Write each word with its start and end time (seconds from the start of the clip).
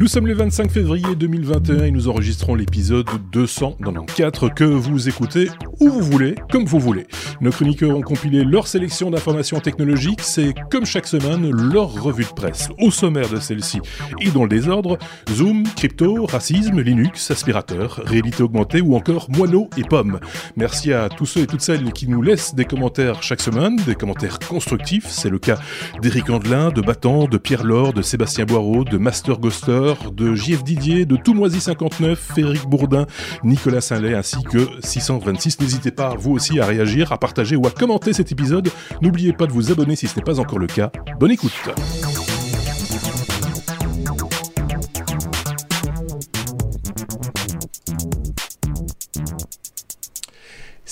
Nous 0.00 0.06
sommes 0.06 0.26
le 0.26 0.32
25 0.32 0.70
février 0.70 1.14
2021 1.14 1.84
et 1.84 1.90
nous 1.90 2.08
enregistrons 2.08 2.54
l'épisode 2.54 3.06
294 3.32 4.50
que 4.56 4.64
vous 4.64 5.10
écoutez 5.10 5.50
où 5.78 5.90
vous 5.90 6.00
voulez, 6.00 6.36
comme 6.50 6.64
vous 6.64 6.78
voulez. 6.78 7.06
Nos 7.42 7.50
chroniqueurs 7.50 7.94
ont 7.94 8.00
compilé 8.00 8.42
leur 8.42 8.66
sélection 8.66 9.10
d'informations 9.10 9.60
technologiques, 9.60 10.22
c'est 10.22 10.54
comme 10.70 10.86
chaque 10.86 11.06
semaine 11.06 11.50
leur 11.50 12.02
revue 12.02 12.24
de 12.24 12.30
presse. 12.30 12.70
Au 12.78 12.90
sommaire 12.90 13.28
de 13.28 13.40
celle-ci 13.40 13.80
et 14.22 14.30
dans 14.30 14.44
le 14.44 14.48
désordre, 14.48 14.96
Zoom, 15.30 15.64
crypto, 15.76 16.24
racisme, 16.24 16.80
Linux, 16.80 17.30
aspirateur, 17.30 18.00
réalité 18.06 18.42
augmentée 18.42 18.80
ou 18.80 18.96
encore 18.96 19.30
moineaux 19.30 19.68
et 19.76 19.84
pommes. 19.84 20.18
Merci 20.56 20.94
à 20.94 21.10
tous 21.10 21.26
ceux 21.26 21.42
et 21.42 21.46
toutes 21.46 21.60
celles 21.60 21.92
qui 21.92 22.08
nous 22.08 22.22
laissent 22.22 22.54
des 22.54 22.64
commentaires 22.64 23.22
chaque 23.22 23.42
semaine, 23.42 23.76
des 23.84 23.96
commentaires 23.96 24.38
constructifs, 24.38 25.08
c'est 25.08 25.28
le 25.28 25.38
cas 25.38 25.58
d'Éric 26.00 26.30
Andelin, 26.30 26.70
de 26.70 26.80
Battant, 26.80 27.26
de 27.26 27.36
Pierre 27.36 27.64
Laure, 27.64 27.92
de 27.92 28.00
Sébastien 28.00 28.46
Boireau, 28.46 28.84
de 28.84 28.96
Master 28.96 29.38
Ghoster, 29.38 29.89
de 30.12 30.34
JF 30.34 30.64
Didier, 30.64 31.04
de 31.04 31.16
Toumoisy59, 31.16 32.14
Frédéric 32.16 32.66
Bourdin, 32.66 33.06
Nicolas 33.44 33.80
Saint-Lay 33.80 34.14
ainsi 34.14 34.42
que 34.42 34.68
626. 34.82 35.60
N'hésitez 35.60 35.90
pas 35.90 36.14
vous 36.16 36.32
aussi 36.32 36.60
à 36.60 36.66
réagir, 36.66 37.12
à 37.12 37.18
partager 37.18 37.56
ou 37.56 37.66
à 37.66 37.70
commenter 37.70 38.12
cet 38.12 38.32
épisode. 38.32 38.70
N'oubliez 39.02 39.32
pas 39.32 39.46
de 39.46 39.52
vous 39.52 39.70
abonner 39.70 39.96
si 39.96 40.06
ce 40.06 40.16
n'est 40.16 40.24
pas 40.24 40.40
encore 40.40 40.58
le 40.58 40.66
cas. 40.66 40.90
Bonne 41.18 41.32
écoute 41.32 41.52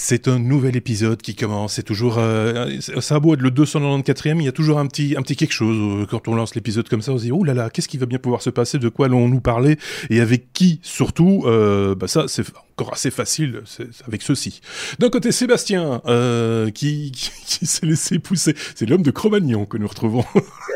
C'est 0.00 0.28
un 0.28 0.38
nouvel 0.38 0.76
épisode 0.76 1.20
qui 1.20 1.34
commence. 1.34 1.74
C'est 1.74 1.82
toujours, 1.82 2.18
euh, 2.18 2.78
ça 3.00 3.16
a 3.16 3.20
beau 3.20 3.34
être 3.34 3.40
le 3.40 3.50
294e, 3.50 4.38
il 4.38 4.44
y 4.44 4.48
a 4.48 4.52
toujours 4.52 4.78
un 4.78 4.86
petit, 4.86 5.16
un 5.18 5.22
petit 5.22 5.34
quelque 5.34 5.52
chose. 5.52 5.76
Euh, 5.76 6.06
quand 6.06 6.28
on 6.28 6.36
lance 6.36 6.54
l'épisode 6.54 6.88
comme 6.88 7.02
ça, 7.02 7.10
on 7.10 7.18
se 7.18 7.24
dit, 7.24 7.32
oh 7.32 7.42
là 7.42 7.52
là, 7.52 7.68
qu'est-ce 7.68 7.88
qui 7.88 7.98
va 7.98 8.06
bien 8.06 8.20
pouvoir 8.20 8.40
se 8.40 8.48
passer 8.48 8.78
De 8.78 8.88
quoi 8.88 9.06
allons 9.06 9.28
nous 9.28 9.40
parler 9.40 9.76
Et 10.08 10.20
avec 10.20 10.52
qui 10.52 10.78
surtout 10.84 11.42
euh, 11.46 11.96
bah 11.96 12.06
Ça, 12.06 12.26
c'est 12.28 12.44
encore 12.76 12.92
assez 12.92 13.10
facile 13.10 13.62
avec 14.06 14.22
ceci. 14.22 14.60
D'un 15.00 15.10
côté, 15.10 15.32
Sébastien, 15.32 16.00
euh, 16.06 16.70
qui, 16.70 17.10
qui, 17.10 17.32
qui 17.44 17.66
s'est 17.66 17.84
laissé 17.84 18.20
pousser. 18.20 18.54
C'est 18.76 18.88
l'homme 18.88 19.02
de 19.02 19.10
Cro-Magnon 19.10 19.66
que 19.66 19.78
nous 19.78 19.88
retrouvons, 19.88 20.24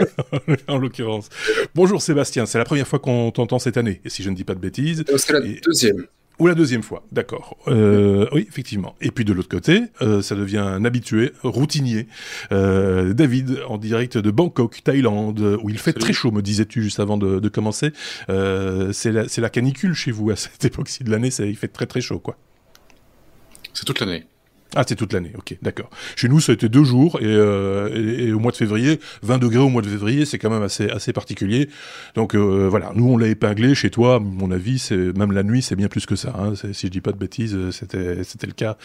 en 0.67 0.78
l'occurrence. 0.78 1.28
Bonjour 1.77 2.03
Sébastien, 2.03 2.45
c'est 2.45 2.59
la 2.59 2.65
première 2.65 2.89
fois 2.89 2.98
qu'on 2.98 3.31
t'entend 3.31 3.61
cette 3.61 3.77
année, 3.77 4.00
et 4.05 4.11
si 4.11 4.25
je 4.25 4.31
ne 4.31 4.34
dis 4.34 4.45
pas 4.45 4.56
de 4.56 4.61
bêtises. 4.61 5.05
C'est 5.17 5.33
la 5.33 5.41
deuxième. 5.65 6.09
Ou 6.43 6.48
la 6.48 6.57
deuxième 6.57 6.83
fois, 6.83 7.05
d'accord. 7.12 7.57
Euh, 7.69 8.27
oui, 8.33 8.45
effectivement. 8.48 8.97
Et 9.01 9.12
puis 9.12 9.25
de 9.25 9.33
l'autre 9.33 9.48
côté, 9.48 9.83
euh, 10.01 10.23
ça 10.23 10.35
devient 10.35 10.59
un 10.59 10.84
habitué, 10.84 11.31
routinier. 11.45 12.09
Euh, 12.51 13.12
David, 13.12 13.61
en 13.69 13.79
direct 13.79 14.19
de 14.19 14.29
Bangkok, 14.33 14.81
Thaïlande, 14.83 15.61
où 15.62 15.71
il 15.71 15.79
fait 15.79 15.93
très 15.93 16.12
chaud, 16.12 16.33
me 16.33 16.43
disais-tu 16.43 16.83
juste 16.83 16.99
avant 16.99 17.17
de, 17.17 17.39
de 17.39 17.49
commencer. 17.49 17.93
C'est 18.27 19.12
la, 19.12 19.23
la, 19.37 19.51
canicule 19.51 19.95
chez 19.95 20.11
vous 20.11 20.31
à 20.31 20.37
cette 20.37 20.65
époque-ci 20.65 21.05
de 21.05 21.12
l'année, 21.12 21.29
il 21.29 21.57
fait 21.57 21.69
très 21.69 21.87
très 21.87 22.01
chaud, 22.01 22.19
quoi. 22.19 22.37
C'est 23.73 23.84
toute 23.84 24.01
l'année. 24.01 24.25
Ah, 24.75 24.84
c'est 24.87 24.97
toute 24.97 25.12
l'année, 25.12 25.33
ok, 25.37 25.56
d'accord. 25.62 25.91
Chez 26.17 26.28
nous, 26.28 26.41
ça 26.41 26.53
a 26.53 26.55
été 26.55 26.69
deux 26.69 26.84
jours, 26.84 27.19
et, 27.20 27.27
euh, 27.27 28.27
et, 28.28 28.33
au 28.33 28.39
mois 28.39 28.53
de 28.53 28.56
février, 28.56 29.01
20 29.23 29.39
degrés 29.39 29.59
au 29.59 29.69
mois 29.69 29.83
de 29.83 29.89
février, 29.89 30.25
c'est 30.25 30.39
quand 30.39 30.51
même 30.51 30.62
assez, 30.62 30.89
assez 30.89 31.12
particulier. 31.12 31.69
Donc 32.15 32.34
euh, 32.34 32.69
voilà, 32.69 32.93
nous 32.95 33.09
on 33.09 33.17
l'a 33.17 33.28
épinglé, 33.28 33.75
chez 33.75 33.91
toi, 33.91 34.20
mon 34.20 34.50
avis, 34.50 34.78
c'est 34.78 34.97
même 35.17 35.33
la 35.33 35.43
nuit, 35.43 35.62
c'est 35.62 35.77
bien 35.77 35.89
plus 35.89 36.06
que 36.06 36.17
ça. 36.17 36.34
Hein. 36.39 36.55
Si 36.73 36.87
je 36.87 36.91
dis 36.91 37.00
pas 37.00 37.12
de 37.12 37.19
bêtises, 37.19 37.56
c'était 37.70 38.25
c'était 38.25 38.47
le 38.47 38.53
cas 38.53 38.77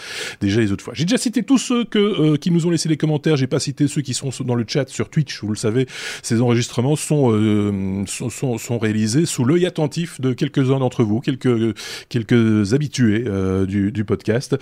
déjà 0.41 0.61
les 0.61 0.71
autres 0.71 0.83
fois. 0.83 0.93
J'ai 0.95 1.05
déjà 1.05 1.17
cité 1.17 1.43
tous 1.43 1.57
ceux 1.57 1.85
que, 1.85 1.99
euh, 1.99 2.37
qui 2.37 2.51
nous 2.51 2.65
ont 2.67 2.69
laissé 2.69 2.89
les 2.89 2.97
commentaires, 2.97 3.37
j'ai 3.37 3.47
pas 3.47 3.59
cité 3.59 3.87
ceux 3.87 4.01
qui 4.01 4.13
sont 4.13 4.29
dans 4.43 4.55
le 4.55 4.65
chat 4.67 4.89
sur 4.89 5.09
Twitch, 5.09 5.41
vous 5.41 5.49
le 5.49 5.55
savez, 5.55 5.87
ces 6.21 6.41
enregistrements 6.41 6.95
sont, 6.95 7.31
euh, 7.31 8.03
sont, 8.05 8.29
sont, 8.29 8.57
sont, 8.57 8.77
réalisés 8.77 9.25
sous 9.25 9.45
l'œil 9.45 9.65
attentif 9.65 10.21
de 10.21 10.33
quelques-uns 10.33 10.79
d'entre 10.79 11.03
vous, 11.03 11.19
quelques, 11.19 11.75
quelques 12.09 12.73
habitués 12.73 13.23
euh, 13.27 13.65
du, 13.65 13.91
du 13.91 14.05
podcast, 14.05 14.55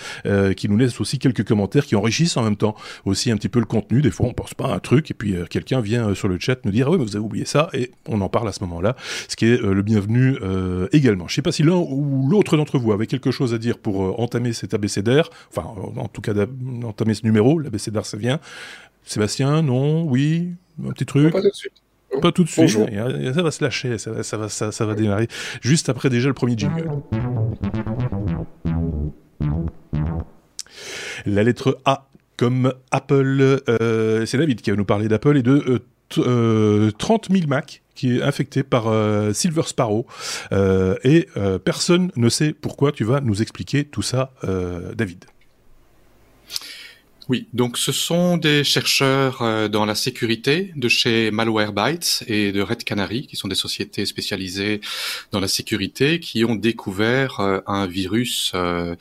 qui 0.56 0.70
nous 0.70 0.78
laissent 0.78 1.02
aussi 1.02 1.15
quelques 1.20 1.44
commentaires 1.44 1.86
qui 1.86 1.96
enrichissent 1.96 2.38
en 2.38 2.44
même 2.44 2.56
temps 2.56 2.76
aussi 3.06 3.32
un 3.32 3.38
petit 3.38 3.50
peu 3.50 3.60
le 3.60 3.66
contenu. 3.66 4.02
Des 4.02 4.12
fois, 4.12 4.28
on 4.28 4.34
pense 4.34 4.54
pas 4.54 4.68
à 4.68 4.76
un 4.76 4.80
truc 4.80 5.12
et 5.12 5.14
puis 5.14 5.36
euh, 5.36 5.46
quelqu'un 5.46 5.82
vient 5.82 6.10
euh, 6.10 6.16
sur 6.16 6.28
le 6.28 6.40
chat 6.40 6.64
nous 6.66 6.72
dire 6.72 6.88
ah 6.88 6.92
oui, 6.92 6.98
mais 6.98 7.06
vous 7.06 7.16
avez 7.16 7.26
oublié 7.26 7.46
ça 7.46 7.70
et 7.74 7.92
on 8.08 8.22
en 8.22 8.30
parle 8.30 8.48
à 8.48 8.52
ce 8.52 8.64
moment-là, 8.64 8.96
ce 9.28 9.36
qui 9.36 9.46
est 9.46 9.62
euh, 9.62 9.74
le 9.74 9.82
bienvenu 9.82 10.38
euh, 10.42 10.88
également. 10.92 11.28
Je 11.28 11.36
sais 11.36 11.42
pas 11.42 11.52
si 11.52 11.64
l'un 11.64 11.76
ou 11.76 12.28
l'autre 12.30 12.58
d'entre 12.58 12.78
vous 12.78 12.92
avait 12.92 13.08
quelque 13.08 13.32
chose 13.32 13.54
à 13.54 13.58
dire 13.58 13.78
pour 13.78 14.04
euh, 14.04 14.14
entamer 14.18 14.54
cet 14.54 14.74
abécédaire, 14.74 15.30
enfin 15.50 15.68
en 15.98 16.08
tout 16.08 16.22
cas 16.22 16.34
entamer 16.84 17.14
ce 17.14 17.24
numéro, 17.24 17.60
l'abécédaire 17.60 18.06
ça 18.06 18.18
vient. 18.18 18.40
Sébastien, 19.04 19.62
non, 19.62 20.04
oui, 20.04 20.50
un 20.84 20.92
petit 20.92 21.06
truc? 21.06 21.32
Pas 21.32 21.42
tout 21.42 21.50
de 21.50 21.54
suite. 21.54 21.74
Pas 22.22 22.32
tout 22.32 22.44
de 22.44 22.50
suite. 22.50 22.64
Bonjour. 22.64 22.88
Ça 23.34 23.44
va 23.44 23.52
se 23.52 23.64
lâcher, 23.64 23.98
ça 23.98 24.12
va, 24.12 24.24
ça 24.24 24.38
va, 24.38 24.50
ça, 24.50 24.72
ça 24.72 24.86
va 24.86 24.96
démarrer 24.96 25.28
juste 25.62 25.90
après 25.90 26.10
déjà 26.10 26.28
le 26.28 26.34
premier 26.34 26.58
jingle. 26.58 26.90
La 31.26 31.44
lettre 31.44 31.80
A 31.86 32.08
comme 32.38 32.74
Apple, 32.92 33.62
euh, 33.70 34.26
c'est 34.26 34.38
David 34.38 34.62
qui 34.62 34.70
va 34.70 34.76
nous 34.76 34.86
parler 34.86 35.08
d'Apple 35.08 35.38
et 35.38 35.44
de 35.44 35.82
euh, 36.18 36.92
30 36.98 37.30
000 37.32 37.48
Mac 37.48 37.82
qui 37.96 38.18
est 38.18 38.22
infecté 38.22 38.64
par 38.64 38.88
euh, 38.88 39.34
Silver 39.34 39.64
Sparrow 39.66 40.06
euh, 40.52 40.96
et 41.04 41.28
euh, 41.38 41.58
personne 41.58 42.12
ne 42.16 42.30
sait 42.30 42.54
pourquoi. 42.54 42.92
Tu 42.92 43.06
vas 43.06 43.22
nous 43.22 43.42
expliquer 43.42 43.86
tout 43.86 44.02
ça, 44.02 44.34
euh, 44.44 44.94
David. 44.94 45.26
Oui, 47.28 47.48
donc 47.54 47.80
ce 47.80 47.92
sont 47.92 48.38
des 48.38 48.64
chercheurs 48.64 49.42
euh, 49.42 49.68
dans 49.68 49.86
la 49.86 49.96
sécurité 49.96 50.72
de 50.76 50.88
chez 50.88 51.32
Malwarebytes 51.32 52.24
et 52.28 52.52
de 52.52 52.62
Red 52.62 52.84
Canary, 52.84 53.26
qui 53.26 53.36
sont 53.36 53.48
des 53.48 53.56
sociétés 53.56 54.06
spécialisées 54.06 54.80
dans 55.32 55.40
la 55.40 55.48
sécurité, 55.48 56.20
qui 56.20 56.46
ont 56.46 56.56
découvert 56.56 57.40
euh, 57.40 57.62
un 57.66 57.88
virus 57.88 58.52
euh, 58.54 58.96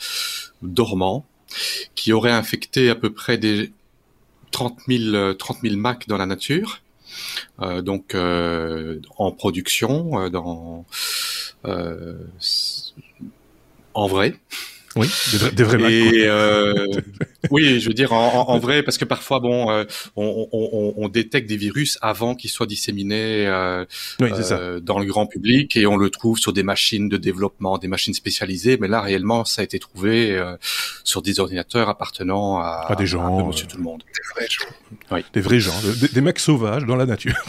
dormant 0.63 1.27
qui 1.95 2.13
aurait 2.13 2.33
infecté 2.33 2.91
à 2.91 2.95
peu 2.95 3.13
près 3.13 3.39
des 3.39 3.73
30 4.51 4.79
000, 4.89 5.35
30 5.35 5.59
000 5.63 5.77
Mac 5.77 6.07
dans 6.09 6.17
la 6.17 6.27
nature, 6.27 6.81
euh, 7.61 7.83
donc 7.83 8.15
euh, 8.15 9.01
en 9.19 9.33
production, 9.33 10.21
euh, 10.21 10.29
dans 10.31 10.85
en 13.95 14.07
vrai. 14.07 14.35
Oui, 14.97 15.09
des 15.33 15.39
vrais, 15.39 15.51
des 15.53 15.63
vrais 15.65 15.79
Macs. 15.79 15.91
Et 15.91 16.27
euh, 16.27 16.87
oui, 17.51 17.81
je 17.81 17.89
veux 17.89 17.95
dire 17.95 18.13
en, 18.13 18.49
en, 18.49 18.59
vrai, 18.59 18.83
parce 18.83 18.97
que 18.97 19.05
parfois, 19.05 19.41
bon, 19.41 19.71
euh, 19.71 19.85
on, 20.15 20.49
on, 20.53 20.95
on, 20.97 21.09
détecte 21.09 21.49
des 21.49 21.57
virus 21.57 21.99
avant 22.01 22.35
qu'ils 22.35 22.51
soient 22.51 22.67
disséminés 22.67 23.47
euh, 23.47 23.85
oui, 24.21 24.31
euh, 24.51 24.81
dans 24.81 24.99
le 24.99 25.05
grand 25.05 25.27
public 25.27 25.77
et 25.77 25.87
on 25.87 25.97
le 25.97 26.11
trouve 26.11 26.39
sur 26.39 26.53
des 26.53 26.63
machines 26.63 27.09
de 27.09 27.17
développement, 27.17 27.79
des 27.79 27.89
machines 27.89 28.15
spécialisées. 28.15 28.79
Mais 28.81 28.89
là, 28.89 29.01
réellement, 29.01 29.45
ça 29.45 29.63
a 29.63 29.65
été 29.65 29.79
trouvé 29.79 30.33
euh, 30.33 30.57
sur 31.03 31.23
des 31.23 31.41
ordinateurs 31.41 31.89
appartenant 31.89 32.59
à, 32.59 32.87
à 32.89 32.95
des 32.95 33.07
gens, 33.07 33.41
à 33.41 33.45
Monsieur 33.45 33.67
Tout 33.67 33.79
le 33.79 33.83
Monde. 33.83 34.05
Des 34.07 34.35
vrais 34.35 34.49
gens. 34.49 34.65
Oui. 35.11 35.25
Des 35.33 35.41
vrais 35.41 35.61
gens, 35.61 35.75
des, 36.01 36.09
des 36.09 36.21
mecs 36.21 36.39
sauvages 36.39 36.85
dans 36.85 36.97
la 36.97 37.07
nature. 37.07 37.45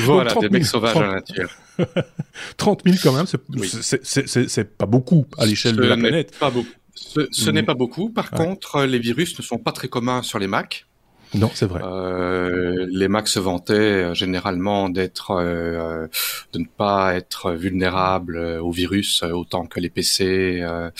voilà, 0.00 0.34
des 0.34 0.48
mecs 0.48 0.66
sauvages 0.66 0.92
30... 0.92 1.02
dans 1.02 1.08
la 1.08 1.14
nature. 1.14 1.50
30 2.56 2.82
000 2.84 2.96
quand 3.02 3.12
même, 3.12 3.26
c'est 3.26 3.40
oui. 3.48 4.64
pas 4.78 4.86
beaucoup 4.86 5.26
à 5.38 5.46
l'échelle 5.46 5.76
de 5.76 5.82
la 5.82 5.96
planète. 5.96 6.36
Pas 6.38 6.50
beaucoup. 6.50 6.68
Ce, 6.94 7.28
ce 7.30 7.50
mmh. 7.50 7.54
n'est 7.54 7.62
pas 7.62 7.74
beaucoup. 7.74 8.10
Par 8.10 8.32
ouais. 8.32 8.44
contre, 8.44 8.84
les 8.84 8.98
virus 8.98 9.38
ne 9.38 9.42
sont 9.42 9.58
pas 9.58 9.72
très 9.72 9.88
communs 9.88 10.22
sur 10.22 10.38
les 10.38 10.46
Mac. 10.46 10.86
Non, 11.34 11.50
c'est 11.54 11.66
vrai. 11.66 11.80
Euh, 11.84 12.86
les 12.90 13.06
Macs 13.06 13.28
se 13.28 13.38
vantaient 13.38 13.74
euh, 13.74 14.14
généralement 14.14 14.88
d'être, 14.88 15.30
euh, 15.30 16.08
de 16.52 16.58
ne 16.58 16.64
pas 16.64 17.14
être 17.14 17.52
vulnérables 17.52 18.36
euh, 18.36 18.60
au 18.60 18.72
virus 18.72 19.22
autant 19.22 19.66
que 19.66 19.78
les 19.78 19.90
PC. 19.90 20.60
Euh, 20.60 20.90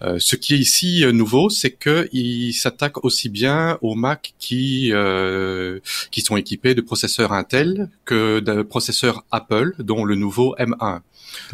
ce 0.00 0.36
qui 0.36 0.54
est 0.54 0.58
ici 0.58 1.04
nouveau, 1.12 1.50
c'est 1.50 1.70
que 1.70 2.08
ils 2.12 2.52
s'attaquent 2.52 3.04
aussi 3.04 3.28
bien 3.28 3.78
aux 3.82 3.94
Macs 3.94 4.34
qui 4.38 4.92
qui 6.10 6.20
sont 6.20 6.36
équipés 6.36 6.74
de 6.74 6.80
processeurs 6.80 7.32
Intel 7.32 7.88
que 8.04 8.40
de 8.40 8.62
processeurs 8.62 9.24
Apple, 9.30 9.74
dont 9.78 10.04
le 10.04 10.14
nouveau 10.14 10.54
M1. 10.58 11.00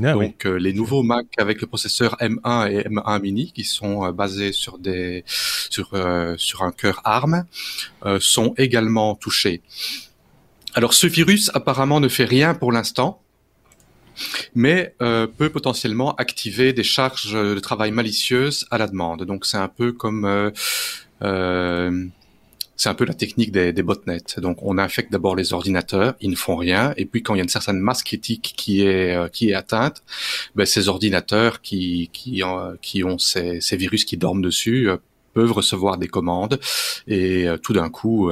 Ah, 0.02 0.12
Donc 0.12 0.16
oui. 0.18 0.34
euh, 0.46 0.58
les 0.58 0.72
nouveaux 0.72 1.02
Mac 1.02 1.26
avec 1.38 1.60
le 1.60 1.66
processeur 1.66 2.16
M1 2.20 2.70
et 2.70 2.88
M1 2.88 3.20
Mini 3.20 3.52
qui 3.52 3.64
sont 3.64 4.06
euh, 4.06 4.12
basés 4.12 4.52
sur 4.52 4.78
des 4.78 5.24
sur 5.26 5.90
euh, 5.94 6.34
sur 6.38 6.62
un 6.62 6.72
cœur 6.72 7.00
ARM 7.04 7.44
sont 8.20 8.54
également 8.56 9.14
touchés. 9.16 9.60
Alors 10.74 10.94
ce 10.94 11.06
virus 11.06 11.50
apparemment 11.54 12.00
ne 12.00 12.08
fait 12.08 12.24
rien 12.24 12.54
pour 12.54 12.72
l'instant, 12.72 13.20
mais 14.54 14.94
euh, 15.02 15.26
peut 15.26 15.50
potentiellement 15.50 16.14
activer 16.16 16.72
des 16.72 16.82
charges 16.82 17.32
de 17.34 17.58
travail 17.58 17.90
malicieuses 17.90 18.66
à 18.70 18.78
la 18.78 18.86
demande. 18.86 19.24
Donc 19.24 19.46
c'est 19.46 19.58
un 19.58 19.68
peu 19.68 19.92
comme 19.92 20.24
euh, 20.24 20.50
euh, 21.22 22.06
c'est 22.76 22.88
un 22.90 22.94
peu 22.94 23.04
la 23.04 23.14
technique 23.14 23.52
des, 23.52 23.72
botnets. 23.82 24.38
Donc, 24.38 24.58
on 24.62 24.78
infecte 24.78 25.10
d'abord 25.10 25.34
les 25.34 25.52
ordinateurs, 25.52 26.14
ils 26.20 26.30
ne 26.30 26.36
font 26.36 26.56
rien, 26.56 26.92
et 26.96 27.06
puis 27.06 27.22
quand 27.22 27.34
il 27.34 27.38
y 27.38 27.40
a 27.40 27.42
une 27.42 27.48
certaine 27.48 27.78
masse 27.78 28.02
critique 28.02 28.54
qui 28.56 28.82
est 28.82 29.16
euh, 29.16 29.28
qui 29.28 29.50
est 29.50 29.54
atteinte, 29.54 30.02
ben, 30.54 30.66
ces 30.66 30.88
ordinateurs 30.88 31.62
qui 31.62 32.10
qui, 32.12 32.42
euh, 32.42 32.76
qui 32.82 33.02
ont 33.02 33.18
ces, 33.18 33.60
ces, 33.60 33.76
virus 33.76 34.04
qui 34.04 34.16
dorment 34.16 34.42
dessus 34.42 34.90
euh, 34.90 34.98
peuvent 35.32 35.52
recevoir 35.52 35.96
des 35.98 36.08
commandes 36.08 36.60
et 37.08 37.48
euh, 37.48 37.56
tout 37.56 37.72
d'un 37.72 37.90
coup 37.90 38.30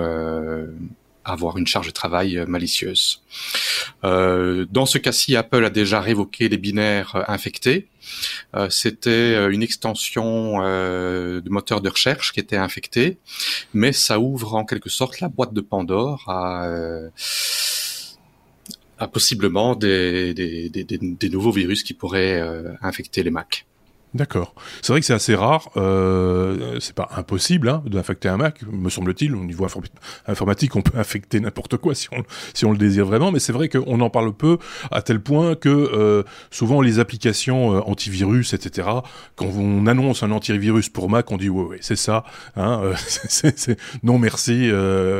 avoir 1.24 1.58
une 1.58 1.66
charge 1.66 1.86
de 1.86 1.92
travail 1.92 2.44
malicieuse. 2.46 3.22
dans 4.02 4.86
ce 4.86 4.98
cas-ci, 4.98 5.36
Apple 5.36 5.64
a 5.64 5.70
déjà 5.70 6.00
révoqué 6.00 6.48
les 6.48 6.58
binaires 6.58 7.24
infectés. 7.28 7.88
C'était 8.70 9.36
une 9.50 9.62
extension 9.62 10.60
de 10.60 11.48
moteur 11.48 11.80
de 11.80 11.88
recherche 11.88 12.32
qui 12.32 12.40
était 12.40 12.56
infectée, 12.56 13.18
mais 13.72 13.92
ça 13.92 14.18
ouvre 14.18 14.54
en 14.54 14.64
quelque 14.64 14.90
sorte 14.90 15.20
la 15.20 15.28
boîte 15.28 15.54
de 15.54 15.60
Pandore 15.60 16.24
à 16.28 16.68
à 18.98 19.08
possiblement 19.08 19.74
des, 19.74 20.34
des, 20.34 21.28
nouveaux 21.28 21.50
virus 21.50 21.82
qui 21.82 21.94
pourraient 21.94 22.40
euh, 22.40 22.74
infecter 22.80 23.22
les 23.22 23.30
Macs. 23.30 23.66
D'accord. 24.14 24.54
C'est 24.80 24.92
vrai 24.92 25.00
que 25.00 25.06
c'est 25.06 25.12
assez 25.12 25.34
rare. 25.34 25.70
Euh, 25.76 26.78
c'est 26.78 26.94
pas 26.94 27.08
impossible 27.16 27.68
hein, 27.68 27.82
d'infecter 27.84 28.28
un 28.28 28.36
Mac, 28.36 28.60
me 28.70 28.88
semble-t-il. 28.88 29.34
Au 29.34 29.44
niveau 29.44 29.66
informatique, 30.28 30.76
on 30.76 30.82
peut 30.82 30.96
infecter 30.98 31.40
n'importe 31.40 31.78
quoi 31.78 31.96
si 31.96 32.06
on, 32.12 32.22
si 32.54 32.64
on 32.64 32.70
le 32.70 32.78
désire 32.78 33.06
vraiment. 33.06 33.32
Mais 33.32 33.40
c'est 33.40 33.52
vrai 33.52 33.68
qu'on 33.68 34.00
en 34.00 34.10
parle 34.10 34.32
peu 34.32 34.58
à 34.92 35.02
tel 35.02 35.20
point 35.20 35.56
que 35.56 35.68
euh, 35.68 36.22
souvent 36.52 36.80
les 36.80 37.00
applications 37.00 37.74
euh, 37.74 37.80
antivirus, 37.80 38.54
etc. 38.54 38.88
Quand 39.34 39.46
on 39.46 39.88
annonce 39.88 40.22
un 40.22 40.30
antivirus 40.30 40.88
pour 40.88 41.10
Mac, 41.10 41.32
on 41.32 41.36
dit 41.36 41.48
ouais, 41.48 41.64
ouais 41.64 41.78
c'est 41.80 41.96
ça. 41.96 42.22
Hein, 42.54 42.92
non 44.04 44.18
merci, 44.18 44.70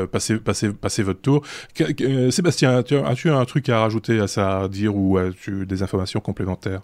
passez, 0.09 0.37
passez, 0.37 0.71
passez 0.71 1.03
votre 1.03 1.21
tour. 1.21 1.43
Sébastien, 2.29 2.77
as-tu 2.77 3.29
un 3.29 3.45
truc 3.45 3.67
à 3.67 3.81
rajouter 3.81 4.19
à 4.21 4.27
ça, 4.27 4.61
à 4.61 4.67
dire 4.69 4.95
ou 4.95 5.17
as-tu 5.17 5.65
des 5.65 5.83
informations 5.83 6.21
complémentaires? 6.21 6.81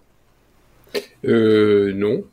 Euh, 1.24 1.92
non. 1.94 2.24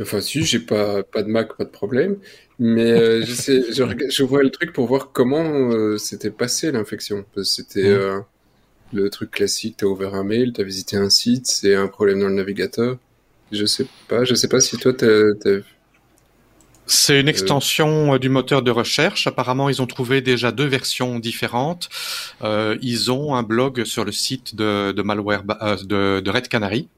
Enfin, 0.00 0.20
si, 0.20 0.42
j'ai 0.44 0.58
pas, 0.58 1.02
pas 1.02 1.22
de 1.22 1.28
Mac, 1.28 1.56
pas 1.56 1.64
de 1.64 1.70
problème. 1.70 2.16
Mais 2.58 2.92
euh, 2.92 3.22
je, 3.24 4.06
je, 4.10 4.22
vois 4.22 4.42
le 4.42 4.50
truc 4.50 4.72
pour 4.72 4.86
voir 4.86 5.12
comment 5.12 5.70
euh, 5.70 5.98
s'était 5.98 6.30
passé 6.30 6.70
l'infection. 6.72 7.24
C'était 7.42 7.86
euh, 7.86 8.20
le 8.92 9.10
truc 9.10 9.30
classique, 9.30 9.76
t'as 9.78 9.86
ouvert 9.86 10.14
un 10.14 10.24
mail, 10.24 10.52
t'as 10.52 10.62
visité 10.62 10.96
un 10.96 11.10
site, 11.10 11.46
c'est 11.46 11.74
un 11.74 11.88
problème 11.88 12.20
dans 12.20 12.28
le 12.28 12.34
navigateur. 12.34 12.98
Je 13.52 13.66
sais 13.66 13.86
pas, 14.08 14.24
je 14.24 14.34
sais 14.34 14.48
pas 14.48 14.60
si 14.60 14.76
toi 14.78 14.92
t'as 14.92 15.60
c'est 16.86 17.20
une 17.20 17.28
euh, 17.28 17.30
extension 17.30 18.14
euh, 18.14 18.18
du 18.18 18.28
moteur 18.28 18.62
de 18.62 18.70
recherche. 18.70 19.26
Apparemment, 19.26 19.68
ils 19.68 19.80
ont 19.80 19.86
trouvé 19.86 20.20
déjà 20.20 20.52
deux 20.52 20.66
versions 20.66 21.18
différentes. 21.18 21.88
Euh, 22.42 22.76
ils 22.82 23.10
ont 23.10 23.34
un 23.34 23.42
blog 23.42 23.84
sur 23.84 24.04
le 24.04 24.12
site 24.12 24.54
de, 24.54 24.92
de 24.92 25.02
malware 25.02 25.44
de, 25.44 26.20
de, 26.20 26.30
Red 26.30 26.48
Canary 26.48 26.88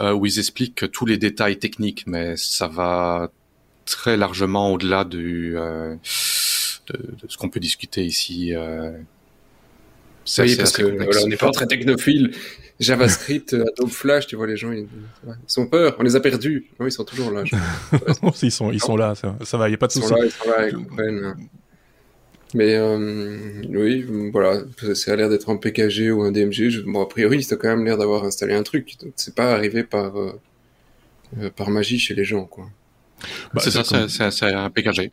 où 0.00 0.26
ils 0.26 0.38
expliquent 0.38 0.90
tous 0.90 1.06
les 1.06 1.18
détails 1.18 1.58
techniques, 1.58 2.04
mais 2.06 2.36
ça 2.36 2.66
va 2.66 3.30
très 3.84 4.16
largement 4.16 4.72
au-delà 4.72 5.04
du 5.04 5.52
de, 5.52 5.98
de, 6.94 7.28
ce 7.28 7.36
qu'on 7.36 7.50
peut 7.50 7.60
discuter 7.60 8.04
ici. 8.04 8.54
oui, 10.38 10.56
parce 10.56 10.72
que 10.72 10.82
voilà, 10.82 11.22
on 11.22 11.28
n'est 11.28 11.36
pas 11.36 11.50
très 11.50 11.66
technophile. 11.66 12.32
JavaScript, 12.80 13.52
euh, 13.52 13.66
Adobe 13.76 13.90
Flash, 13.90 14.26
tu 14.26 14.36
vois, 14.36 14.46
les 14.46 14.56
gens, 14.56 14.72
ils, 14.72 14.88
ils 15.26 15.34
sont 15.46 15.66
peur. 15.66 15.96
On 15.98 16.02
les 16.02 16.16
a 16.16 16.20
perdus. 16.20 16.66
Non, 16.80 16.86
ils 16.86 16.92
sont 16.92 17.04
toujours 17.04 17.30
là. 17.30 17.44
ils 18.42 18.50
sont, 18.50 18.72
ils 18.72 18.80
sont 18.80 18.96
là. 18.96 19.14
Ça, 19.14 19.36
ça 19.44 19.58
va, 19.58 19.68
il 19.68 19.72
n'y 19.72 19.74
a 19.74 19.78
pas 19.78 19.86
de 19.86 19.92
souci. 19.92 20.06
Ils 20.06 20.30
sont 20.30 20.50
là, 20.50 20.66
ils 20.66 20.72
sont 20.72 20.96
là, 20.96 21.34
Mais 22.54 22.74
euh, 22.74 23.38
oui, 23.68 24.06
voilà, 24.32 24.62
ça 24.94 25.12
a 25.12 25.16
l'air 25.16 25.28
d'être 25.28 25.50
un 25.50 25.56
PKG 25.56 26.10
ou 26.10 26.22
un 26.22 26.32
DMG. 26.32 26.82
Bon, 26.86 27.02
a 27.02 27.06
priori, 27.06 27.42
ça 27.42 27.56
a 27.56 27.58
quand 27.58 27.68
même 27.68 27.84
l'air 27.84 27.98
d'avoir 27.98 28.24
installé 28.24 28.54
un 28.54 28.62
truc. 28.62 28.96
Donc, 29.02 29.12
c'est 29.16 29.34
pas 29.34 29.52
arrivé 29.52 29.84
par 29.84 30.18
euh, 30.18 30.32
euh 31.38 31.50
par 31.54 31.68
magie 31.68 31.98
chez 31.98 32.14
les 32.14 32.24
gens, 32.24 32.46
quoi. 32.46 32.70
Bah, 33.52 33.60
c'est 33.62 33.70
ça, 33.70 34.30
c'est 34.30 34.46
un 34.46 34.70
PKG. 34.70 35.12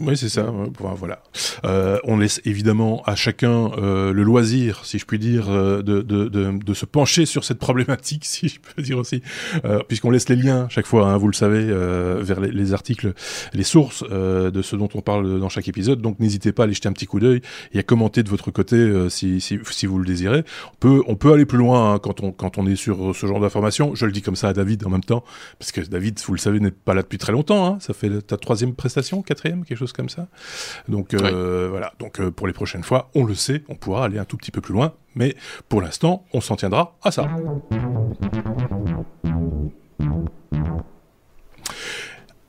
Oui, 0.00 0.16
c'est 0.16 0.28
ça. 0.28 0.52
Voilà. 0.96 1.22
Euh, 1.64 1.98
on 2.02 2.16
laisse 2.16 2.40
évidemment 2.44 3.04
à 3.06 3.14
chacun 3.14 3.70
euh, 3.78 4.12
le 4.12 4.24
loisir, 4.24 4.84
si 4.84 4.98
je 4.98 5.04
puis 5.04 5.20
dire, 5.20 5.48
euh, 5.48 5.82
de, 5.82 6.02
de, 6.02 6.26
de, 6.26 6.50
de, 6.58 6.74
se 6.74 6.84
pencher 6.84 7.26
sur 7.26 7.44
cette 7.44 7.60
problématique, 7.60 8.24
si 8.26 8.48
je 8.48 8.58
peux 8.58 8.82
dire 8.82 8.98
aussi, 8.98 9.22
euh, 9.64 9.78
puisqu'on 9.86 10.10
laisse 10.10 10.28
les 10.28 10.34
liens 10.34 10.66
chaque 10.68 10.86
fois, 10.86 11.06
hein, 11.06 11.16
vous 11.16 11.28
le 11.28 11.32
savez, 11.32 11.64
euh, 11.68 12.20
vers 12.22 12.40
les, 12.40 12.50
les, 12.50 12.72
articles, 12.72 13.12
les 13.52 13.62
sources 13.62 14.02
de 14.02 14.62
ce 14.62 14.74
dont 14.74 14.88
on 14.94 15.00
parle 15.00 15.38
dans 15.38 15.48
chaque 15.48 15.68
épisode. 15.68 16.02
Donc 16.02 16.18
n'hésitez 16.18 16.50
pas 16.50 16.64
à 16.64 16.64
aller 16.64 16.74
jeter 16.74 16.88
un 16.88 16.92
petit 16.92 17.06
coup 17.06 17.20
d'œil 17.20 17.40
et 17.72 17.78
à 17.78 17.84
commenter 17.84 18.24
de 18.24 18.28
votre 18.28 18.50
côté 18.50 19.08
si, 19.10 19.40
si, 19.40 19.60
si, 19.70 19.86
vous 19.86 19.98
le 19.98 20.06
désirez. 20.06 20.42
On 20.72 20.76
peut, 20.80 21.02
on 21.06 21.14
peut 21.14 21.32
aller 21.32 21.46
plus 21.46 21.58
loin 21.58 21.94
hein, 21.94 21.98
quand, 22.00 22.20
on, 22.20 22.32
quand 22.32 22.58
on 22.58 22.66
est 22.66 22.76
sur 22.76 23.14
ce 23.14 23.26
genre 23.26 23.38
d'informations. 23.38 23.94
Je 23.94 24.06
le 24.06 24.12
dis 24.12 24.22
comme 24.22 24.36
ça 24.36 24.48
à 24.48 24.52
David 24.52 24.84
en 24.86 24.90
même 24.90 25.04
temps, 25.04 25.22
parce 25.60 25.70
que 25.70 25.80
David, 25.82 26.18
vous 26.26 26.32
le 26.32 26.38
savez, 26.38 26.58
n'est 26.58 26.72
pas 26.72 26.94
là 26.94 27.02
depuis 27.02 27.18
très 27.18 27.32
longtemps. 27.32 27.66
Hein. 27.66 27.78
Ça 27.80 27.94
fait 27.94 28.22
ta 28.22 28.36
troisième 28.36 28.74
prestation, 28.74 29.22
quatrième, 29.22 29.64
quelque 29.64 29.78
chose 29.78 29.83
comme 29.92 30.08
ça. 30.08 30.28
Donc 30.88 31.14
euh, 31.14 31.68
voilà. 31.70 31.92
Donc 31.98 32.20
euh, 32.20 32.30
pour 32.30 32.46
les 32.46 32.52
prochaines 32.52 32.84
fois, 32.84 33.10
on 33.14 33.24
le 33.24 33.34
sait, 33.34 33.62
on 33.68 33.74
pourra 33.74 34.04
aller 34.04 34.18
un 34.18 34.24
tout 34.24 34.36
petit 34.36 34.50
peu 34.50 34.60
plus 34.60 34.74
loin, 34.74 34.94
mais 35.14 35.36
pour 35.68 35.80
l'instant, 35.80 36.24
on 36.32 36.40
s'en 36.40 36.56
tiendra 36.56 36.96
à 37.02 37.10
ça. 37.10 37.28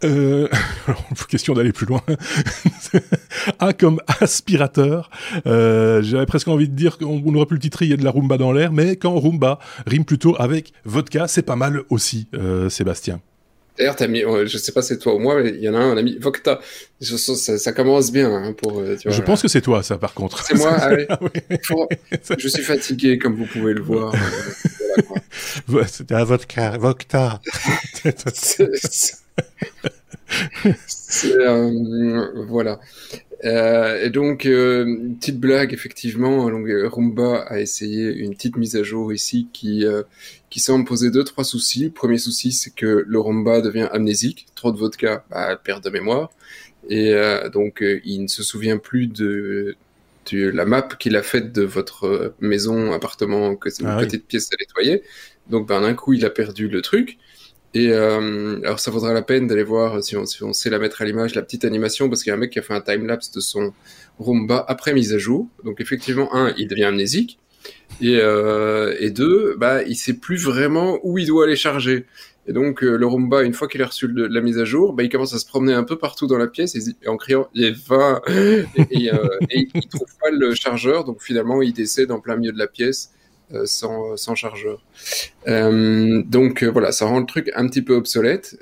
Euh, 0.05 0.47
question 1.29 1.53
d'aller 1.53 1.71
plus 1.71 1.85
loin. 1.85 2.01
A 3.59 3.73
comme 3.73 3.99
aspirateur. 4.21 5.09
Euh, 5.45 6.01
J'avais 6.01 6.25
presque 6.25 6.47
envie 6.47 6.69
de 6.69 6.75
dire 6.75 6.97
qu'on 6.97 7.35
aurait 7.35 7.45
pu 7.45 7.55
le 7.55 7.59
titrer, 7.59 7.85
il 7.85 7.91
y 7.91 7.93
a 7.93 7.97
de 7.97 8.03
la 8.03 8.11
rumba 8.11 8.37
dans 8.37 8.51
l'air, 8.51 8.71
mais 8.71 8.95
quand 8.95 9.17
rumba 9.19 9.59
rime 9.85 10.05
plutôt 10.05 10.35
avec 10.39 10.73
vodka, 10.85 11.27
c'est 11.27 11.43
pas 11.43 11.55
mal 11.55 11.81
aussi, 11.89 12.27
euh, 12.35 12.69
Sébastien. 12.69 13.19
D'ailleurs, 13.77 13.95
t'as 13.95 14.07
mis, 14.07 14.21
je 14.21 14.57
sais 14.57 14.71
pas 14.71 14.81
si 14.81 14.89
c'est 14.89 14.99
toi 14.99 15.15
ou 15.15 15.19
moi, 15.19 15.41
mais 15.41 15.49
il 15.49 15.59
y 15.61 15.67
en 15.67 15.73
a 15.73 15.79
un, 15.79 15.93
on 15.93 15.97
a 15.97 16.01
mis 16.01 16.17
Vocta. 16.17 16.59
Ça, 17.01 17.57
ça, 17.57 17.73
commence 17.73 18.11
bien 18.11 18.33
hein, 18.33 18.53
pour. 18.53 18.79
Euh, 18.79 18.95
tu 18.95 19.09
vois, 19.09 19.17
je 19.17 19.21
pense 19.21 19.41
que 19.41 19.49
c'est 19.49 19.61
toi, 19.61 19.83
ça, 19.83 19.97
par 19.97 20.13
contre. 20.13 20.45
C'est 20.45 20.55
moi. 20.55 20.71
Allez. 20.71 21.07
Ah 21.09 21.19
je 22.37 22.47
suis 22.47 22.63
fatigué, 22.63 23.17
comme 23.17 23.35
vous 23.35 23.45
pouvez 23.45 23.73
le 23.73 23.81
voir. 23.81 24.13
C'était 25.87 26.15
un 26.15 26.23
vodka, 26.23 26.77
Vocta. 26.77 27.41
euh, 31.25 32.45
voilà. 32.47 32.79
Euh, 33.43 34.05
et 34.05 34.09
donc, 34.09 34.45
euh, 34.45 34.85
une 34.85 35.17
petite 35.17 35.39
blague, 35.39 35.73
effectivement, 35.73 36.49
donc, 36.49 36.67
Roomba 36.91 37.41
a 37.41 37.59
essayé 37.59 38.13
une 38.13 38.33
petite 38.33 38.55
mise 38.55 38.75
à 38.75 38.83
jour 38.83 39.11
ici 39.11 39.47
qui, 39.51 39.85
euh, 39.85 40.03
qui 40.49 40.59
semble 40.59 40.85
poser 40.85 41.11
deux, 41.11 41.23
trois 41.23 41.43
soucis. 41.43 41.85
Le 41.85 41.91
premier 41.91 42.17
souci, 42.17 42.51
c'est 42.51 42.73
que 42.73 43.03
le 43.05 43.19
Roomba 43.19 43.61
devient 43.61 43.89
amnésique. 43.91 44.47
Trop 44.55 44.71
de 44.71 44.77
vodka, 44.77 45.25
bah, 45.29 45.59
perte 45.61 45.83
de 45.83 45.89
mémoire. 45.89 46.31
Et 46.89 47.13
euh, 47.13 47.49
donc, 47.49 47.81
euh, 47.81 47.99
il 48.05 48.23
ne 48.23 48.27
se 48.27 48.43
souvient 48.43 48.77
plus 48.77 49.07
de, 49.07 49.75
de 50.31 50.49
la 50.49 50.65
map 50.65 50.83
qu'il 50.99 51.15
a 51.15 51.23
faite 51.23 51.51
de 51.51 51.63
votre 51.63 52.35
maison, 52.39 52.93
appartement, 52.93 53.55
que 53.55 53.69
c'est 53.69 53.83
une 53.83 53.89
ah 53.89 53.97
petite 53.97 54.27
pièce 54.27 54.49
à 54.53 54.55
nettoyer. 54.59 55.03
Donc, 55.49 55.67
ben, 55.67 55.81
d'un 55.81 55.93
coup, 55.93 56.13
il 56.13 56.25
a 56.25 56.29
perdu 56.29 56.67
le 56.67 56.81
truc. 56.81 57.17
Et 57.75 57.89
euh, 57.89 58.61
alors 58.63 58.79
ça 58.79 58.89
vaudra 58.89 59.11
la 59.11 59.21
peine 59.21 59.47
d'aller 59.47 59.63
voir 59.63 60.01
si 60.01 60.15
on, 60.15 60.25
si 60.25 60.41
on, 60.43 60.53
sait 60.53 60.69
la 60.69 60.79
mettre 60.79 61.01
à 61.01 61.05
l'image, 61.05 61.35
la 61.35 61.41
petite 61.41 61.65
animation, 61.65 62.07
parce 62.07 62.23
qu'il 62.23 62.29
y 62.29 62.33
a 62.33 62.35
un 62.35 62.39
mec 62.39 62.51
qui 62.51 62.57
a 62.57 62.61
fait 62.61 62.73
un 62.73 62.79
time-lapse 62.79 63.31
de 63.31 63.41
son 63.41 63.73
Roomba 64.17 64.63
après 64.69 64.93
mise 64.93 65.13
à 65.13 65.17
jour. 65.17 65.49
Donc 65.65 65.81
effectivement, 65.81 66.33
un, 66.33 66.53
il 66.57 66.69
devient 66.69 66.85
amnésique, 66.85 67.37
et, 67.99 68.17
euh, 68.21 69.09
deux, 69.09 69.55
bah, 69.57 69.83
il 69.83 69.97
sait 69.97 70.13
plus 70.13 70.45
vraiment 70.45 70.99
où 71.03 71.17
il 71.17 71.27
doit 71.27 71.43
aller 71.43 71.57
charger. 71.57 72.05
Et 72.47 72.53
donc 72.53 72.81
euh, 72.81 72.95
le 72.95 73.05
Roomba, 73.05 73.43
une 73.43 73.53
fois 73.53 73.67
qu'il 73.67 73.81
a 73.81 73.87
reçu 73.87 74.07
la 74.07 74.39
mise 74.39 74.57
à 74.57 74.63
jour, 74.63 74.93
bah, 74.93 75.03
il 75.03 75.09
commence 75.09 75.33
à 75.33 75.39
se 75.39 75.45
promener 75.45 75.73
un 75.73 75.83
peu 75.83 75.97
partout 75.97 76.27
dans 76.27 76.37
la 76.37 76.47
pièce 76.47 76.75
et, 76.75 77.09
en 77.09 77.17
criant 77.17 77.49
il 77.53 77.65
est 77.65 77.75
20 77.87 78.21
et, 78.91 79.11
euh, 79.11 79.17
et, 79.49 79.67
il 79.73 79.87
trouve 79.87 80.07
pas 80.21 80.29
le 80.31 80.55
chargeur, 80.55 81.03
donc 81.03 81.21
finalement 81.21 81.61
il 81.61 81.73
décède 81.73 82.11
en 82.11 82.21
plein 82.21 82.37
milieu 82.37 82.53
de 82.53 82.59
la 82.59 82.67
pièce 82.67 83.11
euh, 83.11 83.14
sans, 83.65 84.17
sans, 84.17 84.35
chargeur. 84.35 84.83
Euh, 85.47 86.23
donc 86.23 86.63
euh, 86.63 86.71
voilà, 86.71 86.91
ça 86.91 87.05
rend 87.05 87.19
le 87.19 87.25
truc 87.25 87.51
un 87.55 87.67
petit 87.67 87.81
peu 87.81 87.93
obsolète. 87.93 88.57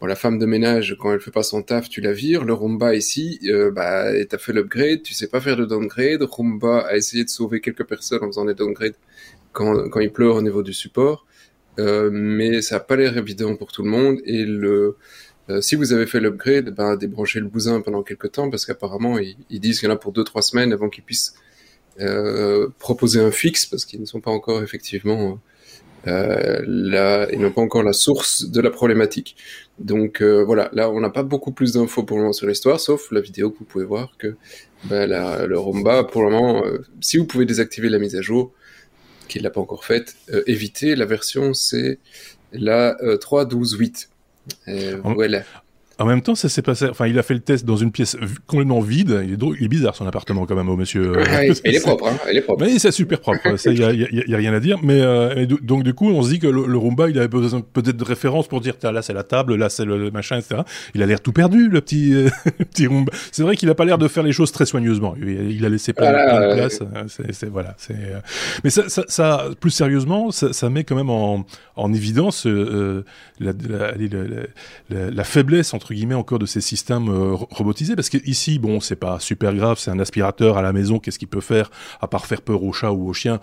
Bon, 0.00 0.06
la 0.06 0.16
femme 0.16 0.38
de 0.38 0.46
ménage, 0.46 0.96
quand 0.98 1.12
elle 1.12 1.20
fait 1.20 1.30
pas 1.30 1.42
son 1.42 1.62
taf, 1.62 1.90
tu 1.90 2.00
la 2.00 2.12
vires. 2.12 2.44
Le 2.44 2.54
Roomba 2.54 2.94
ici, 2.94 3.38
euh, 3.44 3.70
bah, 3.70 4.06
t'as 4.24 4.38
fait 4.38 4.54
l'upgrade, 4.54 5.02
tu 5.02 5.12
sais 5.12 5.26
pas 5.28 5.42
faire 5.42 5.56
de 5.56 5.66
downgrade. 5.66 6.22
Roomba 6.22 6.86
a 6.86 6.96
essayé 6.96 7.22
de 7.22 7.28
sauver 7.28 7.60
quelques 7.60 7.84
personnes 7.84 8.24
en 8.24 8.28
faisant 8.28 8.46
des 8.46 8.54
downgrades 8.54 8.94
quand, 9.52 9.90
quand 9.90 10.00
il 10.00 10.10
pleure 10.10 10.36
au 10.36 10.42
niveau 10.42 10.62
du 10.62 10.72
support. 10.72 11.26
Euh, 11.78 12.08
mais 12.10 12.62
ça 12.62 12.76
a 12.76 12.80
pas 12.80 12.96
l'air 12.96 13.14
évident 13.18 13.54
pour 13.56 13.72
tout 13.72 13.82
le 13.82 13.90
monde. 13.90 14.20
Et 14.24 14.46
le, 14.46 14.96
si 15.60 15.74
vous 15.76 15.92
avez 15.92 16.06
fait 16.06 16.20
l'upgrade, 16.20 16.70
bah, 16.74 16.96
débranchez 16.96 17.40
le 17.40 17.48
bousin 17.48 17.82
pendant 17.82 18.02
quelques 18.02 18.32
temps 18.32 18.48
parce 18.48 18.64
qu'apparemment, 18.64 19.18
ils, 19.18 19.36
ils, 19.50 19.60
disent 19.60 19.80
qu'il 19.80 19.88
y 19.90 19.92
en 19.92 19.94
a 19.96 19.98
pour 19.98 20.14
2-3 20.14 20.40
semaines 20.40 20.72
avant 20.72 20.88
qu'ils 20.88 21.04
puissent 21.04 21.34
euh, 21.36 21.49
proposer 22.78 23.20
un 23.20 23.30
fixe 23.30 23.66
parce 23.66 23.84
qu'ils 23.84 24.00
ne 24.00 24.06
sont 24.06 24.20
pas 24.20 24.30
encore 24.30 24.62
effectivement 24.62 25.38
euh, 26.06 26.62
là, 26.66 27.28
ils 27.32 27.38
n'ont 27.38 27.52
pas 27.52 27.60
encore 27.60 27.82
la 27.82 27.92
source 27.92 28.44
de 28.50 28.60
la 28.60 28.70
problématique. 28.70 29.36
Donc 29.78 30.22
euh, 30.22 30.42
voilà, 30.44 30.70
là 30.72 30.90
on 30.90 31.00
n'a 31.00 31.10
pas 31.10 31.22
beaucoup 31.22 31.52
plus 31.52 31.72
d'infos 31.74 32.02
pour 32.04 32.16
le 32.16 32.22
moment 32.22 32.32
sur 32.32 32.46
l'histoire, 32.46 32.80
sauf 32.80 33.10
la 33.10 33.20
vidéo 33.20 33.50
que 33.50 33.58
vous 33.58 33.64
pouvez 33.64 33.84
voir 33.84 34.16
que 34.18 34.36
bah, 34.84 35.06
la, 35.06 35.46
le 35.46 35.58
Romba, 35.58 36.04
pour 36.04 36.22
le 36.22 36.30
moment, 36.30 36.64
euh, 36.64 36.78
si 37.00 37.18
vous 37.18 37.26
pouvez 37.26 37.44
désactiver 37.44 37.88
la 37.88 37.98
mise 37.98 38.16
à 38.16 38.22
jour, 38.22 38.52
qu'il 39.28 39.42
l'a 39.42 39.50
pas 39.50 39.60
encore 39.60 39.84
faite, 39.84 40.16
euh, 40.32 40.42
évitez 40.46 40.96
la 40.96 41.04
version 41.04 41.54
c'est 41.54 41.98
la 42.52 42.96
3.12.8. 43.02 44.08
voilà. 45.04 45.44
En 46.00 46.06
même 46.06 46.22
temps, 46.22 46.34
ça 46.34 46.48
s'est 46.48 46.62
passé. 46.62 46.86
Enfin, 46.88 47.06
il 47.06 47.18
a 47.18 47.22
fait 47.22 47.34
le 47.34 47.40
test 47.40 47.64
dans 47.66 47.76
une 47.76 47.92
pièce 47.92 48.16
complètement 48.46 48.80
vide. 48.80 49.20
Il 49.24 49.34
est, 49.34 49.58
il 49.58 49.64
est 49.64 49.68
bizarre 49.68 49.94
son 49.94 50.06
appartement 50.06 50.46
quand 50.46 50.56
même, 50.56 50.68
au 50.68 50.76
monsieur. 50.76 51.12
Ouais, 51.12 51.50
il 51.64 51.76
est 51.76 51.80
propre, 51.80 52.08
hein. 52.08 52.16
Il 52.30 52.38
est 52.38 52.40
propre. 52.40 52.64
Oui, 52.64 52.78
c'est 52.78 52.90
super 52.90 53.20
propre. 53.20 53.40
Il 53.66 53.78
y 53.78 53.84
a, 53.84 53.92
y, 53.92 54.04
a, 54.04 54.08
y 54.26 54.34
a, 54.34 54.36
rien 54.36 54.54
à 54.54 54.60
dire. 54.60 54.78
Mais 54.82 55.00
euh, 55.00 55.46
donc 55.62 55.82
du 55.82 55.92
coup, 55.92 56.08
on 56.10 56.22
se 56.22 56.30
dit 56.30 56.38
que 56.38 56.46
le, 56.46 56.66
le 56.66 56.78
Roomba, 56.78 57.10
il 57.10 57.18
avait 57.18 57.28
besoin 57.28 57.60
peut-être 57.60 57.96
de 57.98 58.04
référence 58.04 58.48
pour 58.48 58.60
dire, 58.60 58.74
là 58.82 59.02
c'est 59.02 59.12
la 59.12 59.24
table, 59.24 59.56
là 59.56 59.68
c'est 59.68 59.84
le 59.84 60.10
machin, 60.10 60.38
etc. 60.38 60.62
Il 60.94 61.02
a 61.02 61.06
l'air 61.06 61.20
tout 61.20 61.32
perdu, 61.32 61.68
le 61.68 61.80
petit, 61.80 62.14
euh, 62.14 62.30
petit 62.58 62.86
Roomba. 62.86 63.12
C'est 63.30 63.42
vrai 63.42 63.56
qu'il 63.56 63.68
a 63.68 63.74
pas 63.74 63.84
l'air 63.84 63.98
de 63.98 64.08
faire 64.08 64.22
les 64.22 64.32
choses 64.32 64.52
très 64.52 64.66
soigneusement. 64.66 65.14
Il, 65.20 65.50
il 65.50 65.64
a 65.66 65.68
laissé 65.68 65.92
plein, 65.92 66.10
voilà, 66.10 66.26
plein 66.26 66.48
de 66.48 66.54
place. 66.54 66.80
Euh... 66.80 67.24
C'est 67.30 67.50
voilà. 67.50 67.74
C'est. 67.76 67.92
Euh, 67.92 68.20
mais 68.64 68.70
ça, 68.70 68.88
ça, 68.88 69.04
ça, 69.08 69.48
plus 69.60 69.70
sérieusement, 69.70 70.30
ça, 70.30 70.52
ça, 70.52 70.70
met 70.70 70.84
quand 70.84 70.96
même 70.96 71.10
en, 71.10 71.44
en 71.76 71.92
évidence 71.92 72.46
euh, 72.46 73.04
la, 73.38 73.52
la, 73.68 73.92
la, 74.88 75.10
la, 75.10 75.24
faiblesse 75.24 75.74
entre 75.74 75.89
guillemets 75.94 76.14
encore 76.14 76.38
de 76.38 76.46
ces 76.46 76.60
systèmes 76.60 77.08
euh, 77.08 77.34
robotisés 77.34 77.96
parce 77.96 78.08
que 78.08 78.18
ici 78.26 78.58
bon 78.58 78.80
c'est 78.80 78.96
pas 78.96 79.20
super 79.20 79.54
grave 79.54 79.78
c'est 79.78 79.90
un 79.90 79.98
aspirateur 79.98 80.56
à 80.56 80.62
la 80.62 80.72
maison 80.72 80.98
qu'est-ce 80.98 81.18
qu'il 81.18 81.28
peut 81.28 81.40
faire 81.40 81.70
à 82.00 82.08
part 82.08 82.26
faire 82.26 82.42
peur 82.42 82.62
aux 82.62 82.72
chats 82.72 82.92
ou 82.92 83.08
aux 83.08 83.12
chiens 83.12 83.40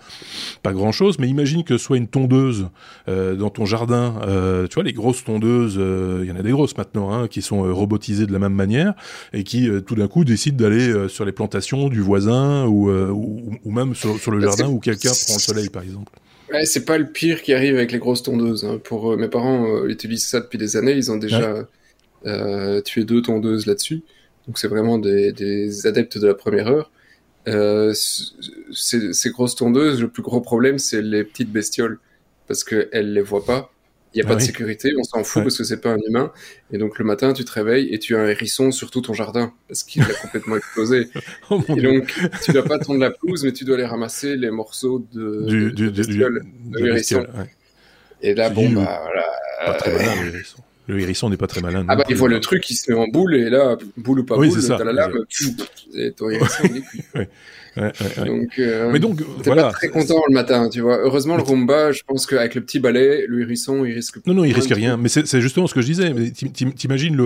pas 0.62 0.72
grand 0.72 0.92
chose 0.92 1.18
mais 1.18 1.28
imagine 1.28 1.64
que 1.64 1.78
soit 1.78 1.96
une 1.96 2.08
tondeuse 2.08 2.68
euh, 3.08 3.34
dans 3.36 3.50
ton 3.50 3.66
jardin 3.66 4.20
euh, 4.26 4.66
tu 4.66 4.74
vois 4.74 4.84
les 4.84 4.92
grosses 4.92 5.24
tondeuses 5.24 5.76
il 5.76 6.28
y 6.28 6.32
en 6.32 6.36
a 6.36 6.42
des 6.42 6.50
grosses 6.50 6.76
maintenant 6.76 7.12
hein, 7.12 7.28
qui 7.28 7.42
sont 7.42 7.62
robotisées 7.74 8.26
de 8.26 8.32
la 8.32 8.38
même 8.38 8.54
manière 8.54 8.94
et 9.32 9.44
qui 9.44 9.68
tout 9.86 9.94
d'un 9.94 10.08
coup 10.08 10.24
décident 10.24 10.56
d'aller 10.56 11.08
sur 11.08 11.24
les 11.24 11.32
plantations 11.32 11.88
du 11.88 12.00
voisin 12.00 12.66
ou, 12.66 12.90
ou, 12.90 13.52
ou 13.64 13.70
même 13.70 13.94
sur, 13.94 14.18
sur 14.18 14.30
le 14.30 14.40
jardin 14.40 14.68
où 14.68 14.78
quelqu'un 14.78 15.10
prend 15.10 15.34
le 15.34 15.40
soleil 15.40 15.68
par 15.68 15.82
exemple 15.82 16.12
Ouais, 16.50 16.64
c'est 16.64 16.84
pas 16.84 16.96
le 16.96 17.06
pire 17.06 17.42
qui 17.42 17.52
arrive 17.52 17.74
avec 17.74 17.92
les 17.92 17.98
grosses 17.98 18.22
tondeuses. 18.22 18.64
Hein. 18.64 18.80
Pour 18.82 19.12
euh, 19.12 19.16
mes 19.16 19.28
parents 19.28 19.66
euh, 19.66 19.88
utilisent 19.88 20.26
ça 20.26 20.40
depuis 20.40 20.58
des 20.58 20.76
années. 20.76 20.92
Ils 20.92 21.10
ont 21.10 21.16
déjà 21.16 21.54
ouais. 21.54 21.62
Euh, 22.26 22.80
tué 22.80 23.04
deux 23.04 23.22
tondeuses 23.22 23.66
là-dessus. 23.66 24.02
Donc 24.46 24.58
c'est 24.58 24.68
vraiment 24.68 24.98
des, 24.98 25.32
des, 25.32 25.86
adeptes 25.86 26.18
de 26.18 26.26
la 26.26 26.34
première 26.34 26.68
heure. 26.68 26.90
Euh, 27.46 27.92
ces 27.94 29.30
grosses 29.30 29.56
tondeuses, 29.56 30.00
le 30.00 30.08
plus 30.08 30.22
gros 30.22 30.40
problème, 30.40 30.78
c'est 30.78 31.02
les 31.02 31.24
petites 31.24 31.50
bestioles 31.50 31.98
parce 32.46 32.64
qu'elles 32.64 33.12
les 33.12 33.22
voient 33.22 33.44
pas. 33.44 33.70
Il 34.14 34.16
n'y 34.16 34.22
a 34.22 34.24
ah 34.24 34.28
pas 34.28 34.36
oui. 34.36 34.40
de 34.40 34.46
sécurité, 34.46 34.92
on 34.98 35.04
s'en 35.04 35.22
fout 35.22 35.40
ouais. 35.40 35.42
parce 35.44 35.58
que 35.58 35.64
c'est 35.64 35.82
pas 35.82 35.90
un 35.90 35.98
humain. 36.08 36.32
Et 36.72 36.78
donc 36.78 36.98
le 36.98 37.04
matin, 37.04 37.34
tu 37.34 37.44
te 37.44 37.52
réveilles 37.52 37.92
et 37.92 37.98
tu 37.98 38.16
as 38.16 38.20
un 38.20 38.26
hérisson 38.26 38.70
sur 38.70 38.90
tout 38.90 39.02
ton 39.02 39.12
jardin 39.12 39.52
parce 39.68 39.84
qu'il 39.84 40.02
a 40.02 40.06
complètement 40.06 40.56
explosé. 40.62 41.08
oh 41.50 41.62
et 41.76 41.82
donc 41.82 42.14
tu 42.42 42.52
dois 42.52 42.64
pas 42.64 42.78
tondre 42.78 43.00
la 43.00 43.10
pelouse, 43.10 43.44
mais 43.44 43.52
tu 43.52 43.64
dois 43.64 43.76
aller 43.76 43.84
ramasser 43.84 44.36
les 44.36 44.50
morceaux 44.50 45.06
de, 45.12 45.44
du, 45.46 45.72
du, 45.72 45.90
de, 45.90 45.90
bestiole, 45.90 46.42
du, 46.42 46.70
de 46.70 46.84
l'hérisson. 46.84 47.26
Ouais. 47.36 47.50
Et 48.22 48.34
là, 48.34 48.48
bon, 48.48 48.70
bah 48.70 49.00
voilà. 49.02 49.26
Pas 49.66 49.74
très 49.74 49.92
malin, 49.92 50.22
le 50.22 50.28
hérisson. 50.34 50.62
Le 50.88 50.98
hérisson 50.98 51.28
n'est 51.28 51.36
pas 51.36 51.46
très 51.46 51.60
malin. 51.60 51.84
Ah 51.86 51.96
bah 51.96 52.04
il 52.08 52.16
voit 52.16 52.30
le 52.30 52.40
truc, 52.40 52.68
il 52.70 52.74
se 52.74 52.90
met 52.90 52.98
en 52.98 53.06
boule 53.08 53.34
et 53.34 53.50
là, 53.50 53.76
boule 53.98 54.20
ou 54.20 54.24
pas 54.24 54.36
oui, 54.38 54.48
boule, 54.48 54.66
t'as 54.66 54.82
la 54.84 54.92
lame, 54.92 55.12
et 55.94 56.12
ton 56.12 56.30
hérisson 56.30 56.62
il 56.64 56.78
est 56.78 56.80
cuit. 56.80 57.02
ouais. 57.14 57.28
Ouais, 57.78 57.92
ouais, 58.00 58.26
donc, 58.26 58.58
euh, 58.58 58.90
mais 58.92 58.98
donc, 58.98 59.18
t'es 59.18 59.50
voilà. 59.50 59.64
pas 59.64 59.70
très 59.70 59.88
content 59.88 60.20
le 60.28 60.34
matin, 60.34 60.68
tu 60.68 60.80
vois. 60.80 60.98
Heureusement, 60.98 61.36
le 61.36 61.42
Roomba, 61.42 61.92
je 61.92 62.02
pense 62.06 62.26
qu'avec 62.26 62.56
le 62.56 62.60
petit 62.60 62.80
balai, 62.80 63.24
le 63.28 63.40
hérisson, 63.42 63.84
il 63.84 63.92
risque. 63.92 64.18
Non, 64.26 64.34
non, 64.34 64.44
il 64.44 64.52
risque 64.52 64.74
rien. 64.74 64.96
Mais 64.96 65.08
c'est 65.08 65.40
justement 65.40 65.66
ce 65.66 65.74
que 65.74 65.80
je 65.80 65.86
disais. 65.86 66.12
T'imagines 66.32 67.16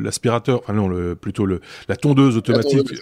l'aspirateur, 0.00 0.60
enfin 0.60 0.72
non, 0.72 0.88
le, 0.88 1.16
plutôt 1.16 1.46
le, 1.46 1.60
la 1.88 1.96
tondeuse 1.96 2.36
automatique. 2.36 2.74
La 2.74 2.82
tondeuse, 2.82 3.00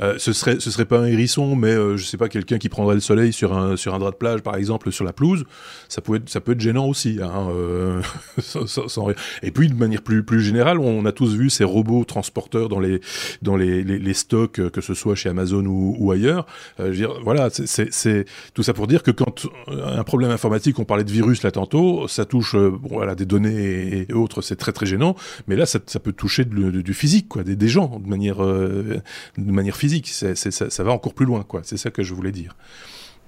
euh, 0.00 0.14
ce 0.18 0.32
serait, 0.32 0.60
ce 0.60 0.70
serait 0.70 0.84
pas 0.84 0.98
un 0.98 1.06
hérisson, 1.06 1.56
mais 1.56 1.70
euh, 1.70 1.96
je 1.96 2.04
sais 2.04 2.16
pas, 2.16 2.28
quelqu'un 2.28 2.58
qui 2.58 2.68
prendrait 2.68 2.94
le 2.94 3.00
soleil 3.00 3.32
sur 3.32 3.56
un, 3.56 3.76
sur 3.76 3.94
un 3.94 3.98
drap 3.98 4.10
de 4.10 4.16
plage, 4.16 4.40
par 4.40 4.56
exemple, 4.56 4.92
sur 4.92 5.04
la 5.04 5.12
pelouse. 5.12 5.44
Ça 5.88 6.00
peut 6.02 6.16
être, 6.16 6.28
ça 6.28 6.40
peut 6.40 6.52
être 6.52 6.60
gênant 6.60 6.86
aussi. 6.86 7.18
Hein, 7.22 7.48
euh, 7.50 8.02
sans, 8.38 8.66
sans... 8.66 9.08
Et 9.42 9.50
puis, 9.50 9.68
de 9.68 9.74
manière 9.74 10.02
plus, 10.02 10.22
plus 10.22 10.42
générale, 10.42 10.78
on 10.78 11.04
a 11.06 11.12
tous 11.12 11.34
vu 11.34 11.50
ces 11.50 11.64
robots 11.64 12.04
transporteurs 12.04 12.68
dans 12.68 12.80
les, 12.80 13.00
dans 13.42 13.56
les, 13.56 13.84
les, 13.84 13.98
les 13.98 14.14
stocks, 14.14 14.70
que 14.70 14.80
ce 14.80 14.94
soit 14.94 15.14
chez 15.14 15.28
Amazon 15.28 15.64
ou, 15.64 15.96
ou 15.98 16.12
Euh, 16.24 16.42
je 16.78 16.82
veux 16.84 16.94
dire, 16.94 17.14
voilà, 17.22 17.48
c'est 17.50 18.24
tout 18.54 18.62
ça 18.62 18.72
pour 18.72 18.86
dire 18.86 19.02
que 19.02 19.10
quand 19.10 19.46
un 19.68 20.04
problème 20.04 20.30
informatique, 20.30 20.78
on 20.78 20.84
parlait 20.84 21.04
de 21.04 21.10
virus 21.10 21.42
là 21.42 21.50
tantôt, 21.50 22.08
ça 22.08 22.24
touche 22.24 22.54
euh, 22.54 22.72
voilà 22.82 23.14
des 23.14 23.26
données 23.26 24.06
et 24.08 24.12
autres, 24.12 24.42
c'est 24.42 24.56
très 24.56 24.72
très 24.72 24.86
gênant. 24.86 25.16
Mais 25.46 25.56
là, 25.56 25.66
ça, 25.66 25.78
ça 25.86 26.00
peut 26.00 26.12
toucher 26.12 26.44
de, 26.44 26.70
de, 26.70 26.80
du 26.80 26.94
physique, 26.94 27.28
quoi, 27.28 27.44
des, 27.44 27.56
des 27.56 27.68
gens 27.68 27.98
de 27.98 28.08
manière 28.08 28.42
euh, 28.42 29.00
de 29.38 29.52
manière 29.52 29.76
physique. 29.76 30.08
C 30.08 30.26
est, 30.26 30.34
c 30.34 30.48
est, 30.48 30.52
ça, 30.52 30.70
ça, 30.70 30.84
va 30.84 30.92
encore 30.92 31.14
plus 31.14 31.26
loin, 31.26 31.42
quoi. 31.42 31.60
C'est 31.64 31.76
ça 31.76 31.90
que 31.90 32.02
je 32.02 32.14
voulais 32.14 32.32
dire. 32.32 32.56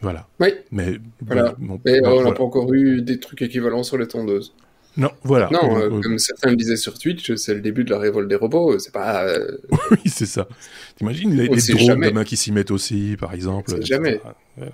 Voilà. 0.00 0.28
Oui. 0.40 0.49
Mais 0.71 0.99
voilà. 1.21 1.54
Bon, 1.59 1.80
Mais 1.85 2.00
bon, 2.00 2.09
on 2.09 2.11
n'a 2.11 2.21
voilà. 2.23 2.33
pas 2.33 2.45
encore 2.45 2.73
eu 2.73 3.02
des 3.02 3.18
trucs 3.18 3.42
équivalents 3.42 3.83
sur 3.83 3.99
les 3.99 4.07
tondeuses. 4.07 4.54
Non, 4.99 5.12
voilà. 5.23 5.49
Non, 5.52 5.78
euh, 5.78 5.90
euh, 5.90 6.00
comme 6.00 6.19
certains 6.19 6.50
le 6.50 6.57
disaient 6.57 6.76
sur 6.76 6.99
Twitch, 6.99 7.33
c'est 7.37 7.55
le 7.55 7.61
début 7.61 7.85
de 7.85 7.90
la 7.90 7.99
révolte 7.99 8.28
des 8.28 8.35
robots. 8.35 8.81
C'est 8.81 8.93
pas. 8.93 9.25
Euh... 9.25 9.59
oui, 9.93 10.00
c'est 10.07 10.26
ça. 10.26 10.49
T'imagines 10.97 11.35
les, 11.37 11.47
les 11.47 11.75
drones 11.75 12.00
demain 12.00 12.25
qui 12.25 12.37
s'y 12.37 12.50
mettent 12.50 12.73
aussi, 12.73 13.17
par 13.19 13.33
exemple. 13.33 13.71
On 13.73 13.76
sait 13.76 13.87
jamais. 13.87 14.21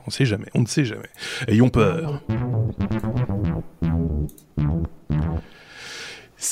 On 0.07 0.11
sait 0.11 0.25
jamais. 0.25 0.47
On 0.55 0.63
ne 0.63 0.67
sait 0.67 0.87
jamais. 0.87 1.11
Ayons 1.47 1.69
peur. 1.69 2.23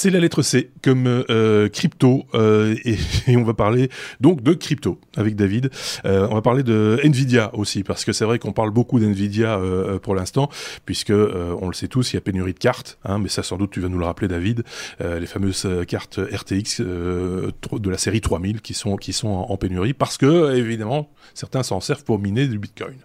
C'est 0.02 0.10
la 0.10 0.18
lettre 0.18 0.42
C 0.42 0.72
comme 0.82 1.06
euh, 1.06 1.68
crypto 1.68 2.26
euh, 2.34 2.74
et, 2.84 3.36
on 3.36 3.44
va 3.44 3.54
parler 3.54 3.88
donc 4.18 4.42
de 4.42 4.52
crypto 4.52 4.98
avec 5.16 5.36
David. 5.36 5.70
Euh, 6.04 6.26
on 6.28 6.34
va 6.34 6.42
parler 6.42 6.64
de 6.64 6.98
Nvidia 7.04 7.54
aussi 7.54 7.84
parce 7.84 8.04
que 8.04 8.12
c'est 8.12 8.24
vrai 8.24 8.40
qu'on 8.40 8.50
parle 8.50 8.72
beaucoup 8.72 8.98
d'Nvidia 8.98 9.60
pour 10.02 10.16
l'instant 10.16 10.50
puisque 10.86 11.12
on 11.12 11.68
le 11.68 11.72
sait 11.72 11.86
tous 11.86 12.12
il 12.12 12.16
y 12.16 12.18
a 12.18 12.20
pénurie 12.20 12.52
de 12.52 12.58
cartes, 12.58 12.98
hein, 13.04 13.20
mais 13.20 13.28
ça 13.28 13.44
sans 13.44 13.58
doute 13.58 13.70
tu 13.70 13.78
vas 13.78 13.88
nous 13.88 13.98
le 14.00 14.04
rappeler 14.04 14.26
David, 14.26 14.64
les 14.98 15.26
fameuses 15.26 15.68
cartes 15.86 16.18
RTX 16.18 16.80
de 16.80 17.52
la 17.88 17.98
série 17.98 18.20
3000 18.20 18.60
qui 18.60 18.74
sont 18.74 18.96
qui 18.96 19.12
sont 19.12 19.28
en 19.28 19.56
pénurie 19.56 19.94
parce 19.94 20.18
que 20.18 20.56
évidemment 20.56 21.10
certains 21.32 21.62
s'en 21.62 21.78
servent 21.78 22.02
pour 22.02 22.18
miner 22.18 22.48
du 22.48 22.58
Bitcoin 22.58 22.96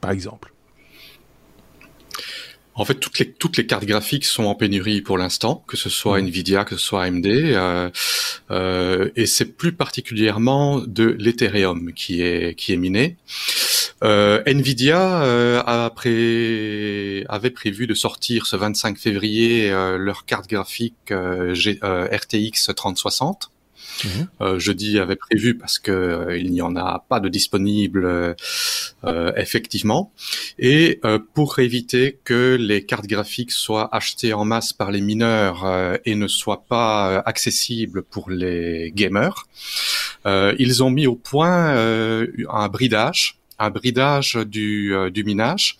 par 0.00 0.12
exemple. 0.12 0.52
En 2.76 2.84
fait, 2.84 2.94
toutes 2.94 3.18
les 3.18 3.30
toutes 3.30 3.56
les 3.56 3.66
cartes 3.66 3.84
graphiques 3.84 4.24
sont 4.24 4.44
en 4.44 4.54
pénurie 4.54 5.00
pour 5.00 5.18
l'instant, 5.18 5.64
que 5.66 5.76
ce 5.76 5.88
soit 5.88 6.20
mmh. 6.20 6.26
Nvidia, 6.26 6.64
que 6.64 6.76
ce 6.76 6.84
soit 6.84 7.04
AMD, 7.04 7.26
euh, 7.26 7.90
euh, 8.50 9.10
et 9.16 9.26
c'est 9.26 9.56
plus 9.56 9.72
particulièrement 9.72 10.80
de 10.80 11.16
l'Ethereum 11.18 11.92
qui 11.94 12.22
est 12.22 12.54
qui 12.54 12.72
est 12.72 12.76
miné. 12.76 13.16
Euh, 14.04 14.42
Nvidia 14.44 15.22
euh, 15.22 15.62
a 15.64 15.90
pré... 15.90 17.24
avait 17.28 17.50
prévu 17.50 17.86
de 17.86 17.94
sortir 17.94 18.46
ce 18.46 18.56
25 18.56 18.98
février 18.98 19.70
euh, 19.70 19.96
leur 19.96 20.26
carte 20.26 20.48
graphique 20.48 21.12
G... 21.52 21.78
RTX 21.82 22.74
3060. 22.74 23.50
Mmh. 24.04 24.08
Euh, 24.40 24.58
jeudi 24.58 24.98
avait 24.98 25.16
prévu 25.16 25.56
parce 25.56 25.78
que 25.78 25.92
euh, 25.92 26.38
il 26.38 26.50
n'y 26.50 26.60
en 26.60 26.76
a 26.76 27.04
pas 27.08 27.20
de 27.20 27.28
disponible 27.28 28.04
euh, 29.04 29.32
effectivement. 29.36 30.12
Et 30.58 31.00
pour 31.34 31.58
éviter 31.58 32.18
que 32.24 32.56
les 32.58 32.84
cartes 32.84 33.06
graphiques 33.06 33.52
soient 33.52 33.94
achetées 33.94 34.32
en 34.32 34.44
masse 34.44 34.72
par 34.72 34.90
les 34.90 35.00
mineurs 35.00 35.66
et 36.04 36.14
ne 36.14 36.26
soient 36.26 36.64
pas 36.68 37.18
accessibles 37.20 38.02
pour 38.02 38.30
les 38.30 38.92
gamers, 38.94 39.46
ils 40.24 40.82
ont 40.82 40.90
mis 40.90 41.06
au 41.06 41.14
point 41.14 41.76
un 41.76 42.68
bridage 42.68 43.38
un 43.58 43.70
bridage 43.70 44.36
du, 44.46 44.94
du 45.12 45.24
minage 45.24 45.78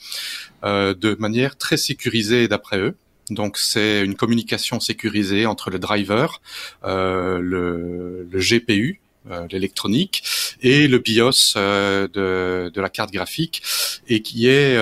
de 0.62 1.16
manière 1.18 1.56
très 1.56 1.76
sécurisée 1.76 2.48
d'après 2.48 2.78
eux. 2.78 2.96
Donc 3.30 3.58
c'est 3.58 4.04
une 4.04 4.14
communication 4.14 4.78
sécurisée 4.78 5.46
entre 5.46 5.70
le 5.70 5.78
driver, 5.78 6.40
euh, 6.84 7.38
le, 7.40 8.28
le, 8.30 8.38
GPU, 8.38 9.00
euh, 9.30 9.46
l'électronique, 9.50 10.22
et 10.62 10.86
le 10.86 10.98
BIOS 10.98 11.54
euh, 11.56 12.06
de, 12.08 12.80
la 12.80 12.88
carte 12.88 13.12
graphique, 13.12 13.62
et 14.08 14.22
qui 14.22 14.46
est 14.46 14.76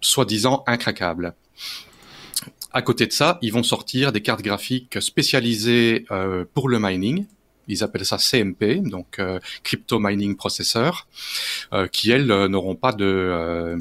soi-disant 0.00 0.64
incraquable. 0.66 1.34
À 2.72 2.82
côté 2.82 3.06
de 3.06 3.12
ça, 3.12 3.38
ils 3.42 3.52
vont 3.52 3.62
sortir 3.62 4.12
des 4.12 4.20
cartes 4.20 4.42
graphiques 4.42 5.00
spécialisées 5.00 6.04
pour 6.52 6.68
le 6.68 6.78
mining, 6.78 7.26
ils 7.68 7.82
appellent 7.82 8.06
ça 8.06 8.18
CMP, 8.18 8.80
donc 8.82 9.18
euh, 9.18 9.40
Crypto 9.62 9.98
Mining 9.98 10.36
Processor, 10.36 11.06
euh, 11.72 11.86
qui 11.88 12.10
elles 12.10 12.30
euh, 12.30 12.48
n'auront 12.48 12.76
pas 12.76 12.92
de, 12.92 13.04
euh, 13.04 13.78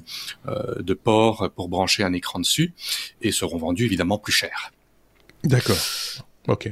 euh, 0.47 0.81
de 0.81 0.93
port 0.93 1.51
pour 1.55 1.69
brancher 1.69 2.03
un 2.03 2.13
écran 2.13 2.39
dessus 2.39 2.73
et 3.21 3.31
seront 3.31 3.57
vendues 3.57 3.85
évidemment 3.85 4.17
plus 4.17 4.33
cher. 4.33 4.71
D'accord. 5.43 5.77
Ok. 6.47 6.71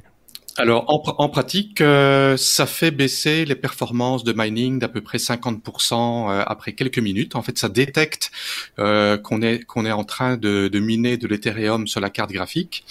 Alors 0.56 0.86
en, 0.88 1.30
pratique, 1.30 1.82
euh, 1.82 2.38
ça 2.38 2.68
fait 2.68 2.92
baisser 2.92 3.44
les 3.44 3.56
performances 3.56 4.24
de 4.24 4.34
mining 4.34 4.78
d'à 4.78 4.88
peu 4.88 5.02
près 5.02 5.18
50% 5.18 6.30
euh, 6.30 6.44
après 6.46 6.74
quelques 6.74 7.00
minutes. 7.00 7.36
En 7.36 7.42
fait, 7.42 7.58
ça 7.58 7.70
détecte 7.70 8.32
euh, 8.78 9.18
qu'on 9.18 9.42
est 9.42 9.64
qu'on 9.66 9.84
est 9.88 9.92
en 9.92 10.04
train 10.04 10.38
de, 10.38 10.70
miner 10.80 11.18
de 11.18 11.28
l'Ethereum 11.28 11.88
sur 11.88 12.02
la 12.02 12.12
carte 12.12 12.32
graphique 12.32 12.86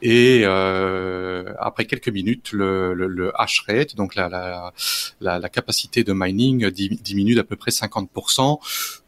et 0.00 0.44
après 0.46 1.84
quelques 1.84 2.08
minutes, 2.08 2.52
le, 2.52 2.94
le, 2.94 3.32
hash 3.38 3.64
rate, 3.68 3.94
donc 3.94 4.14
la, 4.14 4.72
la, 5.20 5.48
capacité 5.50 6.04
de 6.04 6.14
mining 6.14 6.70
diminue 6.70 7.34
d'à 7.34 7.44
peu 7.44 7.56
près 7.56 7.72
50% 7.72 8.58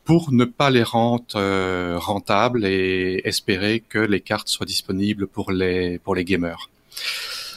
pour 0.05 0.31
ne 0.31 0.45
pas 0.45 0.69
les 0.69 0.83
rendre 0.83 1.97
rentables 1.97 2.67
et 2.67 3.23
espérer 3.25 3.81
que 3.81 3.99
les 3.99 4.21
cartes 4.21 4.49
soient 4.49 4.67
disponibles 4.67 5.27
pour 5.27 5.53
les 5.53 5.99
pour 6.01 6.15
les 6.15 6.25
gamers. 6.25 6.69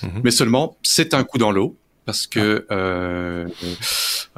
Mhm. 0.04 0.22
Mais 0.24 0.32
seulement, 0.32 0.77
c'est 0.84 1.13
un 1.13 1.24
coup 1.24 1.38
dans 1.38 1.51
l'eau 1.51 1.75
parce 2.06 2.25
que 2.25 2.66
ah. 2.70 2.74
euh, 2.74 3.48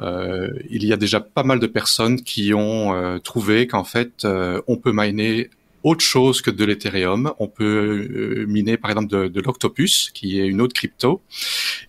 euh, 0.00 0.48
il 0.70 0.84
y 0.84 0.92
a 0.92 0.96
déjà 0.96 1.20
pas 1.20 1.44
mal 1.44 1.60
de 1.60 1.66
personnes 1.66 2.20
qui 2.22 2.52
ont 2.52 2.94
euh, 2.94 3.18
trouvé 3.18 3.66
qu'en 3.66 3.84
fait 3.84 4.24
euh, 4.24 4.60
on 4.66 4.76
peut 4.76 4.92
miner 4.92 5.50
autre 5.82 6.04
chose 6.04 6.42
que 6.42 6.50
de 6.50 6.64
l'Ethereum. 6.64 7.32
On 7.38 7.48
peut 7.48 7.64
euh, 8.10 8.46
miner 8.46 8.76
par 8.76 8.90
exemple 8.90 9.08
de, 9.08 9.28
de 9.28 9.40
l'Octopus, 9.40 10.10
qui 10.12 10.40
est 10.40 10.46
une 10.46 10.60
autre 10.60 10.74
crypto, 10.74 11.22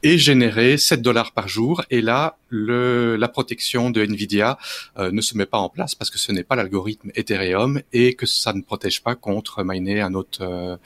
et 0.03 0.17
générer 0.17 0.77
7 0.77 1.01
dollars 1.01 1.33
par 1.33 1.47
jour. 1.47 1.83
Et 1.89 2.01
là, 2.01 2.37
le, 2.49 3.15
la 3.17 3.27
protection 3.27 3.89
de 3.89 4.01
Nvidia 4.01 4.57
euh, 4.97 5.11
ne 5.11 5.21
se 5.21 5.37
met 5.37 5.45
pas 5.45 5.57
en 5.57 5.69
place 5.69 5.95
parce 5.95 6.09
que 6.09 6.17
ce 6.17 6.31
n'est 6.31 6.43
pas 6.43 6.55
l'algorithme 6.55 7.11
Ethereum 7.15 7.81
et 7.91 8.13
que 8.15 8.25
ça 8.25 8.53
ne 8.53 8.61
protège 8.61 9.03
pas 9.03 9.15
contre 9.15 9.63
miner 9.63 10.01
un 10.01 10.13
autre, 10.13 10.79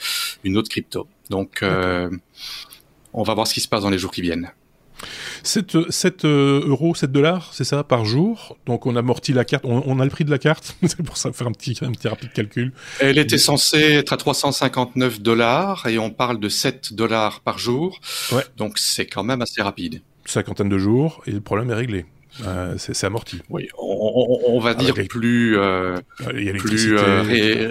une 0.43 0.57
autre 0.57 0.69
crypto. 0.69 1.07
Donc, 1.29 1.63
on 3.15 3.23
va 3.23 3.33
voir 3.33 3.47
ce 3.47 3.53
qui 3.53 3.61
se 3.61 3.67
passe 3.67 3.81
dans 3.81 3.89
les 3.89 3.97
jours 3.97 4.11
qui 4.11 4.21
viennent. 4.21 4.51
7, 5.43 5.91
7 5.91 6.25
euh, 6.25 6.67
euros, 6.67 6.95
7 6.95 7.11
dollars, 7.11 7.51
c'est 7.53 7.63
ça, 7.63 7.83
par 7.83 8.05
jour. 8.05 8.57
Donc 8.65 8.85
on 8.85 8.95
amortit 8.95 9.33
la 9.33 9.45
carte, 9.45 9.63
on, 9.65 9.99
a 9.99 10.03
le 10.03 10.09
prix 10.09 10.25
de 10.25 10.31
la 10.31 10.37
carte, 10.37 10.75
c'est 10.83 11.03
pour 11.03 11.17
ça 11.17 11.31
faire 11.31 11.47
un 11.47 11.51
petit, 11.51 11.77
un 11.81 11.91
petit 11.91 12.07
rapide 12.07 12.31
calcul. 12.33 12.71
Elle 12.99 13.17
était 13.17 13.37
censée 13.37 13.77
être 13.77 14.13
à 14.13 14.17
359 14.17 15.21
dollars 15.21 15.85
et 15.87 15.99
on 15.99 16.11
parle 16.11 16.39
de 16.39 16.49
7 16.49 16.93
dollars 16.93 17.41
par 17.41 17.57
jour. 17.57 17.99
Ouais. 18.31 18.43
Donc 18.57 18.79
c'est 18.79 19.05
quand 19.05 19.23
même 19.23 19.41
assez 19.41 19.61
rapide. 19.61 20.01
Cinquantaine 20.25 20.69
de 20.69 20.77
jours 20.77 21.21
et 21.27 21.31
le 21.31 21.41
problème 21.41 21.69
est 21.69 21.75
réglé. 21.75 22.05
Euh, 22.43 22.75
c'est 22.77 23.05
amorti. 23.05 23.41
Oui, 23.49 23.67
on, 23.77 24.39
on 24.47 24.59
va 24.59 24.73
dire 24.73 24.93
plus, 25.07 25.57
euh, 25.57 25.97
plus 26.57 26.97
euh, 26.97 27.21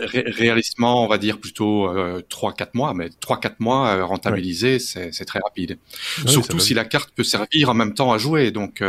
réalistement, 0.07 1.05
on 1.05 1.09
va 1.09 1.19
dire 1.19 1.39
plutôt 1.39 1.89
euh, 1.89 2.23
3-4 2.31 2.69
mois, 2.75 2.95
mais 2.95 3.09
3-4 3.09 3.55
mois 3.59 3.89
euh, 3.89 4.05
rentabilisés, 4.05 4.79
c'est 4.79 5.25
très 5.25 5.41
rapide. 5.41 5.79
Surtout 6.27 6.59
si 6.59 6.75
la 6.75 6.85
carte 6.85 7.11
peut 7.15 7.25
servir 7.25 7.71
en 7.71 7.75
même 7.75 7.95
temps 7.95 8.13
à 8.13 8.19
jouer. 8.19 8.51
Donc, 8.51 8.83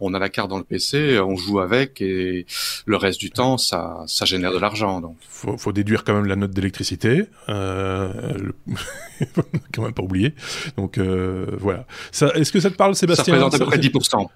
on 0.00 0.14
a 0.14 0.18
la 0.18 0.28
carte 0.28 0.48
dans 0.50 0.58
le 0.58 0.64
PC, 0.64 1.18
on 1.20 1.36
joue 1.36 1.60
avec, 1.60 2.00
et 2.00 2.46
le 2.84 2.96
reste 2.96 3.20
du 3.20 3.30
temps, 3.30 3.58
ça, 3.58 4.04
ça 4.06 4.24
génère 4.24 4.52
de 4.52 4.58
l'argent. 4.58 5.00
Donc, 5.00 5.16
faut, 5.28 5.56
faut 5.56 5.72
déduire 5.72 6.04
quand 6.04 6.14
même 6.14 6.26
la 6.26 6.36
note 6.36 6.52
d'électricité, 6.52 7.24
le... 7.48 8.54
quand 9.72 9.82
même 9.82 9.92
pas 9.92 10.02
oublier. 10.02 10.34
Donc 10.76 10.98
voilà. 10.98 11.86
Est-ce 12.12 12.52
que 12.52 12.60
ça 12.60 12.70
te 12.70 12.76
parle, 12.76 12.94
Sébastien? 12.94 13.24
Ça 13.24 13.32
représente 13.32 13.54
à 13.54 13.58
peu 13.58 13.66
près 13.66 13.78
10%. 13.78 14.28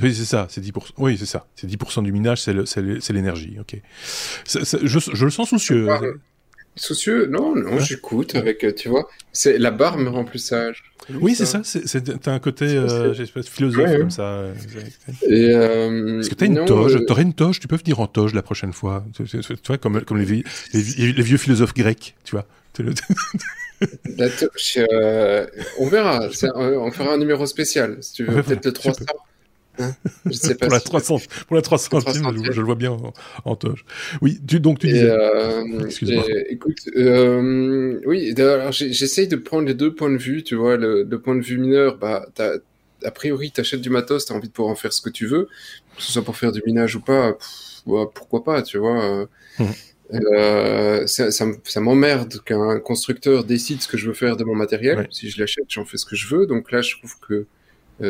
Oui, 0.00 0.14
c'est 0.14 0.24
ça, 0.24 0.46
c'est 0.50 0.60
10%. 0.62 0.90
Oui, 0.98 1.16
c'est 1.18 1.26
ça. 1.26 1.46
C'est 1.54 1.68
10% 1.68 2.02
du 2.02 2.12
minage, 2.12 2.42
c'est 2.42 3.12
l'énergie. 3.12 3.56
Ok. 3.60 3.80
je, 4.46 4.98
je, 5.12 5.24
le 5.24 5.30
sens 5.30 5.50
soucieux. 5.50 5.88
soucieux 6.76 7.26
Non, 7.26 7.54
non, 7.54 7.78
j'écoute 7.78 8.34
avec, 8.34 8.64
euh, 8.64 8.72
tu 8.72 8.88
vois, 8.88 9.08
c'est 9.32 9.58
la 9.58 9.70
barre 9.70 9.98
me 9.98 10.08
rend 10.08 10.24
plus 10.24 10.40
sage. 10.40 10.84
Oui, 11.20 11.34
c'est 11.34 11.46
ça. 11.46 11.60
C'est 11.64 12.28
un 12.28 12.38
côté, 12.38 12.66
euh, 12.66 13.14
philosophe 13.42 13.98
comme 13.98 14.10
ça. 14.10 14.46
Et 15.28 15.50
euh, 15.50 16.20
Est-ce 16.20 16.30
que 16.30 16.34
t'as 16.34 16.46
une 16.46 16.64
toge 16.64 16.98
T'aurais 17.06 17.22
une 17.22 17.34
toge 17.34 17.60
Tu 17.60 17.68
peux 17.68 17.76
venir 17.76 18.00
en 18.00 18.06
toge 18.06 18.34
la 18.34 18.42
prochaine 18.42 18.72
fois. 18.72 19.04
Tu, 19.14 19.24
vois, 19.66 19.78
comme, 19.78 20.00
comme 20.02 20.18
les, 20.18 20.44
les, 20.72 21.22
vieux 21.22 21.36
philosophes 21.36 21.74
grecs, 21.74 22.16
tu 22.24 22.32
vois. 22.36 22.46
La 24.16 24.30
toge, 24.30 24.78
on 25.78 25.88
verra. 25.88 26.28
On 26.54 26.90
fera 26.90 27.12
un 27.12 27.18
numéro 27.18 27.44
spécial, 27.46 27.98
si 28.00 28.14
tu 28.14 28.24
veux. 28.24 28.42
Peut-être 28.42 28.64
le 28.64 28.72
300. 28.72 29.04
Hein 29.78 29.92
je 30.26 30.32
sais 30.32 30.54
pas 30.56 30.66
pour, 30.66 30.74
la 30.74 30.80
300, 30.80 31.18
pour 31.46 31.56
la 31.56 31.62
300 31.62 32.00
je, 32.00 32.52
je, 32.52 32.60
le 32.60 32.66
vois 32.66 32.74
bien 32.74 32.92
en, 32.92 33.12
en 33.44 33.56
toge. 33.56 33.84
Oui, 34.22 34.40
tu, 34.46 34.60
donc 34.60 34.78
tu 34.78 34.88
disais. 34.88 35.10
Euh, 35.10 35.84
Excuse-moi. 35.84 36.24
Écoute, 36.48 36.78
euh, 36.96 38.00
oui, 38.06 38.34
alors 38.38 38.72
j'essaye 38.72 39.28
de 39.28 39.36
prendre 39.36 39.66
les 39.66 39.74
deux 39.74 39.94
points 39.94 40.10
de 40.10 40.18
vue. 40.18 40.42
Tu 40.42 40.54
vois, 40.54 40.76
le, 40.76 41.02
le 41.02 41.20
point 41.20 41.34
de 41.36 41.42
vue 41.42 41.58
mineur, 41.58 41.98
bah, 41.98 42.26
a 43.04 43.10
priori, 43.10 43.50
tu 43.52 43.60
achètes 43.60 43.80
du 43.80 43.90
matos, 43.90 44.26
tu 44.26 44.32
as 44.32 44.36
envie 44.36 44.48
de 44.48 44.52
pouvoir 44.52 44.72
en 44.72 44.76
faire 44.76 44.92
ce 44.92 45.02
que 45.02 45.10
tu 45.10 45.26
veux, 45.26 45.48
que 45.96 46.02
ce 46.02 46.12
soit 46.12 46.24
pour 46.24 46.36
faire 46.36 46.52
du 46.52 46.62
minage 46.66 46.96
ou 46.96 47.00
pas, 47.00 47.36
bah, 47.86 48.04
pourquoi 48.12 48.44
pas, 48.44 48.62
tu 48.62 48.78
vois. 48.78 49.26
Euh, 50.12 51.06
ça, 51.06 51.30
ça, 51.30 51.46
ça 51.64 51.80
m'emmerde 51.80 52.42
qu'un 52.44 52.78
constructeur 52.78 53.44
décide 53.44 53.80
ce 53.80 53.88
que 53.88 53.96
je 53.96 54.06
veux 54.06 54.14
faire 54.14 54.36
de 54.36 54.44
mon 54.44 54.54
matériel. 54.54 55.08
Si 55.10 55.30
je 55.30 55.40
l'achète, 55.40 55.64
j'en 55.68 55.84
fais 55.84 55.96
ce 55.96 56.06
que 56.06 56.16
je 56.16 56.34
veux. 56.34 56.46
Donc 56.46 56.70
là, 56.72 56.82
je 56.82 56.96
trouve 56.96 57.18
que 57.20 57.34
euh, 57.34 57.46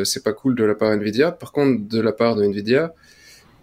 c'est 0.03 0.23
pas 0.23 0.33
cool 0.33 0.55
de 0.55 0.63
la 0.63 0.75
part 0.75 0.91
Nvidia. 0.91 1.31
Par 1.31 1.51
contre, 1.51 1.87
de 1.87 2.01
la 2.01 2.11
part 2.11 2.35
de 2.35 2.43
Nvidia, 2.43 2.93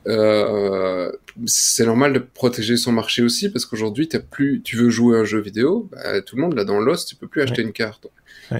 euh, 0.08 1.12
c'est 1.46 1.86
normal 1.86 2.12
de 2.12 2.18
protéger 2.18 2.76
son 2.76 2.92
marché 2.92 3.22
aussi 3.22 3.50
parce 3.50 3.66
qu'aujourd'hui, 3.66 4.08
plus, 4.30 4.60
tu 4.62 4.76
veux 4.76 4.90
jouer 4.90 5.18
un 5.18 5.24
jeu 5.24 5.40
vidéo, 5.40 5.88
bah, 5.92 6.20
tout 6.22 6.36
le 6.36 6.42
monde 6.42 6.54
là 6.54 6.64
dans 6.64 6.80
l'os, 6.80 7.06
tu 7.06 7.14
peux 7.16 7.28
plus 7.28 7.42
acheter 7.42 7.62
une 7.62 7.72
carte. 7.72 8.06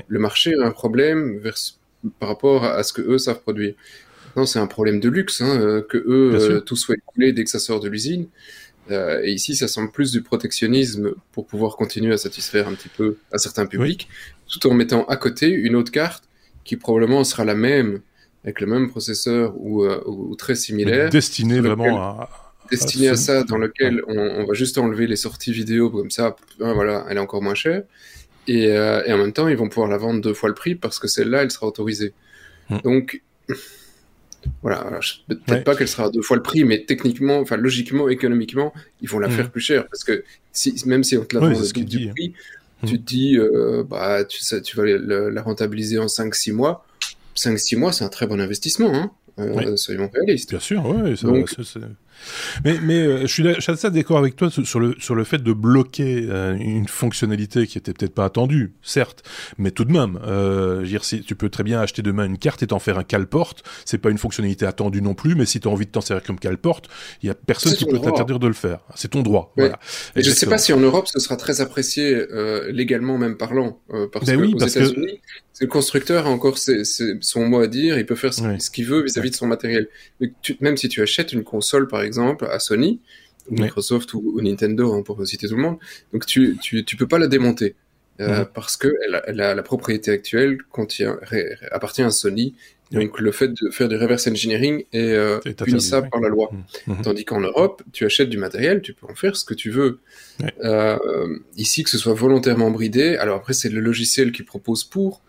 Le 0.06 0.18
marché 0.18 0.54
a 0.54 0.66
un 0.66 0.70
problème 0.70 1.40
par 2.18 2.28
rapport 2.28 2.64
à 2.64 2.82
ce 2.82 2.92
que 2.92 3.02
eux 3.02 3.18
savent 3.18 3.40
produire. 3.40 3.74
Non, 4.36 4.46
c'est 4.46 4.58
un 4.58 4.66
problème 4.66 4.98
de 4.98 5.10
luxe 5.10 5.42
hein, 5.42 5.60
euh, 5.60 5.82
que 5.82 5.98
eux 5.98 6.34
euh, 6.34 6.60
tout 6.60 6.76
soit 6.76 6.94
écoulé 6.94 7.32
dès 7.32 7.44
que 7.44 7.50
ça 7.50 7.58
sort 7.58 7.80
de 7.80 7.88
l'usine. 7.88 8.28
Euh, 8.90 9.20
et 9.22 9.32
ici, 9.32 9.54
ça 9.54 9.68
semble 9.68 9.92
plus 9.92 10.10
du 10.10 10.22
protectionnisme 10.22 11.12
pour 11.32 11.46
pouvoir 11.46 11.76
continuer 11.76 12.14
à 12.14 12.16
satisfaire 12.16 12.66
un 12.66 12.74
petit 12.74 12.88
peu 12.88 13.18
un 13.30 13.38
certain 13.38 13.66
public, 13.66 14.08
tout 14.48 14.66
en 14.66 14.74
mettant 14.74 15.04
à 15.04 15.16
côté 15.16 15.48
une 15.48 15.76
autre 15.76 15.92
carte 15.92 16.24
qui 16.64 16.76
probablement 16.76 17.24
sera 17.24 17.44
la 17.44 17.54
même, 17.54 18.00
avec 18.44 18.60
le 18.60 18.66
même 18.66 18.90
processeur 18.90 19.54
ou, 19.56 19.84
euh, 19.84 20.02
ou 20.06 20.34
très 20.36 20.54
similaire. 20.54 21.10
Destiné 21.10 21.60
vraiment 21.60 22.00
à... 22.00 22.30
Destiné 22.70 23.08
à, 23.08 23.16
ça, 23.16 23.44
dans 23.44 23.58
lequel 23.58 24.02
on, 24.06 24.16
on, 24.16 24.46
va 24.46 24.54
juste 24.54 24.78
enlever 24.78 25.06
les 25.06 25.16
sorties 25.16 25.52
vidéo, 25.52 25.90
comme 25.90 26.10
ça, 26.10 26.36
hein, 26.60 26.72
voilà, 26.72 27.04
elle 27.10 27.18
est 27.18 27.20
encore 27.20 27.42
moins 27.42 27.54
chère. 27.54 27.82
Et, 28.48 28.68
euh, 28.68 29.04
et, 29.04 29.12
en 29.12 29.18
même 29.18 29.32
temps, 29.32 29.48
ils 29.48 29.56
vont 29.56 29.68
pouvoir 29.68 29.88
la 29.88 29.98
vendre 29.98 30.20
deux 30.20 30.34
fois 30.34 30.48
le 30.48 30.54
prix 30.54 30.74
parce 30.74 30.98
que 30.98 31.06
celle-là, 31.06 31.42
elle 31.42 31.50
sera 31.50 31.66
autorisée. 31.66 32.14
Hmm. 32.70 32.78
Donc, 32.82 33.22
voilà, 34.62 34.98
peut-être 35.28 35.64
pas 35.64 35.76
qu'elle 35.76 35.88
sera 35.88 36.10
deux 36.10 36.22
fois 36.22 36.36
le 36.36 36.42
prix, 36.42 36.64
mais 36.64 36.84
techniquement, 36.84 37.38
enfin 37.38 37.56
logiquement, 37.56 38.08
économiquement, 38.08 38.72
ils 39.00 39.08
vont 39.08 39.18
la 39.18 39.28
hmm. 39.28 39.32
faire 39.32 39.50
plus 39.50 39.60
chère 39.60 39.86
parce 39.86 40.02
que 40.02 40.24
si, 40.52 40.74
même 40.86 41.04
si 41.04 41.16
on 41.16 41.24
te 41.24 41.36
la 41.36 41.40
vend 41.40 41.60
double 41.60 41.84
du 41.84 42.08
hein. 42.08 42.32
Tu 42.86 43.00
te 43.00 43.04
dis, 43.04 43.36
euh, 43.38 43.84
bah, 43.88 44.24
tu, 44.24 44.42
ça, 44.42 44.60
tu 44.60 44.76
vas 44.76 44.84
la 44.84 45.42
rentabiliser 45.42 45.98
en 45.98 46.06
5-6 46.06 46.52
mois. 46.52 46.84
5-6 47.36 47.76
mois, 47.76 47.92
c'est 47.92 48.04
un 48.04 48.08
très 48.08 48.26
bon 48.26 48.40
investissement, 48.40 48.92
hein. 48.94 49.10
Euh, 49.38 49.76
soyons 49.76 50.10
réalistes. 50.12 50.50
Bien 50.50 50.60
sûr, 50.60 50.84
ouais. 50.86 51.16
Ça, 51.16 51.26
Donc, 51.26 51.48
mais, 52.64 52.78
mais 52.82 52.98
euh, 52.98 53.20
je 53.22 53.26
suis, 53.26 53.48
assez 53.48 53.90
d'accord 53.90 54.18
avec 54.18 54.36
toi 54.36 54.50
sur 54.50 54.80
le, 54.80 54.94
sur 54.98 55.14
le 55.14 55.24
fait 55.24 55.42
de 55.42 55.52
bloquer 55.52 56.26
euh, 56.28 56.54
une 56.54 56.88
fonctionnalité 56.88 57.66
qui 57.66 57.78
était 57.78 57.92
peut-être 57.92 58.14
pas 58.14 58.24
attendue, 58.24 58.74
certes, 58.82 59.22
mais 59.58 59.70
tout 59.70 59.84
de 59.84 59.92
même. 59.92 60.18
Euh, 60.24 60.84
dire, 60.84 61.04
si 61.04 61.22
tu 61.22 61.34
peux 61.34 61.48
très 61.48 61.62
bien 61.64 61.80
acheter 61.80 62.02
demain 62.02 62.26
une 62.26 62.38
carte 62.38 62.62
et 62.62 62.68
t'en 62.68 62.78
faire 62.78 62.98
un 62.98 63.04
calporte, 63.04 63.62
c'est 63.84 63.98
pas 63.98 64.10
une 64.10 64.18
fonctionnalité 64.18 64.66
attendue 64.66 65.02
non 65.02 65.14
plus, 65.14 65.34
mais 65.34 65.46
si 65.46 65.60
tu 65.60 65.68
as 65.68 65.70
envie 65.70 65.86
de 65.86 65.90
t'en 65.90 66.00
servir 66.00 66.24
comme 66.24 66.38
calporte, 66.38 66.88
il 67.22 67.26
y 67.26 67.30
a 67.30 67.34
personne 67.34 67.74
qui 67.74 67.84
peut 67.84 67.98
t'interdire 67.98 68.38
de 68.38 68.46
le 68.46 68.54
faire. 68.54 68.80
C'est 68.94 69.08
ton 69.08 69.22
droit. 69.22 69.52
Voilà. 69.56 69.78
Et 70.16 70.22
je 70.22 70.30
sais 70.30 70.46
pas 70.46 70.58
si 70.58 70.72
en 70.72 70.80
Europe 70.80 71.08
ce 71.08 71.20
sera 71.20 71.36
très 71.36 71.60
apprécié 71.60 72.26
légalement 72.70 73.18
même 73.18 73.36
parlant, 73.36 73.80
parce 74.12 74.26
ben 74.26 74.36
que 74.36 74.42
oui, 74.42 74.54
aux 74.54 74.66
États-Unis, 74.66 75.20
le 75.60 75.66
constructeur 75.66 76.26
a 76.26 76.30
encore 76.30 76.58
son 76.58 77.46
mot 77.46 77.60
à 77.60 77.66
dire, 77.66 77.98
il 77.98 78.06
peut 78.06 78.16
faire 78.16 78.34
ce, 78.34 78.70
qu'il 78.70 78.86
veut 78.86 79.02
vis-à-vis 79.02 79.30
de 79.30 79.36
son 79.36 79.46
matériel. 79.46 79.88
Même 80.60 80.76
si 80.76 80.88
tu 80.88 81.02
achètes 81.02 81.32
une 81.32 81.44
console, 81.44 81.88
par 81.88 82.01
exemple, 82.02 82.46
à 82.50 82.58
Sony, 82.58 83.00
ou 83.50 83.60
Microsoft 83.60 84.14
ou, 84.14 84.40
Nintendo, 84.40 84.92
hein, 84.92 85.02
pour 85.02 85.26
citer 85.26 85.48
tout 85.48 85.56
le 85.56 85.62
monde, 85.62 85.78
donc 86.12 86.26
tu, 86.26 86.56
tu, 86.60 86.84
tu 86.84 86.96
peux 86.96 87.08
pas 87.08 87.18
la 87.18 87.26
démonter. 87.26 87.74
Euh, 88.20 88.44
parce 88.44 88.76
que 88.76 88.88
elle 89.26 89.40
a, 89.40 89.54
la 89.54 89.62
propriété 89.62 90.10
actuelle 90.10 90.58
contient, 90.70 91.18
appartient 91.70 92.02
à 92.02 92.10
Sony. 92.10 92.54
Donc 92.90 93.18
le 93.20 93.32
fait 93.32 93.48
de 93.48 93.70
faire 93.70 93.88
du 93.88 93.96
reverse 93.96 94.26
engineering 94.26 94.84
est, 94.92 95.12
euh, 95.12 95.40
punissable 95.56 96.10
par 96.10 96.20
la 96.20 96.28
loi. 96.28 96.50
Mmh. 96.52 96.92
Mmh. 96.92 97.02
Tandis 97.02 97.24
qu'en 97.24 97.40
Europe, 97.40 97.82
tu 97.92 98.04
achètes 98.04 98.28
du 98.28 98.36
matériel, 98.36 98.82
tu 98.82 98.92
peux 98.92 99.06
en 99.06 99.14
faire 99.14 99.34
ce 99.34 99.46
que 99.46 99.54
tu 99.54 99.70
veux. 99.70 100.00
Euh, 100.62 100.98
ici, 101.56 101.84
que 101.84 101.90
ce 101.90 101.96
soit 101.96 102.12
volontairement 102.12 102.70
bridé, 102.70 103.16
alors 103.16 103.36
après 103.36 103.54
c'est 103.54 103.70
le 103.70 103.80
logiciel 103.80 104.30
qui 104.30 104.42
propose 104.42 104.84
pour, 104.84 105.22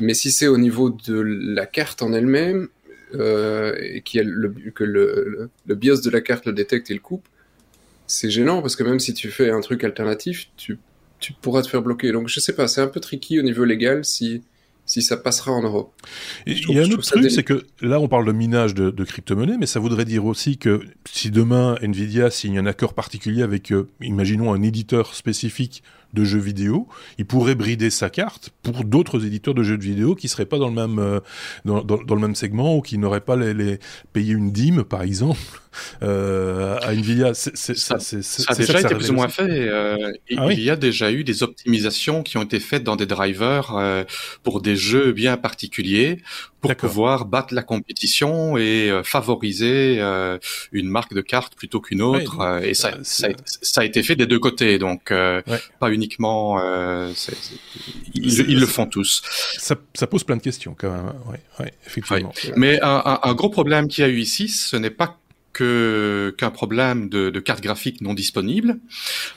mais 0.00 0.14
si 0.14 0.30
c'est 0.30 0.46
au 0.46 0.56
niveau 0.56 0.88
de 0.90 1.20
la 1.20 1.66
carte 1.66 2.00
en 2.00 2.14
elle-même, 2.14 2.68
euh, 3.14 3.76
et 3.80 4.00
qui 4.02 4.18
le, 4.22 4.48
que 4.74 4.84
le, 4.84 5.50
le, 5.66 5.74
BIOS 5.74 6.00
de 6.00 6.10
la 6.10 6.20
carte 6.20 6.46
le 6.46 6.52
détecte 6.52 6.90
et 6.90 6.94
le 6.94 7.00
coupe, 7.00 7.26
c'est 8.06 8.30
gênant 8.30 8.60
parce 8.60 8.76
que 8.76 8.82
même 8.82 9.00
si 9.00 9.14
tu 9.14 9.30
fais 9.30 9.50
un 9.50 9.60
truc 9.60 9.84
alternatif, 9.84 10.48
tu, 10.56 10.78
tu 11.20 11.32
pourras 11.32 11.62
te 11.62 11.68
faire 11.68 11.82
bloquer. 11.82 12.12
Donc 12.12 12.28
je 12.28 12.40
sais 12.40 12.54
pas, 12.54 12.68
c'est 12.68 12.80
un 12.80 12.88
peu 12.88 13.00
tricky 13.00 13.38
au 13.38 13.42
niveau 13.42 13.64
légal 13.64 14.04
si 14.04 14.42
si 14.86 15.02
ça 15.02 15.16
passera 15.16 15.52
en 15.52 15.62
Europe. 15.62 15.92
Il 16.46 16.70
y 16.70 16.78
a 16.78 16.82
un 16.82 16.90
autre 16.90 17.10
truc, 17.10 17.30
c'est 17.30 17.42
que 17.42 17.64
là, 17.80 18.00
on 18.00 18.08
parle 18.08 18.26
de 18.26 18.32
minage 18.32 18.74
de, 18.74 18.90
de 18.90 19.04
crypto-monnaies, 19.04 19.56
mais 19.58 19.66
ça 19.66 19.80
voudrait 19.80 20.04
dire 20.04 20.26
aussi 20.26 20.58
que 20.58 20.82
si 21.06 21.30
demain, 21.30 21.76
Nvidia 21.80 22.30
signe 22.30 22.58
un 22.58 22.66
accord 22.66 22.94
particulier 22.94 23.42
avec, 23.42 23.72
euh, 23.72 23.88
imaginons, 24.02 24.52
un 24.52 24.62
éditeur 24.62 25.14
spécifique 25.14 25.82
de 26.14 26.24
jeux 26.24 26.38
vidéo, 26.38 26.88
il 27.18 27.26
pourrait 27.26 27.54
brider 27.54 27.90
sa 27.90 28.10
carte 28.10 28.50
pour 28.62 28.84
d'autres 28.84 29.26
éditeurs 29.26 29.54
de 29.54 29.62
jeux 29.62 29.76
vidéo 29.76 30.14
qui 30.14 30.28
seraient 30.28 30.46
pas 30.46 30.58
dans 30.58 30.68
le 30.68 30.74
même 30.74 30.98
euh, 30.98 31.20
dans, 31.64 31.82
dans, 31.82 32.14
le 32.14 32.20
même 32.20 32.34
segment 32.34 32.76
ou 32.76 32.80
qui 32.80 32.98
n'auraient 32.98 33.20
pas 33.20 33.36
les, 33.36 33.54
les 33.54 33.78
payé 34.12 34.32
une 34.32 34.52
dîme, 34.52 34.84
par 34.84 35.02
exemple, 35.02 35.40
euh, 36.02 36.78
à 36.82 36.92
Nvidia. 36.92 37.34
ça, 37.34 37.50
ça, 37.54 37.96
a 38.48 38.54
déjà 38.54 38.80
été 38.80 38.94
plus 38.94 39.10
ou 39.10 39.14
moins 39.14 39.28
fait. 39.28 39.48
Euh, 39.50 40.12
ah 40.36 40.52
il 40.52 40.60
y 40.60 40.70
a 40.70 40.76
déjà 40.76 41.10
eu 41.10 41.24
des 41.24 41.42
optimisations 41.42 42.22
qui 42.22 42.36
ont 42.36 42.42
été 42.42 42.60
faites 42.60 42.84
dans 42.84 42.96
des 42.96 43.06
drivers 43.06 43.74
euh, 43.76 44.04
pour 44.42 44.60
des 44.60 44.76
jeux 44.76 45.12
bien 45.12 45.36
particuliers 45.36 46.18
pour 46.60 46.74
pouvoir 46.76 47.26
battre 47.26 47.52
la 47.52 47.62
compétition 47.62 48.56
et 48.56 48.90
favoriser 49.04 50.00
une 50.72 50.88
marque 50.88 51.12
de 51.12 51.20
carte 51.20 51.56
plutôt 51.56 51.78
qu'une 51.78 52.00
autre. 52.00 52.62
Et 52.64 52.72
ça, 52.72 52.94
ça, 53.02 53.28
ça, 53.44 53.82
a 53.82 53.84
été 53.84 54.02
fait 54.02 54.16
des 54.16 54.26
deux 54.26 54.38
côtés, 54.38 54.78
donc 54.78 55.12
pas 55.12 55.90
uniquement. 55.90 56.03
Ils, 58.14 58.60
le 58.60 58.66
font 58.66 58.86
tous. 58.86 59.22
Ça, 59.58 59.76
ça, 59.94 60.06
pose 60.06 60.24
plein 60.24 60.36
de 60.36 60.42
questions 60.42 60.74
quand 60.78 60.90
même. 60.90 61.06
Hein. 61.06 61.16
Ouais, 61.30 61.40
ouais, 61.60 61.74
effectivement. 61.86 62.32
Mais 62.56 62.80
un, 62.82 63.20
un, 63.22 63.34
gros 63.34 63.50
problème 63.50 63.88
qu'il 63.88 64.02
y 64.02 64.04
a 64.06 64.10
eu 64.10 64.18
ici, 64.18 64.48
ce 64.48 64.76
n'est 64.76 64.90
pas 64.90 65.18
qu'un 65.54 66.50
problème 66.50 67.08
de, 67.08 67.30
de 67.30 67.40
carte 67.40 67.62
graphique 67.62 68.00
non 68.00 68.12
disponible, 68.12 68.78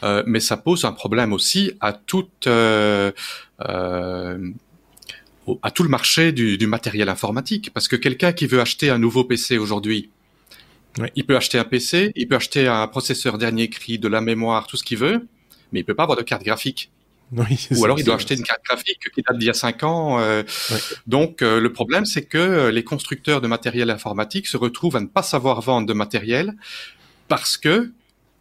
euh, 0.04 0.24
mais 0.26 0.40
ça 0.40 0.58
pose 0.58 0.84
un 0.84 0.92
problème 0.92 1.32
aussi 1.32 1.74
à 1.80 1.94
toute 1.94 2.48
euh, 2.48 3.12
euh, 3.62 4.50
à 5.62 5.72
tout 5.72 5.84
le 5.84 5.90
marché 5.90 6.34
du, 6.34 6.58
du, 6.58 6.68
matériel 6.68 7.08
informatique, 7.08 7.72
parce 7.74 7.88
que 7.88 7.96
quelqu'un 7.96 8.34
qui 8.34 8.48
veut 8.48 8.60
acheter 8.60 8.90
un 8.90 8.98
nouveau 8.98 9.24
PC 9.24 9.58
aujourd'hui, 9.58 10.10
il 11.16 11.26
peut 11.26 11.38
acheter 11.38 11.58
un 11.58 11.64
PC, 11.64 12.12
il 12.16 12.28
peut 12.28 12.36
acheter 12.36 12.68
un 12.68 12.86
processeur 12.88 13.38
dernier 13.38 13.70
cri, 13.70 13.98
de 13.98 14.08
la 14.08 14.20
mémoire, 14.20 14.68
tout 14.68 14.76
ce 14.76 14.84
qu'il 14.84 14.98
veut, 14.98 15.26
mais 15.72 15.82
il 15.82 15.84
peut 15.84 15.96
pas 15.96 16.04
avoir 16.04 16.18
de 16.18 16.24
carte 16.24 16.44
graphique. 16.44 16.92
Ou 17.32 17.84
alors 17.84 18.00
il 18.00 18.06
doit 18.06 18.16
acheter 18.16 18.36
une 18.36 18.44
carte 18.44 18.62
graphique 18.64 19.02
qui 19.14 19.22
date 19.22 19.38
d'il 19.38 19.48
y 19.48 19.50
a 19.50 19.54
5 19.54 19.84
ans. 19.84 20.20
Euh, 20.20 20.44
donc 21.08 21.42
euh, 21.42 21.60
le 21.60 21.74
problème, 21.74 22.06
c'est 22.06 22.24
que 22.24 22.70
les 22.70 22.84
constructeurs 22.86 23.42
de 23.42 23.48
matériel 23.48 23.90
informatique 23.90 24.48
se 24.48 24.56
retrouvent 24.56 24.96
à 24.96 25.02
ne 25.02 25.08
pas 25.08 25.24
savoir 25.24 25.62
vendre 25.62 25.88
de 25.88 25.94
matériel 25.94 26.56
parce 27.28 27.58
que 27.58 27.92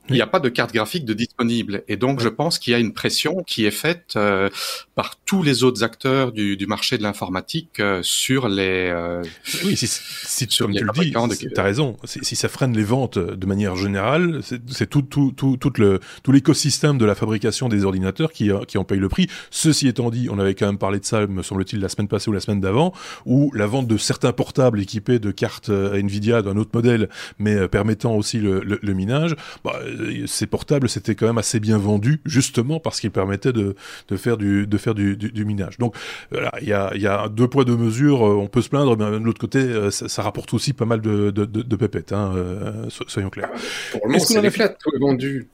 il 0.09 0.15
n'y 0.15 0.21
a 0.21 0.27
pas 0.27 0.41
de 0.41 0.49
carte 0.49 0.73
graphique 0.73 1.05
de 1.05 1.15
disponible. 1.15 1.83
Et 1.89 1.97
donc, 1.97 2.21
je 2.21 2.29
pense 2.29 2.59
qu'il 2.59 2.73
y 2.73 2.75
a 2.75 2.79
une 2.79 2.93
pression 2.93 3.43
qui 3.45 3.65
est 3.65 3.71
faite 3.71 4.15
euh, 4.17 4.49
par 4.95 5.17
tous 5.25 5.43
les 5.43 5.65
autres 5.65 5.83
acteurs 5.83 6.33
du, 6.33 6.57
du 6.57 6.67
marché 6.67 6.99
de 6.99 7.03
l'informatique 7.03 7.81
euh, 7.81 8.01
sur 8.03 8.49
les. 8.49 8.91
Euh, 8.91 9.23
oui, 9.65 9.77
si, 9.77 9.87
si 9.87 10.47
comme 10.47 10.75
tu 10.75 10.85
le 10.85 10.93
dis, 10.93 11.13
tu 11.39 11.61
as 11.61 11.63
raison. 11.63 11.97
Si, 12.05 12.37
ça 12.37 12.49
freine 12.49 12.77
les 12.77 12.85
ventes 12.85 13.19
de 13.19 13.47
manière 13.47 13.77
générale, 13.77 14.41
c'est 14.43 14.89
tout, 14.89 15.03
tout, 15.03 15.33
tout, 15.37 15.57
tout 15.57 15.73
le 15.79 16.01
tout 16.23 16.33
l'écosystème 16.33 16.99
de 16.99 17.05
la 17.05 17.15
fabrication 17.15 17.69
des 17.69 17.85
ordinateurs 17.85 18.33
qui, 18.33 18.51
qui 18.69 18.79
en 18.79 18.85
paye 18.85 18.99
le 18.99 19.09
prix. 19.09 19.29
Ceci 19.51 19.89
étant 19.89 20.11
dit, 20.11 20.29
on 20.31 20.39
avait 20.39 20.55
quand 20.55 20.67
même 20.67 20.79
parlé 20.79 21.01
de 21.01 21.05
ça, 21.05 21.27
me 21.27 21.43
semble-t-il, 21.43 21.81
la 21.81 21.89
semaine 21.89 22.09
passée 22.09 22.31
ou 22.31 22.33
la 22.33 22.41
semaine 22.41 22.61
d'avant, 22.61 22.93
où 23.25 23.51
la 23.55 23.67
vente 23.67 23.87
de 23.87 23.97
certains 23.97 24.33
portables 24.33 24.81
équipés 24.81 25.19
de 25.19 25.31
cartes 25.31 25.71
Nvidia 25.71 26.43
d'un 26.43 26.57
autre 26.57 26.71
modèle, 26.75 27.09
mais 27.39 27.69
permettant 27.69 28.15
aussi 28.15 28.39
le, 28.39 28.61
le, 28.61 28.79
le 28.83 28.95
minage, 28.95 29.35
bah, 29.65 29.81
euh, 29.83 29.96
ces 30.27 30.47
portables 30.47 30.89
c'était 30.89 31.15
quand 31.15 31.27
même 31.27 31.39
assez 31.39 31.61
bien 31.61 31.79
vendus 31.79 32.21
justement 32.25 32.81
parce 32.81 33.01
qu'ils 33.01 33.11
permettaient 33.11 33.53
de, 33.53 33.75
de, 34.09 34.17
faire 34.17 34.37
du 34.37 34.67
de 34.67 34.79
faire 34.79 34.95
du, 34.95 35.17
du, 35.17 35.45
minage. 35.45 35.79
Donc 35.79 35.95
voilà, 36.31 36.53
il 36.61 36.69
y 36.69 36.73
a, 36.73 36.95
y 36.97 37.07
a 37.07 37.29
deux 37.29 37.49
poids 37.49 37.65
deux 37.65 37.77
mesures. 37.77 38.27
Euh, 38.27 38.35
on 38.35 38.47
peut 38.47 38.63
se 38.63 38.69
plaindre, 38.69 38.97
mais 38.97 39.05
de 39.19 39.25
l'autre 39.25 39.41
côté, 39.41 39.59
euh, 39.59 39.91
ça, 39.91 40.23
rapporte 40.23 40.53
aussi 40.55 40.73
pas 40.73 40.85
mal 40.85 41.01
de, 41.01 41.31
de, 41.31 41.45
de 41.45 41.77
pépettes. 41.77 42.13
Hein, 42.13 42.33
soyons 42.89 43.31
clairs. 43.31 43.51
Pour 43.93 44.07
le 44.07 44.13
moment, 44.13 44.25
c'est 44.25 44.41
les 44.41 44.51
flats 44.51 44.69
tout 44.69 44.91
est 44.95 44.99
vendu. 44.99 45.49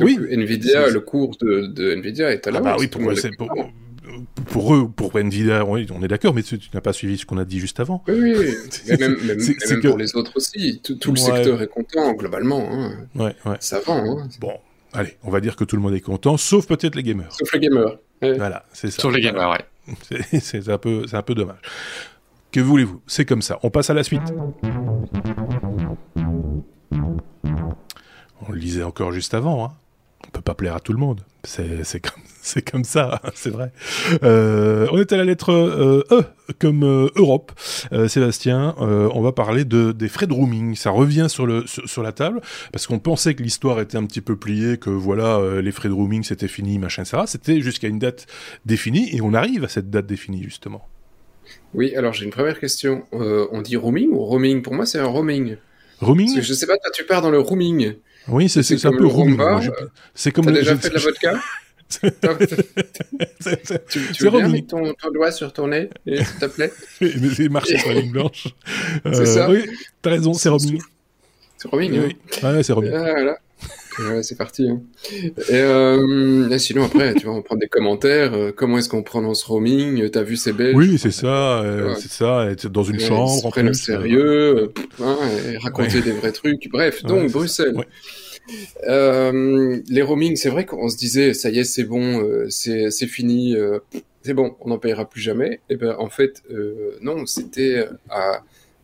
oui, 0.00 0.18
Nvidia, 0.30 0.88
le 0.88 1.00
cours 1.00 1.36
de, 1.40 1.66
de 1.66 1.92
Nvidia 1.92 2.32
est 2.32 2.46
à 2.46 2.50
la 2.50 2.58
ah 2.58 2.62
bah 2.62 2.76
oui, 2.78 2.88
pour, 2.88 3.02
pour 3.38 3.70
eux, 4.74 4.88
pour 4.88 5.18
Nvidia, 5.18 5.64
on 5.64 5.76
est 5.76 6.08
d'accord, 6.08 6.34
mais 6.34 6.42
tu, 6.42 6.58
n'as 6.72 6.80
pas 6.80 6.92
suivi 6.92 7.18
ce 7.18 7.26
qu'on 7.26 7.38
a 7.38 7.44
dit 7.44 7.58
juste 7.58 7.80
avant. 7.80 8.02
Oui, 8.08 8.34
oui. 8.36 8.54
mais 8.88 8.96
même, 8.96 9.16
même, 9.24 9.38
même 9.38 9.82
pour 9.82 9.98
les 9.98 10.14
autres 10.16 10.32
aussi. 10.36 10.80
Tout, 10.82 11.12
le 11.12 11.16
secteur 11.16 11.62
est 11.62 11.68
content, 11.68 12.12
globalement. 12.14 12.68
Hein. 12.70 13.06
Ouais, 13.14 13.34
ouais. 13.44 13.56
Ça 13.60 13.80
va. 13.80 13.94
Hein. 13.94 14.28
Bon, 14.40 14.54
allez, 14.92 15.16
on 15.22 15.30
va 15.30 15.40
dire 15.40 15.56
que 15.56 15.64
tout 15.64 15.76
le 15.76 15.82
monde 15.82 15.94
est 15.94 16.00
content, 16.00 16.36
sauf 16.36 16.66
peut-être 16.66 16.94
les 16.94 17.02
gamers. 17.02 17.32
Sauf 17.32 17.52
les 17.52 17.60
gamers. 17.60 17.98
Voilà, 18.22 18.64
c'est 18.72 18.90
ça. 18.90 19.02
Sauf 19.02 19.14
les 19.14 19.20
gamers, 19.20 19.50
ouais. 19.50 19.64
C'est 20.40 20.68
un, 20.68 20.78
peu, 20.78 21.04
un 21.12 21.22
peu 21.22 21.34
dommage. 21.34 21.58
Que 22.52 22.60
voulez-vous? 22.60 23.00
C'est 23.06 23.24
comme 23.24 23.42
ça. 23.42 23.58
On 23.62 23.70
passe 23.70 23.90
à 23.90 23.94
la 23.94 24.04
suite. 24.04 24.22
On 28.46 28.52
le 28.52 28.58
lisait 28.58 28.82
encore 28.82 29.12
juste 29.12 29.34
avant. 29.34 29.64
Hein. 29.64 29.72
On 30.30 30.32
peut 30.32 30.42
pas 30.42 30.54
plaire 30.54 30.76
à 30.76 30.80
tout 30.80 30.92
le 30.92 30.98
monde. 31.00 31.22
C'est 31.42 31.98
comme, 31.98 32.62
comme 32.70 32.84
ça, 32.84 33.20
c'est 33.34 33.50
vrai. 33.50 33.72
Euh, 34.22 34.86
on 34.92 34.98
est 34.98 35.12
à 35.12 35.16
la 35.16 35.24
lettre 35.24 35.50
euh, 35.50 36.04
E, 36.12 36.22
comme 36.60 36.84
euh, 36.84 37.08
Europe. 37.16 37.50
Sébastien, 38.06 38.76
on 38.78 39.20
va 39.22 39.32
parler 39.32 39.64
de, 39.64 39.90
des 39.90 40.06
frais 40.06 40.28
de 40.28 40.32
roaming. 40.32 40.76
Ça 40.76 40.90
revient 40.90 41.26
sur, 41.28 41.46
le, 41.46 41.64
sur, 41.66 42.04
la 42.04 42.12
table, 42.12 42.40
parce 42.70 42.86
qu'on 42.86 43.00
pensait 43.00 43.34
que 43.34 43.42
l'histoire 43.42 43.80
était 43.80 43.96
un 43.96 44.04
petit 44.04 44.20
peu 44.20 44.36
pliée, 44.36 44.76
que 44.76 44.90
voilà, 44.90 45.60
les 45.60 45.72
frais 45.72 45.88
de 45.88 45.94
roaming, 45.94 46.22
c'était 46.22 46.46
fini, 46.46 46.78
machin, 46.78 47.04
ça. 47.04 47.24
C'était 47.26 47.60
jusqu'à 47.60 47.88
une 47.88 47.98
date 47.98 48.28
définie, 48.66 49.12
et 49.16 49.20
on 49.20 49.34
arrive 49.34 49.64
à 49.64 49.68
cette 49.68 49.90
date 49.90 50.06
définie, 50.06 50.44
justement. 50.44 50.86
Oui, 51.74 51.96
alors 51.96 52.12
j'ai 52.12 52.24
une 52.24 52.30
première 52.30 52.60
question. 52.60 53.04
on 53.10 53.62
dit 53.62 53.76
roaming 53.76 54.10
ou 54.10 54.20
roaming 54.24 54.62
Pour 54.62 54.74
moi, 54.74 54.86
c'est 54.86 55.00
un 55.00 55.06
roaming. 55.06 55.56
Roaming? 56.00 56.40
Je 56.40 56.54
sais 56.54 56.66
pas, 56.66 56.76
toi, 56.76 56.92
tu 56.94 57.04
pars 57.04 57.20
dans 57.20 57.30
le 57.30 57.40
roaming. 57.40 57.94
Oui, 58.28 58.48
c'est 58.48 58.86
un 58.86 58.92
peu 58.92 59.06
rooming. 59.06 59.38
C'est 60.14 60.32
comme. 60.32 60.46
T'as 60.46 60.52
déjà 60.52 60.76
fait 60.76 60.88
de 60.90 60.94
la 60.94 61.00
vodka 61.00 61.40
tu, 63.88 64.00
tu 64.12 64.24
veux 64.24 64.30
bien 64.30 64.48
mettre 64.48 64.68
ton, 64.68 64.94
ton, 64.94 65.10
doigt 65.10 65.32
sur 65.32 65.52
ton 65.52 65.66
nez, 65.66 65.90
s'il 66.06 66.24
te 66.24 66.46
plaît 66.46 66.72
Il 67.00 67.50
marche 67.50 67.68
sur 67.68 67.88
la 67.88 68.00
ligne 68.00 68.12
blanche. 68.12 68.46
c'est 69.12 69.26
ça 69.26 69.48
euh, 69.48 69.52
Oui, 69.54 69.68
t'as 70.00 70.10
raison, 70.10 70.32
c'est 70.32 70.48
roaming. 70.48 70.80
C'est 71.58 71.68
roaming, 71.68 71.98
oui. 71.98 72.16
Hein. 72.42 72.54
Ouais, 72.54 72.62
c'est 72.62 72.72
roaming. 72.72 72.92
Ah, 72.94 73.10
voilà. 73.10 73.38
Ouais, 74.08 74.22
c'est 74.22 74.36
parti. 74.36 74.68
Hein. 74.68 74.82
Et, 75.12 75.54
euh, 75.54 76.58
sinon, 76.58 76.84
après, 76.84 77.14
tu 77.14 77.26
vois, 77.26 77.34
on 77.34 77.42
prend 77.42 77.56
des 77.56 77.68
commentaires. 77.68 78.34
Euh, 78.34 78.52
comment 78.54 78.78
est-ce 78.78 78.88
qu'on 78.88 79.02
prononce 79.02 79.42
roaming? 79.42 80.08
T'as 80.10 80.22
vu, 80.22 80.36
c'est 80.36 80.52
belge? 80.52 80.74
Oui, 80.76 80.98
c'est 80.98 81.10
ça. 81.10 81.60
Euh, 81.60 81.94
c'est 81.96 82.10
ça. 82.10 82.46
Être 82.50 82.68
dans 82.68 82.82
une 82.82 83.00
chambre. 83.00 83.44
En 83.46 83.50
plus, 83.50 83.74
sérieux. 83.74 84.72
Hein, 85.02 85.18
raconter 85.60 86.00
des 86.00 86.12
vrais 86.12 86.32
trucs. 86.32 86.68
Bref, 86.70 87.02
donc 87.04 87.30
Bruxelles. 87.30 87.76
les 88.86 90.02
roaming, 90.02 90.36
c'est 90.36 90.50
vrai 90.50 90.64
qu'on 90.64 90.88
se 90.88 90.96
disait, 90.96 91.34
ça 91.34 91.50
y 91.50 91.58
est, 91.58 91.64
c'est 91.64 91.84
bon, 91.84 92.26
c'est 92.48 92.90
fini, 93.06 93.56
c'est 94.22 94.34
bon, 94.34 94.56
on 94.60 94.68
n'en 94.68 94.78
payera 94.78 95.08
plus 95.08 95.20
jamais. 95.20 95.60
Et 95.68 95.76
ben, 95.76 95.94
en 95.98 96.08
fait, 96.08 96.42
non, 97.02 97.26
c'était 97.26 97.86
à, 98.08 98.42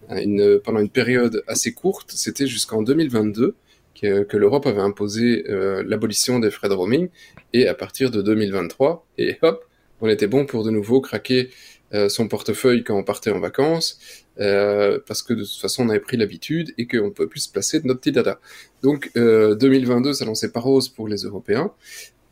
à 0.09 0.21
une, 0.21 0.61
pendant 0.63 0.81
une 0.81 0.91
période 0.91 1.43
assez 1.47 1.73
courte. 1.73 2.13
C'était 2.15 2.47
jusqu'en 2.47 2.83
2022 2.83 3.55
que, 4.01 4.37
l'Europe 4.37 4.67
avait 4.67 4.81
imposé 4.81 5.45
euh, 5.49 5.83
l'abolition 5.87 6.39
des 6.39 6.51
frais 6.51 6.69
de 6.69 6.75
roaming, 6.75 7.09
et 7.53 7.69
à 7.69 7.75
partir 7.75 8.11
de 8.11 8.23
2023, 8.23 9.07
et 9.19 9.37
hop, 9.43 9.65
on 10.01 10.09
était 10.09 10.27
bon 10.27 10.47
pour 10.47 10.65
de 10.65 10.71
nouveau 10.71 11.01
craquer 11.01 11.51
euh, 11.95 12.09
son 12.09 12.29
portefeuille 12.29 12.85
quand 12.85 12.97
on 12.97 13.05
partait 13.05 13.31
en 13.31 13.41
vacances, 13.41 13.99
euh, 14.39 14.99
parce 15.07 15.23
que 15.23 15.33
de 15.33 15.43
toute 15.43 15.61
façon 15.61 15.85
on 15.85 15.89
avait 15.89 16.01
pris 16.01 16.17
l'habitude 16.17 16.75
et 16.77 16.87
qu'on 16.87 17.07
ne 17.07 17.11
peut 17.11 17.29
plus 17.29 17.41
se 17.41 17.51
placer 17.51 17.81
de 17.81 17.87
notre 17.87 18.01
petit 18.01 18.13
data. 18.13 18.39
Donc 18.83 19.11
2022 19.15 20.13
ça 20.13 20.25
lançait 20.25 20.51
pas 20.51 20.61
rose 20.61 20.89
pour 20.89 21.09
les 21.09 21.23
Européens, 21.23 21.73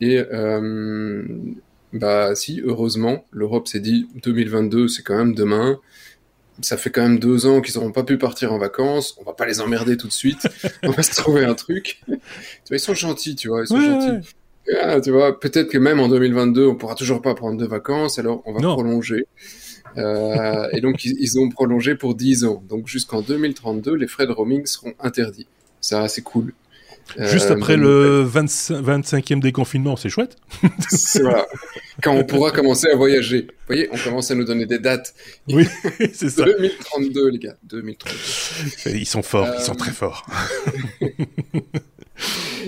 et 0.01 0.21
bah 1.93 2.35
si, 2.35 2.61
heureusement, 2.61 3.23
l'Europe 3.31 3.69
s'est 3.69 3.79
dit 3.79 4.07
2022 4.21 4.89
c'est 4.89 5.01
quand 5.01 5.17
même 5.17 5.33
demain, 5.33 5.79
ça 6.61 6.77
fait 6.77 6.89
quand 6.89 7.01
même 7.01 7.19
deux 7.19 7.45
ans 7.45 7.61
qu'ils 7.61 7.75
n'auront 7.75 7.91
pas 7.91 8.03
pu 8.03 8.17
partir 8.17 8.53
en 8.53 8.57
vacances. 8.57 9.15
On 9.19 9.23
va 9.23 9.33
pas 9.33 9.45
les 9.45 9.61
emmerder 9.61 9.97
tout 9.97 10.07
de 10.07 10.13
suite. 10.13 10.47
on 10.83 10.91
va 10.91 11.03
se 11.03 11.15
trouver 11.15 11.45
un 11.45 11.53
truc. 11.53 12.01
tu 12.07 12.13
vois, 12.69 12.77
ils 12.77 12.79
sont 12.79 12.93
gentils, 12.93 13.35
tu 13.35 13.49
vois, 13.49 13.61
ils 13.61 13.67
sont 13.67 13.79
gentils. 13.79 14.29
Ah, 14.81 14.99
tu 14.99 15.11
vois, 15.11 15.39
peut-être 15.39 15.69
que 15.69 15.77
même 15.77 15.99
en 15.99 16.07
2022, 16.07 16.65
on 16.67 16.75
pourra 16.75 16.95
toujours 16.95 17.21
pas 17.21 17.35
prendre 17.35 17.59
de 17.59 17.65
vacances, 17.65 18.17
alors 18.17 18.41
on 18.45 18.53
va 18.53 18.61
prolonger. 18.61 19.27
Euh, 19.97 20.67
et 20.71 20.81
donc, 20.81 21.05
ils, 21.05 21.39
ont 21.39 21.49
prolongé 21.49 21.95
pour 21.95 22.15
10 22.15 22.45
ans. 22.45 22.63
Donc, 22.67 22.87
jusqu'en 22.87 23.21
2032, 23.21 23.93
les 23.93 24.07
frais 24.07 24.27
de 24.27 24.31
roaming 24.31 24.65
seront 24.65 24.93
interdits. 24.99 25.47
Ça, 25.81 26.07
c'est 26.07 26.21
cool. 26.21 26.53
Juste 27.17 27.51
euh, 27.51 27.55
après 27.55 27.77
le 27.77 28.23
25, 28.23 29.31
e 29.31 29.39
déconfinement, 29.39 29.95
c'est 29.95 30.09
chouette. 30.09 30.35
voilà. 31.21 31.45
Quand 32.03 32.13
on 32.13 32.23
pourra 32.25 32.51
commencer 32.51 32.87
à 32.89 32.95
voyager. 32.95 33.41
Vous 33.41 33.67
voyez, 33.67 33.87
on 33.91 33.97
commence 33.97 34.31
à 34.31 34.35
nous 34.35 34.43
donner 34.43 34.65
des 34.65 34.79
dates. 34.79 35.13
Oui, 35.47 35.65
c'est 36.13 36.29
ça. 36.29 36.43
2032, 36.43 37.29
les 37.29 37.39
gars. 37.39 37.55
2032. 37.63 38.97
Ils 38.97 39.05
sont 39.05 39.21
forts, 39.21 39.47
ils 39.57 39.63
sont 39.63 39.75
très 39.75 39.91
forts. 39.91 40.25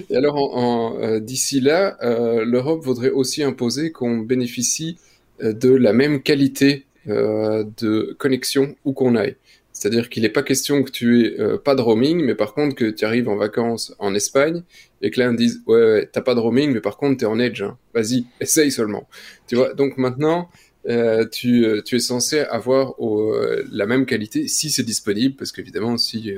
Et 0.09 0.15
alors, 0.15 0.35
en, 0.55 0.99
euh, 1.01 1.19
d'ici 1.19 1.59
là, 1.59 1.97
euh, 2.03 2.45
l'Europe 2.45 2.83
voudrait 2.83 3.09
aussi 3.09 3.43
imposer 3.43 3.91
qu'on 3.91 4.17
bénéficie 4.19 4.97
de 5.41 5.69
la 5.69 5.93
même 5.93 6.21
qualité 6.21 6.85
de 7.05 8.15
connexion 8.17 8.75
où 8.83 8.91
qu'on 8.91 9.15
aille. 9.15 9.35
C'est-à-dire 9.77 10.09
qu'il 10.09 10.23
n'est 10.23 10.29
pas 10.29 10.41
question 10.41 10.81
que 10.81 10.89
tu 10.89 11.21
aies 11.21 11.39
euh, 11.39 11.59
pas 11.59 11.75
de 11.75 11.81
roaming, 11.81 12.23
mais 12.25 12.33
par 12.33 12.55
contre 12.55 12.75
que 12.75 12.89
tu 12.89 13.05
arrives 13.05 13.29
en 13.29 13.35
vacances 13.35 13.93
en 13.99 14.15
Espagne 14.15 14.63
et 15.03 15.11
que 15.11 15.19
là 15.19 15.29
on 15.29 15.33
dise 15.33 15.61
ouais, 15.67 15.79
ouais 15.79 16.09
t'as 16.11 16.21
pas 16.21 16.33
de 16.33 16.39
roaming, 16.39 16.73
mais 16.73 16.81
par 16.81 16.97
contre 16.97 17.17
t'es 17.17 17.27
en 17.27 17.37
edge. 17.37 17.61
Hein. 17.61 17.77
Vas-y, 17.93 18.25
essaye 18.41 18.71
seulement. 18.71 19.07
Tu 19.47 19.55
vois. 19.55 19.75
Donc 19.75 19.97
maintenant, 19.97 20.49
euh, 20.89 21.27
tu, 21.31 21.63
euh, 21.63 21.83
tu 21.83 21.95
es 21.95 21.99
censé 21.99 22.39
avoir 22.39 22.99
au, 22.99 23.35
la 23.71 23.85
même 23.85 24.07
qualité 24.07 24.47
si 24.47 24.71
c'est 24.71 24.81
disponible, 24.81 25.35
parce 25.35 25.51
qu'évidemment 25.51 25.95
si 25.97 26.33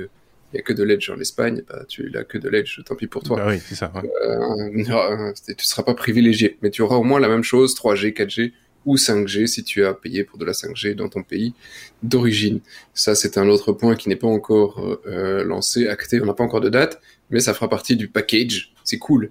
il 0.52 0.56
y 0.56 0.58
a 0.58 0.62
que 0.62 0.74
de 0.74 0.82
l'edge 0.82 1.08
en 1.08 1.18
Espagne, 1.18 1.62
bah, 1.66 1.84
tu 1.88 2.10
n'as 2.10 2.24
que 2.24 2.36
de 2.36 2.48
l'edge, 2.50 2.80
tant 2.84 2.94
pis 2.94 3.06
pour 3.06 3.22
toi. 3.22 3.38
Bah 3.38 3.46
oui, 3.48 3.58
c'est 3.66 3.74
ça. 3.74 3.90
Ouais. 3.94 4.10
Euh, 4.22 5.32
tu 5.56 5.64
seras 5.64 5.82
pas 5.82 5.94
privilégié, 5.94 6.58
mais 6.60 6.68
tu 6.68 6.82
auras 6.82 6.96
au 6.96 7.04
moins 7.04 7.20
la 7.20 7.28
même 7.28 7.44
chose, 7.44 7.74
3G, 7.74 8.12
4G 8.12 8.52
ou 8.86 8.96
5G 8.96 9.46
si 9.46 9.64
tu 9.64 9.84
as 9.84 9.94
payé 9.94 10.24
pour 10.24 10.38
de 10.38 10.44
la 10.44 10.52
5G 10.52 10.94
dans 10.94 11.08
ton 11.08 11.22
pays 11.22 11.54
d'origine. 12.02 12.60
Ça, 12.94 13.14
c'est 13.14 13.38
un 13.38 13.48
autre 13.48 13.72
point 13.72 13.94
qui 13.94 14.08
n'est 14.08 14.16
pas 14.16 14.26
encore 14.26 14.98
euh, 15.06 15.44
lancé, 15.44 15.88
acté, 15.88 16.20
on 16.20 16.26
n'a 16.26 16.34
pas 16.34 16.44
encore 16.44 16.60
de 16.60 16.70
date, 16.70 17.00
mais 17.30 17.40
ça 17.40 17.54
fera 17.54 17.68
partie 17.68 17.96
du 17.96 18.08
package. 18.08 18.72
C'est 18.84 18.98
cool. 18.98 19.30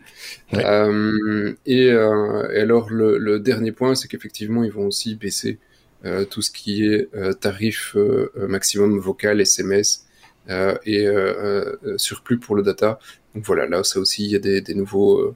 Ouais. 0.54 0.64
Euh, 0.66 1.54
et, 1.66 1.92
euh, 1.92 2.52
et, 2.54 2.60
alors, 2.60 2.90
le, 2.92 3.18
le 3.18 3.40
dernier 3.40 3.72
point, 3.72 3.96
c'est 3.96 4.08
qu'effectivement, 4.08 4.64
ils 4.64 4.72
vont 4.72 4.86
aussi 4.88 5.16
baisser 5.16 5.60
euh, 6.06 6.24
tout 6.24 6.42
ce 6.42 6.50
qui 6.50 6.86
est 6.86 7.10
euh, 7.14 7.34
tarif 7.34 7.96
maximum 8.36 9.00
vocal, 9.00 9.42
SMS, 9.42 10.06
euh, 10.06 10.09
et 10.50 11.08
euh, 11.08 11.78
euh, 11.84 11.98
surplus 11.98 12.40
pour 12.40 12.56
le 12.56 12.64
data. 12.64 13.00
Donc 13.36 13.46
voilà, 13.46 13.68
là 13.68 13.84
ça 13.84 14.00
aussi 14.00 14.26
il 14.26 14.32
y 14.32 14.36
a 14.36 14.40
des, 14.40 14.74
nouveaux 14.74 15.36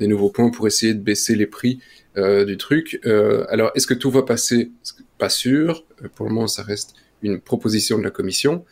des 0.00 0.06
nouveaux 0.06 0.30
points 0.30 0.50
pour 0.50 0.66
essayer 0.66 0.94
de 0.94 1.00
baisser 1.00 1.34
les 1.34 1.46
prix 1.46 1.80
du 2.16 2.56
truc. 2.56 3.00
alors 3.04 3.72
est-ce 3.74 3.86
que 3.86 3.94
tout 3.94 4.10
va 4.10 4.22
passer? 4.22 4.70
Pas 5.18 5.28
sûr. 5.28 5.84
Pour 6.14 6.26
le 6.26 6.32
moment, 6.32 6.46
ça 6.46 6.62
reste 6.62 6.94
une 7.22 7.40
proposition 7.40 7.98
de 7.98 8.04
la 8.04 8.10
commission. 8.10 8.64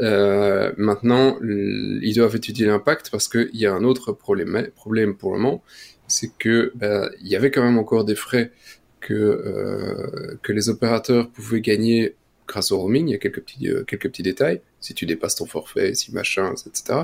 Euh, 0.00 0.72
maintenant, 0.76 1.38
ils 1.42 2.14
doivent 2.14 2.36
étudier 2.36 2.66
l'impact 2.66 3.10
parce 3.10 3.28
qu'il 3.28 3.50
y 3.54 3.66
a 3.66 3.74
un 3.74 3.84
autre 3.84 4.12
problème, 4.12 4.70
pour 5.18 5.32
le 5.32 5.38
moment, 5.38 5.62
c'est 6.06 6.30
que 6.38 6.72
ben, 6.74 7.10
il 7.20 7.28
y 7.28 7.36
avait 7.36 7.50
quand 7.50 7.62
même 7.62 7.78
encore 7.78 8.04
des 8.04 8.14
frais 8.14 8.52
que 9.00 9.14
euh, 9.14 10.38
que 10.42 10.52
les 10.52 10.68
opérateurs 10.68 11.30
pouvaient 11.30 11.60
gagner 11.60 12.16
grâce 12.48 12.72
au 12.72 12.78
roaming. 12.78 13.06
Il 13.06 13.12
y 13.12 13.14
a 13.14 13.18
quelques 13.18 13.42
petits 13.42 13.68
euh, 13.68 13.84
quelques 13.84 14.08
petits 14.08 14.24
détails, 14.24 14.60
si 14.80 14.94
tu 14.94 15.06
dépasses 15.06 15.36
ton 15.36 15.46
forfait, 15.46 15.94
si 15.94 16.12
machin, 16.12 16.52
etc. 16.66 17.02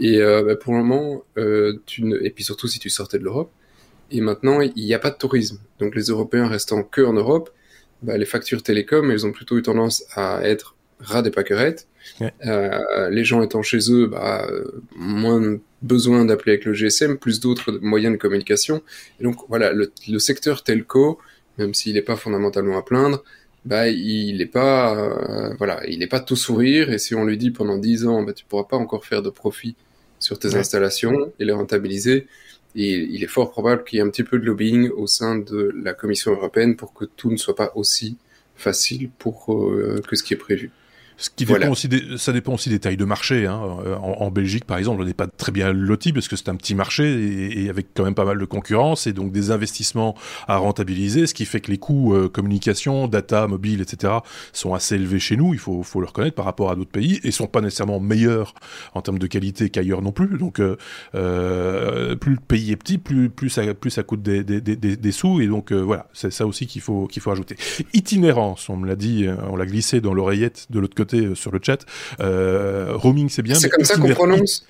Et 0.00 0.18
euh, 0.18 0.42
bah, 0.42 0.56
pour 0.56 0.72
le 0.72 0.82
moment, 0.82 1.22
euh, 1.38 1.80
tu 1.86 2.02
ne... 2.02 2.18
et 2.24 2.30
puis 2.30 2.42
surtout 2.42 2.66
si 2.66 2.80
tu 2.80 2.90
sortais 2.90 3.18
de 3.18 3.24
l'Europe. 3.24 3.52
Et 4.10 4.20
maintenant, 4.20 4.60
il 4.60 4.84
n'y 4.84 4.94
a 4.94 4.98
pas 4.98 5.10
de 5.10 5.16
tourisme. 5.16 5.60
Donc 5.78 5.94
les 5.94 6.04
Européens 6.04 6.48
restant 6.48 6.82
que 6.82 7.02
en 7.02 7.12
Europe, 7.12 7.50
bah, 8.02 8.16
les 8.16 8.24
factures 8.24 8.62
télécom, 8.62 9.08
elles 9.10 9.24
ont 9.24 9.32
plutôt 9.32 9.56
eu 9.56 9.62
tendance 9.62 10.04
à 10.14 10.40
être 10.42 10.74
ras 10.98 11.22
des 11.22 11.30
pâquerettes. 11.30 11.86
Ouais. 12.20 12.32
Les 13.10 13.24
gens 13.24 13.42
étant 13.42 13.62
chez 13.62 13.92
eux, 13.92 14.06
bah, 14.06 14.50
moins 14.96 15.58
besoin 15.82 16.24
d'appeler 16.24 16.52
avec 16.52 16.64
le 16.64 16.72
GSM, 16.72 17.18
plus 17.18 17.40
d'autres 17.40 17.78
moyens 17.80 18.12
de 18.12 18.18
communication. 18.18 18.82
Et 19.20 19.24
donc 19.24 19.36
voilà, 19.48 19.72
le, 19.72 19.92
le 20.08 20.18
secteur 20.18 20.64
telco, 20.64 21.18
même 21.58 21.72
s'il 21.72 21.94
n'est 21.94 22.02
pas 22.02 22.16
fondamentalement 22.16 22.76
à 22.76 22.82
plaindre, 22.82 23.22
bah 23.64 23.88
il 23.88 24.38
n'est 24.38 24.46
pas 24.46 24.96
euh, 24.96 25.54
voilà 25.58 25.86
il 25.86 25.98
n'est 25.98 26.06
pas 26.06 26.20
tout 26.20 26.36
sourire 26.36 26.90
et 26.90 26.98
si 26.98 27.14
on 27.14 27.24
lui 27.24 27.36
dit 27.36 27.50
pendant 27.50 27.76
10 27.76 28.06
ans 28.06 28.22
bah 28.22 28.32
tu 28.32 28.44
pourras 28.44 28.64
pas 28.64 28.76
encore 28.76 29.04
faire 29.04 29.22
de 29.22 29.30
profit 29.30 29.76
sur 30.18 30.38
tes 30.38 30.48
ouais. 30.48 30.56
installations 30.56 31.32
et 31.38 31.44
les 31.44 31.52
rentabiliser 31.52 32.26
et 32.74 32.94
il 32.94 33.22
est 33.22 33.28
fort 33.28 33.50
probable 33.50 33.84
qu'il 33.84 33.98
y 33.98 34.00
ait 34.00 34.04
un 34.04 34.10
petit 34.10 34.24
peu 34.24 34.38
de 34.38 34.44
lobbying 34.44 34.90
au 34.90 35.06
sein 35.06 35.36
de 35.36 35.72
la 35.82 35.92
Commission 35.92 36.32
européenne 36.32 36.76
pour 36.76 36.94
que 36.94 37.04
tout 37.04 37.30
ne 37.30 37.36
soit 37.36 37.56
pas 37.56 37.72
aussi 37.74 38.16
facile 38.54 39.10
pour 39.18 39.52
euh, 39.52 40.00
que 40.06 40.14
ce 40.14 40.22
qui 40.22 40.34
est 40.34 40.38
prévu. 40.38 40.70
Ce 41.20 41.28
qui 41.28 41.44
voilà. 41.44 41.66
dépend 41.66 41.72
aussi 41.72 41.88
des, 41.88 42.16
ça 42.16 42.32
dépend 42.32 42.54
aussi 42.54 42.70
des 42.70 42.78
tailles 42.78 42.96
de 42.96 43.04
marché. 43.04 43.46
Hein. 43.46 43.60
En, 44.02 44.16
en, 44.22 44.30
Belgique, 44.30 44.64
par 44.64 44.78
exemple, 44.78 45.02
on 45.02 45.04
n'est 45.04 45.12
pas 45.12 45.26
très 45.26 45.52
bien 45.52 45.70
loti 45.72 46.14
parce 46.14 46.28
que 46.28 46.36
c'est 46.36 46.48
un 46.48 46.56
petit 46.56 46.74
marché 46.74 47.04
et, 47.04 47.64
et, 47.64 47.68
avec 47.68 47.88
quand 47.94 48.04
même 48.04 48.14
pas 48.14 48.24
mal 48.24 48.38
de 48.38 48.44
concurrence 48.46 49.06
et 49.06 49.12
donc 49.12 49.30
des 49.30 49.50
investissements 49.50 50.16
à 50.48 50.56
rentabiliser, 50.56 51.26
ce 51.26 51.34
qui 51.34 51.44
fait 51.44 51.60
que 51.60 51.70
les 51.70 51.76
coûts 51.76 52.14
euh, 52.14 52.28
communication, 52.28 53.06
data, 53.06 53.46
mobile, 53.46 53.82
etc. 53.82 54.14
sont 54.54 54.72
assez 54.72 54.94
élevés 54.94 55.18
chez 55.18 55.36
nous. 55.36 55.52
Il 55.52 55.60
faut, 55.60 55.82
faut 55.82 56.00
le 56.00 56.06
reconnaître 56.06 56.36
par 56.36 56.46
rapport 56.46 56.70
à 56.70 56.74
d'autres 56.74 56.90
pays 56.90 57.20
et 57.22 57.30
sont 57.30 57.46
pas 57.46 57.60
nécessairement 57.60 58.00
meilleurs 58.00 58.54
en 58.94 59.02
termes 59.02 59.18
de 59.18 59.26
qualité 59.26 59.68
qu'ailleurs 59.68 60.00
non 60.00 60.12
plus. 60.12 60.38
Donc, 60.38 60.58
euh, 60.58 60.76
euh, 61.14 62.16
plus 62.16 62.32
le 62.32 62.40
pays 62.40 62.72
est 62.72 62.76
petit, 62.76 62.96
plus 62.98 63.28
plus 63.28 63.50
ça, 63.50 63.74
plus 63.74 63.90
ça 63.90 64.02
coûte 64.02 64.22
des, 64.22 64.42
des, 64.42 64.60
des, 64.60 64.76
des 64.76 65.12
sous 65.12 65.40
et 65.40 65.46
donc 65.46 65.72
euh, 65.72 65.80
voilà, 65.80 66.08
c'est 66.12 66.32
ça 66.32 66.46
aussi 66.46 66.66
qu'il 66.66 66.80
faut 66.80 67.06
qu'il 67.06 67.20
faut 67.20 67.30
ajouter. 67.30 67.56
Itinérance, 67.92 68.68
on 68.68 68.76
me 68.76 68.86
l'a 68.86 68.96
dit, 68.96 69.26
on 69.48 69.56
l'a 69.56 69.66
glissé 69.66 70.00
dans 70.00 70.14
l'oreillette 70.14 70.66
de 70.70 70.80
l'autre 70.80 70.94
côté 70.94 71.09
sur 71.34 71.50
le 71.50 71.60
chat. 71.62 71.84
Euh, 72.20 72.92
roaming, 72.94 73.28
c'est 73.28 73.42
bien. 73.42 73.54
C'est 73.54 73.68
comme 73.68 73.84
ça 73.84 73.96
qu'on 73.96 74.08
prononce. 74.10 74.66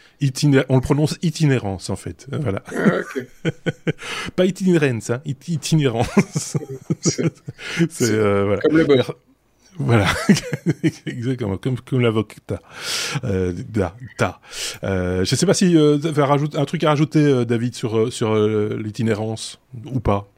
On 0.69 0.77
le 0.77 0.81
prononce 0.81 1.19
itinérance 1.23 1.91
en 1.91 1.97
fait. 1.97 2.27
Voilà. 2.31 2.63
Ah, 2.69 2.99
okay. 2.99 3.29
Pas 4.37 4.47
itinérance, 4.47 5.11
hein, 5.11 5.23
it 5.25 5.49
itinérance. 5.49 6.57
c'est 7.01 8.11
euh, 8.11 8.45
voilà. 8.45 8.61
Comme 8.63 8.77
le 8.77 8.85
beurre. 8.85 9.15
Voilà, 9.79 10.07
exactement, 11.07 11.57
comme, 11.57 11.81
comme 11.81 12.01
l'avocat. 12.01 12.61
Euh, 13.25 13.55
da, 13.69 13.97
da. 14.19 14.41
Euh, 14.85 15.25
je 15.25 15.35
ne 15.35 15.37
sais 15.39 15.47
pas 15.47 15.55
si 15.55 15.75
euh, 15.77 15.97
tu 15.97 16.21
as 16.21 16.61
un 16.61 16.65
truc 16.67 16.85
à 16.85 16.91
rajouter, 16.91 17.25
euh, 17.25 17.45
David, 17.47 17.75
sur, 17.75 18.13
sur 18.13 18.35
l'itinérance 18.35 19.59
ou 19.87 20.01
pas. 20.01 20.29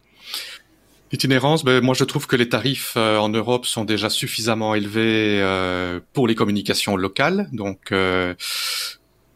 Itinérance, 1.12 1.62
ben, 1.62 1.82
moi 1.82 1.94
je 1.94 2.04
trouve 2.04 2.26
que 2.26 2.36
les 2.36 2.48
tarifs 2.48 2.94
euh, 2.96 3.18
en 3.18 3.28
Europe 3.28 3.66
sont 3.66 3.84
déjà 3.84 4.08
suffisamment 4.08 4.74
élevés 4.74 5.40
euh, 5.42 6.00
pour 6.14 6.26
les 6.26 6.34
communications 6.34 6.96
locales. 6.96 7.48
Donc, 7.52 7.92
euh, 7.92 8.34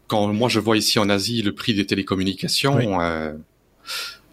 quand 0.07 0.27
moi 0.33 0.49
je 0.49 0.59
vois 0.59 0.75
ici 0.75 0.97
en 0.97 1.07
Asie 1.07 1.43
le 1.43 1.53
prix 1.53 1.75
des 1.75 1.85
télécommunications. 1.85 2.77
Oui. 2.77 2.87
Euh, 2.87 3.33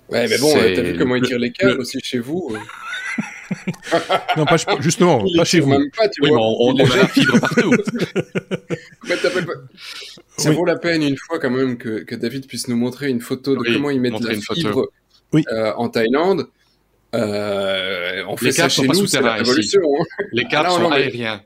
ouais, 0.08 0.26
mais 0.26 0.38
bon, 0.38 0.54
t'as 0.54 0.80
vu 0.80 0.96
comment 0.96 1.16
ils 1.16 1.22
tirent 1.22 1.38
les 1.38 1.52
câbles 1.52 1.74
le... 1.74 1.80
aussi 1.80 1.98
chez 2.02 2.18
vous 2.18 2.56
non, 4.38 4.46
pas, 4.46 4.56
justement, 4.80 5.22
pas 5.36 5.44
chez 5.44 5.60
vous. 5.60 5.68
Même 5.68 5.90
pas, 5.90 6.08
tu 6.08 6.22
oui, 6.22 6.30
vois, 6.30 6.40
on, 6.40 6.70
on, 6.70 6.74
on 6.74 6.90
a 6.90 6.96
la 6.96 7.06
fibre 7.06 7.38
partout. 7.38 7.70
mais 9.04 9.16
pas... 9.16 9.28
Ça 10.38 10.48
oui. 10.48 10.56
vaut 10.56 10.64
la 10.64 10.76
peine 10.76 11.02
une 11.02 11.16
fois 11.16 11.38
quand 11.38 11.50
même 11.50 11.76
que, 11.76 12.00
que, 12.00 12.14
David 12.14 12.46
puisse 12.46 12.66
nous 12.68 12.76
montrer 12.76 13.10
une 13.10 13.20
photo 13.20 13.54
de 13.54 13.60
oui, 13.60 13.74
comment 13.74 13.90
ils 13.90 14.00
mettent 14.00 14.18
la 14.20 14.34
fibre 14.34 14.90
oui. 15.32 15.44
en 15.76 15.88
Thaïlande. 15.90 16.48
Euh, 17.14 18.22
on 18.28 18.36
fait 18.36 18.46
les 18.46 18.52
ça 18.52 18.68
chez 18.68 18.86
nous, 18.86 19.06
c'est 19.06 19.20
la 19.20 19.34
révolution. 19.34 19.80
Hein. 19.80 20.24
Les 20.32 20.44
câbles 20.44 20.68
ah, 20.70 20.74
sont 20.74 20.90
aériens. 20.90 21.40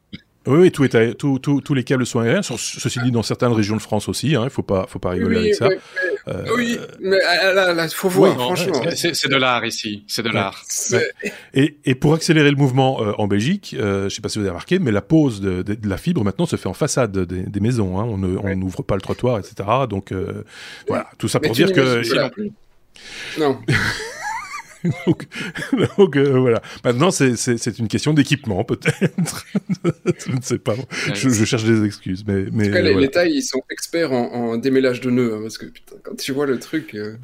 Oui, 0.48 0.58
oui, 0.60 0.72
tout 0.72 0.84
est 0.84 1.14
tout, 1.14 1.38
tout, 1.38 1.60
tous 1.60 1.74
les 1.74 1.84
câbles 1.84 2.06
sont 2.06 2.20
aériens. 2.20 2.40
Ceci 2.42 2.98
dit, 3.04 3.10
dans 3.10 3.22
certaines 3.22 3.52
régions 3.52 3.76
de 3.76 3.82
France 3.82 4.08
aussi, 4.08 4.30
il 4.30 4.36
hein, 4.36 4.44
ne 4.44 4.48
faut 4.48 4.62
pas, 4.62 4.86
faut 4.88 4.98
pas 4.98 5.10
rigoler 5.10 5.36
oui, 5.36 5.42
avec 5.42 5.54
ça. 5.56 5.68
Mais, 5.68 5.78
mais, 6.26 6.32
euh... 6.32 6.56
Oui, 6.56 6.78
mais 7.00 7.18
ah, 7.26 7.74
là, 7.74 7.88
faut 7.88 8.08
voir, 8.08 8.30
oui, 8.30 8.42
franchement. 8.42 8.82
C'est 8.94 9.28
de 9.28 9.36
l'art 9.36 9.66
ici, 9.66 10.04
c'est 10.06 10.22
de 10.22 10.30
l'art. 10.30 10.64
Et, 11.52 11.76
et 11.84 11.94
pour 11.94 12.14
accélérer 12.14 12.50
le 12.50 12.56
mouvement 12.56 13.02
euh, 13.02 13.12
en 13.18 13.26
Belgique, 13.26 13.76
euh, 13.78 14.00
je 14.00 14.04
ne 14.04 14.08
sais 14.08 14.22
pas 14.22 14.30
si 14.30 14.38
vous 14.38 14.44
avez 14.44 14.50
remarqué, 14.50 14.78
mais 14.78 14.90
la 14.90 15.02
pose 15.02 15.42
de, 15.42 15.62
de, 15.62 15.74
de, 15.74 15.88
la 15.88 15.98
fibre 15.98 16.24
maintenant 16.24 16.46
se 16.46 16.56
fait 16.56 16.68
en 16.68 16.74
façade 16.74 17.18
des, 17.18 17.42
des 17.42 17.60
maisons. 17.60 18.00
Hein. 18.00 18.04
On 18.04 18.56
n'ouvre 18.56 18.82
pas 18.82 18.94
le 18.94 19.02
trottoir, 19.02 19.38
etc. 19.38 19.68
Donc 19.90 20.12
euh, 20.12 20.44
voilà, 20.86 21.08
tout 21.18 21.28
ça 21.28 21.40
pour 21.40 21.52
dire 21.52 21.72
que. 21.72 22.02
Non. 23.38 23.58
donc, 25.06 25.26
donc 25.96 26.16
euh, 26.16 26.38
voilà. 26.38 26.62
Maintenant, 26.84 27.10
c'est 27.10 27.78
une 27.78 27.88
question 27.88 28.14
d'équipement, 28.14 28.64
peut-être. 28.64 29.44
je 30.26 30.32
ne 30.32 30.42
sais 30.42 30.58
pas. 30.58 30.74
Je, 31.14 31.28
je, 31.28 31.44
cherche 31.44 31.64
des 31.64 31.84
excuses, 31.84 32.24
mais. 32.26 32.46
mais 32.52 32.70
cas, 32.70 32.80
les, 32.80 32.92
voilà. 32.92 33.00
les, 33.00 33.10
tailles, 33.10 33.34
ils 33.34 33.42
sont 33.42 33.62
experts 33.70 34.12
en, 34.12 34.32
en 34.32 34.56
démêlage 34.56 35.00
de 35.00 35.10
nœuds, 35.10 35.34
hein, 35.34 35.38
parce 35.42 35.58
que 35.58 35.66
putain, 35.66 35.96
quand 36.02 36.16
tu 36.16 36.32
vois 36.32 36.46
le 36.46 36.58
truc. 36.58 36.94
Euh, 36.94 37.16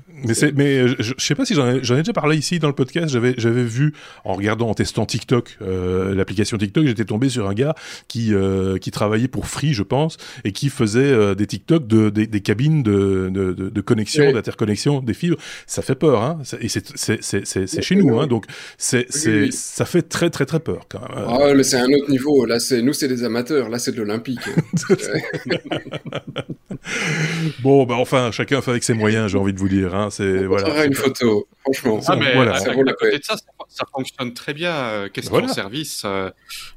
mais 0.55 0.88
je, 0.88 0.95
je, 0.99 1.25
sais 1.25 1.35
pas 1.35 1.45
si 1.45 1.55
j'en 1.55 1.67
ai, 1.69 1.77
ai, 1.77 1.81
déjà 1.81 2.12
parlé 2.12 2.37
ici 2.37 2.59
dans 2.59 2.69
le 2.69 2.75
podcast. 2.75 3.09
J'avais, 3.09 3.35
vu 3.64 3.95
en 4.25 4.35
regardant, 4.35 4.71
en 4.71 4.75
testant 4.75 5.07
TikTok, 5.07 5.59
euh, 5.62 6.14
l'application 6.14 6.59
TikTok, 6.59 6.87
j'étais 6.87 7.05
tombé 7.05 7.29
sur 7.29 7.49
un 7.49 7.55
gars 7.55 7.75
qui 8.09 8.35
euh, 8.35 8.79
qui 8.79 8.90
travaillait 8.90 9.29
pour 9.29 9.47
Free, 9.47 9.75
je 9.75 9.83
pense, 9.83 10.17
et 10.45 10.53
qui 10.53 10.69
faisait 10.69 11.01
euh, 11.01 11.35
des 11.35 11.47
TikTok 11.47 11.87
de 11.87 12.11
des, 12.11 12.27
des 12.27 12.40
cabines 12.40 12.83
de 12.83 13.31
de, 13.33 13.53
de, 13.53 13.69
de 13.69 13.81
connexion, 13.81 14.27
oui. 14.27 14.33
d'interconnexion, 14.33 15.01
des 15.01 15.14
fibres. 15.14 15.38
Ça 15.67 15.83
fait 15.83 15.95
peur, 15.95 16.23
hein. 16.23 16.38
Et 16.61 16.69
c'est 16.69 17.43
c'est 17.44 17.83
chez 17.83 17.96
nous, 17.96 18.18
hein, 18.18 18.26
donc 18.26 18.46
c'est 18.78 19.07
c'est 19.11 19.42
oui. 19.42 19.52
ça 19.52 19.85
fait 19.85 20.02
très 20.02 20.30
très 20.30 20.46
très 20.46 20.61
peur 20.61 20.87
quand 20.88 21.00
même. 21.00 21.26
Ah, 21.28 21.52
mais 21.54 21.62
c'est 21.62 21.76
un 21.76 21.92
autre 21.92 22.11
niveau. 22.11 22.46
Là, 22.46 22.61
c'est 22.61 22.83
nous, 22.83 22.92
c'est 22.92 23.09
des 23.09 23.24
amateurs. 23.24 23.68
Là, 23.68 23.78
c'est 23.78 23.92
de 23.92 23.98
l'olympique. 23.98 24.40
bon, 27.62 27.85
bah 27.85 27.96
enfin, 27.96 28.30
chacun 28.30 28.61
fait 28.62 28.70
avec 28.70 28.85
ses 28.85 28.94
moyens. 28.94 29.30
J'ai 29.30 29.38
envie 29.38 29.52
de 29.52 29.59
vous 29.59 29.68
dire. 29.68 29.94
Hein, 29.94 30.09
c'est 30.11 30.44
voilà. 30.44 30.85
une 30.85 30.94
photo, 30.94 31.48
franchement. 31.62 32.00
Ah, 32.07 32.16
mais 32.16 32.35
voilà. 32.35 32.59
Ça, 32.59 32.70
à, 32.70 32.74
côté 32.74 33.18
de 33.18 33.24
ça, 33.24 33.37
ça, 33.37 33.44
ça, 33.68 33.85
fonctionne 33.92 34.35
très 34.35 34.54
bien. 34.54 34.72
Euh, 34.72 35.09
Question 35.09 35.33
voilà. 35.33 35.48
service. 35.48 36.02
Euh, 36.04 36.30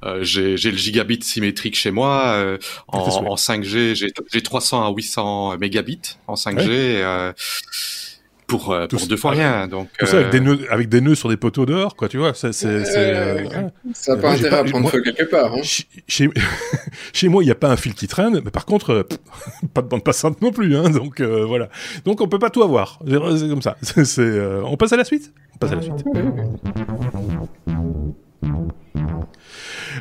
euh, 0.04 0.24
j'ai 0.24 0.56
le 0.56 0.78
gigabit 0.78 1.22
symétrique 1.22 1.76
chez 1.76 1.92
moi 1.92 2.34
euh, 2.36 2.58
en, 2.88 3.00
en, 3.00 3.36
5G. 3.36 3.96
J'ai 3.96 4.42
300 4.42 4.88
à 4.88 4.94
800 4.94 5.58
mégabits 5.58 6.18
en 6.28 6.36
5G. 6.36 6.68
Ouais 6.68 7.34
pour, 8.48 8.72
euh, 8.72 8.88
pour 8.88 9.06
deux 9.08 9.18
fois 9.18 9.32
rien. 9.32 9.68
Donc, 9.68 9.90
tout 10.00 10.06
ça 10.06 10.18
avec 10.18 10.30
des, 10.32 10.40
nœuds, 10.40 10.60
avec 10.70 10.90
des 10.90 11.02
nœuds 11.02 11.16
sur 11.16 11.30
des 11.30 11.38
poteaux 11.38 11.66
dehors, 11.66 11.96
quoi, 11.96 12.08
tu 12.08 12.18
vois. 12.18 12.34
C'est, 12.34 12.54
c'est, 12.54 12.86
ça 13.94 14.16
n'a 14.16 14.22
pas 14.22 14.32
intérêt 14.32 14.60
à 14.60 14.64
prendre 14.64 14.90
feu 14.90 15.02
quelque 15.02 15.24
part. 15.24 15.54
Hein. 15.54 15.62
Chez, 15.64 16.30
chez 17.14 17.28
moi, 17.30 17.44
il 17.44 17.46
n'y 17.46 17.52
a 17.52 17.56
pas 17.56 17.70
un 17.70 17.78
fil 17.78 17.94
qui 17.94 18.08
traîne, 18.08 18.42
mais 18.44 18.52
par 18.52 18.66
contre, 18.66 19.06
pas 19.74 19.82
de 19.82 19.88
bande 19.88 20.04
passante 20.04 20.42
non 20.42 20.52
plus. 20.52 20.76
Hein, 20.76 20.90
donc 20.90 21.22
voilà. 21.22 21.70
Donc 22.06 22.22
on 22.22 22.28
peut 22.28 22.40
pas 22.40 22.50
tout 22.50 22.64
avoir. 22.64 23.00
C'est 23.06 23.50
comme 23.50 23.62
ça. 23.62 23.76
C'est, 23.82 24.42
on 24.64 24.78
passe 24.78 24.94
à 24.94 24.98
la 24.98 25.04
suite? 25.04 25.34
On 25.56 25.58
passe 25.58 25.72
à 25.74 25.76
la 25.76 25.82
suite. 25.82 26.06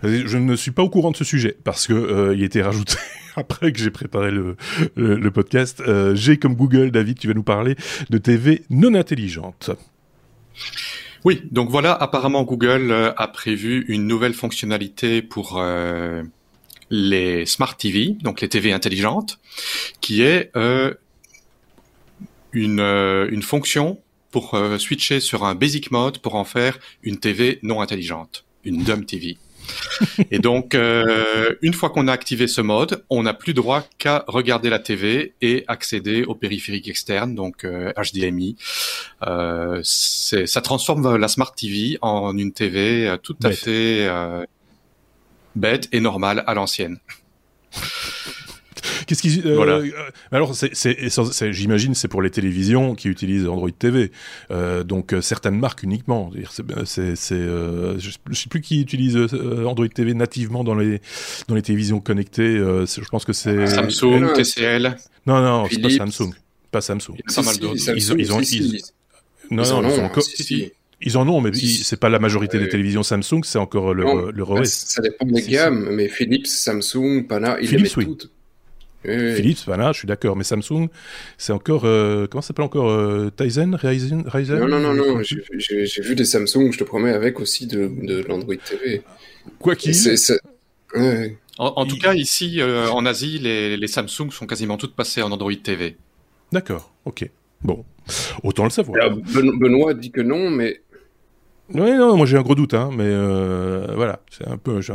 Je 0.02 0.37
ne 0.37 0.56
suis 0.56 0.70
pas 0.70 0.82
au 0.82 0.90
courant 0.90 1.11
de 1.11 1.16
ce 1.16 1.24
sujet 1.24 1.56
parce 1.64 1.87
que 1.87 1.92
euh, 1.92 2.35
il 2.35 2.42
était 2.42 2.62
rajouté 2.62 2.96
après 3.37 3.72
que 3.72 3.78
j'ai 3.78 3.90
préparé 3.90 4.30
le, 4.30 5.30
podcast. 5.30 5.82
Euh, 5.87 6.14
j'ai 6.14 6.38
comme 6.38 6.54
Google, 6.54 6.90
David, 6.90 7.18
tu 7.18 7.28
vas 7.28 7.35
nous 7.35 7.42
parler 7.42 7.76
de 8.11 8.18
TV 8.18 8.62
non 8.70 8.94
intelligente. 8.94 9.70
Oui, 11.24 11.42
donc 11.50 11.70
voilà, 11.70 11.92
apparemment 11.92 12.44
Google 12.44 12.90
euh, 12.90 13.12
a 13.16 13.28
prévu 13.28 13.85
une 13.88 14.06
nouvelle 14.06 14.35
fonctionnalité 14.35 15.22
pour 15.22 15.62
les 16.90 17.46
Smart 17.46 17.76
TV, 17.76 18.16
donc 18.22 18.40
les 18.40 18.48
TV 18.48 18.72
intelligentes, 18.72 19.40
qui 20.00 20.22
est 20.22 20.52
une, 22.52 22.80
une 22.80 23.42
fonction 23.42 23.98
pour 24.37 24.55
switcher 24.79 25.20
sur 25.20 25.44
un 25.44 25.55
basic 25.55 25.90
mode 25.90 26.18
pour 26.18 26.35
en 26.35 26.44
faire 26.44 26.79
une 27.03 27.16
TV 27.16 27.59
non 27.62 27.81
intelligente, 27.81 28.44
une 28.64 28.85
dumb 28.85 29.07
TV. 29.07 29.38
Et 30.31 30.38
donc, 30.38 30.75
euh, 30.75 31.55
une 31.62 31.75
fois 31.75 31.90
qu'on 31.90 32.09
a 32.09 32.12
activé 32.12 32.46
ce 32.46 32.61
mode, 32.61 33.05
on 33.11 33.22
n'a 33.22 33.35
plus 33.35 33.55
droit 33.55 33.83
qu'à 33.99 34.25
regarder 34.27 34.70
la 34.70 34.79
TV 34.79 35.35
et 35.40 35.64
accéder 35.68 36.25
au 36.25 36.35
périphérique 36.35 36.88
externe, 36.88 37.35
donc 37.35 37.64
HDMI. 37.64 38.57
Euh, 39.27 39.83
euh 39.83 40.46
ça 40.46 40.61
transforme 40.61 41.16
la 41.16 41.29
Smart 41.29 41.55
TV 41.55 41.99
en 42.03 42.37
une 42.37 42.53
TV 42.53 43.07
euh, 43.07 43.16
tout 43.16 43.37
à 43.42 43.51
fait 43.53 44.09
bête 45.55 45.88
et 45.92 46.01
normale 46.01 46.44
à 46.46 46.55
l'ancienne. 46.55 46.99
Qu'est-ce 49.07 49.22
qui 49.22 49.42
euh, 49.44 49.55
voilà. 49.55 49.75
Euh, 49.75 49.90
alors 50.33 50.55
c'est 50.55 51.53
j'imagine 51.53 51.94
c'est 51.94 52.09
pour 52.09 52.22
les 52.22 52.31
télévisions 52.31 52.94
qui 52.94 53.09
utilisent 53.09 53.46
Android 53.46 53.70
TV. 53.70 54.11
Euh, 54.51 54.85
donc 54.85 55.12
euh, 55.12 55.20
certaines 55.20 55.59
marques 55.59 55.83
uniquement. 55.83 56.31
C'est 56.85 57.07
je 57.37 58.11
sais 58.33 58.49
plus 58.49 58.61
qui 58.61 58.81
utilise 58.81 59.16
Android 59.66 59.88
TV 59.88 60.14
nativement 60.14 60.64
dans 60.64 60.75
les 60.75 61.01
dans 61.49 61.55
les 61.55 61.62
télévisions 61.62 62.01
connectées. 62.01 62.57
je 62.57 63.09
pense 63.09 63.25
que 63.25 63.33
c'est 63.33 63.66
Samsung, 63.66 64.33
TCL. 64.35 64.96
Non 65.27 65.40
non, 65.40 65.66
c'est 65.70 65.81
pas 65.81 65.90
Samsung. 65.90 66.33
Pas 66.70 66.81
Samsung. 66.81 67.14
Il 67.14 67.18
y 67.18 67.33
a 67.33 67.35
pas 67.35 67.42
mal 67.42 67.59
d'autres. 67.59 67.90
Ils, 67.96 68.20
ils, 68.20 68.33
ont 68.33 68.40
ils, 68.40 68.83
non, 69.51 69.62
non, 69.62 69.88
ils 69.88 70.01
ont 70.01 70.05
encore. 70.05 70.25
Ils 71.03 71.18
en 71.18 71.29
ont, 71.29 71.40
mais 71.42 71.53
c'est 71.53 72.01
pas 72.01 72.09
la 72.09 72.18
majorité 72.18 72.59
des 72.59 72.68
télévisions 72.68 73.03
Samsung, 73.03 73.42
c'est 73.44 73.59
encore 73.59 73.92
le, 73.92 74.05
non, 74.05 74.27
le 74.27 74.42
Huawei. 74.42 74.64
Ça 74.64 75.03
dépend 75.03 75.27
des 75.27 75.42
gammes, 75.42 75.90
mais 75.90 76.09
Philips, 76.09 76.46
Samsung, 76.46 77.27
Pana, 77.29 77.59
ils 77.61 77.68
Philips, 77.68 77.77
les 77.77 77.83
mettent 77.83 77.96
oui. 77.96 78.05
toutes. 78.07 78.31
Philips, 79.04 79.62
voilà, 79.66 79.92
je 79.92 79.98
suis 79.98 80.09
d'accord. 80.09 80.37
Mais 80.37 80.44
Samsung, 80.44 80.88
c'est 81.38 81.52
encore. 81.52 81.85
Euh, 81.85 82.26
comment 82.26 82.42
ça 82.42 82.48
s'appelle 82.48 82.64
encore 82.64 82.90
euh, 82.90 83.30
Tizen 83.37 83.74
Ryzen, 83.74 84.24
Ryzen? 84.26 84.59
Non, 84.59 84.68
non, 84.68 84.80
non, 84.80 84.94
non. 84.94 85.22
J'ai 85.22 86.02
vu 86.02 86.14
des 86.14 86.24
Samsung, 86.24 86.72
je 86.72 86.78
te 86.78 86.85
promets, 86.85 87.12
avec 87.12 87.40
aussi 87.40 87.66
de, 87.66 87.90
de 88.02 88.24
l'Android 88.26 88.56
TV. 88.56 89.02
Quoi 89.59 89.76
qu'il? 89.76 89.94
Ouais. 90.94 91.37
En, 91.59 91.72
en 91.76 91.87
tout 91.87 91.98
cas, 91.98 92.14
ici, 92.14 92.61
euh, 92.61 92.88
en 92.90 93.06
Asie, 93.06 93.38
les, 93.38 93.76
les, 93.76 93.87
Samsung 93.87 94.30
sont 94.30 94.46
quasiment 94.46 94.76
toutes 94.76 94.94
passées 94.94 95.22
en 95.22 95.32
Android 95.32 95.54
TV. 95.54 95.96
D'accord, 96.52 96.92
ok. 97.04 97.28
Bon, 97.62 97.85
autant 98.42 98.64
le 98.64 98.70
savoir. 98.70 99.11
Benoît 99.16 99.94
dit 99.94 100.11
que 100.11 100.20
non, 100.20 100.50
mais 100.50 100.82
oui, 101.74 101.96
non, 101.96 102.16
moi 102.16 102.26
j'ai 102.26 102.37
un 102.37 102.42
gros 102.42 102.55
doute, 102.55 102.74
hein, 102.74 102.90
mais 102.92 103.05
euh, 103.07 103.88
voilà, 103.96 104.20
c'est 104.31 104.46
un 104.46 104.57
peu. 104.57 104.81
Je, 104.81 104.92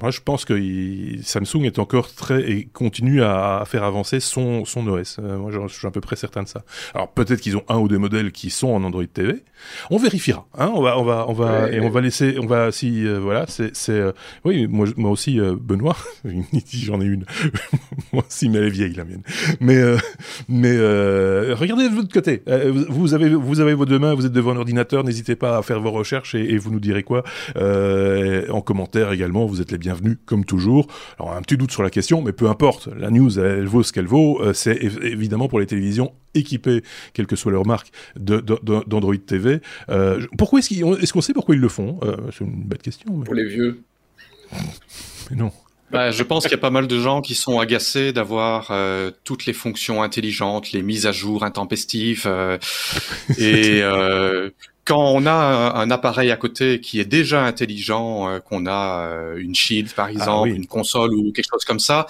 moi, 0.00 0.10
je 0.12 0.20
pense 0.20 0.44
que 0.44 0.54
Samsung 1.22 1.64
est 1.64 1.80
encore 1.80 2.14
très 2.14 2.48
et 2.48 2.66
continue 2.66 3.24
à, 3.24 3.64
faire 3.66 3.82
avancer 3.82 4.20
son 4.20 4.64
son 4.64 4.86
OS. 4.86 5.16
Euh, 5.18 5.36
moi, 5.36 5.50
je, 5.50 5.74
suis 5.74 5.86
à 5.88 5.90
peu 5.90 6.00
près 6.00 6.14
certain 6.14 6.44
de 6.44 6.48
ça. 6.48 6.62
Alors 6.94 7.08
peut-être 7.08 7.40
qu'ils 7.40 7.56
ont 7.56 7.64
un 7.68 7.78
ou 7.78 7.88
deux 7.88 7.98
modèles 7.98 8.30
qui 8.30 8.50
sont 8.50 8.68
en 8.68 8.84
Android 8.84 9.04
TV. 9.04 9.42
On 9.90 9.96
vérifiera. 9.96 10.46
Hein, 10.56 10.70
on 10.74 10.80
va, 10.80 10.96
on 10.96 11.04
va, 11.04 11.24
on 11.28 11.32
va, 11.32 11.68
et 11.72 11.80
on 11.80 11.90
va 11.90 12.00
laisser, 12.00 12.36
on 12.40 12.46
va 12.46 12.70
si 12.70 13.04
euh, 13.04 13.18
voilà, 13.18 13.46
c'est, 13.48 13.74
c'est, 13.74 14.00
oui, 14.44 14.68
moi, 14.68 14.86
moi 14.96 15.10
aussi, 15.10 15.40
Benoît, 15.40 15.96
j'en 16.72 17.00
ai 17.00 17.06
une. 17.06 17.24
moi 18.12 18.24
aussi, 18.28 18.48
mais 18.48 18.58
elle 18.58 18.66
est 18.66 18.70
vieille 18.70 18.94
la 18.94 19.04
mienne. 19.04 19.22
Mais, 19.60 19.82
mais 20.48 20.76
regardez 21.54 21.88
de 21.88 21.94
votre 21.94 22.12
côté. 22.12 22.42
vous 22.88 23.12
avez, 23.12 23.30
vous 23.30 23.58
avez 23.58 23.74
vos 23.74 23.86
deux 23.86 23.98
mains, 23.98 24.14
vous 24.14 24.26
êtes 24.26 24.32
devant 24.32 24.52
un 24.52 24.58
ordinateur, 24.58 25.02
n'hésitez 25.02 25.34
pas 25.34 25.56
à 25.56 25.62
faire 25.64 25.80
vos 25.80 25.90
recherches 25.90 26.34
et, 26.34 26.56
vous 26.56 26.70
nous 26.70 26.80
direz 26.80 27.02
quoi 27.02 27.24
euh, 27.56 28.48
en 28.50 28.60
commentaire 28.60 29.12
également. 29.12 29.46
Vous 29.46 29.60
êtes 29.60 29.72
les 29.72 29.78
bienvenus 29.78 30.16
comme 30.24 30.44
toujours. 30.44 30.86
Alors 31.18 31.32
un 31.32 31.42
petit 31.42 31.56
doute 31.56 31.72
sur 31.72 31.82
la 31.82 31.90
question, 31.90 32.22
mais 32.22 32.32
peu 32.32 32.48
importe. 32.48 32.88
La 32.96 33.10
news, 33.10 33.38
elle, 33.38 33.66
vaut 33.66 33.82
ce 33.82 33.92
qu'elle 33.92 34.06
vaut. 34.06 34.40
Euh, 34.42 34.52
c'est 34.52 34.76
évidemment 34.76 35.48
pour 35.48 35.60
les 35.60 35.66
télévisions 35.66 36.12
équipées, 36.34 36.82
quelle 37.12 37.26
que 37.26 37.36
soit 37.36 37.52
leur 37.52 37.66
marque, 37.66 37.90
d'Android 38.16 39.14
TV. 39.26 39.60
Euh, 39.88 40.24
pourquoi 40.38 40.60
est-ce 40.60 40.80
qu'on 40.80 40.96
est 40.96 41.10
qu'on 41.10 41.20
sait 41.20 41.32
pourquoi 41.32 41.54
ils 41.54 41.60
le 41.60 41.68
font? 41.68 42.00
C'est 42.32 42.44
une 42.44 42.64
bête 42.64 42.82
question. 42.82 43.20
Pour 43.20 43.34
les 43.34 43.46
vieux. 43.46 43.82
Mais 45.30 45.36
non. 45.36 45.52
Bah, 45.94 46.10
je 46.10 46.24
pense 46.24 46.42
qu'il 46.42 46.50
y 46.50 46.56
a 46.56 46.58
pas 46.58 46.70
mal 46.70 46.88
de 46.88 46.98
gens 46.98 47.20
qui 47.20 47.36
sont 47.36 47.60
agacés 47.60 48.12
d'avoir 48.12 48.68
euh, 48.70 49.12
toutes 49.22 49.46
les 49.46 49.52
fonctions 49.52 50.02
intelligentes, 50.02 50.72
les 50.72 50.82
mises 50.82 51.06
à 51.06 51.12
jour 51.12 51.44
intempestives 51.44 52.24
euh, 52.26 52.58
et 53.38 53.80
euh, 53.80 54.50
quand 54.84 55.12
on 55.12 55.26
a 55.26 55.32
un, 55.32 55.90
appareil 55.90 56.30
à 56.30 56.36
côté 56.36 56.80
qui 56.80 57.00
est 57.00 57.04
déjà 57.04 57.44
intelligent, 57.44 58.28
euh, 58.28 58.38
qu'on 58.40 58.66
a 58.66 59.08
euh, 59.08 59.36
une 59.36 59.54
Shield 59.54 59.92
par 59.92 60.06
ah 60.06 60.12
exemple, 60.12 60.48
une 60.50 60.66
console 60.66 61.14
ou 61.14 61.32
quelque 61.32 61.48
chose 61.50 61.64
comme 61.64 61.80
ça, 61.80 62.06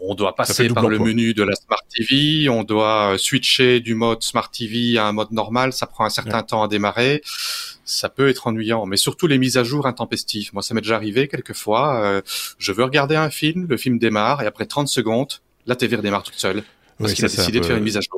on 0.00 0.14
doit 0.14 0.34
passer 0.34 0.68
par 0.68 0.88
le 0.88 0.98
menu 0.98 1.34
de 1.34 1.42
la 1.42 1.54
Smart 1.54 1.82
TV, 1.94 2.48
on 2.48 2.64
doit 2.64 3.14
euh, 3.14 3.18
switcher 3.18 3.80
du 3.80 3.94
mode 3.94 4.22
Smart 4.22 4.50
TV 4.50 4.98
à 4.98 5.06
un 5.06 5.12
mode 5.12 5.32
normal, 5.32 5.72
ça 5.72 5.86
prend 5.86 6.04
un 6.04 6.10
certain 6.10 6.42
temps 6.42 6.62
à 6.62 6.68
démarrer. 6.68 7.22
Ça 7.88 8.08
peut 8.08 8.28
être 8.28 8.48
ennuyant, 8.48 8.84
mais 8.84 8.96
surtout 8.96 9.28
les 9.28 9.38
mises 9.38 9.56
à 9.56 9.62
jour 9.62 9.86
intempestives. 9.86 10.50
Moi, 10.52 10.62
ça 10.62 10.74
m'est 10.74 10.80
déjà 10.80 10.96
arrivé 10.96 11.28
quelquefois. 11.28 12.20
je 12.58 12.72
veux 12.72 12.82
regarder 12.82 13.14
un 13.14 13.30
film, 13.30 13.66
le 13.68 13.76
film 13.76 13.98
démarre 13.98 14.42
et 14.42 14.46
après 14.46 14.66
30 14.66 14.88
secondes, 14.88 15.34
la 15.66 15.76
TV 15.76 15.94
redémarre 15.94 16.24
toute 16.24 16.34
seule 16.34 16.64
parce 16.98 17.12
qu'il 17.12 17.24
a 17.24 17.28
décidé 17.28 17.60
de 17.60 17.64
faire 17.64 17.76
une 17.76 17.84
mise 17.84 17.96
à 17.96 18.00
jour. 18.00 18.15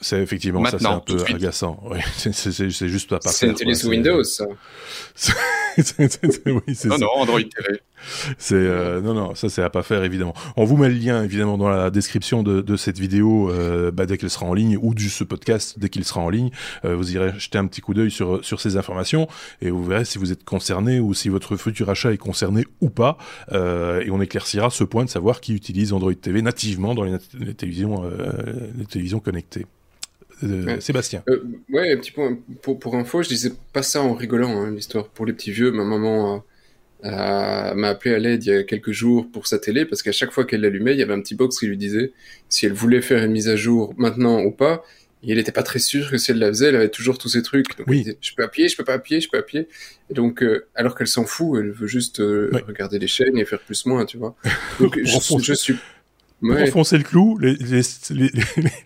C'est 0.00 0.20
effectivement 0.20 0.64
ça, 0.64 0.78
c'est 0.78 0.86
un 0.86 1.00
peu 1.00 1.24
agaçant. 1.28 1.82
Oui, 1.90 1.98
c'est 2.16 2.88
juste 2.88 3.10
pas 3.10 3.18
C'est 3.22 3.46
une 3.46 3.54
télé 3.54 3.74
sous 3.74 3.88
Windows, 3.88 4.22
ça. 4.22 4.44
oui, 6.46 6.78
non, 6.84 6.98
non, 6.98 7.08
Android 7.16 7.40
TV. 7.40 7.80
C'est 8.38 8.54
euh, 8.54 9.00
non, 9.00 9.14
non, 9.14 9.34
ça 9.34 9.48
c'est 9.48 9.62
à 9.62 9.70
pas 9.70 9.82
faire 9.82 10.04
évidemment. 10.04 10.34
On 10.56 10.64
vous 10.64 10.76
met 10.76 10.88
le 10.88 10.94
lien 10.94 11.22
évidemment 11.24 11.58
dans 11.58 11.68
la 11.68 11.90
description 11.90 12.42
de, 12.42 12.60
de 12.60 12.76
cette 12.76 12.98
vidéo 12.98 13.50
euh, 13.50 13.90
bah, 13.90 14.06
dès 14.06 14.18
qu'elle 14.18 14.30
sera 14.30 14.46
en 14.46 14.54
ligne 14.54 14.78
ou 14.80 14.94
du 14.94 15.10
ce 15.10 15.24
podcast 15.24 15.78
dès 15.78 15.88
qu'il 15.88 16.04
sera 16.04 16.20
en 16.20 16.28
ligne. 16.28 16.50
Euh, 16.84 16.94
vous 16.94 17.12
irez 17.12 17.32
jeter 17.38 17.58
un 17.58 17.66
petit 17.66 17.80
coup 17.80 17.94
d'œil 17.94 18.10
sur 18.10 18.44
sur 18.44 18.60
ces 18.60 18.76
informations 18.76 19.28
et 19.60 19.70
vous 19.70 19.84
verrez 19.84 20.04
si 20.04 20.18
vous 20.18 20.32
êtes 20.32 20.44
concerné 20.44 21.00
ou 21.00 21.14
si 21.14 21.28
votre 21.28 21.56
futur 21.56 21.90
achat 21.90 22.12
est 22.12 22.18
concerné 22.18 22.64
ou 22.80 22.90
pas. 22.90 23.18
Euh, 23.52 24.00
et 24.02 24.10
on 24.10 24.20
éclaircira 24.20 24.70
ce 24.70 24.84
point 24.84 25.04
de 25.04 25.10
savoir 25.10 25.40
qui 25.40 25.54
utilise 25.54 25.92
Android 25.92 26.14
TV 26.14 26.42
nativement 26.42 26.94
dans 26.94 27.02
les, 27.02 27.16
les 27.38 27.54
télévisions 27.54 28.04
euh, 28.04 28.70
les 28.76 28.86
télévisions 28.86 29.20
connectées. 29.20 29.66
Euh, 30.44 30.80
Sébastien. 30.80 31.22
Euh, 31.28 31.42
ouais, 31.70 31.92
un 31.92 31.96
petit 31.96 32.12
point 32.12 32.38
pour, 32.62 32.78
pour 32.78 32.94
info, 32.96 33.22
je 33.22 33.28
disais 33.28 33.52
pas 33.72 33.82
ça 33.82 34.02
en 34.02 34.14
rigolant, 34.14 34.62
hein, 34.62 34.70
l'histoire 34.70 35.08
pour 35.08 35.26
les 35.26 35.32
petits 35.32 35.52
vieux. 35.52 35.70
Ma 35.70 35.84
maman 35.84 36.44
m'a 37.02 37.88
appelé 37.88 38.14
à 38.14 38.18
l'aide 38.18 38.44
il 38.44 38.48
y 38.48 38.52
a 38.52 38.62
quelques 38.64 38.92
jours 38.92 39.28
pour 39.30 39.46
sa 39.46 39.58
télé 39.58 39.84
parce 39.84 40.02
qu'à 40.02 40.12
chaque 40.12 40.32
fois 40.32 40.44
qu'elle 40.44 40.62
l'allumait, 40.62 40.94
il 40.94 40.98
y 40.98 41.02
avait 41.02 41.14
un 41.14 41.20
petit 41.20 41.34
box 41.34 41.58
qui 41.58 41.66
lui 41.66 41.76
disait 41.76 42.12
si 42.48 42.66
elle 42.66 42.72
voulait 42.72 43.02
faire 43.02 43.22
une 43.22 43.32
mise 43.32 43.48
à 43.48 43.56
jour 43.56 43.94
maintenant 43.96 44.42
ou 44.42 44.50
pas. 44.50 44.84
Et 45.22 45.32
elle 45.32 45.38
n'était 45.38 45.52
pas 45.52 45.64
très 45.64 45.80
sûre 45.80 46.10
que 46.10 46.16
si 46.16 46.30
elle 46.30 46.38
la 46.38 46.48
faisait, 46.48 46.68
elle 46.68 46.76
avait 46.76 46.90
toujours 46.90 47.18
tous 47.18 47.28
ces 47.28 47.42
trucs. 47.42 47.76
Donc 47.76 47.88
oui. 47.88 47.98
elle 47.98 48.04
disait, 48.04 48.18
je 48.20 48.34
peux 48.34 48.44
appuyer, 48.44 48.68
je 48.68 48.76
peux 48.76 48.84
pas 48.84 48.94
appuyer, 48.94 49.20
je 49.20 49.28
peux 49.28 49.38
appuyer. 49.38 49.66
Et 50.10 50.14
donc, 50.14 50.42
euh, 50.42 50.66
alors 50.76 50.94
qu'elle 50.94 51.08
s'en 51.08 51.24
fout, 51.24 51.58
elle 51.60 51.72
veut 51.72 51.88
juste 51.88 52.20
euh, 52.20 52.50
regarder 52.68 53.00
les 53.00 53.08
chaînes 53.08 53.36
et 53.36 53.44
faire 53.44 53.58
plus 53.58 53.84
moins, 53.86 54.04
tu 54.04 54.16
vois. 54.16 54.36
Donc 54.80 54.96
je, 55.02 55.38
je 55.42 55.54
suis 55.54 55.74
pour 56.40 56.56
enfoncer 56.56 56.98
le 56.98 57.04
clou, 57.04 57.38
les, 57.38 57.54
les, 57.54 57.80
les, 58.10 58.30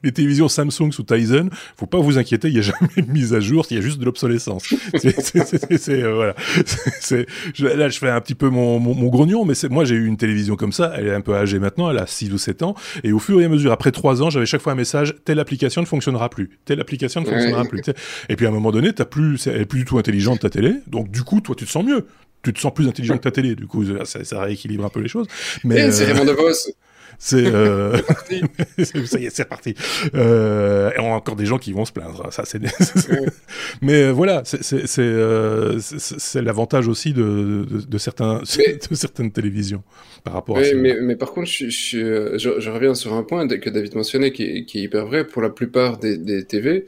les, 0.02 0.12
télévisions 0.12 0.48
Samsung 0.48 0.90
sous 0.90 1.02
Tizen, 1.02 1.50
faut 1.76 1.86
pas 1.86 1.98
vous 1.98 2.18
inquiéter, 2.18 2.48
il 2.48 2.54
y 2.54 2.58
a 2.58 2.62
jamais 2.62 3.02
de 3.06 3.10
mise 3.10 3.34
à 3.34 3.40
jour, 3.40 3.66
il 3.70 3.76
y 3.76 3.78
a 3.78 3.82
juste 3.82 3.98
de 3.98 4.04
l'obsolescence. 4.04 4.72
euh, 5.88 6.14
voilà. 6.14 6.34
C'est 7.00 7.26
là 7.58 7.88
je 7.88 7.98
fais 7.98 8.08
un 8.08 8.20
petit 8.20 8.34
peu 8.34 8.48
mon, 8.48 8.78
mon, 8.78 8.94
mon 8.94 9.08
grognon, 9.08 9.44
mais 9.44 9.54
moi 9.70 9.84
j'ai 9.84 9.94
eu 9.94 10.06
une 10.06 10.16
télévision 10.16 10.56
comme 10.56 10.72
ça, 10.72 10.92
elle 10.96 11.08
est 11.08 11.14
un 11.14 11.20
peu 11.20 11.34
âgée 11.34 11.58
maintenant, 11.58 11.90
elle 11.90 11.98
a 11.98 12.06
6 12.06 12.32
ou 12.32 12.38
7 12.38 12.62
ans, 12.62 12.74
et 13.04 13.12
au 13.12 13.18
fur 13.18 13.40
et 13.40 13.44
à 13.44 13.48
mesure, 13.48 13.72
après 13.72 13.92
3 13.92 14.22
ans, 14.22 14.30
j'avais 14.30 14.46
chaque 14.46 14.62
fois 14.62 14.72
un 14.72 14.76
message 14.76 15.14
telle 15.24 15.40
application 15.40 15.82
ne 15.82 15.86
fonctionnera 15.86 16.30
plus, 16.30 16.58
telle 16.64 16.80
application 16.80 17.20
ne 17.20 17.26
fonctionnera 17.26 17.64
plus. 17.64 17.82
Et 18.28 18.36
puis 18.36 18.46
à 18.46 18.48
un 18.48 18.52
moment 18.52 18.70
donné, 18.70 18.92
t'as 18.92 19.04
plus, 19.04 19.46
elle 19.46 19.62
est 19.62 19.66
plus 19.66 19.80
du 19.80 19.84
tout 19.84 19.98
intelligente 19.98 20.40
ta 20.40 20.50
télé, 20.50 20.74
donc 20.86 21.10
du 21.10 21.22
coup 21.22 21.40
toi 21.40 21.54
tu 21.54 21.64
te 21.64 21.70
sens 21.70 21.84
mieux 21.84 22.06
tu 22.42 22.52
te 22.52 22.58
sens 22.58 22.74
plus 22.74 22.88
intelligent 22.88 23.16
que 23.16 23.22
ta 23.22 23.31
télé, 23.31 23.54
du 23.54 23.66
coup 23.66 23.85
ça, 24.04 24.24
ça 24.24 24.42
rééquilibre 24.42 24.85
un 24.85 24.88
peu 24.88 25.00
les 25.00 25.08
choses. 25.08 25.29
Mais 25.64 25.92
c'est 25.92 26.06
Raymond 26.06 26.24
DeVos. 26.24 26.72
C'est 27.19 27.46
euh... 27.46 27.98
ça 29.06 29.19
y 29.19 29.27
est, 29.27 29.31
c'est 29.31 29.44
reparti. 29.44 29.75
Euh... 30.15 30.90
Et 30.96 31.00
on 31.00 31.13
a 31.13 31.17
encore 31.17 31.37
des 31.37 31.46
gens 31.46 31.58
qui 31.58 31.73
vont 31.73 31.85
se 31.85 31.92
plaindre. 31.92 32.33
Ça, 32.33 32.44
c'est. 32.44 32.60
mais 33.83 34.04
euh, 34.04 34.10
voilà, 34.10 34.42
c'est 34.44 34.98
euh, 34.98 35.79
c'est 35.81 36.42
l'avantage 36.42 36.88
aussi 36.88 37.13
de, 37.13 37.67
de, 37.69 37.81
de 37.81 37.98
certains 37.98 38.42
mais... 38.58 38.79
de 38.90 38.94
certaines 38.94 39.33
télévisions 39.33 39.83
par 40.25 40.35
rapport 40.35 40.56
mais, 40.56 40.71
à. 40.71 40.75
Mais, 40.75 40.96
mais 41.00 41.17
par 41.17 41.33
contre, 41.33 41.48
je, 41.48 41.69
je, 41.69 42.38
je, 42.38 42.60
je, 42.60 42.71
reviens 42.71 42.94
sur 42.94 43.15
un 43.15 43.23
point 43.23 43.46
que 43.48 43.71
David 43.71 43.94
mentionnait 43.94 44.33
qui 44.33 44.42
est, 44.42 44.65
qui 44.65 44.79
est 44.79 44.83
hyper 44.83 45.06
vrai 45.06 45.27
pour 45.27 45.42
la 45.42 45.50
plupart 45.50 45.98
des, 45.98 46.17
des 46.17 46.44
TV. 46.44 46.87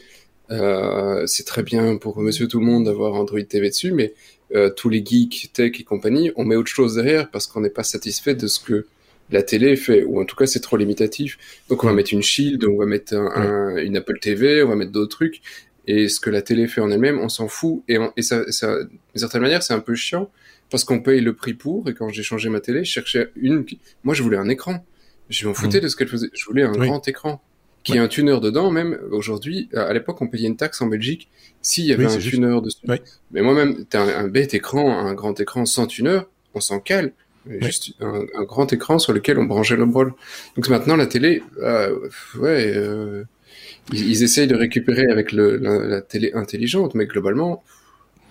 Euh, 0.51 1.27
c'est 1.27 1.45
très 1.45 1.63
bien 1.63 1.97
pour 1.97 2.21
Monsieur 2.21 2.49
Tout 2.49 2.61
le 2.61 2.67
Monde 2.67 2.85
d'avoir 2.85 3.15
Android 3.15 3.43
TV 3.43 3.71
dessus, 3.71 3.93
mais 3.93 4.13
euh, 4.55 4.71
tous 4.71 4.89
les 4.89 5.05
geeks, 5.05 5.51
tech 5.53 5.73
et 5.81 5.85
compagnie, 5.85 6.31
on 6.37 6.45
met 6.45 6.57
autre 6.57 6.69
chose 6.69 6.97
derrière 6.97 7.31
parce 7.31 7.47
qu'on 7.47 7.61
n'est 7.61 7.71
pas 7.71 7.83
satisfait 7.83 8.35
de 8.35 8.47
ce 8.47 8.61
que 8.61 8.87
la 9.31 9.43
télé 9.43 9.77
fait, 9.77 10.05
ou 10.05 10.21
en 10.21 10.25
tout 10.25 10.37
cas 10.37 10.47
c'est 10.47 10.61
trop 10.61 10.77
limitatif. 10.77 11.39
Donc 11.69 11.85
on 11.85 11.87
va 11.87 11.93
mettre 11.93 12.13
une 12.13 12.23
Shield, 12.23 12.65
on 12.65 12.77
va 12.77 12.87
mettre 12.87 13.15
un, 13.15 13.31
un, 13.35 13.77
une 13.77 13.97
Apple 13.97 14.19
TV, 14.19 14.63
on 14.63 14.69
va 14.69 14.77
mettre 14.77 14.93
d'autres 14.93 15.17
trucs, 15.17 15.41
et 15.87 16.09
ce 16.09 16.21
que 16.21 16.31
la 16.31 16.43
télé 16.43 16.67
fait 16.67 16.81
en 16.81 16.91
elle-même, 16.91 17.19
on 17.19 17.29
s'en 17.29 17.49
fout. 17.49 17.83
Et, 17.89 17.99
on, 17.99 18.13
et 18.17 18.23
ça, 18.23 18.51
ça 18.51 18.83
d'une 18.83 18.99
certaine 19.17 19.43
manière, 19.43 19.63
c'est 19.63 19.75
un 19.75 19.81
peu 19.81 19.95
chiant 19.95 20.31
parce 20.71 20.85
qu'on 20.85 21.01
paye 21.01 21.21
le 21.21 21.35
prix 21.35 21.55
pour. 21.55 21.89
Et 21.89 21.95
quand 21.95 22.09
j'ai 22.09 22.23
changé 22.23 22.49
ma 22.49 22.61
télé, 22.61 22.85
je 22.85 22.91
cherchais 22.91 23.31
une. 23.37 23.65
Moi, 24.03 24.15
je 24.15 24.23
voulais 24.23 24.39
un 24.39 24.49
écran. 24.49 24.85
Je 25.29 25.47
m'en 25.47 25.55
foutais 25.55 25.79
mmh. 25.79 25.83
de 25.83 25.89
ce 25.89 25.97
qu'elle 25.97 26.09
faisait. 26.09 26.29
Je 26.33 26.45
voulais 26.47 26.63
un 26.63 26.73
oui. 26.73 26.87
grand 26.87 27.07
écran 27.07 27.43
qui 27.83 27.93
ouais. 27.93 27.99
ait 27.99 28.01
un 28.01 28.09
tuner 28.09 28.39
dedans. 28.41 28.71
Même 28.71 28.99
aujourd'hui, 29.11 29.69
à 29.75 29.93
l'époque, 29.93 30.21
on 30.23 30.29
payait 30.29 30.49
une 30.49 30.57
taxe 30.57 30.81
en 30.81 30.87
Belgique 30.87 31.29
s'il 31.61 31.85
y 31.85 31.93
avait 31.93 32.07
oui, 32.07 32.13
un 32.13 32.19
tuner 32.19 32.51
juste... 32.51 32.65
dessus. 32.65 32.79
Oui. 32.89 32.97
Mais 33.31 33.43
moi-même, 33.43 33.85
t'as 33.85 34.03
un, 34.03 34.25
un, 34.25 34.29
bête 34.29 34.55
écran, 34.55 34.99
un 34.99 35.15
grand 35.15 35.39
écran 35.39 35.67
sans 35.67 35.87
tuner, 35.87 36.21
on 36.55 36.61
s'en 36.61 36.81
cale. 36.81 37.13
Juste 37.47 37.93
un, 38.01 38.23
un, 38.37 38.45
grand 38.45 38.73
écran 38.73 38.99
sur 38.99 39.13
lequel 39.13 39.39
on 39.39 39.45
branchait 39.45 39.77
le 39.77 39.85
brol. 39.85 40.15
Donc 40.57 40.69
maintenant, 40.69 40.97
la 40.97 41.07
télé, 41.07 41.43
euh, 41.63 41.95
ouais, 42.39 42.73
euh, 42.75 43.25
ils, 43.93 44.09
ils, 44.09 44.23
essayent 44.23 44.47
de 44.47 44.55
récupérer 44.55 45.07
avec 45.11 45.33
le, 45.33 45.57
la, 45.59 45.79
la, 45.79 46.01
télé 46.01 46.33
intelligente, 46.33 46.95
mais 46.95 47.05
globalement, 47.05 47.63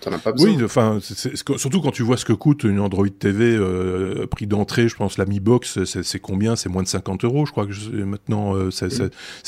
t'en 0.01 0.11
as 0.13 0.17
pas 0.17 0.31
besoin. 0.31 0.49
Oui, 0.49 0.63
enfin, 0.63 0.97
surtout 0.99 1.79
quand 1.81 1.91
tu 1.91 2.01
vois 2.01 2.17
ce 2.17 2.25
que 2.25 2.33
coûte 2.33 2.63
une 2.63 2.79
Android 2.79 3.07
TV 3.07 3.55
euh, 3.55 4.25
prix 4.25 4.47
d'entrée, 4.47 4.87
je 4.87 4.95
pense 4.95 5.19
la 5.19 5.25
Mi 5.25 5.39
Box, 5.39 5.83
c'est 5.83 6.19
combien? 6.19 6.55
C'est 6.55 6.69
moins 6.69 6.81
de 6.81 6.87
50 6.87 7.23
euros, 7.23 7.45
je 7.45 7.51
crois 7.51 7.67
que 7.67 7.71
je, 7.71 7.91
maintenant 7.91 8.55
euh, 8.55 8.71
c'est 8.71 8.99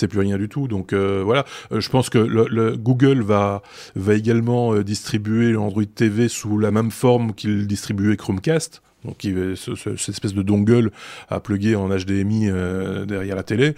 mm. 0.03 0.07
plus 0.07 0.19
rien 0.19 0.37
du 0.37 0.47
tout. 0.47 0.67
Donc 0.67 0.93
voilà, 0.93 1.43
je 1.71 1.89
pense 1.89 2.11
que 2.11 2.19
le, 2.19 2.45
le, 2.51 2.77
Google 2.77 3.23
va 3.23 3.63
va 3.95 4.13
également 4.13 4.75
distribuer 4.81 5.53
l'Android 5.53 5.85
TV 5.85 6.27
sous 6.27 6.59
la 6.59 6.69
même 6.69 6.91
forme 6.91 7.33
qu'il 7.33 7.65
distribuait 7.65 8.15
Chromecast 8.15 8.83
donc 9.05 9.21
ce, 9.21 9.75
cette 9.75 10.09
espèce 10.09 10.33
de 10.33 10.41
dongle 10.41 10.91
à 11.29 11.39
plugger 11.39 11.75
en 11.75 11.89
HDMI 11.89 12.49
euh, 12.49 13.05
derrière 13.05 13.35
la 13.35 13.43
télé, 13.43 13.75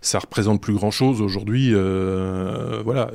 ça 0.00 0.18
représente 0.18 0.60
plus 0.60 0.74
grand 0.74 0.90
chose 0.90 1.20
aujourd'hui, 1.20 1.70
euh, 1.72 2.82
voilà. 2.84 3.10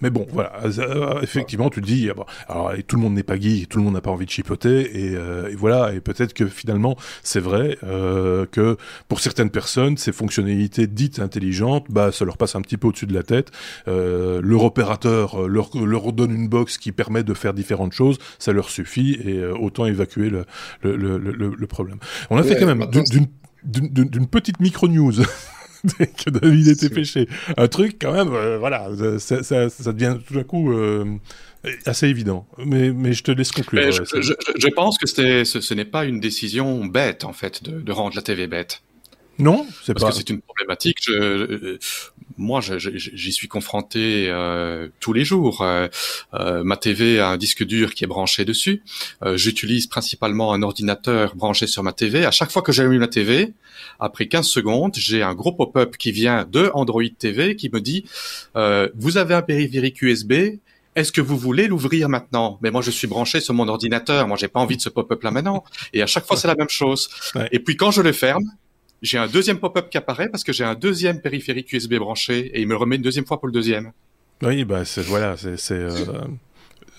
Mais 0.00 0.10
bon, 0.10 0.26
voilà, 0.30 0.52
euh, 0.64 1.20
effectivement, 1.22 1.70
tu 1.70 1.80
te 1.80 1.86
dis, 1.86 2.08
bon, 2.14 2.24
alors 2.48 2.72
tout 2.86 2.96
le 2.96 3.02
monde 3.02 3.14
n'est 3.14 3.22
pas 3.22 3.38
geek, 3.38 3.68
tout 3.68 3.78
le 3.78 3.84
monde 3.84 3.94
n'a 3.94 4.00
pas 4.00 4.10
envie 4.10 4.26
de 4.26 4.30
chipoter, 4.30 5.06
et, 5.06 5.16
euh, 5.16 5.50
et 5.50 5.56
voilà, 5.56 5.92
et 5.92 6.00
peut-être 6.00 6.34
que 6.34 6.46
finalement, 6.46 6.96
c'est 7.22 7.40
vrai 7.40 7.78
euh, 7.82 8.46
que 8.46 8.76
pour 9.08 9.20
certaines 9.20 9.50
personnes, 9.50 9.96
ces 9.96 10.12
fonctionnalités 10.12 10.86
dites 10.86 11.18
intelligentes, 11.18 11.86
bah, 11.88 12.12
ça 12.12 12.24
leur 12.24 12.36
passe 12.36 12.54
un 12.54 12.60
petit 12.60 12.76
peu 12.76 12.88
au-dessus 12.88 13.06
de 13.06 13.14
la 13.14 13.24
tête. 13.24 13.50
Euh, 13.88 14.40
leur 14.42 14.62
opérateur 14.64 15.48
leur, 15.48 15.70
leur 15.76 16.12
donne 16.12 16.32
une 16.32 16.48
box 16.48 16.78
qui 16.78 16.92
permet 16.92 17.24
de 17.24 17.34
faire 17.34 17.52
différentes 17.52 17.92
choses, 17.92 18.18
ça 18.38 18.52
leur 18.52 18.70
suffit, 18.70 19.18
et 19.24 19.44
autant 19.44 19.86
évacuer 19.86 20.30
le, 20.30 20.44
le, 20.82 20.96
le, 20.96 21.18
le, 21.18 21.54
le 21.56 21.66
problème. 21.66 21.98
On 22.30 22.36
a 22.36 22.42
ouais, 22.42 22.48
fait 22.48 22.58
quand 22.58 22.66
même 22.66 22.86
d'une 23.64 24.26
petite 24.26 24.60
micro-news 24.60 25.14
que 25.98 26.30
David 26.30 26.68
était 26.68 26.90
pêché. 26.90 27.28
Un 27.56 27.68
truc 27.68 27.96
quand 28.00 28.12
même, 28.12 28.32
euh, 28.32 28.58
voilà, 28.58 28.88
ça, 29.18 29.42
ça, 29.42 29.68
ça, 29.68 29.92
devient 29.92 30.18
tout 30.26 30.34
d'un 30.34 30.44
coup 30.44 30.72
euh, 30.72 31.04
assez 31.86 32.08
évident. 32.08 32.46
Mais, 32.58 32.90
mais 32.90 33.12
je 33.12 33.22
te 33.22 33.30
laisse 33.30 33.52
conclure. 33.52 33.90
Je, 33.92 34.20
je, 34.20 34.32
je, 34.56 34.68
pense 34.68 34.98
que 34.98 35.06
ce, 35.06 35.44
ce 35.44 35.74
n'est 35.74 35.84
pas 35.84 36.04
une 36.04 36.20
décision 36.20 36.84
bête 36.86 37.24
en 37.24 37.32
fait 37.32 37.62
de, 37.62 37.80
de 37.80 37.92
rendre 37.92 38.16
la 38.16 38.22
TV 38.22 38.46
bête. 38.46 38.82
Non, 39.38 39.66
c'est 39.84 39.94
pas. 39.94 40.00
Parce 40.00 40.14
que 40.14 40.18
c'est 40.18 40.30
une 40.30 40.40
problématique. 40.40 40.98
Je, 41.02 41.78
moi, 42.38 42.60
j'y 42.60 43.32
suis 43.32 43.48
confronté 43.48 44.26
euh, 44.28 44.88
tous 45.00 45.12
les 45.12 45.24
jours. 45.24 45.62
Euh, 45.62 45.88
euh, 46.34 46.62
ma 46.64 46.76
TV 46.76 47.18
a 47.20 47.28
un 47.28 47.36
disque 47.36 47.64
dur 47.64 47.94
qui 47.94 48.04
est 48.04 48.06
branché 48.06 48.44
dessus. 48.44 48.82
Euh, 49.24 49.36
J'utilise 49.36 49.86
principalement 49.86 50.52
un 50.52 50.62
ordinateur 50.62 51.34
branché 51.36 51.66
sur 51.66 51.82
ma 51.82 51.92
TV. 51.92 52.24
À 52.24 52.30
chaque 52.30 52.50
fois 52.50 52.62
que 52.62 52.72
j'allume 52.72 53.00
la 53.00 53.08
TV, 53.08 53.52
après 53.98 54.26
15 54.26 54.46
secondes, 54.46 54.94
j'ai 54.96 55.22
un 55.22 55.34
gros 55.34 55.52
pop-up 55.52 55.96
qui 55.96 56.12
vient 56.12 56.44
de 56.44 56.70
Android 56.74 57.02
TV 57.18 57.56
qui 57.56 57.68
me 57.70 57.80
dit 57.80 58.04
euh, 58.56 58.88
vous 58.94 59.16
avez 59.16 59.34
un 59.34 59.42
périphérique 59.42 60.00
USB. 60.02 60.32
Est-ce 60.94 61.12
que 61.12 61.20
vous 61.20 61.36
voulez 61.36 61.68
l'ouvrir 61.68 62.08
maintenant? 62.08 62.58
Mais 62.60 62.70
moi, 62.70 62.82
je 62.82 62.90
suis 62.90 63.06
branché 63.06 63.40
sur 63.40 63.54
mon 63.54 63.68
ordinateur. 63.68 64.26
Moi, 64.26 64.36
j'ai 64.36 64.48
pas 64.48 64.58
envie 64.58 64.76
de 64.76 64.82
ce 64.82 64.88
pop-up 64.88 65.22
là 65.22 65.30
maintenant. 65.30 65.62
Et 65.92 66.02
à 66.02 66.06
chaque 66.06 66.26
fois, 66.26 66.36
c'est 66.36 66.48
la 66.48 66.56
même 66.56 66.68
chose. 66.68 67.08
Ouais. 67.34 67.48
Et 67.52 67.60
puis 67.60 67.76
quand 67.76 67.92
je 67.92 68.02
le 68.02 68.12
ferme, 68.12 68.44
j'ai 69.02 69.18
un 69.18 69.28
deuxième 69.28 69.58
pop-up 69.58 69.90
qui 69.90 69.98
apparaît 69.98 70.28
parce 70.28 70.42
que 70.42 70.52
j'ai 70.52 70.64
un 70.64 70.74
deuxième 70.74 71.20
périphérique 71.20 71.72
USB 71.72 71.94
branché 71.94 72.50
et 72.54 72.60
il 72.60 72.66
me 72.66 72.72
le 72.72 72.78
remet 72.78 72.96
une 72.96 73.02
deuxième 73.02 73.26
fois 73.26 73.38
pour 73.38 73.46
le 73.46 73.52
deuxième. 73.52 73.92
Oui, 74.42 74.64
bah 74.64 74.82
voilà, 75.06 75.36
c'est 75.36 75.72
euh, 75.72 75.90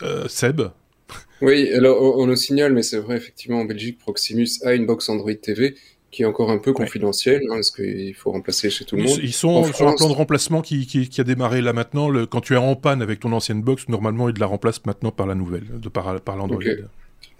euh, 0.01 0.27
Seb. 0.27 0.61
Oui, 1.41 1.69
alors 1.73 2.01
on, 2.01 2.23
on 2.23 2.27
nous 2.27 2.35
signale, 2.35 2.73
mais 2.73 2.83
c'est 2.83 2.99
vrai 2.99 3.15
effectivement 3.15 3.61
en 3.61 3.65
Belgique, 3.65 3.97
Proximus 3.97 4.49
a 4.63 4.73
une 4.73 4.85
box 4.85 5.07
Android 5.09 5.33
TV 5.33 5.75
qui 6.11 6.23
est 6.23 6.25
encore 6.25 6.49
un 6.49 6.57
peu 6.57 6.73
confidentielle, 6.73 7.41
ouais. 7.41 7.47
hein, 7.51 7.55
parce 7.55 7.71
qu'il 7.71 8.13
faut 8.15 8.31
remplacer 8.31 8.69
chez 8.69 8.83
tout 8.83 8.95
le 8.95 9.03
monde. 9.03 9.19
Ils 9.21 9.33
sont 9.33 9.63
sur 9.63 9.75
France... 9.75 9.93
un 9.93 9.95
plan 9.95 10.09
de 10.09 10.15
remplacement 10.15 10.61
qui, 10.61 10.87
qui, 10.87 11.07
qui 11.07 11.21
a 11.21 11.23
démarré 11.23 11.61
là 11.61 11.71
maintenant. 11.71 12.09
Le, 12.09 12.25
quand 12.25 12.41
tu 12.41 12.53
es 12.53 12.57
en 12.57 12.75
panne 12.75 13.01
avec 13.01 13.19
ton 13.19 13.31
ancienne 13.31 13.61
box, 13.61 13.87
normalement, 13.89 14.27
ils 14.29 14.37
la 14.39 14.47
remplacent 14.47 14.85
maintenant 14.85 15.11
par 15.11 15.27
la 15.27 15.35
nouvelle, 15.35 15.65
de, 15.79 15.89
par, 15.89 16.19
par 16.21 16.35
l'Android. 16.35 16.57
Okay. 16.57 16.77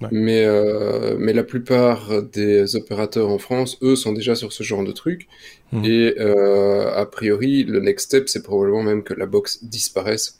Ouais. 0.02 0.08
Mais, 0.12 0.46
euh, 0.46 1.18
mais 1.20 1.34
la 1.34 1.44
plupart 1.44 2.22
des 2.22 2.76
opérateurs 2.76 3.30
en 3.30 3.38
France, 3.38 3.78
eux, 3.82 3.98
sont 3.98 4.14
déjà 4.14 4.34
sur 4.36 4.54
ce 4.54 4.64
genre 4.64 4.86
de 4.86 4.94
truc. 4.94 5.28
Mmh. 5.74 5.86
Et 5.86 6.16
euh, 6.20 6.94
a 6.94 7.06
priori, 7.06 7.64
le 7.64 7.82
next 7.82 8.06
step, 8.06 8.30
c'est 8.30 8.44
probablement 8.44 8.84
même 8.84 9.04
que 9.04 9.14
la 9.14 9.26
box 9.26 9.64
disparaisse 9.64 10.40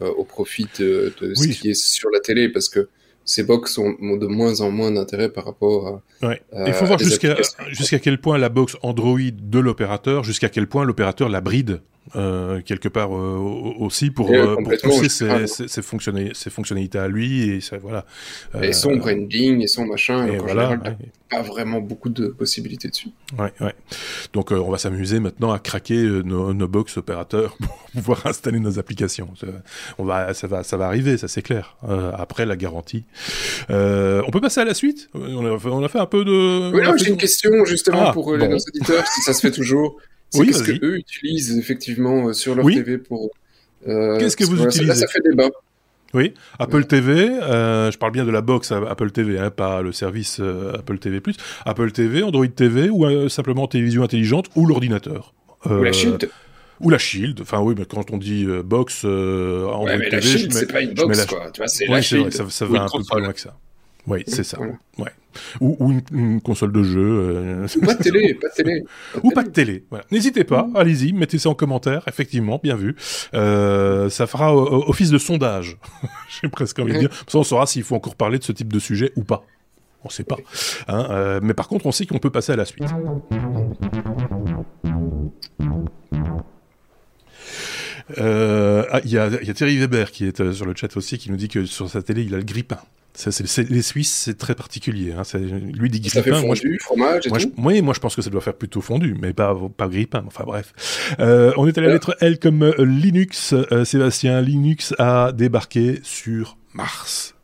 euh, 0.00 0.10
au 0.10 0.24
profit 0.24 0.68
de, 0.78 1.12
de 1.20 1.34
oui. 1.36 1.52
ce 1.52 1.60
qui 1.60 1.70
est 1.70 1.74
sur 1.74 2.08
la 2.10 2.20
télé, 2.20 2.48
parce 2.48 2.68
que 2.68 2.88
ces 3.24 3.42
box 3.42 3.78
ont, 3.78 3.94
de 4.16 4.26
moins 4.26 4.60
en 4.60 4.70
moins 4.70 4.90
d'intérêt 4.90 5.28
par 5.28 5.44
rapport 5.44 6.02
à. 6.22 6.26
Ouais. 6.26 6.42
à 6.52 6.68
Il 6.68 6.74
faut 6.74 6.86
voir 6.86 6.98
jusqu'à 6.98 7.36
jusqu'à 7.68 7.98
quel 7.98 8.20
point 8.20 8.38
la 8.38 8.48
box 8.48 8.76
Android 8.82 9.18
de 9.32 9.58
l'opérateur, 9.58 10.24
jusqu'à 10.24 10.48
quel 10.48 10.66
point 10.66 10.84
l'opérateur 10.84 11.28
la 11.28 11.40
bride 11.40 11.80
euh, 12.16 12.60
quelque 12.62 12.88
part 12.88 13.14
euh, 13.14 13.36
aussi 13.78 14.10
pour, 14.10 14.32
euh, 14.32 14.56
pour 14.56 14.72
pousser 14.82 15.08
ses, 15.08 15.46
ses, 15.46 15.68
ses, 15.68 15.82
fonctionnalités, 15.82 16.34
ses, 16.34 16.50
fonctionnalités, 16.50 16.98
à 16.98 17.06
lui 17.06 17.50
et 17.50 17.60
ça, 17.60 17.78
voilà. 17.78 18.04
et 18.60 18.72
son 18.72 18.96
branding 18.96 19.62
et 19.62 19.68
son 19.68 19.86
machin. 19.86 20.26
Et 20.26 20.38
voilà. 20.38 20.70
Général, 20.70 20.96
ouais. 21.00 21.08
Pas 21.30 21.42
vraiment 21.42 21.80
beaucoup 21.80 22.08
de 22.08 22.26
possibilités 22.28 22.88
dessus. 22.88 23.10
Ouais, 23.38 23.52
ouais. 23.60 23.74
Donc 24.32 24.50
on 24.50 24.68
va 24.68 24.78
s'amuser 24.78 25.20
maintenant 25.20 25.52
à 25.52 25.60
craquer 25.60 26.02
nos, 26.02 26.52
nos, 26.52 26.66
box 26.66 26.96
opérateurs 26.96 27.56
pour 27.60 27.76
pouvoir 27.92 28.26
installer 28.26 28.58
nos 28.58 28.80
applications. 28.80 29.28
On 29.98 30.04
va, 30.04 30.34
ça 30.34 30.48
va, 30.48 30.64
ça 30.64 30.76
va 30.76 30.86
arriver, 30.86 31.16
ça 31.16 31.28
c'est 31.28 31.42
clair. 31.42 31.76
après 32.18 32.44
la 32.44 32.56
garantie. 32.56 33.04
on 33.68 34.30
peut 34.32 34.40
passer 34.40 34.60
à 34.60 34.64
la 34.64 34.74
suite? 34.74 35.10
On 35.14 35.46
a, 35.46 35.58
on 35.64 35.84
a 35.84 35.88
fait 35.88 36.00
un 36.00 36.06
peu 36.06 36.24
de. 36.24 36.72
Oui, 36.74 36.82
j'ai 36.96 37.10
une 37.10 37.16
question 37.16 37.64
justement 37.64 38.06
ah, 38.08 38.12
pour 38.12 38.36
bon. 38.36 38.48
nos 38.48 38.58
auditeurs 38.58 39.06
si 39.06 39.20
ça 39.20 39.32
se 39.32 39.40
fait 39.40 39.52
toujours. 39.52 39.96
C'est 40.30 40.40
oui, 40.40 40.46
qu'est-ce 40.46 40.62
que 40.62 40.84
eux 40.84 40.96
utilisent 40.96 41.58
effectivement 41.58 42.28
euh, 42.28 42.32
sur 42.32 42.54
leur 42.54 42.64
oui. 42.64 42.74
TV 42.74 42.98
pour. 42.98 43.30
Euh, 43.88 44.18
qu'est-ce 44.18 44.36
que 44.36 44.44
vous 44.44 44.56
voilà, 44.56 44.70
utilisez 44.70 44.88
Là, 44.88 44.94
ça 44.94 45.06
fait 45.06 45.20
débat. 45.24 45.50
Oui, 46.12 46.34
Apple. 46.58 46.84
TV, 46.86 47.12
euh, 47.30 47.90
je 47.90 47.98
parle 47.98 48.12
bien 48.12 48.24
de 48.24 48.30
la 48.30 48.40
box 48.40 48.72
Apple 48.72 49.10
TV, 49.12 49.38
hein, 49.38 49.50
pas 49.50 49.80
le 49.80 49.92
service 49.92 50.38
euh, 50.40 50.74
Apple 50.78 50.98
TV+. 50.98 51.20
Apple 51.64 51.92
TV, 51.92 52.22
Android 52.22 52.46
TV, 52.48 52.90
ou 52.90 53.06
euh, 53.06 53.28
simplement 53.28 53.68
télévision 53.68 54.02
intelligente, 54.02 54.46
ou 54.56 54.66
l'ordinateur. 54.66 55.34
ou 55.66 55.82
la 55.82 55.92
Shield 55.92 56.28
ou 56.80 56.88
la 56.88 56.96
Shield, 56.96 57.38
enfin 57.42 57.60
oui, 57.60 57.74
mais 57.76 57.84
quand 57.84 58.10
on 58.10 58.16
dit 58.16 58.46
box 58.64 59.04
Android 59.04 59.84
ouais, 59.84 59.98
mais 59.98 60.08
TV, 60.08 60.16
la 60.16 60.22
Shield, 60.22 60.52
c'est 60.54 60.72
pas 60.72 60.80
une 60.80 60.94
box, 60.94 61.18
la... 61.18 61.26
quoi. 61.26 61.50
Tu 61.52 61.60
vois, 61.60 61.68
c'est 61.68 61.86
ouais, 61.86 61.96
la 61.96 62.00
Shield. 62.00 62.22
Vrai, 62.22 62.30
ça, 62.30 62.48
ça 62.48 62.64
va 62.64 62.84
un 62.84 62.86
peu 62.86 63.02
plus 63.04 63.20
loin 63.20 63.32
que 63.34 63.40
ça. 63.40 63.54
Oui, 64.06 64.24
c'est 64.26 64.44
ça. 64.44 64.56
Voilà. 64.56 64.72
Ouais. 64.96 65.10
Ou, 65.60 65.76
ou 65.78 65.92
une, 65.92 66.02
une, 66.12 66.40
console 66.40 66.72
de 66.72 66.82
jeu. 66.82 67.00
Euh... 67.00 67.66
Ou 67.76 67.80
pas 67.80 67.94
de 67.94 68.02
télé, 68.02 68.34
pas 68.34 68.48
de 68.48 68.54
télé. 68.54 68.84
Pas 69.12 69.20
de 69.20 69.26
ou 69.26 69.30
pas 69.30 69.42
de 69.42 69.50
télé. 69.50 69.84
Voilà. 69.90 70.04
N'hésitez 70.10 70.44
pas, 70.44 70.64
mmh. 70.64 70.76
allez-y, 70.76 71.12
mettez 71.12 71.38
ça 71.38 71.48
en 71.48 71.54
commentaire. 71.54 72.02
Effectivement, 72.06 72.60
bien 72.62 72.76
vu. 72.76 72.96
Euh, 73.34 74.08
ça 74.10 74.26
fera 74.26 74.54
office 74.54 75.10
de 75.10 75.18
sondage. 75.18 75.76
J'ai 76.42 76.48
presque 76.48 76.78
envie 76.78 76.94
de 76.94 76.98
dire. 76.98 77.10
Ça, 77.26 77.38
on 77.38 77.44
saura 77.44 77.66
s'il 77.66 77.82
faut 77.82 77.96
encore 77.96 78.16
parler 78.16 78.38
de 78.38 78.44
ce 78.44 78.52
type 78.52 78.72
de 78.72 78.78
sujet 78.78 79.12
ou 79.16 79.24
pas. 79.24 79.44
On 80.02 80.08
ne 80.08 80.12
sait 80.12 80.24
pas. 80.24 80.36
Hein, 80.88 81.06
euh, 81.10 81.40
mais 81.42 81.52
par 81.52 81.68
contre, 81.68 81.86
on 81.86 81.92
sait 81.92 82.06
qu'on 82.06 82.18
peut 82.18 82.30
passer 82.30 82.52
à 82.52 82.56
la 82.56 82.64
suite. 82.64 82.84
Euh, 88.18 88.84
ah, 88.90 89.00
il 89.04 89.10
y, 89.10 89.18
a, 89.18 89.28
y 89.28 89.50
a 89.50 89.54
Thierry 89.54 89.78
Weber 89.78 90.10
qui 90.10 90.24
est 90.24 90.40
euh, 90.40 90.52
sur 90.52 90.64
le 90.64 90.74
chat 90.74 90.96
aussi, 90.96 91.18
qui 91.18 91.30
nous 91.30 91.36
dit 91.36 91.48
que 91.48 91.64
sur 91.64 91.88
sa 91.88 92.02
télé, 92.02 92.22
il 92.22 92.34
a 92.34 92.38
le 92.38 92.44
grippin. 92.44 92.78
Les 93.68 93.82
Suisses, 93.82 94.12
c'est 94.12 94.38
très 94.38 94.54
particulier. 94.54 95.12
Hein. 95.12 95.22
Lui 95.38 95.90
dit 95.90 96.00
grippin. 96.00 96.14
Ça 96.14 96.22
fait 96.22 96.30
fondu, 96.30 96.46
moi, 96.46 96.54
je, 96.54 96.84
fromage 96.84 97.26
et 97.26 97.30
moi, 97.30 97.38
tout. 97.38 97.52
oui, 97.58 97.82
moi 97.82 97.94
je 97.94 98.00
pense 98.00 98.16
que 98.16 98.22
ça 98.22 98.30
doit 98.30 98.40
faire 98.40 98.54
plutôt 98.54 98.80
fondu, 98.80 99.16
mais 99.20 99.32
pas 99.32 99.56
pas 99.76 99.88
grippin. 99.88 100.24
Enfin 100.26 100.44
bref. 100.44 100.72
Euh, 101.20 101.52
on 101.56 101.66
est 101.66 101.76
à 101.76 101.80
la 101.80 101.88
lettre 101.88 102.16
L 102.20 102.38
comme 102.38 102.62
euh, 102.62 102.84
Linux. 102.84 103.52
Euh, 103.52 103.84
Sébastien, 103.84 104.40
Linux 104.40 104.94
a 104.98 105.32
débarqué 105.32 106.00
sur 106.02 106.56
Mars. 106.72 107.34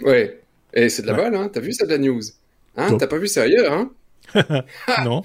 Ouais. 0.00 0.40
Et 0.74 0.88
c'est 0.88 1.02
de 1.02 1.06
la 1.06 1.14
balle, 1.14 1.34
hein. 1.34 1.50
T'as 1.52 1.60
vu 1.60 1.72
ça 1.72 1.86
de 1.86 1.90
la 1.90 1.98
news 1.98 2.20
Hein? 2.76 2.96
T'as 2.98 3.06
pas 3.06 3.18
vu 3.18 3.26
ça 3.26 3.42
ailleurs, 3.42 3.72
hein? 3.72 3.90
non. 5.04 5.22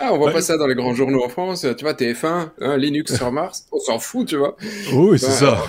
ah, 0.00 0.12
on 0.12 0.18
voit 0.18 0.32
pas 0.32 0.42
ça 0.42 0.56
dans 0.56 0.66
les 0.66 0.74
grands 0.74 0.94
journaux 0.94 1.22
en 1.24 1.28
France. 1.28 1.66
Tu 1.76 1.84
vois, 1.84 1.94
TF1, 1.94 2.50
hein, 2.60 2.76
Linux 2.76 3.14
sur 3.16 3.30
Mars, 3.32 3.66
on 3.72 3.78
s'en 3.78 3.98
fout, 3.98 4.28
tu 4.28 4.36
vois. 4.36 4.56
oui, 4.92 5.18
c'est 5.18 5.30
ça. 5.30 5.64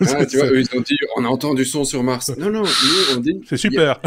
Hein, 0.00 0.24
tu 0.30 0.38
vois, 0.38 0.46
eux, 0.46 0.60
ils 0.60 0.78
ont 0.78 0.80
dit, 0.80 0.96
on 1.16 1.24
a 1.24 1.28
entendu 1.28 1.64
son 1.64 1.84
sur 1.84 2.02
Mars. 2.02 2.32
Non, 2.36 2.50
non, 2.50 2.62
nous, 2.62 3.16
on 3.16 3.20
dit. 3.20 3.40
C'est 3.48 3.56
super. 3.56 4.00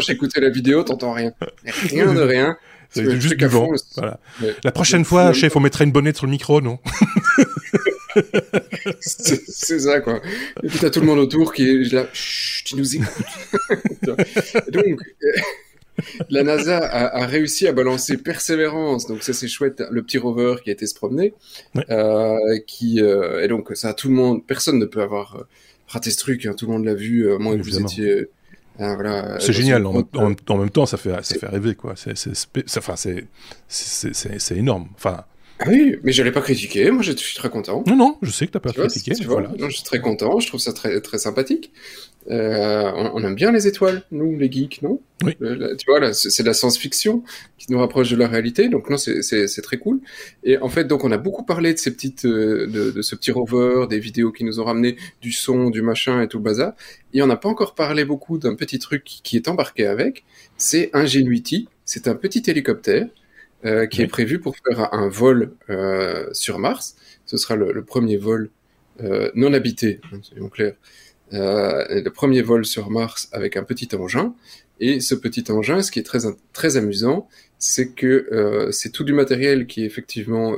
j'ai 0.00 0.12
écouté 0.12 0.40
la 0.40 0.50
vidéo, 0.50 0.82
t'entends 0.82 1.12
rien. 1.12 1.32
Rien 1.64 2.12
de 2.12 2.20
rien. 2.20 2.56
C'est 2.90 3.20
juste 3.20 3.36
du 3.36 3.46
vent. 3.46 3.70
Voilà. 3.96 4.20
La 4.64 4.72
prochaine 4.72 5.04
fois, 5.04 5.32
chef, 5.32 5.56
on 5.56 5.60
mettrait 5.60 5.84
une 5.84 5.92
bonnette 5.92 6.16
sur 6.16 6.26
le 6.26 6.32
micro, 6.32 6.60
non? 6.60 6.78
C'est 9.00 9.78
ça, 9.78 10.00
quoi. 10.00 10.20
Et 10.62 10.68
puis 10.68 10.78
t'as 10.78 10.90
tout 10.90 11.00
le 11.00 11.06
monde 11.06 11.18
autour 11.18 11.52
qui 11.52 11.68
est 11.68 11.92
là, 11.92 12.06
chut, 12.12 12.66
tu 12.66 12.76
nous 12.76 12.96
écoutes. 12.96 13.08
Donc, 14.02 14.98
la 16.30 16.42
NASA 16.42 16.78
a, 16.78 17.26
réussi 17.26 17.66
à 17.66 17.72
balancer 17.72 18.16
Persévérance, 18.16 19.06
donc 19.06 19.22
ça 19.22 19.32
c'est 19.32 19.48
chouette, 19.48 19.82
le 19.90 20.02
petit 20.02 20.18
rover 20.18 20.56
qui 20.62 20.70
a 20.70 20.72
été 20.72 20.86
se 20.86 20.94
promener, 20.94 21.34
euh, 21.90 22.36
qui 22.66 23.00
euh, 23.00 23.44
et 23.44 23.48
donc 23.48 23.70
ça 23.74 23.94
tout 23.94 24.08
le 24.08 24.14
monde, 24.14 24.46
personne 24.46 24.78
ne 24.78 24.86
peut 24.86 25.02
avoir 25.02 25.36
euh, 25.36 25.42
raté 25.88 26.10
ce 26.10 26.18
truc, 26.18 26.46
hein, 26.46 26.54
tout 26.56 26.66
le 26.66 26.72
monde 26.72 26.84
l'a 26.84 26.94
vu, 26.94 27.32
à 27.32 27.38
moins 27.38 27.56
que 27.56 27.62
vous 27.62 27.78
étiez 27.78 28.28
voilà, 28.78 29.38
c'est 29.38 29.52
génial. 29.52 29.86
En, 29.86 30.02
en, 30.16 30.58
même 30.58 30.70
temps, 30.70 30.86
ça 30.86 30.96
fait, 30.96 31.12
ça 31.22 31.38
fait 31.38 31.46
rêver, 31.46 31.74
quoi. 31.74 31.94
C'est, 31.94 32.14
enfin, 32.78 32.94
c'est, 32.96 34.56
énorme. 34.56 34.88
Enfin, 34.96 35.24
ah 35.64 35.68
oui, 35.68 35.96
mais 36.02 36.12
je 36.12 36.22
l'ai 36.22 36.32
pas 36.32 36.40
critiqué. 36.40 36.90
Moi, 36.90 37.02
je 37.02 37.12
suis 37.12 37.36
très 37.36 37.48
content. 37.48 37.84
Non, 37.86 37.94
non, 37.94 38.18
je 38.20 38.30
sais 38.30 38.46
que 38.46 38.52
t'as 38.52 38.60
pas 38.60 38.72
critiqué. 38.72 39.12
voilà. 39.24 39.52
je 39.56 39.68
suis 39.68 39.84
très 39.84 40.00
content. 40.00 40.40
Je 40.40 40.48
trouve 40.48 40.60
ça 40.60 40.72
très, 40.72 41.00
très 41.00 41.18
sympathique. 41.18 41.72
Euh, 42.30 42.90
on, 43.14 43.22
aime 43.22 43.34
bien 43.34 43.52
les 43.52 43.66
étoiles, 43.66 44.02
nous, 44.10 44.36
les 44.36 44.50
geeks, 44.50 44.82
non? 44.82 45.00
Oui. 45.24 45.36
tu 45.38 45.84
vois, 45.86 46.00
là, 46.00 46.12
c'est 46.12 46.42
de 46.42 46.48
la 46.48 46.54
science-fiction 46.54 47.22
qui 47.58 47.70
nous 47.70 47.78
rapproche 47.78 48.10
de 48.10 48.16
la 48.16 48.26
réalité. 48.26 48.68
Donc, 48.68 48.90
non, 48.90 48.96
c'est 48.96 49.62
très 49.62 49.78
cool. 49.78 50.00
Et 50.42 50.58
en 50.58 50.68
fait, 50.68 50.84
donc, 50.84 51.04
on 51.04 51.12
a 51.12 51.18
beaucoup 51.18 51.44
parlé 51.44 51.72
de 51.72 51.78
ces 51.78 51.92
petites, 51.92 52.24
euh, 52.24 52.66
de, 52.66 52.90
de, 52.90 53.02
ce 53.02 53.14
petit 53.14 53.30
rover, 53.30 53.86
des 53.88 54.00
vidéos 54.00 54.32
qui 54.32 54.42
nous 54.42 54.58
ont 54.58 54.64
ramené 54.64 54.96
du 55.20 55.30
son, 55.30 55.70
du 55.70 55.82
machin 55.82 56.22
et 56.22 56.28
tout 56.28 56.38
le 56.38 56.44
bazar. 56.44 56.72
Et 57.14 57.22
on 57.22 57.26
n'a 57.26 57.36
pas 57.36 57.48
encore 57.48 57.76
parlé 57.76 58.04
beaucoup 58.04 58.38
d'un 58.38 58.56
petit 58.56 58.80
truc 58.80 59.04
qui 59.04 59.36
est 59.36 59.46
embarqué 59.46 59.86
avec. 59.86 60.24
C'est 60.56 60.90
Ingenuity. 60.92 61.68
C'est 61.84 62.08
un 62.08 62.14
petit 62.14 62.42
hélicoptère 62.48 63.06
euh, 63.64 63.86
qui 63.86 64.02
est 64.02 64.08
prévu 64.08 64.40
pour 64.40 64.56
faire 64.56 64.92
un 64.92 65.08
vol 65.08 65.52
euh, 65.70 66.28
sur 66.32 66.58
Mars. 66.58 66.96
Ce 67.26 67.36
sera 67.36 67.54
le, 67.54 67.72
le 67.72 67.84
premier 67.84 68.16
vol 68.16 68.50
euh, 69.00 69.30
non 69.36 69.52
habité, 69.52 70.00
hein, 70.12 70.18
soyons 70.22 70.48
clairs, 70.48 70.74
le 71.30 72.08
premier 72.08 72.42
vol 72.42 72.66
sur 72.66 72.90
Mars 72.90 73.28
avec 73.30 73.56
un 73.56 73.62
petit 73.62 73.88
engin. 73.94 74.34
Et 74.80 74.98
ce 74.98 75.14
petit 75.14 75.44
engin, 75.52 75.80
ce 75.80 75.92
qui 75.92 76.00
est 76.00 76.02
très 76.02 76.20
très 76.52 76.76
amusant, 76.76 77.28
c'est 77.60 77.90
que 77.90 78.68
c'est 78.72 78.90
tout 78.90 79.04
du 79.04 79.12
matériel 79.12 79.66
qui 79.66 79.82
est 79.82 79.86
effectivement 79.86 80.56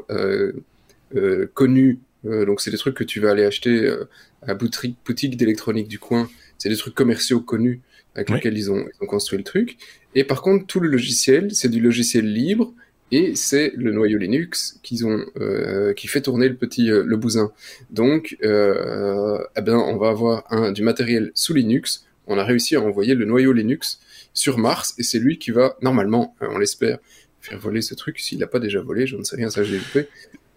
connu. 1.52 2.00
donc 2.24 2.62
c'est 2.62 2.70
des 2.70 2.78
trucs 2.78 2.96
que 2.96 3.04
tu 3.04 3.20
vas 3.20 3.32
aller 3.32 3.44
acheter 3.44 3.94
à 4.42 4.54
boutique, 4.54 4.96
boutique 5.04 5.36
d'électronique 5.36 5.88
du 5.88 5.98
coin. 5.98 6.28
C'est 6.56 6.70
des 6.70 6.76
trucs 6.76 6.94
commerciaux 6.94 7.40
connus 7.40 7.82
avec 8.14 8.30
lesquels 8.30 8.56
ils 8.56 8.72
ont, 8.72 8.78
ils 8.78 9.04
ont 9.04 9.06
construit 9.06 9.36
le 9.36 9.44
truc. 9.44 9.76
Et 10.14 10.24
par 10.24 10.40
contre, 10.40 10.66
tout 10.66 10.80
le 10.80 10.88
logiciel, 10.88 11.54
c'est 11.54 11.68
du 11.68 11.80
logiciel 11.80 12.32
libre 12.32 12.72
et 13.10 13.34
c'est 13.34 13.72
le 13.76 13.92
noyau 13.92 14.18
Linux 14.18 14.80
qu'ils 14.82 15.06
ont, 15.06 15.24
euh, 15.36 15.92
qui 15.92 16.08
fait 16.08 16.20
tourner 16.20 16.48
le 16.48 16.56
petit 16.56 16.90
euh, 16.90 17.04
le 17.04 17.16
bousin. 17.16 17.52
Donc, 17.90 18.36
euh, 18.42 19.38
eh 19.56 19.60
bien, 19.62 19.76
on 19.76 19.96
va 19.96 20.08
avoir 20.08 20.72
du 20.72 20.82
matériel 20.82 21.30
sous 21.34 21.54
Linux. 21.54 22.06
On 22.26 22.38
a 22.38 22.44
réussi 22.44 22.76
à 22.76 22.80
envoyer 22.80 23.14
le 23.14 23.24
noyau 23.24 23.52
Linux 23.52 24.00
sur 24.32 24.58
Mars 24.58 24.94
et 24.98 25.02
c'est 25.02 25.18
lui 25.18 25.38
qui 25.38 25.50
va 25.50 25.76
normalement, 25.82 26.34
on 26.40 26.58
l'espère, 26.58 26.98
faire 27.40 27.58
voler 27.58 27.82
ce 27.82 27.94
truc. 27.94 28.18
S'il 28.18 28.38
n'a 28.38 28.46
pas 28.46 28.58
déjà 28.58 28.80
volé, 28.80 29.06
je 29.06 29.16
ne 29.16 29.22
sais 29.22 29.36
rien, 29.36 29.50
ça 29.50 29.62
j'ai 29.62 29.78
loupé. 29.78 30.08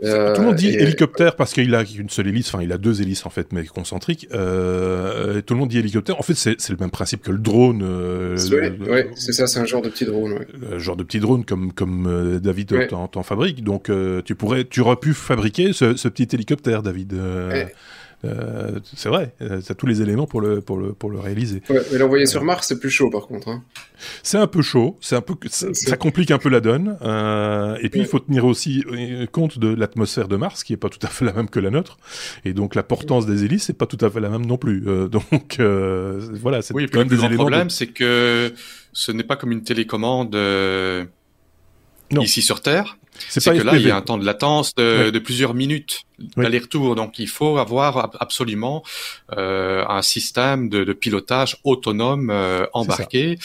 Euh, 0.04 0.36
tout 0.36 0.42
le 0.42 0.48
monde 0.48 0.56
dit 0.56 0.70
hélicoptère 0.70 1.36
parce 1.36 1.54
qu'il 1.54 1.74
a 1.74 1.84
une 1.84 2.10
seule 2.10 2.28
hélice, 2.28 2.54
enfin 2.54 2.64
il 2.64 2.72
a 2.72 2.78
deux 2.78 3.02
hélices 3.02 3.26
en 3.26 3.30
fait, 3.32 3.52
mais 3.52 3.66
concentriques. 3.66 4.28
Euh, 4.34 5.42
tout 5.42 5.56
le 5.56 5.60
monde 5.60 5.70
dit 5.70 5.80
hélicoptère. 5.80 6.20
En 6.20 6.22
fait, 6.22 6.36
c'est 6.36 6.70
le 6.70 6.78
même 6.80 6.92
principe 6.92 7.24
que 7.24 7.32
le 7.32 7.40
drone. 7.40 7.82
Euh, 7.84 8.38
ouais, 8.88 9.10
c'est 9.16 9.34
ça, 9.34 9.48
c'est 9.48 9.60
un 9.60 9.66
genre 9.66 9.82
de 9.82 9.90
petit 9.90 10.06
drone. 10.06 10.34
Ouais. 10.34 10.48
Un 10.74 10.78
genre 10.78 10.98
de 10.98 11.04
petit 11.04 11.20
drone 11.20 11.46
comme 11.46 11.74
comme 11.74 12.06
euh, 12.08 12.40
David 12.40 12.88
t'en 12.90 13.24
fabrique. 13.24 13.64
Donc 13.64 13.90
euh, 13.90 14.22
tu 14.24 14.36
pourrais, 14.36 14.66
tu 14.66 14.82
aurais 14.82 14.98
pu 14.98 15.14
fabriquer 15.14 15.74
ce, 15.74 15.96
ce 15.96 16.08
petit 16.08 16.28
hélicoptère, 16.34 16.84
David. 16.84 17.14
Euh, 18.26 18.80
c'est 18.96 19.10
vrai, 19.10 19.36
euh, 19.42 19.62
tu 19.62 19.72
as 19.72 19.76
tous 19.76 19.86
les 19.86 20.02
éléments 20.02 20.26
pour 20.26 20.42
le, 20.42 20.60
pour 20.60 20.78
le, 20.78 20.94
pour 20.94 21.12
le 21.12 21.20
réaliser. 21.20 21.62
Ouais, 21.70 21.82
mais 21.92 22.00
l'envoyer 22.00 22.26
sur 22.26 22.44
Mars, 22.44 22.68
c'est 22.68 22.80
plus 22.80 22.90
chaud 22.90 23.12
par 23.12 23.28
contre. 23.28 23.48
Hein. 23.48 23.64
C'est 24.24 24.40
un 24.40 24.48
peu 24.48 24.64
chaud, 24.64 24.98
c'est 25.02 25.16
un 25.16 25.22
peu, 25.22 25.36
ça, 25.50 25.98
complique 25.98 26.32
un 26.32 26.40
peu 26.40 26.50
la 26.50 26.60
donne. 26.60 26.98
Euh, 27.04 27.78
et 27.82 27.90
puis 27.90 28.00
il 28.00 28.08
faut 28.08 28.20
tenir 28.20 28.46
aussi 28.46 28.84
euh, 28.92 29.28
compte 29.28 29.60
de 29.60 29.68
l'atmosphère 29.68 30.28
de 30.28 30.36
Mars, 30.36 30.64
qui 30.64 30.74
est 30.74 30.78
pas 30.78 30.90
tout 30.90 31.00
à 31.04 31.08
fait 31.08 31.26
la 31.26 31.34
même 31.34 31.48
que 31.48 31.60
la 31.60 31.70
nôtre. 31.70 31.98
Et 32.44 32.54
donc 32.54 32.74
la 32.74 32.84
portance 32.84 33.28
des 33.28 33.44
hélices, 33.44 33.66
c'est 33.66 33.78
pas 33.78 33.86
tout 33.86 34.04
à 34.04 34.10
fait 34.10 34.20
la 34.20 34.30
même 34.30 34.46
non 34.46 34.58
plus. 34.58 34.82
donc 35.12 35.60
voilà, 35.60 36.64
c'est 36.64 36.74
oui, 36.74 36.88
quand 36.92 37.00
même 37.00 37.08
des 37.08 37.20
éléments. 37.20 37.30
Le 37.30 37.38
problème, 37.38 37.70
c'est 37.70 37.88
que 37.88 38.52
ce 38.94 39.12
n'est 39.12 39.24
pas 39.24 39.36
comme 39.36 39.52
une 39.52 39.64
télécommande 39.64 40.36
ici 42.12 42.42
sur 42.42 42.62
Terre. 42.62 42.98
C'est 43.30 43.44
que 43.44 43.64
là, 43.64 43.76
il 43.76 43.88
y 43.88 43.92
a 43.92 43.96
un 43.96 44.02
temps 44.02 44.18
de 44.18 44.26
latence 44.26 44.74
de, 44.76 45.20
plusieurs 45.20 45.54
minutes 45.54 46.04
d'aller-retour. 46.36 46.96
Donc, 46.96 47.20
il 47.20 47.28
faut 47.28 47.58
avoir 47.58 48.12
absolument 48.20 48.84
euh, 49.38 49.86
un 49.88 50.02
système 50.02 50.70
de, 50.70 50.94
pilotage 50.94 51.58
autonome 51.64 52.30
euh, 52.30 52.66
embarqué. 52.74 53.38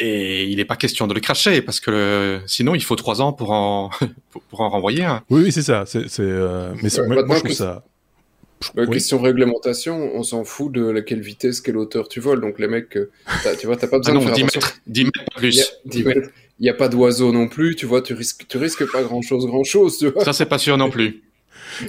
Et 0.00 0.44
il 0.44 0.56
n'est 0.58 0.64
pas 0.64 0.76
question 0.76 1.08
de 1.08 1.14
le 1.14 1.18
cracher 1.18 1.60
parce 1.60 1.80
que 1.80 2.40
sinon 2.46 2.76
il 2.76 2.84
faut 2.84 2.94
trois 2.94 3.20
ans 3.20 3.32
pour 3.32 3.50
en 3.50 3.90
pour, 4.48 4.60
en 4.60 4.68
renvoyer 4.68 5.04
un. 5.04 5.24
Oui, 5.28 5.42
oui 5.42 5.50
c'est 5.50 5.62
ça. 5.62 5.86
C'est 5.86 6.06
euh, 6.20 6.72
mais 6.80 6.88
moi 7.26 7.36
je 7.36 7.40
trouve 7.40 7.52
ça. 7.52 7.84
Question 8.92 9.20
réglementation, 9.20 10.10
on 10.14 10.22
s'en 10.22 10.44
fout 10.44 10.72
de 10.72 10.84
laquelle 10.84 11.20
vitesse, 11.20 11.60
quelle 11.60 11.76
hauteur 11.76 12.08
tu 12.08 12.20
voles. 12.20 12.40
Donc 12.40 12.60
les 12.60 12.68
mecs, 12.68 12.90
tu 12.90 13.66
vois, 13.66 13.76
t'as 13.76 13.88
pas 13.88 13.98
besoin 13.98 14.16
ah 14.16 14.18
de 14.18 14.24
faire 14.24 14.34
10 14.34 14.44
mètres, 14.44 14.80
10 14.86 15.04
mètres 15.04 15.24
plus. 15.36 15.72
10 15.84 16.04
mètres 16.04 16.30
il 16.58 16.64
n'y 16.64 16.70
a 16.70 16.74
pas 16.74 16.88
d'oiseaux 16.88 17.32
non 17.32 17.48
plus, 17.48 17.76
tu 17.76 17.86
vois, 17.86 18.02
tu 18.02 18.14
risques, 18.14 18.46
tu 18.48 18.58
risques 18.58 18.90
pas 18.90 19.02
grand 19.02 19.22
chose, 19.22 19.46
grand 19.46 19.64
chose, 19.64 19.98
tu 19.98 20.08
vois. 20.08 20.24
Ça, 20.24 20.32
c'est 20.32 20.46
pas 20.46 20.58
sûr 20.58 20.76
non 20.76 20.90
plus. 20.90 21.22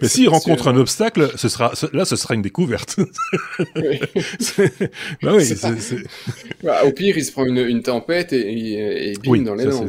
Mais 0.02 0.08
s'il 0.08 0.30
rencontre 0.30 0.68
un 0.68 0.76
obstacle, 0.76 1.32
ce 1.36 1.50
sera, 1.50 1.72
là, 1.94 2.06
ce 2.06 2.16
sera 2.16 2.36
une 2.36 2.42
découverte. 2.42 2.98
Oui. 3.76 4.00
bah 5.24 5.32
oui, 5.34 5.50
bah, 6.64 6.86
au 6.86 6.92
pire, 6.92 7.18
il 7.18 7.24
se 7.24 7.32
prend 7.32 7.46
une, 7.46 7.58
une 7.58 7.82
tempête 7.82 8.34
et, 8.34 9.12
et, 9.12 9.14
bim 9.24 9.44
dans 9.44 9.56
les 9.56 9.66
dents. 9.66 9.86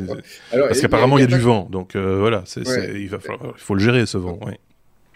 Parce 0.50 0.80
qu'apparemment, 0.80 1.18
il 1.18 1.22
y 1.22 1.24
a, 1.24 1.26
du 1.26 1.38
vent, 1.38 1.68
donc 1.70 1.96
euh, 1.96 2.18
voilà, 2.18 2.44
il 2.56 3.08
va 3.08 3.18
falloir, 3.18 3.54
il 3.56 3.60
faut 3.60 3.74
le 3.74 3.80
gérer 3.80 4.06
ce 4.06 4.16
vent. 4.16 4.38
Oui. 4.46 4.54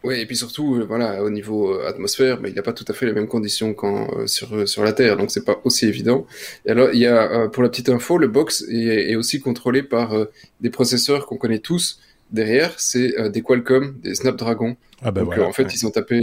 Oui, 0.05 0.21
et 0.21 0.27
puis 0.27 0.37
surtout, 0.37 0.77
euh, 0.77 0.85
voilà, 0.85 1.25
au 1.25 1.31
niveau 1.31 1.73
euh, 1.73 1.89
atmosphère, 1.89 2.39
bah, 2.39 2.49
il 2.49 2.53
n'y 2.53 2.59
a 2.59 2.63
pas 2.63 2.75
tout 2.75 2.85
à 2.89 2.93
fait 2.93 3.07
les 3.07 3.15
mêmes 3.15 3.27
conditions 3.27 3.73
qu'en 3.73 4.07
euh, 4.19 4.27
sur 4.27 4.69
sur 4.69 4.85
la 4.85 4.93
Terre, 4.93 5.17
donc 5.17 5.31
c'est 5.31 5.47
pas 5.47 5.63
aussi 5.65 5.87
évident. 5.87 6.27
Et 6.67 6.73
alors, 6.73 6.91
il 6.93 6.99
y 6.99 7.07
a 7.07 7.49
pour 7.49 7.63
la 7.63 7.71
petite 7.71 7.89
info, 7.89 8.19
le 8.19 8.29
box 8.29 8.67
est, 8.71 9.11
est 9.11 9.17
aussi 9.17 9.41
contrôlé 9.41 9.83
par 9.83 10.15
des 10.61 10.71
processeurs 10.71 11.27
qu'on 11.27 11.39
connaît 11.39 11.59
tous. 11.59 12.01
Derrière, 12.31 12.79
c'est 12.79 13.31
des 13.31 13.41
Qualcomm, 13.41 13.97
des 14.03 14.15
Snapdragon. 14.15 14.77
Ah 15.03 15.11
bah 15.11 15.23
donc 15.23 15.39
en 15.39 15.53
fait, 15.53 15.75
ils 15.75 15.87
ont 15.87 15.91
tapé 15.91 16.21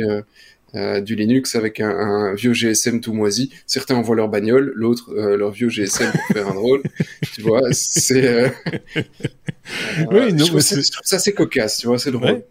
du 1.02 1.16
Linux 1.16 1.56
avec 1.56 1.80
un, 1.80 1.90
un, 1.90 2.34
vieux 2.36 2.54
GSM 2.54 3.02
tout 3.02 3.14
moisi. 3.14 3.52
Certains 3.66 3.96
envoient 3.96 4.16
leur 4.16 4.30
bagnole, 4.30 4.74
l'autre 4.76 5.14
leur 5.16 5.52
vieux 5.52 5.70
GSM 5.70 6.12
pour 6.12 6.36
faire 6.36 6.48
un 6.48 6.54
drôle. 6.54 6.84
tu 7.34 7.42
vois, 7.42 7.62
c'est. 7.72 8.54
oui, 10.12 10.34
non, 10.34 10.46
je, 10.46 10.92
trouve 10.92 11.06
ça 11.06 11.18
c'est 11.18 11.34
cocasse, 11.34 11.80
tu 11.80 11.88
vois, 11.88 11.98
c'est 11.98 12.12
drôle. 12.12 12.44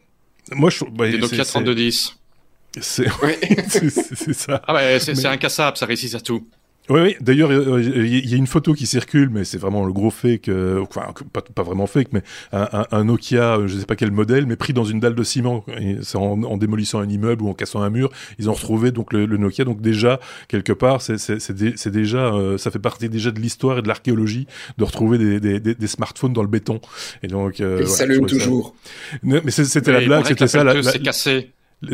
Moi, 0.53 0.71
je 0.71 0.85
bah, 0.85 1.09
Des 1.09 1.19
Nokia 1.19 1.45
3210. 1.45 2.17
C'est 2.81 3.09
ça. 4.33 4.63
Ah 4.67 4.73
bah, 4.73 5.01
c'est 5.01 5.27
un 5.27 5.37
cassable, 5.37 5.77
ça 5.77 5.87
réussit 5.87 6.15
à 6.15 6.21
tout. 6.21 6.47
Oui, 6.91 7.01
oui. 7.01 7.17
D'ailleurs, 7.21 7.53
il 7.53 8.29
y 8.29 8.35
a 8.35 8.37
une 8.37 8.49
photo 8.49 8.75
qui 8.75 8.85
circule, 8.85 9.31
mais 9.31 9.45
c'est 9.45 9.59
vraiment 9.59 9.85
le 9.85 9.93
gros 9.93 10.11
fake, 10.11 10.49
euh, 10.49 10.83
enfin 10.83 11.15
pas, 11.33 11.41
pas, 11.41 11.63
vraiment 11.63 11.87
fake, 11.87 12.09
mais 12.13 12.23
un, 12.53 12.85
un, 12.91 13.05
Nokia, 13.05 13.61
je 13.67 13.79
sais 13.79 13.87
pas 13.87 13.95
quel 13.95 14.11
modèle, 14.11 14.47
mais 14.47 14.57
pris 14.57 14.73
dans 14.73 14.85
une 14.85 14.99
dalle 14.99 15.15
de 15.15 15.23
ciment. 15.23 15.65
C'est 16.03 16.17
en, 16.17 16.43
en, 16.43 16.57
démolissant 16.57 16.99
un 16.99 17.09
immeuble 17.09 17.45
ou 17.45 17.49
en 17.49 17.55
cassant 17.55 17.81
un 17.81 17.91
mur, 17.91 18.11
ils 18.41 18.51
ont 18.51 18.55
retrouvé 18.55 18.91
donc 18.91 19.13
le, 19.13 19.27
Nokia. 19.27 19.65
Donc 19.65 19.81
déjà 19.81 20.19
quelque 20.49 20.73
part, 20.73 21.01
c'est 21.01 21.91
déjà, 21.91 22.35
euh, 22.35 22.59
ça 22.59 22.73
fait 22.73 22.81
partie 22.81 23.09
déjà 23.09 23.31
de 23.31 23.41
l'histoire 23.41 23.79
et 23.79 23.83
de 23.83 23.89
l'archéologie 23.89 24.49
de 24.77 24.85
retrouver 24.85 25.19
des, 25.19 25.61
des, 25.61 25.61
des, 25.61 25.87
smartphones 25.87 26.33
dans 26.33 26.43
le 26.43 26.49
béton. 26.49 26.81
Et 27.23 27.29
donc, 27.29 27.61
euh, 27.61 27.79
il 27.83 27.89
s'allume 27.89 28.27
toujours. 28.27 28.75
Mais 29.23 29.41
c'était 29.51 29.93
la 29.93 30.01
blague, 30.01 30.27
c'était 30.27 30.49
ça. 30.49 30.65
La, 30.65 30.83
C'est 30.83 31.01
cassé. 31.01 31.53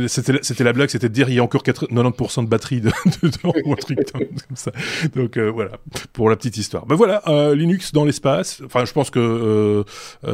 C'était 0.08 0.64
la 0.64 0.72
blague, 0.72 0.88
c'était 0.88 1.08
de 1.08 1.14
dire 1.14 1.28
il 1.28 1.36
y 1.36 1.38
a 1.38 1.44
encore 1.44 1.62
90% 1.62 2.44
de 2.44 2.48
batterie 2.48 2.80
de, 2.80 2.90
dedans 3.22 3.54
ou 3.64 3.72
un 3.72 3.76
truc 3.76 3.98
comme 4.10 4.56
ça. 4.56 4.72
Donc 5.14 5.36
euh, 5.36 5.48
voilà 5.48 5.78
pour 6.12 6.28
la 6.28 6.34
petite 6.34 6.56
histoire. 6.56 6.86
Ben 6.86 6.96
voilà 6.96 7.22
euh, 7.28 7.54
Linux 7.54 7.92
dans 7.92 8.04
l'espace. 8.04 8.60
Enfin 8.64 8.84
je 8.84 8.92
pense 8.92 9.10
que 9.10 9.20
euh, 9.20 9.84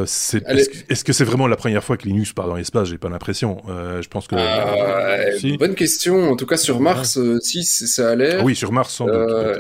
c'est 0.07 0.43
est-ce 0.89 1.05
que 1.05 1.13
c'est 1.13 1.25
vraiment 1.25 1.47
la 1.47 1.57
première 1.57 1.85
fois 1.85 1.99
que 1.99 2.05
Linux 2.05 2.33
part 2.33 2.49
dans 2.49 2.57
l'espace? 2.57 2.89
J'ai 2.89 2.97
pas 2.97 3.11
l'impression. 3.11 3.59
Je 3.69 4.09
pense 4.09 4.27
que 4.27 4.37
si. 5.39 5.59
bonne 5.59 5.75
question. 5.75 6.31
En 6.31 6.37
tout 6.37 6.47
cas 6.47 6.57
sur 6.57 6.81
Mars, 6.81 7.19
si 7.43 7.63
ça 7.65 8.11
a 8.11 8.15
l'air. 8.15 8.39
Ah 8.41 8.45
oui 8.45 8.57
sur 8.57 8.73
Mars 8.73 8.95
sans 8.95 9.07
doute. 9.07 9.15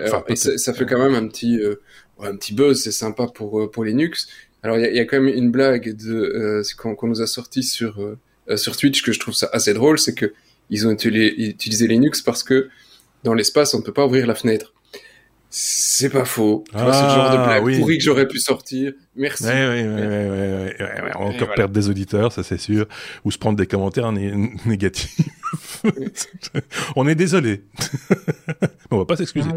Enfin, 0.06 0.24
et 0.26 0.36
ça, 0.36 0.56
ça, 0.56 0.72
fait 0.72 0.86
quand 0.86 0.98
même 0.98 1.14
un 1.14 1.28
petit 1.28 1.60
un 2.22 2.34
petit 2.36 2.54
buzz. 2.54 2.82
C'est 2.82 2.92
sympa 2.92 3.26
pour 3.26 3.70
pour 3.70 3.84
Linux. 3.84 4.28
Alors 4.62 4.78
il 4.78 4.90
y, 4.90 4.96
y, 4.96 5.00
a 5.00 5.04
quand 5.04 5.20
même 5.20 5.34
une 5.34 5.50
blague 5.50 5.94
de 5.94 6.62
qu'on 6.76 7.08
nous 7.08 7.20
a 7.20 7.26
sorti 7.26 7.62
sur 7.62 7.98
sur 8.56 8.76
Twitch 8.76 9.02
que 9.02 9.12
je 9.12 9.20
trouve 9.20 9.34
ça 9.34 9.48
assez 9.52 9.74
drôle, 9.74 9.98
c'est 9.98 10.14
que 10.14 10.32
ils 10.70 10.86
ont 10.86 10.90
utilisé 10.90 11.86
Linux 11.86 12.22
parce 12.22 12.42
que 12.42 12.68
dans 13.24 13.34
l'espace, 13.34 13.74
on 13.74 13.78
ne 13.78 13.82
peut 13.82 13.92
pas 13.92 14.06
ouvrir 14.06 14.26
la 14.26 14.34
fenêtre. 14.34 14.72
C'est 15.54 16.08
pas 16.08 16.24
faux. 16.24 16.64
c'est 16.72 16.78
le 16.78 16.84
genre 16.84 17.30
de 17.30 17.44
blague 17.44 17.62
ah, 17.74 17.78
pourri 17.78 17.98
que 17.98 18.02
j'aurais 18.02 18.26
pu 18.26 18.38
sortir. 18.38 18.94
Merci. 19.14 19.44
Ouais, 19.44 19.52
ouais, 19.52 19.86
ouais, 19.86 20.76
ouais 20.80 21.12
on 21.18 21.28
va 21.28 21.34
encore 21.34 21.54
perdre 21.54 21.74
des 21.74 21.90
auditeurs, 21.90 22.32
ça 22.32 22.42
c'est 22.42 22.56
sûr, 22.56 22.86
ou 23.26 23.30
se 23.30 23.36
prendre 23.36 23.58
des 23.58 23.66
commentaires 23.66 24.10
négatifs. 24.12 25.14
on 26.96 27.06
est 27.06 27.14
désolé. 27.14 27.64
on 28.90 28.96
va 28.96 29.04
pas 29.04 29.16
s'excuser. 29.16 29.50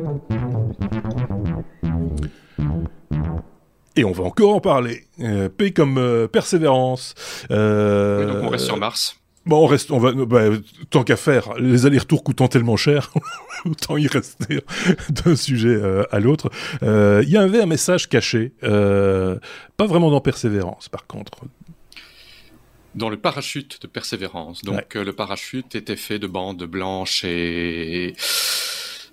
Et 3.95 4.03
on 4.03 4.11
va 4.11 4.23
encore 4.23 4.55
en 4.55 4.59
parler. 4.59 5.05
Euh, 5.21 5.49
P 5.49 5.71
comme 5.71 5.97
euh, 5.97 6.27
persévérance. 6.27 7.13
Euh... 7.51 8.25
Oui, 8.25 8.33
donc 8.33 8.43
on 8.43 8.49
reste 8.49 8.65
sur 8.65 8.77
Mars. 8.77 9.17
Bon, 9.45 9.63
on 9.63 9.67
reste, 9.67 9.91
on 9.91 9.99
va, 9.99 10.11
bah, 10.11 10.57
tant 10.89 11.03
qu'à 11.03 11.15
faire, 11.15 11.53
les 11.59 11.85
allers-retours 11.85 12.23
coûtant 12.23 12.47
tellement 12.47 12.77
cher, 12.77 13.13
autant 13.65 13.95
y 13.95 14.07
rester 14.07 14.61
d'un 15.09 15.35
sujet 15.35 15.69
euh, 15.69 16.03
à 16.11 16.19
l'autre. 16.19 16.49
Euh, 16.81 17.21
il 17.23 17.29
y 17.29 17.37
avait 17.37 17.61
un 17.61 17.67
message 17.67 18.09
caché, 18.09 18.53
pas 18.61 19.85
vraiment 19.85 20.09
dans 20.09 20.19
Persévérance, 20.19 20.89
par 20.89 21.05
contre. 21.05 21.31
Dans 22.95 23.09
le 23.09 23.17
parachute 23.17 23.79
de 23.83 23.87
Persévérance. 23.87 24.63
Donc, 24.63 24.95
le 24.95 25.13
parachute 25.13 25.75
était 25.75 25.95
fait 25.95 26.17
de 26.17 26.25
bandes 26.25 26.63
blanches 26.63 27.23
et 27.23 28.15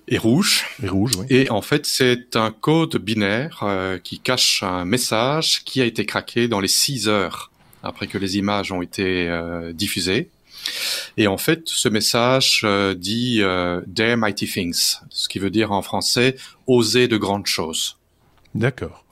et 0.07 0.17
rouge. 0.17 0.65
Et 0.83 0.87
rouge, 0.87 1.11
oui. 1.17 1.25
Et 1.29 1.49
en 1.49 1.61
fait, 1.61 1.85
c'est 1.85 2.35
un 2.35 2.51
code 2.51 2.97
binaire 2.97 3.61
euh, 3.63 3.97
qui 3.97 4.19
cache 4.19 4.63
un 4.63 4.85
message 4.85 5.63
qui 5.63 5.81
a 5.81 5.85
été 5.85 6.05
craqué 6.05 6.47
dans 6.47 6.59
les 6.59 6.67
6 6.67 7.07
heures 7.07 7.51
après 7.83 8.07
que 8.07 8.17
les 8.17 8.37
images 8.37 8.71
ont 8.71 8.81
été 8.81 9.27
euh, 9.27 9.73
diffusées. 9.73 10.29
Et 11.17 11.27
en 11.27 11.37
fait, 11.37 11.63
ce 11.65 11.89
message 11.89 12.61
euh, 12.63 12.93
dit 12.93 13.41
Dare 13.87 14.17
mighty 14.17 14.47
things, 14.47 14.97
ce 15.09 15.27
qui 15.27 15.39
veut 15.39 15.49
dire 15.49 15.71
en 15.71 15.81
français 15.81 16.35
oser 16.67 17.07
de 17.07 17.17
grandes 17.17 17.47
choses. 17.47 17.97
D'accord. 18.55 19.02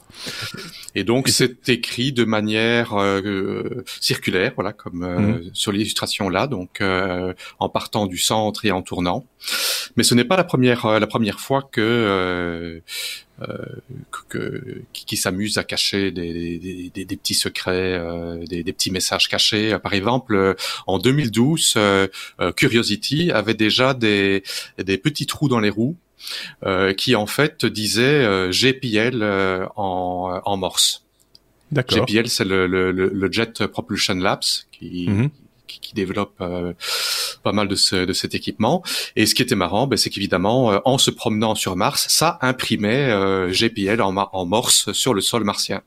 Et 0.96 1.04
donc 1.04 1.30
c'est 1.30 1.70
écrit 1.70 2.12
de 2.12 2.26
manière 2.26 2.94
euh, 3.00 3.84
circulaire, 4.00 4.52
voilà, 4.56 4.74
comme 4.74 5.04
euh, 5.04 5.20
mhm. 5.20 5.50
sur 5.54 5.72
l'illustration 5.72 6.30
là, 6.30 6.48
donc 6.48 6.82
euh, 6.82 7.34
en 7.60 7.70
partant 7.70 8.08
du 8.08 8.18
centre 8.18 8.66
et 8.66 8.72
en 8.72 8.82
tournant. 8.82 9.26
Mais 9.96 10.04
ce 10.04 10.14
n'est 10.14 10.26
pas 10.26 10.38
la 10.38 10.44
première 10.44 11.00
la 11.00 11.08
première 11.08 11.40
fois 11.40 11.68
que 11.72 12.82
que, 14.30 14.84
qui, 14.94 15.18
s'amuse 15.18 15.58
à 15.58 15.64
cacher 15.64 16.12
des, 16.12 16.60
des, 16.60 16.92
des, 16.94 17.06
des 17.06 17.18
petits 17.18 17.34
secrets, 17.34 18.00
des, 18.48 18.64
petits 18.72 18.92
messages 18.92 19.28
cachés. 19.28 19.76
Par 19.82 19.94
exemple, 19.94 20.56
en 20.86 21.00
2012, 21.00 21.76
Curiosity 22.56 23.32
avait 23.32 23.56
déjà 23.56 23.96
des, 23.96 24.44
des 24.78 25.00
petits 25.00 25.26
trous 25.26 25.48
dans 25.48 25.60
les 25.60 25.72
roues 25.72 25.98
euh, 26.11 26.11
qui 26.98 27.16
en 27.16 27.26
fait 27.26 27.66
disait 27.66 28.24
euh, 28.24 28.52
GPL 28.52 29.22
euh, 29.22 29.66
en, 29.76 30.42
en 30.44 30.58
morse. 30.58 31.06
D'accord. 31.72 32.06
GPL, 32.06 32.28
c'est 32.28 32.44
le, 32.44 32.68
le, 32.68 32.92
le, 32.92 33.32
Jet 33.32 33.66
Propulsion 33.66 34.16
Labs 34.16 34.44
qui, 34.74 35.08
mhm. 35.08 35.30
qui, 35.68 35.80
qui, 35.80 35.94
développe 35.94 36.44
pas 37.44 37.52
mal 37.54 37.70
de, 37.70 37.76
ce, 37.76 38.04
de 38.04 38.12
cet 38.12 38.36
équipement. 38.36 38.84
Et 39.16 39.26
ce 39.26 39.34
qui 39.34 39.42
était 39.42 39.56
marrant, 39.56 39.88
ben, 39.88 39.96
c'est 39.96 40.10
qu'évidemment, 40.10 40.82
en 40.84 40.98
se 40.98 41.12
promenant 41.12 41.56
sur 41.56 41.78
Mars, 41.78 42.08
ça 42.10 42.40
imprimait 42.42 43.10
GPL 43.54 44.02
en, 44.02 44.14
en 44.18 44.46
morse 44.46 44.92
sur 44.92 45.14
le 45.14 45.22
sol 45.22 45.46
martien. 45.46 45.82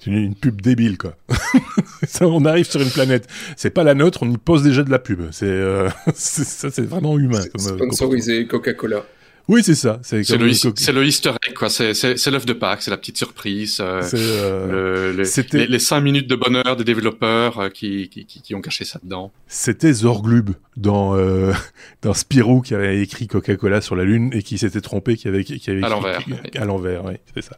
C'est 0.00 0.10
une, 0.10 0.34
pub 0.34 0.60
débile, 0.60 0.98
quoi. 0.98 1.16
ça, 2.06 2.26
on 2.26 2.44
arrive 2.44 2.68
sur 2.68 2.82
une 2.82 2.90
planète, 2.90 3.26
c'est 3.56 3.70
pas 3.70 3.84
la 3.84 3.94
nôtre, 3.94 4.22
on 4.22 4.30
y 4.30 4.36
pose 4.36 4.62
déjà 4.62 4.82
de 4.82 4.90
la 4.90 4.98
pub. 4.98 5.30
C'est 5.30 5.62
ça, 6.14 6.70
c'est 6.70 6.86
vraiment 6.86 7.18
humain. 7.18 7.40
Sponsorisé 7.56 8.46
Coca-Cola. 8.46 9.06
Oui, 9.48 9.62
c'est 9.64 9.74
ça. 9.74 9.98
C'est 10.02 10.28
le, 10.30 10.46
le, 10.46 11.06
Easter 11.06 11.30
egg, 11.46 11.54
quoi. 11.54 11.68
C'est 11.70 12.26
l'œuf 12.30 12.46
de 12.46 12.52
Pâques, 12.52 12.82
c'est 12.82 12.90
la 12.90 12.96
petite 12.96 13.16
surprise. 13.16 13.78
Euh, 13.80 14.02
euh, 14.14 15.12
le, 15.12 15.66
les, 15.66 15.78
cinq 15.78 16.00
minutes 16.00 16.28
de 16.28 16.36
bonheur 16.36 16.76
des 16.76 16.84
développeurs 16.84 17.58
euh, 17.58 17.68
qui, 17.68 18.08
qui, 18.08 18.24
qui, 18.24 18.54
ont 18.54 18.60
caché 18.60 18.84
ça 18.84 19.00
dedans. 19.02 19.32
C'était 19.48 19.92
Zorglub 19.92 20.50
dans 20.76 21.16
euh, 21.16 21.52
dans 22.02 22.14
Spirou 22.14 22.60
qui 22.60 22.74
avait 22.74 23.00
écrit 23.02 23.26
Coca-Cola 23.26 23.80
sur 23.80 23.96
la 23.96 24.04
lune 24.04 24.30
et 24.32 24.42
qui 24.42 24.58
s'était 24.58 24.80
trompé, 24.80 25.16
qui 25.16 25.28
avait 25.28 25.44
qui 25.44 25.70
avait 25.70 25.82
à 25.82 25.88
l'envers. 25.88 26.24
À 26.56 26.64
l'envers, 26.64 27.04
oui, 27.04 27.14
c'est 27.34 27.42
ça. 27.42 27.56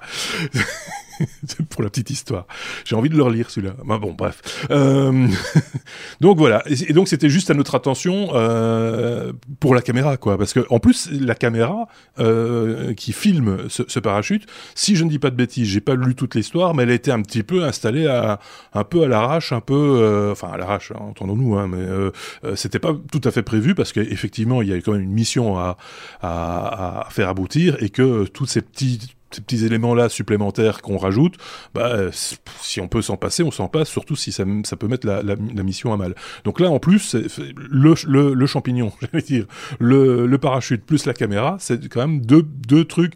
pour 1.71 1.83
la 1.83 1.91
petite 1.91 2.11
histoire. 2.11 2.47
J'ai 2.85 2.97
envie 2.97 3.09
de 3.09 3.17
le 3.17 3.23
relire 3.23 3.51
celui-là. 3.51 3.75
Bon, 3.85 4.13
bref. 4.13 4.67
Euh... 4.71 5.29
donc 6.21 6.39
voilà. 6.39 6.63
Et, 6.67 6.93
donc 6.93 7.09
c'était 7.09 7.29
juste 7.29 7.51
à 7.51 7.55
notre 7.55 7.75
attention 7.75 8.31
euh, 8.35 9.33
pour 9.61 9.75
la 9.75 9.83
caméra, 9.83 10.17
quoi. 10.17 10.39
Parce 10.39 10.53
que 10.53 10.61
en 10.71 10.79
plus 10.79 11.11
la 11.11 11.35
caméra 11.35 11.89
euh, 12.19 12.95
qui 12.95 13.13
filme 13.13 13.69
ce, 13.69 13.99
parachute, 14.01 14.47
si 14.75 14.97
je 14.97 15.05
ne 15.05 15.11
dis 15.11 15.19
pas 15.19 15.31
de 15.31 15.37
bêtises, 15.37 15.69
j'ai 15.69 15.81
pas 15.81 15.95
lu 15.95 16.15
toute 16.15 16.35
l'histoire, 16.35 16.75
mais 16.75 16.83
elle 16.85 16.91
a 16.91 16.95
été 16.95 17.11
un 17.11 17.23
petit 17.23 17.43
peu 17.43 17.65
installée 17.65 18.07
à 18.07 18.41
un 18.75 18.85
peu 18.85 19.05
à 19.05 19.09
l'arrache, 19.09 19.53
un 19.53 19.61
peu, 19.61 20.31
enfin 20.33 20.49
à 20.53 20.57
l'arrache, 20.57 20.93
hein, 20.93 21.01
entendons-nous, 21.01 21.57
hein, 21.57 21.69
mais 21.69 22.57
c'était 22.57 22.79
pas 22.79 22.95
tout 23.11 23.21
à 23.25 23.31
fait 23.31 23.43
prévu 23.43 23.75
parce 23.75 23.93
qu'effectivement 23.93 24.63
il 24.63 24.69
y 24.69 24.73
a 24.73 24.77
quand 24.77 24.93
même 24.93 25.03
une 25.03 25.13
mission 25.13 25.59
à, 25.59 25.77
à, 26.21 27.07
à 27.07 27.11
faire 27.11 27.29
aboutir 27.29 27.77
et 27.81 27.91
que 27.91 28.25
tous 28.25 28.47
ces 28.47 28.63
petits 28.63 28.99
ces 29.35 29.41
petits 29.41 29.65
éléments-là 29.65 30.09
supplémentaires 30.09 30.83
qu'on 30.83 30.97
rajoute, 30.97 31.37
bah, 31.75 32.11
si 32.13 32.81
on 32.81 32.89
peut 32.89 33.03
s'en 33.03 33.17
passer, 33.17 33.43
on 33.43 33.51
s'en 33.51 33.69
passe, 33.69 33.89
surtout 33.89 34.17
si 34.17 34.33
ça, 34.33 34.45
ça 34.65 34.77
peut 34.77 34.89
mettre 34.89 35.07
la, 35.07 35.23
la, 35.23 35.35
la, 35.35 35.63
mission 35.63 35.93
à 35.93 35.97
mal. 35.97 36.15
Donc 36.45 36.61
là, 36.61 36.71
en 36.71 36.79
plus, 36.79 37.15
le, 37.15 37.95
le, 38.07 38.35
le, 38.35 38.47
champignon, 38.47 38.93
j'allais 39.01 39.23
dire, 39.23 39.47
le, 39.79 40.27
le, 40.27 40.39
parachute 40.39 40.85
plus 40.85 41.07
la 41.07 41.15
caméra, 41.15 41.57
c'est 41.61 41.89
quand 41.89 42.01
même 42.01 42.21
deux, 42.21 42.43
deux 42.43 42.85
trucs 42.85 43.15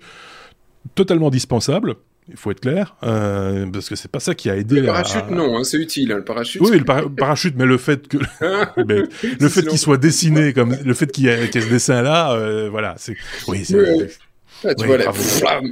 totalement 0.94 1.30
dispensables. 1.30 1.96
Il 2.28 2.36
faut 2.36 2.50
être 2.50 2.60
clair, 2.60 2.96
euh, 3.04 3.66
parce 3.72 3.88
que 3.88 3.94
c'est 3.94 4.10
pas 4.10 4.18
ça 4.18 4.34
qui 4.34 4.50
a 4.50 4.56
aidé. 4.56 4.80
Le 4.80 4.86
parachute, 4.86 5.30
non, 5.30 5.56
hein, 5.56 5.62
c'est 5.62 5.76
utile. 5.76 6.10
Hein, 6.10 6.16
le 6.16 6.24
parachute. 6.24 6.60
Oui, 6.60 6.76
le 6.76 6.84
parachute, 6.84 7.54
mais 7.56 7.66
le 7.66 7.78
fait 7.78 8.08
que 8.08 8.18
le 8.76 9.48
fait 9.48 9.64
qu'il 9.64 9.78
soit 9.78 9.96
dessiné 9.96 10.52
comme 10.52 10.74
le 10.84 10.94
fait 10.94 11.06
qu'il 11.12 11.24
y 11.24 11.28
ait 11.28 11.46
ce 11.52 11.68
dessin 11.68 12.02
là, 12.02 12.32
euh, 12.32 12.68
voilà, 12.68 12.96
c'est 12.98 13.16
oui, 13.46 13.64
c'est 13.64 14.08
ah, 14.64 14.74
tu 14.74 14.86
vois, 14.86 14.98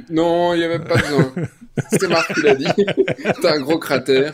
Non, 0.09 0.53
il 0.53 0.59
n'y 0.59 0.63
avait 0.63 0.79
pas 0.79 0.97
besoin. 0.97 1.33
C'est 1.91 2.07
Marc 2.07 2.33
qui 2.33 2.41
l'a 2.41 2.55
dit. 2.55 2.65
T'as 3.41 3.55
un 3.55 3.59
gros 3.59 3.77
cratère. 3.77 4.33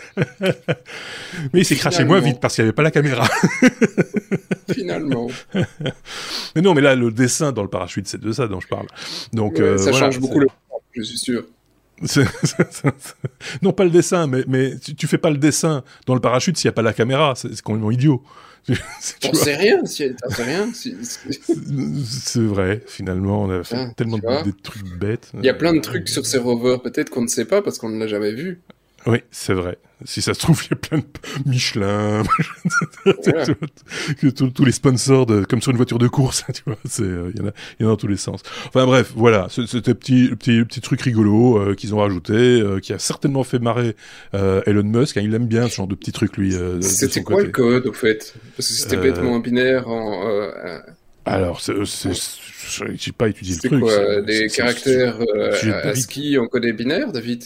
Mais 1.53 1.61
il 1.61 1.65
s'est 1.65 1.75
craché 1.75 2.03
moins 2.03 2.19
vite 2.19 2.39
parce 2.39 2.55
qu'il 2.55 2.63
n'y 2.63 2.67
avait 2.67 2.75
pas 2.75 2.83
la 2.83 2.91
caméra. 2.91 3.27
Finalement. 4.71 5.27
Mais 6.55 6.61
non, 6.61 6.73
mais 6.73 6.81
là, 6.81 6.95
le 6.95 7.11
dessin 7.11 7.51
dans 7.51 7.63
le 7.63 7.69
parachute, 7.69 8.07
c'est 8.07 8.21
de 8.21 8.31
ça 8.31 8.47
dont 8.47 8.59
je 8.59 8.67
parle. 8.67 8.87
Donc, 9.33 9.59
euh, 9.59 9.77
ça 9.77 9.91
change 9.91 10.19
beaucoup 10.19 10.39
le 10.39 10.47
je 10.93 11.03
suis 11.03 11.17
sûr. 11.17 11.45
non, 13.61 13.71
pas 13.71 13.85
le 13.85 13.91
dessin, 13.91 14.27
mais, 14.27 14.43
mais 14.47 14.77
tu, 14.77 14.95
tu 14.95 15.07
fais 15.07 15.17
pas 15.17 15.29
le 15.29 15.37
dessin 15.37 15.83
dans 16.05 16.15
le 16.15 16.19
parachute 16.19 16.57
s'il 16.57 16.67
n'y 16.67 16.73
a 16.73 16.73
pas 16.73 16.81
la 16.81 16.93
caméra. 16.93 17.33
C'est 17.35 17.61
complètement 17.61 17.91
idiot. 17.91 18.23
On 19.29 19.33
sait 19.33 19.55
rien, 19.55 19.85
si 19.85 20.11
rien. 20.29 20.71
C'est 20.73 22.41
vrai, 22.41 22.81
finalement, 22.85 23.43
on 23.43 23.49
a 23.49 23.63
fait 23.63 23.75
ah, 23.75 23.91
tellement 23.95 24.17
de, 24.17 24.51
trucs 24.51 24.97
bêtes. 24.97 25.31
Il 25.33 25.45
y 25.45 25.49
a 25.49 25.53
plein 25.53 25.73
de 25.73 25.79
trucs 25.79 26.09
sur 26.09 26.25
ces 26.25 26.37
rovers, 26.37 26.81
peut-être 26.81 27.09
qu'on 27.09 27.23
ne 27.23 27.27
sait 27.27 27.45
pas 27.45 27.61
parce 27.61 27.77
qu'on 27.77 27.89
ne 27.89 27.99
l'a 27.99 28.07
jamais 28.07 28.33
vu. 28.33 28.61
Oui, 29.07 29.19
c'est 29.31 29.53
vrai. 29.53 29.77
Si 30.03 30.21
ça 30.21 30.33
se 30.33 30.39
trouve, 30.39 30.63
il 30.65 30.71
y 30.71 30.73
a 30.73 30.77
plein 30.77 30.97
de 30.97 31.49
Michelin, 31.49 32.23
que 33.05 34.27
tous 34.27 34.65
les 34.65 34.71
sponsors 34.71 35.27
de, 35.27 35.43
comme 35.43 35.61
sur 35.61 35.71
une 35.71 35.77
voiture 35.77 35.99
de 35.99 36.07
course, 36.07 36.43
tu 36.53 36.63
vois, 36.65 36.77
c'est, 36.85 37.03
euh, 37.03 37.31
il 37.33 37.39
y 37.39 37.43
en 37.43 37.47
a, 37.49 37.51
il 37.79 37.83
y 37.83 37.85
en 37.85 37.89
a 37.89 37.91
dans 37.91 37.97
tous 37.97 38.07
les 38.07 38.17
sens. 38.17 38.41
Enfin 38.67 38.85
bref, 38.85 39.11
voilà, 39.15 39.47
c'était 39.49 39.93
petit, 39.93 40.29
petit, 40.29 40.63
petit 40.65 40.81
truc 40.81 41.01
rigolo 41.01 41.59
euh, 41.59 41.75
qu'ils 41.75 41.93
ont 41.93 41.99
rajouté, 41.99 42.33
euh, 42.33 42.79
qui 42.79 42.93
a 42.93 42.99
certainement 42.99 43.43
fait 43.43 43.59
marrer 43.59 43.95
Elon 44.33 44.83
Musk. 44.83 45.17
Hein, 45.17 45.21
il 45.23 45.33
aime 45.35 45.47
bien 45.47 45.69
ce 45.69 45.75
genre 45.75 45.87
de 45.87 45.95
petits 45.95 46.11
trucs 46.11 46.37
lui. 46.37 46.55
c'était 46.81 47.21
quoi 47.21 47.43
le 47.43 47.49
code 47.49 47.85
au 47.87 47.93
fait? 47.93 48.33
Parce 48.57 48.69
que 48.69 48.73
c'était 48.73 48.97
bêtement 48.97 49.39
binaire 49.39 49.87
en. 49.87 50.81
Alors, 51.23 51.61
c'est, 51.61 51.75
j'ai 52.95 53.11
pas 53.11 53.29
étudié 53.29 53.55
le 53.63 53.69
truc. 53.69 53.81
Quoi, 53.81 54.21
des 54.21 54.47
caractères 54.47 55.19
ASCII 55.83 56.39
en 56.39 56.47
code 56.47 56.65
binaire, 56.75 57.11
David 57.11 57.43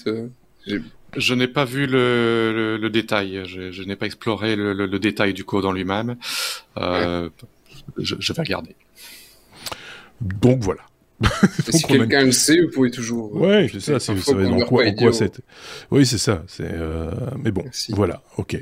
Je 1.16 1.34
n'ai 1.34 1.47
pas 1.47 1.66
vu 1.66 1.88
le, 1.88 2.78
le, 2.80 2.89
détail. 2.89 3.43
Je, 3.45 3.72
je 3.72 3.84
n'ai 3.84 3.95
pas 3.95 4.05
exploré 4.05 4.55
le, 4.55 4.74
le, 4.74 4.99
détail 4.99 5.34
du 5.34 5.43
code 5.43 5.66
en 5.66 5.72
lui-même. 5.72 6.16
Euh, 6.78 7.30
je, 7.97 8.16
je, 8.20 8.34
vais 8.34 8.41
regarder. 8.41 8.76
Donc 10.22 10.61
voilà. 10.61 10.82
si 11.70 11.84
quelqu'un 11.84 12.26
le 12.26 12.32
sait, 12.32 12.59
vous 12.61 12.70
pouvez 12.70 12.91
toujours. 12.91 13.34
Ouais, 13.36 13.70
c'est 13.72 13.80
ça. 13.80 13.99
C'est 13.99 14.11
en 14.11 14.59
quoi, 14.61 14.86
en 14.86 14.93
quoi 14.93 15.13
c'est. 15.13 15.41
Oui, 15.91 16.05
c'est 16.05 16.18
ça. 16.18 16.43
C'est. 16.47 16.72
Euh... 16.72 17.11
Mais 17.41 17.51
bon, 17.51 17.66
voilà. 17.89 18.22
Ok. 18.38 18.57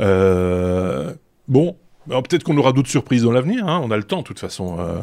Euh... 0.00 1.12
Bon, 1.48 1.76
peut-être 2.08 2.42
qu'on 2.42 2.56
aura 2.56 2.72
d'autres 2.72 2.88
surprises 2.88 3.22
dans 3.22 3.32
l'avenir, 3.32 3.66
hein. 3.66 3.80
on 3.84 3.90
a 3.90 3.96
le 3.96 4.02
temps 4.02 4.18
de 4.18 4.24
toute 4.24 4.38
façon. 4.38 4.76
Euh... 4.78 5.00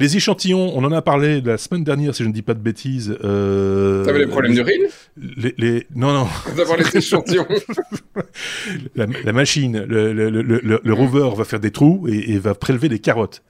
Les 0.00 0.16
échantillons, 0.16 0.72
on 0.74 0.84
en 0.84 0.92
a 0.92 1.02
parlé 1.02 1.40
la 1.40 1.58
semaine 1.58 1.84
dernière, 1.84 2.14
si 2.14 2.22
je 2.22 2.28
ne 2.28 2.32
dis 2.32 2.42
pas 2.42 2.54
de 2.54 2.60
bêtises. 2.60 3.16
Euh... 3.24 4.04
T'avais 4.04 4.20
les 4.20 4.26
problèmes 4.26 4.54
de 4.54 4.62
ril 4.62 4.88
les, 5.16 5.54
les... 5.58 5.86
Non, 5.94 6.12
non. 6.12 6.26
D'avoir 6.56 6.78
les 6.78 6.96
échantillons. 6.96 7.46
la, 8.94 9.06
la, 9.24 9.32
machine, 9.32 9.84
le, 9.86 10.12
le, 10.12 10.30
le, 10.30 10.80
le, 10.82 10.92
rover 10.92 11.30
va 11.36 11.44
faire 11.44 11.60
des 11.60 11.70
trous 11.70 12.06
et, 12.08 12.32
et 12.32 12.38
va 12.38 12.54
prélever 12.54 12.88
des 12.88 12.98
carottes. 12.98 13.42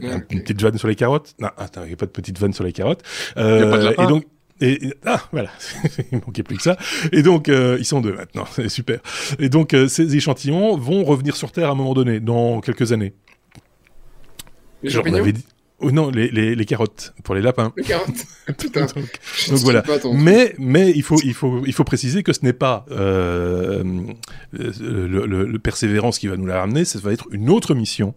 Une 0.00 0.22
petite 0.42 0.60
vanne 0.62 0.78
sur 0.78 0.88
les 0.88 0.94
carottes? 0.94 1.34
Non, 1.38 1.50
attends, 1.56 1.82
il 1.84 1.88
n'y 1.88 1.92
a 1.92 1.96
pas 1.96 2.06
de 2.06 2.10
petite 2.10 2.38
vanne 2.38 2.52
sur 2.52 2.64
les 2.64 2.72
carottes. 2.72 3.02
Euh, 3.36 3.92
et 3.98 4.06
donc, 4.06 4.24
et, 4.60 4.94
ah, 5.04 5.22
voilà, 5.32 5.50
il 6.12 6.18
manquait 6.18 6.42
plus 6.42 6.56
que 6.56 6.62
ça. 6.62 6.76
Et 7.10 7.22
donc, 7.22 7.48
euh, 7.48 7.76
ils 7.78 7.84
sont 7.84 8.00
deux 8.00 8.12
maintenant, 8.12 8.44
c'est 8.52 8.68
super. 8.68 9.00
Et 9.38 9.48
donc, 9.48 9.74
euh, 9.74 9.88
ces 9.88 10.14
échantillons 10.16 10.76
vont 10.76 11.04
revenir 11.04 11.36
sur 11.36 11.52
Terre 11.52 11.68
à 11.68 11.72
un 11.72 11.74
moment 11.74 11.94
donné, 11.94 12.20
dans 12.20 12.60
quelques 12.60 12.92
années. 12.92 13.12
Les 14.82 14.90
champignons 14.90 15.24
Oh 15.82 15.90
non, 15.90 16.10
les, 16.10 16.28
les, 16.28 16.54
les, 16.54 16.64
carottes 16.64 17.12
pour 17.24 17.34
les 17.34 17.42
lapins. 17.42 17.72
Les 17.76 17.82
carottes. 17.82 18.26
Putain. 18.58 18.86
donc, 18.86 19.18
donc 19.48 19.58
voilà. 19.58 19.82
Mais 20.14 20.54
mais 20.58 20.90
il 20.90 21.02
faut 21.02 21.20
il 21.22 21.34
faut 21.34 21.64
il 21.66 21.72
faut 21.72 21.84
préciser 21.84 22.22
que 22.22 22.32
ce 22.32 22.40
n'est 22.42 22.52
pas 22.52 22.86
euh, 22.90 23.82
le, 24.52 25.06
le, 25.06 25.46
le, 25.46 25.58
persévérance 25.58 26.18
qui 26.18 26.28
va 26.28 26.36
nous 26.36 26.46
la 26.46 26.60
ramener, 26.60 26.84
ça 26.84 26.98
va 26.98 27.12
être 27.12 27.26
une 27.30 27.50
autre 27.50 27.74
mission 27.74 28.14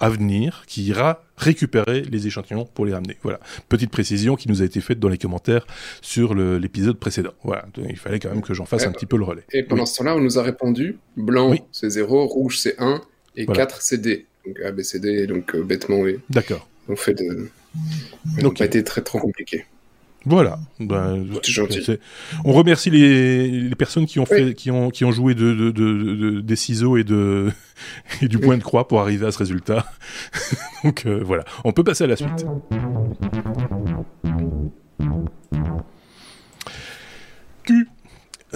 à 0.00 0.10
venir 0.10 0.64
qui 0.66 0.84
ira 0.84 1.22
récupérer 1.36 2.02
les 2.02 2.26
échantillons 2.26 2.66
pour 2.66 2.84
les 2.84 2.92
ramener. 2.92 3.16
Voilà. 3.22 3.40
Petite 3.68 3.90
précision 3.90 4.36
qui 4.36 4.48
nous 4.48 4.62
a 4.62 4.64
été 4.64 4.80
faite 4.80 4.98
dans 4.98 5.08
les 5.08 5.18
commentaires 5.18 5.66
sur 6.02 6.34
l'épisode 6.34 6.98
précédent. 6.98 7.32
Voilà. 7.44 7.66
Il 7.88 7.96
fallait 7.96 8.18
quand 8.18 8.30
même 8.30 8.42
que 8.42 8.54
j'en 8.54 8.66
fasse 8.66 8.84
un 8.86 8.92
petit 8.92 9.06
peu 9.06 9.16
le 9.16 9.24
relais. 9.24 9.44
Et 9.52 9.62
pendant 9.62 9.86
ce 9.86 9.96
temps-là, 9.98 10.16
on 10.16 10.20
nous 10.20 10.38
a 10.38 10.42
répondu 10.42 10.98
blanc 11.16 11.54
c'est 11.72 11.90
0, 11.90 12.26
rouge 12.26 12.58
c'est 12.58 12.78
1 12.78 13.00
et 13.36 13.46
4 13.46 13.80
c'est 13.80 13.98
D. 13.98 14.26
Donc 14.46 14.60
ABCD, 14.60 15.26
donc 15.26 15.54
euh, 15.54 15.62
bêtement 15.62 15.98
oui. 15.98 16.18
D'accord. 16.30 16.68
On 16.88 16.96
fait 16.96 17.14
de. 17.14 17.50
Donc, 18.40 18.58
pas 18.58 18.64
été 18.64 18.82
très 18.84 19.02
trop 19.02 19.18
compliqué. 19.18 19.64
Voilà. 20.26 20.58
Ben, 20.80 21.24
gentil. 21.44 21.98
On 22.44 22.52
remercie 22.52 22.90
les, 22.90 23.48
les, 23.48 23.74
personnes 23.76 24.06
qui 24.06 24.18
ont 24.18 24.26
fait, 24.26 24.54
qui 24.54 24.72
ont, 24.72 24.90
qui 24.90 25.04
ont 25.04 25.12
joué 25.12 25.36
de, 25.36 25.54
de, 25.54 25.70
de, 25.70 26.40
des 26.40 26.56
ciseaux 26.56 26.96
et 26.96 27.04
de 27.04 27.52
et 28.22 28.26
du 28.26 28.38
point 28.38 28.58
de 28.58 28.62
croix 28.62 28.88
pour 28.88 29.00
arriver 29.00 29.24
à 29.24 29.30
ce 29.30 29.38
résultat. 29.38 29.86
Donc 30.84 31.06
euh, 31.06 31.20
voilà. 31.24 31.44
On 31.64 31.72
peut 31.72 31.84
passer 31.84 32.04
à 32.04 32.06
la 32.08 32.16
suite. 32.16 32.44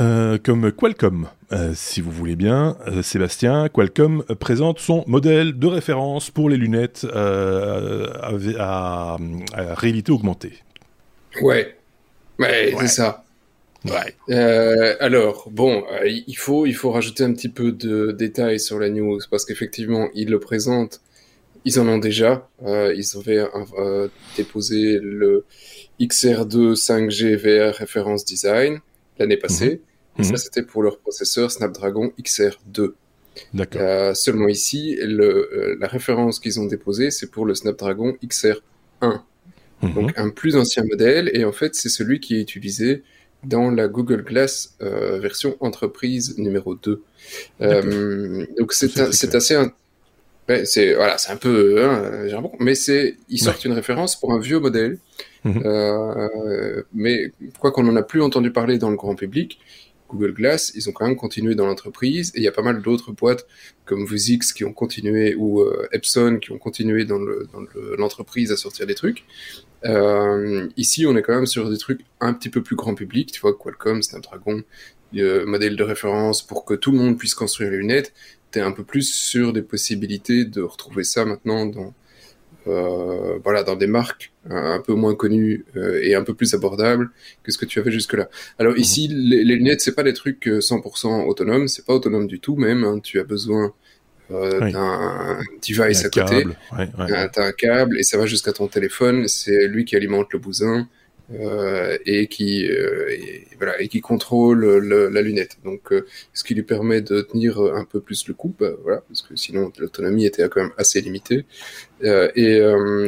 Euh, 0.01 0.38
comme 0.42 0.72
Qualcomm. 0.72 1.28
Euh, 1.53 1.72
si 1.74 2.01
vous 2.01 2.11
voulez 2.11 2.36
bien, 2.36 2.76
euh, 2.86 3.03
Sébastien, 3.03 3.68
Qualcomm 3.68 4.24
présente 4.38 4.78
son 4.78 5.05
modèle 5.07 5.59
de 5.59 5.66
référence 5.66 6.30
pour 6.30 6.48
les 6.48 6.57
lunettes 6.57 7.07
à, 7.12 8.09
à, 8.59 9.16
réalité 9.74 10.12
augmentée. 10.12 10.55
Ouais, 11.42 11.76
ouais, 12.38 12.74
c'est 12.80 12.88
ça. 12.88 13.24
Ouais. 13.84 14.96
alors, 15.01 15.48
bon, 15.51 15.84
il 16.05 16.36
faut 16.36 16.66
il 16.66 16.74
faut 16.74 16.90
rajouter 16.90 17.24
un 17.24 17.32
petit 17.32 17.48
peu 17.48 17.72
de 17.72 18.12
détails 18.12 18.61
sur 18.61 18.78
la 18.78 18.90
news 18.90 19.20
parce 19.30 19.44
qu'effectivement, 19.44 20.09
ils 20.14 20.28
le 20.28 20.38
présentent. 20.38 21.01
Ils 21.64 21.78
en 21.78 21.88
ont 21.88 21.98
déjà. 21.98 22.48
ils 22.64 23.16
avaient 23.16 23.44
déposé 24.36 24.98
le 25.03 25.44
XR2 26.01 26.74
5G 26.74 27.36
VR 27.36 27.78
Reference 27.78 28.24
Design 28.24 28.80
l'année 29.18 29.36
passée. 29.36 29.82
Ça, 30.18 30.30
mhm. 30.30 30.36
c'était 30.36 30.62
pour 30.62 30.82
leur 30.82 30.98
processeur 30.98 31.50
Snapdragon 31.50 32.12
XR2. 32.20 32.92
D'accord. 33.54 33.80
Euh, 33.80 34.14
seulement 34.14 34.48
ici, 34.48 34.98
le, 35.00 35.24
euh, 35.24 35.76
la 35.80 35.86
référence 35.86 36.40
qu'ils 36.40 36.61
ont 36.61 36.66
déposée, 36.66 37.11
c'est 37.11 37.30
pour 37.30 37.46
le 37.46 37.54
Snapdragon 37.54 38.16
XR1. 38.24 38.61
Mhm. 39.82 39.94
Donc 39.94 40.12
un 40.16 40.30
plus 40.30 40.56
ancien 40.56 40.84
modèle, 40.84 41.30
et 41.32 41.44
en 41.44 41.52
fait, 41.52 41.74
c'est 41.74 41.88
celui 41.88 42.20
qui 42.20 42.36
est 42.36 42.40
utilisé 42.40 43.02
dans 43.44 43.70
la 43.70 43.88
Google 43.88 44.22
Glass 44.22 44.76
euh, 44.82 45.18
version 45.18 45.56
entreprise 45.61 46.36
numéro 46.36 46.74
2. 46.74 47.02
Euh, 47.62 48.46
donc 48.58 48.72
c'est 48.72 49.34
assez... 49.34 49.56
Ouais, 50.48 50.64
c'est 50.64 50.94
voilà, 50.94 51.16
c'est 51.16 51.30
un 51.30 51.36
peu 51.36 51.84
hein, 51.84 52.42
mais 52.58 52.74
c'est 52.74 53.16
ils 53.28 53.38
sortent 53.38 53.64
une 53.64 53.72
référence 53.72 54.18
pour 54.18 54.32
un 54.32 54.40
vieux 54.40 54.58
modèle 54.58 54.98
Mhm. 55.44 55.62
Euh, 55.64 56.82
mais 56.92 57.32
quoi 57.58 57.72
qu'on 57.72 57.88
en 57.88 57.96
a 57.96 58.02
plus 58.02 58.22
entendu 58.22 58.50
parler 58.50 58.78
dans 58.78 58.90
le 58.90 58.96
grand 58.96 59.14
public, 59.14 59.58
Google 60.11 60.32
Glass, 60.32 60.72
ils 60.74 60.88
ont 60.88 60.92
quand 60.92 61.06
même 61.06 61.16
continué 61.16 61.54
dans 61.54 61.66
l'entreprise. 61.66 62.32
Et 62.34 62.38
il 62.38 62.42
y 62.42 62.48
a 62.48 62.52
pas 62.52 62.62
mal 62.62 62.82
d'autres 62.82 63.12
boîtes 63.12 63.46
comme 63.84 64.04
Vuzix 64.04 64.52
qui 64.52 64.64
ont 64.64 64.72
continué 64.72 65.34
ou 65.34 65.61
euh, 65.61 65.88
Epson 65.92 66.38
qui 66.40 66.52
ont 66.52 66.58
continué 66.58 67.04
dans 67.04 67.20
l'entreprise 67.98 68.52
à 68.52 68.56
sortir 68.56 68.86
des 68.86 68.94
trucs. 68.94 69.24
Euh, 69.84 70.68
ici, 70.76 71.06
on 71.06 71.16
est 71.16 71.22
quand 71.22 71.34
même 71.34 71.46
sur 71.46 71.70
des 71.70 71.78
trucs 71.78 72.00
un 72.20 72.34
petit 72.34 72.48
peu 72.48 72.62
plus 72.62 72.76
grand 72.76 72.94
public. 72.94 73.32
Tu 73.32 73.40
vois, 73.40 73.54
Qualcomm, 73.54 74.02
Snapdragon, 74.02 74.62
euh, 75.16 75.46
modèle 75.46 75.76
de 75.76 75.82
référence 75.82 76.42
pour 76.46 76.64
que 76.64 76.74
tout 76.74 76.92
le 76.92 76.98
monde 76.98 77.18
puisse 77.18 77.34
construire 77.34 77.70
les 77.70 77.78
lunettes. 77.78 78.12
T'es 78.50 78.61
un 78.61 78.72
peu 78.72 78.84
plus 78.84 79.12
sur 79.12 79.52
des 79.52 79.62
possibilités 79.62 80.44
de 80.44 80.62
retrouver 80.62 81.04
ça 81.04 81.24
maintenant 81.24 81.66
dans 81.66 81.94
euh, 82.66 83.38
voilà, 83.42 83.62
dans 83.62 83.76
des 83.76 83.86
marques 83.86 84.32
un 84.48 84.80
peu 84.80 84.94
moins 84.94 85.14
connues 85.14 85.64
euh, 85.76 86.00
et 86.02 86.14
un 86.14 86.22
peu 86.22 86.34
plus 86.34 86.54
abordables 86.54 87.11
que 87.42 87.52
ce 87.52 87.58
que 87.58 87.64
tu 87.64 87.78
avais 87.78 87.90
jusque-là. 87.90 88.28
Alors 88.58 88.74
mhm. 88.74 88.80
ici, 88.80 89.08
les, 89.08 89.44
lunettes, 89.44 89.80
c'est 89.80 89.94
pas 89.94 90.02
des 90.02 90.12
trucs 90.12 90.46
100% 90.46 91.06
euh, 91.06 91.24
autonomes, 91.26 91.68
c'est 91.68 91.84
pas 91.84 91.94
autonome 91.94 92.26
du 92.26 92.40
tout 92.40 92.56
même. 92.56 92.84
Hein. 92.84 93.00
tu 93.02 93.18
as 93.18 93.24
besoin 93.24 93.72
d'un 94.30 95.40
device 95.66 96.04
à 96.04 96.08
côté, 96.08 96.46
ouais, 96.46 96.88
ouais. 96.98 97.28
t'as 97.32 97.46
un 97.46 97.52
câble 97.52 97.98
et 97.98 98.04
ça 98.04 98.16
va 98.16 98.26
jusqu'à 98.26 98.52
ton 98.52 98.68
téléphone. 98.68 99.26
C'est 99.26 99.66
lui 99.66 99.84
qui 99.84 99.96
alimente 99.96 100.32
le 100.32 100.38
bousin. 100.38 100.88
Euh, 101.33 101.97
et 102.07 102.26
qui 102.26 102.68
euh, 102.68 103.09
voilà 103.57 103.81
et 103.81 103.87
qui 103.87 104.01
contrôle 104.01 104.64
le, 104.78 105.09
la 105.09 105.22
lunette. 105.22 105.59
Donc, 105.64 105.93
euh, 105.93 106.05
ce 106.35 106.43
qui 106.43 106.57
lui 106.57 106.64
permet 106.64 107.03
de 107.03 107.20
tenir 107.20 107.61
un 107.61 107.85
peu 107.85 108.01
plus 108.01 108.26
le 108.26 108.35
coup, 108.35 108.53
bah, 108.59 108.72
voilà, 108.83 109.03
parce 109.07 109.22
que 109.22 109.37
sinon 109.37 109.70
l'autonomie 109.78 110.26
était 110.26 110.49
quand 110.49 110.61
même 110.61 110.72
assez 110.76 111.01
limitée, 111.01 111.45
et, 112.03 112.61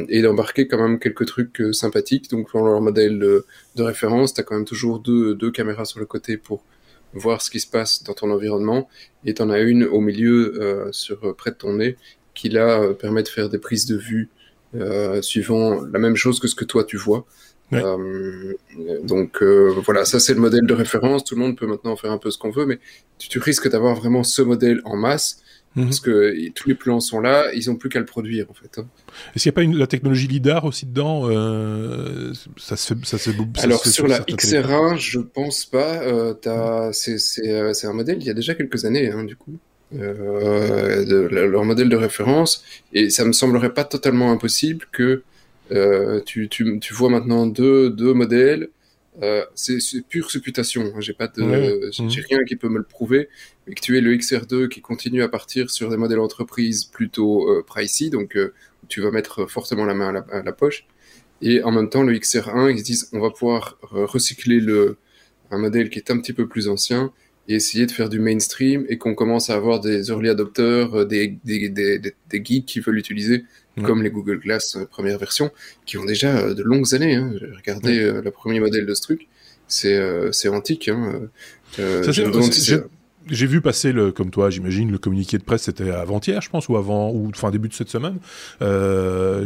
et 0.09 0.23
d'embarquer 0.23 0.69
quand 0.69 0.81
même 0.81 1.01
quelques 1.01 1.27
trucs 1.27 1.63
sympathiques. 1.73 2.31
Donc, 2.31 2.53
dans 2.53 2.65
leur 2.65 2.81
modèle 2.81 3.19
de, 3.19 3.45
de 3.75 3.83
référence, 3.83 4.35
t'as 4.35 4.45
quand 4.45 4.55
même 4.55 4.67
toujours 4.67 5.01
deux, 5.01 5.35
deux 5.35 5.51
caméras 5.51 5.85
sur 5.85 5.99
le 5.99 6.07
côté 6.07 6.37
pour 6.37 6.63
voir 7.15 7.43
ce 7.43 7.51
qui 7.51 7.59
se 7.59 7.67
passe 7.67 8.05
dans 8.05 8.15
ton 8.15 8.31
environnement, 8.31 8.89
et 9.25 9.35
t'en 9.35 9.51
as 9.51 9.61
une 9.61 9.85
au 9.85 10.01
milieu 10.01 10.89
sur 10.93 11.35
près 11.35 11.51
de 11.51 11.57
ton 11.57 11.73
nez 11.75 11.97
qui 12.35 12.51
là 12.51 12.95
permet 12.95 13.25
de 13.25 13.29
faire 13.29 13.49
des 13.49 13.59
prises 13.59 13.87
de 13.87 13.97
vue 13.97 14.29
suivant 15.23 15.83
la 15.83 15.99
même 15.99 16.17
chose 16.17 16.39
que 16.39 16.47
ce 16.47 16.55
que 16.55 16.65
toi 16.65 16.85
tu 16.85 16.97
vois. 16.97 17.27
Euh, 17.73 18.55
donc 19.03 19.43
euh, 19.43 19.73
voilà, 19.85 20.05
ça 20.05 20.21
c'est 20.21 20.35
le 20.35 20.41
modèle 20.41 20.67
de 20.67 20.75
référence. 20.75 21.25
Tout 21.25 21.35
le 21.35 21.41
monde 21.41 21.57
peut 21.57 21.67
maintenant 21.67 21.97
faire 21.97 22.13
un 22.13 22.19
peu 22.19 22.31
ce 22.31 22.39
qu'on 22.39 22.51
veut, 22.51 22.67
mais 22.67 22.79
tu, 23.19 23.39
risques 23.39 23.69
d'avoir 23.69 23.95
vraiment 23.95 24.23
ce 24.23 24.43
modèle 24.43 24.81
en 24.85 24.97
masse. 24.97 25.39
Mhm. 25.75 25.85
Parce 25.85 26.01
que 26.01 26.51
tous 26.51 26.69
les 26.69 26.75
plans 26.75 27.01
sont 27.01 27.19
là, 27.21 27.47
ils 27.55 27.71
ont 27.71 27.77
plus 27.77 27.89
qu'à 27.89 27.99
le 27.99 28.05
produire 28.05 28.47
en 28.51 28.53
fait. 28.53 28.79
Hein. 28.79 28.87
Est-ce 29.35 29.45
qu'il 29.45 29.51
n'y 29.51 29.55
a 29.55 29.57
pas 29.57 29.63
une, 29.63 29.79
la 29.79 29.87
technologie 29.87 30.27
lidar 30.27 30.67
aussi 30.67 30.85
dedans 30.85 31.31
euh, 31.31 32.35
Ça 32.59 32.77
se 32.77 32.93
ça 33.05 33.17
se 33.17 33.31
Alors 33.63 33.87
sur 33.87 34.07
la 34.07 34.21
XR1, 34.21 34.99
je 34.99 35.21
pense 35.21 35.65
pas. 35.65 36.03
Euh, 36.03 36.35
c'est 36.93 37.87
un 37.87 37.93
modèle 37.95 38.19
il 38.21 38.27
y 38.27 38.31
a 38.31 38.35
déjà 38.35 38.55
quelques 38.55 38.85
années 38.85 39.11
hein, 39.11 39.25
du 39.25 39.35
coup. 39.35 39.57
de, 39.93 41.29
leur 41.31 41.65
modèle 41.65 41.89
de 41.89 41.97
référence 41.97 42.65
et 42.93 43.09
ça 43.09 43.25
me 43.25 43.33
semblerait 43.33 43.73
pas 43.73 43.85
totalement 43.85 44.31
impossible 44.31 44.87
que 44.93 45.23
tu, 46.27 46.49
tu, 46.49 46.79
tu, 46.81 46.95
vois 46.95 47.11
maintenant 47.11 47.47
deux, 47.47 47.91
deux 47.91 48.15
modèles. 48.15 48.69
Euh, 49.21 49.45
c'est 49.55 49.79
pure 50.09 50.31
supputation. 50.31 50.93
Hein. 50.95 51.01
J'ai 51.01 51.13
pas 51.13 51.27
de, 51.27 51.91
j'ai 51.91 52.03
mhm. 52.03 52.11
rien 52.29 52.45
qui 52.45 52.57
peut 52.57 52.69
me 52.69 52.79
le 52.79 52.85
prouver. 52.85 53.29
Mais 53.67 53.75
que 53.75 53.81
tu 53.81 53.97
es 53.99 54.01
le 54.01 54.15
XR2 54.15 54.69
qui 54.69 54.81
continue 54.81 55.23
à 55.23 55.29
partir 55.29 55.71
sur 55.71 55.91
des 55.91 55.97
modèles 55.97 56.21
entreprises 56.21 56.85
plutôt 56.85 57.49
euh, 57.49 57.63
pricey, 57.63 58.11
donc 58.11 58.37
euh, 58.37 58.53
tu 58.89 59.01
vas 59.01 59.11
mettre 59.11 59.47
fortement 59.47 59.85
la 59.85 59.95
main 59.95 60.09
à 60.09 60.13
la, 60.13 60.27
à 60.33 60.43
la, 60.43 60.53
poche. 60.53 60.87
Et 61.43 61.63
en 61.63 61.73
même 61.73 61.91
temps, 61.91 62.03
le 62.03 62.15
XR1, 62.15 62.73
ils 62.73 62.79
se 62.79 62.85
disent, 62.85 63.11
on 63.13 63.21
va 63.21 63.31
pouvoir 63.31 63.79
recycler 63.83 64.61
le, 64.61 64.97
un 65.51 65.59
modèle 65.59 65.91
qui 65.91 65.99
est 65.99 66.11
un 66.11 66.19
petit 66.19 66.33
peu 66.33 66.47
plus 66.47 66.69
ancien 66.69 67.13
et 67.49 67.55
essayer 67.55 67.87
de 67.87 67.91
faire 67.91 68.09
du 68.09 68.21
mainstream 68.21 68.87
et 68.89 68.99
qu'on 68.99 69.15
commence 69.15 69.51
à 69.51 69.55
avoir 69.55 69.81
des 69.81 70.11
early 70.11 70.29
adopters, 70.29 71.07
des, 71.07 71.37
des, 71.45 71.69
des, 71.69 71.99
des, 71.99 72.45
geeks 72.45 72.67
qui 72.67 72.81
veulent 72.81 72.95
l'utiliser 72.95 73.45
comme 73.81 74.03
les 74.03 74.11
Google 74.11 74.39
Glass 74.39 74.77
euh, 74.77 74.85
première 74.85 75.19
version, 75.19 75.51
qui 75.87 75.97
ont 75.97 76.05
déjà 76.05 76.37
euh, 76.37 76.55
de 76.55 76.63
longues 76.63 76.95
années. 76.95 77.15
Hein. 77.15 77.33
J'ai 77.41 77.47
regardé 77.47 77.99
euh, 78.01 78.21
le 78.23 78.31
premier 78.31 78.61
modèle 78.61 78.87
de 78.87 78.95
ce 78.95 79.03
truc, 79.03 79.29
c'est 79.69 79.99
c'est 80.33 80.49
antique. 80.49 80.89
Hein. 80.89 81.31
J'ai 83.29 83.47
vu 83.47 83.61
passer 83.61 83.93
le, 83.93 84.13
comme 84.13 84.31
toi, 84.31 84.51
j'imagine, 84.51 84.91
le 84.91 84.99
communiqué 84.99 85.39
de 85.39 85.43
presse, 85.43 85.63
c'était 85.63 85.91
avant-hier, 85.91 86.41
je 86.41 86.51
pense, 86.51 86.69
ou 86.69 86.77
avant, 86.77 87.11
ou 87.11 87.31
fin 87.35 87.51
début 87.51 87.69
de 87.69 87.75
cette 87.75 87.89
semaine. 87.89 88.19
Euh, 88.61 89.45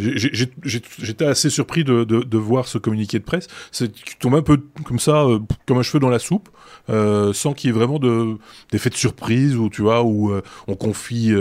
J'étais 0.62 1.24
assez 1.24 1.50
surpris 1.50 1.84
de, 1.84 2.04
de, 2.04 2.22
de, 2.22 2.38
voir 2.38 2.68
ce 2.68 2.78
communiqué 2.78 3.18
de 3.18 3.24
presse. 3.24 3.48
C'est 3.72 3.92
tombe 4.18 4.34
un 4.34 4.42
peu 4.42 4.60
comme 4.84 4.98
ça, 4.98 5.24
euh, 5.24 5.38
comme 5.66 5.78
un 5.78 5.82
cheveu 5.82 6.00
dans 6.00 6.08
la 6.08 6.18
soupe, 6.18 6.48
euh, 6.90 7.32
sans 7.32 7.52
qu'il 7.52 7.68
y 7.68 7.72
ait 7.72 7.76
vraiment 7.76 7.98
de 7.98 8.36
d'effet 8.70 8.90
de 8.90 8.94
surprise 8.94 9.56
ou 9.56 9.68
tu 9.68 9.82
vois, 9.82 10.02
où 10.02 10.32
on 10.66 10.74
confie 10.74 11.32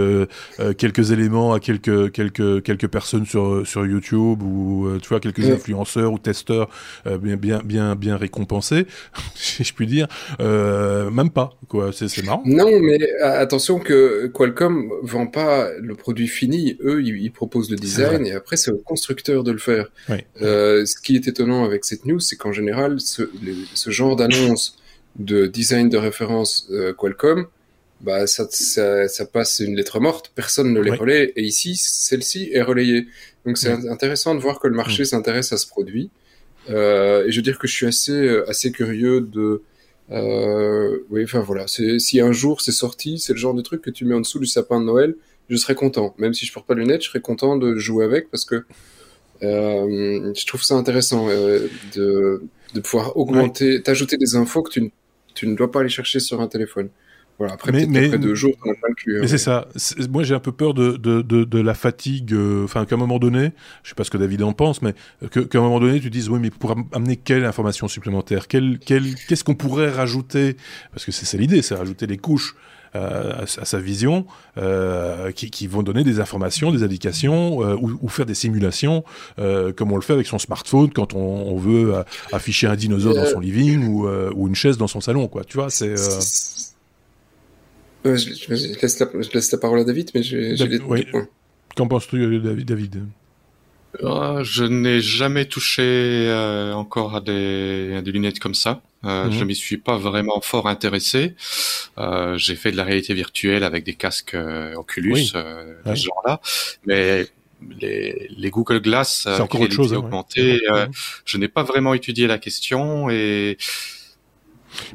quelques 0.77 1.11
éléments 1.11 1.53
à 1.53 1.59
quelques 1.59 2.11
quelques 2.11 2.63
quelques 2.63 2.87
personnes 2.87 3.25
sur 3.25 3.65
sur 3.65 3.85
YouTube 3.85 4.41
ou 4.41 4.89
tu 5.01 5.09
vois 5.09 5.19
quelques 5.19 5.49
influenceurs 5.49 6.11
ou 6.11 6.19
testeurs 6.19 6.69
bien 7.21 7.35
bien 7.35 7.61
bien 7.63 7.95
bien 7.95 8.17
récompensés, 8.17 8.87
si 9.35 9.63
je 9.63 9.73
puis 9.73 9.87
dire. 9.87 10.07
même 10.39 11.29
pas, 11.29 11.51
quoi. 11.67 11.91
C'est 11.91 12.24
non, 12.45 12.79
mais 12.79 13.01
euh, 13.01 13.39
attention 13.39 13.79
que 13.79 14.27
Qualcomm 14.27 14.91
vend 15.01 15.27
pas 15.27 15.69
le 15.79 15.95
produit 15.95 16.27
fini. 16.27 16.77
Eux, 16.81 17.03
ils, 17.03 17.31
proposent 17.31 17.69
le 17.69 17.77
design 17.77 18.25
et 18.25 18.33
après, 18.33 18.57
c'est 18.57 18.71
au 18.71 18.77
constructeur 18.77 19.43
de 19.43 19.51
le 19.51 19.57
faire. 19.57 19.91
Euh, 20.41 20.85
ce 20.85 20.95
qui 20.95 21.15
est 21.15 21.27
étonnant 21.27 21.65
avec 21.65 21.85
cette 21.85 22.05
news, 22.05 22.19
c'est 22.19 22.35
qu'en 22.35 22.51
général, 22.51 22.99
ce, 22.99 23.29
genre 23.87 24.15
d'annonce 24.15 24.77
de 25.17 25.47
design 25.47 25.89
de 25.89 25.97
référence 25.97 26.67
euh, 26.71 26.93
Qualcomm, 26.93 27.47
bah, 28.01 28.27
ça, 28.27 28.45
ça, 28.49 29.25
passe 29.25 29.59
une 29.59 29.75
lettre 29.75 29.99
morte, 29.99 30.31
personne 30.35 30.73
ne 30.73 30.81
les 30.81 30.91
relaie, 30.91 31.31
et 31.35 31.43
ici, 31.43 31.75
celle-ci 31.77 32.49
est 32.51 32.61
relayée. 32.61 33.07
Donc 33.45 33.57
c'est 33.57 33.71
intéressant 33.71 34.35
de 34.35 34.39
voir 34.39 34.59
que 34.59 34.67
le 34.67 34.75
marché 34.75 35.05
s'intéresse 35.05 35.53
à 35.53 35.57
ce 35.57 35.67
produit. 35.67 36.09
et 36.67 36.71
je 36.71 37.35
veux 37.35 37.41
dire 37.41 37.57
que 37.57 37.67
je 37.67 37.73
suis 37.73 37.87
assez, 37.87 38.29
assez 38.47 38.71
curieux 38.71 39.21
de 39.21 39.61
oui, 40.09 41.23
enfin 41.23 41.39
voilà. 41.39 41.65
Si 41.67 42.19
un 42.19 42.31
jour 42.31 42.61
c'est 42.61 42.71
sorti, 42.71 43.19
c'est 43.19 43.33
le 43.33 43.39
genre 43.39 43.53
de 43.53 43.61
truc 43.61 43.81
que 43.81 43.89
tu 43.89 44.05
mets 44.05 44.15
en 44.15 44.21
dessous 44.21 44.39
du 44.39 44.45
sapin 44.45 44.79
de 44.79 44.85
Noël, 44.85 45.15
je 45.49 45.55
serais 45.57 45.75
content. 45.75 46.15
Même 46.17 46.33
si 46.33 46.45
je 46.45 46.53
porte 46.53 46.67
pas 46.67 46.75
de 46.75 46.79
lunettes, 46.79 47.03
je 47.03 47.09
serais 47.09 47.21
content 47.21 47.57
de 47.57 47.75
jouer 47.75 48.05
avec 48.05 48.29
parce 48.31 48.45
que 48.45 48.65
euh, 49.43 50.33
je 50.33 50.45
trouve 50.45 50.63
ça 50.63 50.75
intéressant 50.75 51.27
euh, 51.29 51.67
de, 51.95 52.43
de 52.73 52.79
pouvoir 52.79 53.17
augmenter, 53.17 53.81
t'ajouter 53.81 54.17
des 54.17 54.35
infos 54.35 54.63
que 54.63 54.71
tu, 54.71 54.91
tu 55.33 55.47
ne 55.47 55.55
dois 55.55 55.71
pas 55.71 55.81
aller 55.81 55.89
chercher 55.89 56.19
sur 56.19 56.41
un 56.41 56.47
téléphone. 56.47 56.89
Voilà, 57.37 57.53
après, 57.53 57.71
mais, 57.73 57.85
mais, 57.85 58.05
après 58.05 58.17
deux 58.17 58.35
jours, 58.35 58.53
on 58.63 58.73
mais 59.07 59.27
c'est 59.27 59.37
ça. 59.37 59.67
Moi, 60.09 60.23
j'ai 60.23 60.33
un 60.33 60.39
peu 60.39 60.53
peur 60.53 60.73
de, 60.73 60.91
de, 60.91 61.21
de, 61.21 61.43
de 61.43 61.59
la 61.59 61.73
fatigue. 61.73 62.33
Euh, 62.33 62.63
enfin, 62.63 62.85
qu'à 62.85 62.95
un 62.95 62.97
moment 62.97 63.19
donné, 63.19 63.51
je 63.83 63.89
sais 63.89 63.95
pas 63.95 64.05
ce 64.05 64.11
que 64.11 64.17
David 64.17 64.41
en 64.43 64.53
pense, 64.53 64.81
mais 64.81 64.93
qu'à 65.31 65.59
un 65.59 65.61
moment 65.61 65.79
donné, 65.81 65.99
tu 65.99 66.09
dises, 66.09 66.29
oui, 66.29 66.39
mais 66.41 66.49
pour 66.49 66.75
amener 66.93 67.17
quelle 67.17 67.43
information 67.43 67.87
supplémentaire? 67.89 68.47
Quelle, 68.47 68.79
quelle, 68.79 69.15
Qu'est-ce 69.27 69.43
qu'on 69.43 69.55
pourrait 69.55 69.89
rajouter? 69.89 70.55
Parce 70.91 71.05
que 71.05 71.11
c'est 71.11 71.37
l'idée, 71.37 71.61
c'est 71.61 71.75
rajouter 71.75 72.07
des 72.07 72.17
couches. 72.17 72.55
Euh, 72.95 73.43
à, 73.43 73.65
sa 73.65 73.77
vision, 73.77 74.25
euh, 74.57 75.33
qui, 75.33 75.49
qui, 75.49 75.67
vont 75.67 75.83
donner 75.83 76.05
des 76.05 76.21
informations, 76.21 76.71
des 76.71 76.81
indications, 76.81 77.61
euh, 77.61 77.75
ou, 77.75 77.91
ou, 78.01 78.07
faire 78.07 78.25
des 78.25 78.35
simulations, 78.35 79.03
euh, 79.37 79.73
comme 79.73 79.91
on 79.91 79.97
le 79.97 80.01
fait 80.01 80.13
avec 80.13 80.27
son 80.27 80.39
smartphone 80.39 80.89
quand 80.93 81.13
on, 81.13 81.19
on 81.19 81.57
veut 81.57 81.93
afficher 82.31 82.67
un 82.67 82.77
dinosaure 82.77 83.13
dans 83.13 83.25
son 83.25 83.41
living 83.41 83.85
ou, 83.85 84.07
ou, 84.07 84.47
une 84.47 84.55
chaise 84.55 84.77
dans 84.77 84.87
son 84.87 85.01
salon, 85.01 85.27
quoi. 85.27 85.43
Tu 85.43 85.57
vois, 85.57 85.69
c'est 85.69 85.95
je, 88.05 88.51
laisse 88.51 88.99
la, 88.99 89.07
je, 89.19 89.29
laisse 89.33 89.51
la, 89.51 89.57
parole 89.57 89.79
à 89.79 89.83
David, 89.83 90.11
mais 90.13 90.23
j'ai 90.23 90.55
les 90.55 90.79
oui. 90.79 91.07
Qu'en 91.75 91.87
penses-tu, 91.87 92.39
David 92.39 93.03
ah, 94.03 94.39
Je 94.43 94.63
n'ai 94.63 95.01
jamais 95.01 95.45
touché 95.45 95.83
euh, 95.83 96.73
encore 96.73 97.15
à 97.15 97.21
des, 97.21 97.95
à 97.97 98.01
des, 98.01 98.11
lunettes 98.11 98.39
comme 98.39 98.53
ça. 98.53 98.81
Euh, 99.03 99.25
mhm. 99.25 99.31
Je 99.31 99.43
m'y 99.43 99.55
suis 99.55 99.77
pas 99.77 99.97
vraiment 99.97 100.39
fort 100.41 100.67
intéressé. 100.67 101.35
Euh, 101.97 102.37
j'ai 102.37 102.55
fait 102.55 102.71
de 102.71 102.77
la 102.77 102.83
réalité 102.83 103.13
virtuelle 103.13 103.63
avec 103.63 103.83
des 103.83 103.93
casques 103.93 104.35
euh, 104.35 104.75
Oculus, 104.75 105.31
euh, 105.35 105.75
ce 105.85 105.95
genre-là, 105.95 106.39
mais 106.85 107.27
les, 107.81 108.29
les, 108.37 108.49
Google 108.49 108.81
Glass, 108.81 109.21
c'est 109.23 109.41
encore 109.41 109.61
autre 109.61 109.73
chose. 109.73 109.93
Hein, 109.93 110.09
ouais. 110.11 110.87
je 111.25 111.37
n'ai 111.37 111.47
pas 111.47 111.63
vraiment 111.63 111.93
étudié 111.93 112.27
la 112.27 112.37
question 112.37 113.09
et 113.09 113.57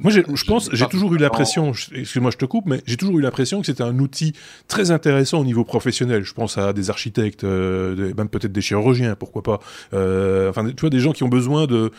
moi, 0.02 0.12
je 0.12 0.44
pense, 0.44 0.70
j'ai 0.72 0.86
toujours 0.86 1.14
eu 1.14 1.18
l'impression, 1.18 1.72
excuse-moi, 1.72 2.30
je 2.30 2.36
te 2.36 2.44
coupe, 2.44 2.66
mais 2.66 2.80
j'ai 2.86 2.96
toujours 2.96 3.18
eu 3.18 3.22
l'impression 3.22 3.60
que 3.60 3.66
c'était 3.66 3.82
un 3.82 3.98
outil 3.98 4.32
très 4.68 4.90
intéressant 4.90 5.40
au 5.40 5.44
niveau 5.44 5.64
professionnel. 5.64 6.24
Je 6.24 6.34
pense 6.34 6.58
à 6.58 6.72
des 6.72 6.90
architectes, 6.90 7.44
euh, 7.44 8.12
même 8.16 8.28
peut-être 8.28 8.52
des 8.52 8.60
chirurgiens, 8.60 9.14
pourquoi 9.16 9.42
pas. 9.42 9.60
Euh, 9.92 10.50
enfin, 10.50 10.68
tu 10.68 10.80
vois, 10.80 10.90
des 10.90 11.00
gens 11.00 11.12
qui 11.12 11.22
ont 11.22 11.28
besoin 11.28 11.66
de, 11.66 11.90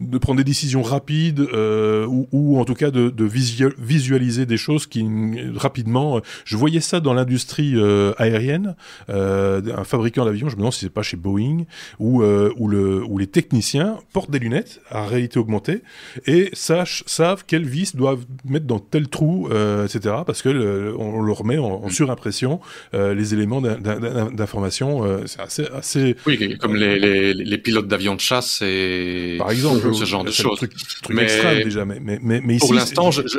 de 0.00 0.18
prendre 0.18 0.38
des 0.38 0.44
décisions 0.44 0.82
rapides 0.82 1.40
euh, 1.40 2.06
ou, 2.06 2.28
ou, 2.32 2.58
en 2.58 2.64
tout 2.64 2.74
cas 2.74 2.90
de, 2.90 3.10
de 3.10 3.24
visualiser 3.24 4.46
des 4.46 4.56
choses 4.56 4.86
qui 4.86 5.06
rapidement. 5.54 6.20
Je 6.44 6.56
voyais 6.56 6.80
ça 6.80 7.00
dans 7.00 7.14
l'industrie 7.14 7.74
aérienne, 8.18 8.76
un 9.08 9.84
fabricant 9.84 10.24
d'avions. 10.24 10.48
Je 10.48 10.54
me 10.54 10.58
demande 10.58 10.72
si 10.72 10.80
c'est 10.80 10.90
pas 10.90 11.02
chez 11.02 11.16
Boeing 11.16 11.64
où 11.98 12.22
où 12.22 12.68
le 12.68 13.04
où 13.04 13.18
les 13.18 13.26
techniciens 13.26 13.98
portent 14.12 14.30
des 14.30 14.38
lunettes 14.38 14.80
à 14.90 15.06
réalité 15.06 15.38
augmentée 15.38 15.82
et 16.26 16.50
sachent 16.52 17.04
ça 17.06 17.25
quelles 17.46 17.66
vis 17.66 17.96
doivent 17.96 18.24
mettre 18.44 18.66
dans 18.66 18.78
tel 18.78 19.08
trou, 19.08 19.48
euh, 19.50 19.86
etc. 19.86 20.16
Parce 20.26 20.42
que 20.42 20.48
le, 20.48 20.94
on 20.98 21.22
leur 21.22 21.44
met 21.44 21.58
en, 21.58 21.84
en 21.84 21.88
surimpression 21.90 22.60
euh, 22.94 23.14
les 23.14 23.34
éléments 23.34 23.60
d'information. 23.60 25.04
Euh, 25.04 25.22
c'est 25.26 25.40
assez, 25.40 25.66
assez. 25.74 26.16
Oui, 26.26 26.56
comme 26.58 26.76
les, 26.76 26.98
les, 26.98 27.34
les 27.34 27.58
pilotes 27.58 27.88
d'avions 27.88 28.14
de 28.14 28.20
chasse 28.20 28.62
et 28.62 29.36
par 29.38 29.50
exemple 29.50 29.94
ce 29.94 30.04
genre 30.04 30.24
de 30.24 30.30
choses. 30.30 30.56
Truc, 30.58 30.74
truc 31.02 31.16
mais, 31.16 31.24
extrême 31.24 31.62
déjà, 31.62 31.84
mais 31.84 31.98
mais 32.00 32.18
mais, 32.22 32.40
mais 32.44 32.58
pour 32.58 32.74
l'instant, 32.74 33.10
je, 33.10 33.22
je, 33.26 33.38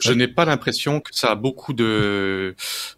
je 0.00 0.12
n'ai 0.12 0.28
pas 0.28 0.44
l'impression 0.44 1.00
que 1.00 1.10
ça 1.12 1.30
a 1.30 1.34
beaucoup 1.34 1.72
de 1.72 2.54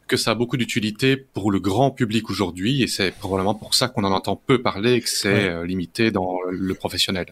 que 0.06 0.16
ça 0.16 0.32
a 0.32 0.34
beaucoup 0.34 0.56
d'utilité 0.56 1.16
pour 1.16 1.50
le 1.50 1.60
grand 1.60 1.90
public 1.90 2.30
aujourd'hui 2.30 2.82
et 2.82 2.86
c'est 2.86 3.10
probablement 3.12 3.54
pour 3.54 3.74
ça 3.74 3.88
qu'on 3.88 4.04
en 4.04 4.12
entend 4.12 4.36
peu 4.36 4.62
parler 4.62 4.94
et 4.94 5.00
que 5.00 5.08
c'est 5.08 5.54
ouais. 5.54 5.66
limité 5.66 6.10
dans 6.10 6.38
le 6.50 6.74
professionnel. 6.74 7.26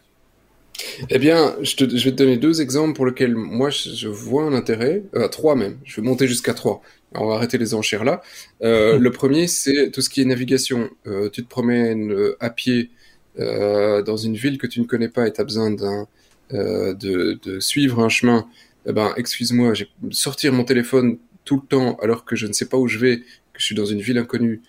Eh 1.11 1.18
bien, 1.18 1.57
je, 1.62 1.76
te, 1.76 1.97
je, 1.97 2.05
vais 2.05 2.12
te 2.12 2.16
donner 2.16 2.37
deux 2.37 2.61
exemples 2.61 2.95
pour 2.95 3.07
lesquels 3.07 3.35
moi 3.35 3.70
je, 3.70 4.09
vois 4.09 4.45
un 4.45 4.53
intérêt, 4.53 5.03
euh, 5.14 5.28
trois 5.28 5.55
même. 5.55 5.78
Je 5.85 6.01
vais 6.01 6.07
monter 6.07 6.26
jusqu'à 6.26 6.55
trois. 6.55 6.83
On 7.14 7.26
va 7.26 7.35
arrêter 7.35 7.59
les 7.59 7.74
enchères 7.74 8.05
là. 8.05 8.22
Euh, 8.62 8.99
le 8.99 9.11
premier, 9.11 9.47
c'est 9.47 9.91
tout 9.91 10.01
ce 10.01 10.11
qui 10.11 10.22
est 10.22 10.24
navigation. 10.24 10.91
Euh, 11.07 11.28
tu 11.30 11.43
te 11.43 11.49
promènes 11.49 12.12
euh, 12.12 12.37
à 12.41 12.51
pied 12.51 12.91
dans 13.37 14.16
une 14.16 14.37
ville 14.37 14.59
que 14.59 14.66
tu 14.66 14.78
ne 14.80 14.85
connais 14.85 15.09
pas 15.09 15.26
et 15.26 15.33
tu 15.33 15.41
as 15.41 15.45
besoin 15.45 15.70
d'un 15.70 16.07
de, 16.51 17.39
de, 17.43 17.61
suivre 17.61 18.01
un 18.01 18.11
chemin. 18.11 18.47
Eh 18.87 18.93
ben, 18.93 19.14
excuse-moi, 19.16 19.72
j'ai 19.72 19.89
sortir 20.11 20.53
mon 20.53 20.64
téléphone 20.64 21.16
tout 21.47 21.57
le 21.57 21.66
temps 21.66 21.97
alors 22.03 22.26
que 22.26 22.37
je 22.37 22.47
ne 22.47 22.53
sais 22.53 22.66
pas 22.66 22.76
où 22.76 22.89
je 22.89 22.99
vais, 22.99 23.20
que 23.55 23.59
je 23.59 23.64
suis 23.64 23.74
dans 23.74 23.87
une 23.87 24.03
ville 24.03 24.18
inconnue. 24.18 24.61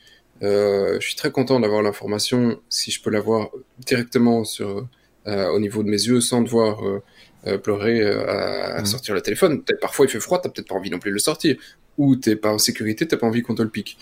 je 0.41 0.97
suis 1.01 1.16
très 1.16 1.30
content 1.30 1.59
d'avoir 1.59 1.82
l'information 1.82 2.57
si 2.70 2.89
je 2.89 3.01
peux 3.01 3.09
l'avoir 3.09 3.49
directement 3.80 4.45
sur 4.45 4.88
au 5.26 5.59
niveau 5.59 5.84
de 5.84 5.89
mes 5.89 6.01
yeux 6.03 6.21
sans 6.21 6.41
devoir 6.41 6.86
euh, 6.86 7.01
euh, 7.47 7.57
pleurer 7.57 8.01
à, 8.05 8.76
à 8.78 8.82
mmh. 8.82 8.86
sortir 8.86 9.15
le 9.15 9.21
téléphone. 9.21 9.63
Peut-être 9.63 9.80
parfois 9.80 10.05
il 10.05 10.09
fait 10.09 10.19
froid, 10.19 10.39
t'as 10.41 10.49
peut-être 10.49 10.67
pas 10.67 10.76
envie 10.76 10.89
non 10.89 10.99
plus 10.99 11.11
de 11.11 11.15
le 11.15 11.19
sortir. 11.19 11.55
Ou 11.99 12.15
t'es 12.15 12.36
pas 12.36 12.51
en 12.51 12.57
sécurité, 12.57 13.07
t'as 13.07 13.17
pas 13.17 13.28
envie 13.28 13.43
qu'on 13.43 13.53
te 13.53 13.61
le 13.61 13.69
pique. 13.69 13.97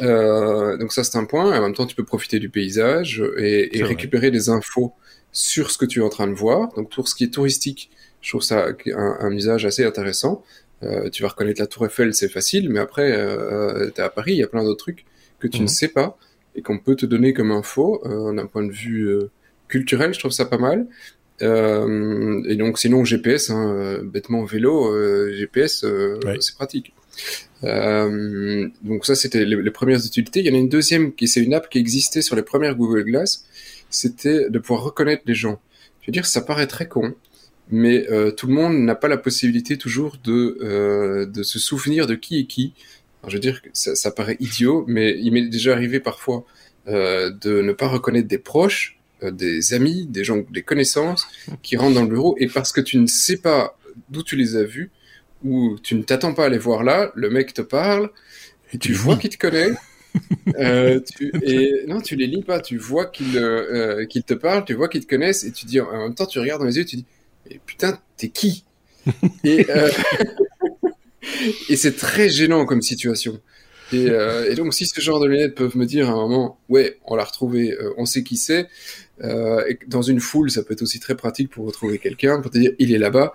donc 0.00 0.92
ça 0.92 1.04
c'est 1.04 1.18
un 1.18 1.26
point. 1.26 1.56
En 1.56 1.60
même 1.60 1.74
temps, 1.74 1.86
tu 1.86 1.94
peux 1.94 2.04
profiter 2.04 2.38
du 2.38 2.48
paysage 2.48 3.22
et, 3.36 3.76
et 3.78 3.82
récupérer 3.82 4.30
des 4.30 4.48
infos 4.48 4.94
sur 5.32 5.70
ce 5.70 5.76
que 5.76 5.84
tu 5.84 6.00
es 6.00 6.02
en 6.02 6.08
train 6.08 6.28
de 6.28 6.32
voir. 6.32 6.72
Donc 6.74 6.90
pour 6.90 7.08
ce 7.08 7.14
qui 7.14 7.24
est 7.24 7.34
touristique, 7.34 7.90
je 8.22 8.30
trouve 8.30 8.42
ça 8.42 8.68
un, 8.94 9.16
un 9.20 9.32
usage 9.32 9.66
assez 9.66 9.84
intéressant. 9.84 10.42
Euh, 10.82 11.08
tu 11.10 11.22
vas 11.22 11.28
reconnaître 11.28 11.60
la 11.60 11.66
Tour 11.66 11.86
Eiffel, 11.86 12.14
c'est 12.14 12.28
facile, 12.28 12.68
mais 12.70 12.80
après, 12.80 13.12
euh, 13.12 13.90
tu 13.94 14.00
es 14.00 14.04
à 14.04 14.10
Paris, 14.10 14.32
il 14.32 14.38
y 14.38 14.42
a 14.42 14.46
plein 14.46 14.62
d'autres 14.62 14.82
trucs 14.82 15.04
que 15.38 15.48
tu 15.48 15.60
mmh. 15.60 15.62
ne 15.62 15.68
sais 15.68 15.88
pas 15.88 16.18
et 16.54 16.62
qu'on 16.62 16.78
peut 16.78 16.96
te 16.96 17.06
donner 17.06 17.32
comme 17.32 17.50
info 17.50 18.02
euh, 18.06 18.32
d'un 18.34 18.46
point 18.46 18.64
de 18.64 18.72
vue 18.72 19.10
culturel, 19.68 20.14
je 20.14 20.18
trouve 20.18 20.32
ça 20.32 20.46
pas 20.46 20.58
mal. 20.58 20.86
Euh, 21.42 22.42
et 22.48 22.56
donc 22.56 22.78
sinon 22.78 23.04
GPS, 23.04 23.50
hein, 23.50 23.74
euh, 23.74 24.02
bêtement 24.02 24.44
vélo, 24.44 24.92
euh, 24.92 25.34
GPS, 25.34 25.84
euh, 25.84 26.18
c'est 26.40 26.54
pratique. 26.54 26.92
Euh, 27.64 28.68
donc 28.82 29.06
ça 29.06 29.14
c'était 29.14 29.44
les, 29.44 29.56
les, 29.56 29.70
premières 29.70 30.04
utilités. 30.04 30.40
Il 30.40 30.46
y 30.46 30.50
en 30.50 30.54
a 30.54 30.58
une 30.58 30.68
deuxième 30.68 31.14
qui 31.14 31.28
c'est 31.28 31.42
une 31.42 31.54
app 31.54 31.68
qui 31.68 31.78
existait 31.78 32.22
sur 32.22 32.36
les 32.36 32.42
premières 32.42 32.74
Google 32.74 33.04
Glass, 33.04 33.44
c'était 33.90 34.48
de 34.50 34.58
pouvoir 34.58 34.82
reconnaître 34.82 35.22
les 35.26 35.34
gens. 35.34 35.60
Je 36.00 36.06
veux 36.06 36.12
dire, 36.12 36.26
ça 36.26 36.40
paraît 36.40 36.66
très 36.66 36.88
con, 36.88 37.14
mais 37.70 38.06
tout 38.36 38.46
le 38.46 38.54
monde 38.54 38.78
n'a 38.78 38.94
pas 38.94 39.08
la 39.08 39.16
possibilité 39.18 39.76
toujours 39.76 40.16
de 40.22 41.26
de 41.30 41.42
se 41.42 41.58
souvenir 41.58 42.06
de 42.06 42.14
qui 42.14 42.40
est 42.40 42.46
qui. 42.46 42.74
Alors, 43.22 43.30
je 43.30 43.36
veux 43.36 43.40
dire, 43.40 43.60
ça, 43.72 43.94
ça 43.96 44.10
paraît 44.10 44.36
idiot, 44.40 44.84
mais 44.86 45.18
il 45.18 45.32
m'est 45.32 45.48
déjà 45.48 45.72
arrivé 45.72 46.00
parfois 46.00 46.44
de 46.86 47.62
ne 47.62 47.72
pas 47.72 47.88
reconnaître 47.88 48.28
des 48.28 48.38
proches 48.38 48.96
euh, 48.96 49.05
des 49.22 49.74
amis, 49.74 50.06
des 50.06 50.24
gens, 50.24 50.44
des 50.50 50.62
connaissances 50.62 51.26
qui 51.62 51.76
rentrent 51.76 51.94
dans 51.94 52.02
le 52.02 52.08
bureau 52.08 52.36
et 52.38 52.46
parce 52.46 52.72
que 52.72 52.80
tu 52.80 52.98
ne 52.98 53.06
sais 53.06 53.38
pas 53.38 53.78
d'où 54.10 54.22
tu 54.22 54.36
les 54.36 54.56
as 54.56 54.64
vus 54.64 54.90
ou 55.44 55.76
tu 55.82 55.94
ne 55.94 56.02
t'attends 56.02 56.34
pas 56.34 56.46
à 56.46 56.48
les 56.48 56.58
voir 56.58 56.82
là, 56.82 57.12
le 57.14 57.30
mec 57.30 57.54
te 57.54 57.62
parle 57.62 58.10
et 58.72 58.78
tu 58.78 58.92
vois 58.92 59.16
qu'il 59.16 59.30
te 59.30 59.38
connaît. 59.38 59.72
euh, 60.58 61.00
tu, 61.16 61.30
et 61.42 61.84
non, 61.86 62.00
tu 62.00 62.16
les 62.16 62.26
lis 62.26 62.42
pas. 62.42 62.60
Tu 62.60 62.78
vois 62.78 63.06
qu'il 63.06 63.36
euh, 63.36 64.06
qu'il 64.06 64.22
te 64.22 64.34
parle, 64.34 64.64
tu 64.64 64.74
vois 64.74 64.88
qu'ils 64.88 65.02
te 65.04 65.08
connaissent 65.08 65.44
et 65.44 65.52
tu 65.52 65.66
dis 65.66 65.80
en 65.80 66.04
même 66.04 66.14
temps 66.14 66.26
tu 66.26 66.38
regardes 66.38 66.60
dans 66.60 66.66
les 66.66 66.78
yeux, 66.78 66.84
tu 66.84 66.96
dis 66.96 67.06
et 67.50 67.60
putain 67.64 67.98
t'es 68.16 68.28
qui? 68.28 68.64
Et 69.44 69.66
euh, 69.70 69.90
et 71.68 71.76
c'est 71.76 71.96
très 71.96 72.28
gênant 72.28 72.64
comme 72.66 72.82
situation. 72.82 73.40
Et, 73.92 74.10
euh, 74.10 74.50
et, 74.50 74.54
donc, 74.54 74.74
si 74.74 74.86
ce 74.86 75.00
genre 75.00 75.20
de 75.20 75.26
lunettes 75.26 75.54
peuvent 75.54 75.76
me 75.76 75.86
dire 75.86 76.08
à 76.08 76.12
un 76.12 76.16
moment, 76.16 76.58
ouais, 76.68 76.98
on 77.04 77.14
l'a 77.14 77.24
retrouvé, 77.24 77.72
euh, 77.72 77.94
on 77.96 78.04
sait 78.04 78.22
qui 78.22 78.36
c'est, 78.36 78.68
euh, 79.22 79.64
et 79.68 79.78
dans 79.86 80.02
une 80.02 80.20
foule, 80.20 80.50
ça 80.50 80.62
peut 80.62 80.74
être 80.74 80.82
aussi 80.82 81.00
très 81.00 81.14
pratique 81.14 81.50
pour 81.50 81.66
retrouver 81.66 81.98
quelqu'un, 81.98 82.40
pour 82.40 82.50
te 82.50 82.58
dire, 82.58 82.72
il 82.78 82.92
est 82.92 82.98
là-bas. 82.98 83.32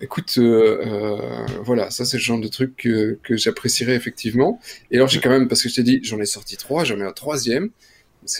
Écoute, 0.00 0.34
euh, 0.38 0.78
euh, 0.84 1.46
voilà, 1.62 1.90
ça 1.90 2.04
c'est 2.04 2.16
le 2.16 2.22
genre 2.22 2.40
de 2.40 2.48
truc 2.48 2.74
que, 2.76 3.18
que 3.22 3.36
j'apprécierais 3.36 3.94
effectivement. 3.94 4.60
Et 4.90 4.96
alors 4.96 5.08
j'ai 5.08 5.20
quand 5.20 5.30
même, 5.30 5.48
parce 5.48 5.62
que 5.62 5.68
je 5.68 5.76
t'ai 5.76 5.82
dit, 5.82 6.00
j'en 6.02 6.20
ai 6.20 6.26
sorti 6.26 6.56
trois, 6.56 6.84
j'en 6.84 6.98
ai 6.98 7.04
un 7.04 7.12
troisième. 7.12 7.70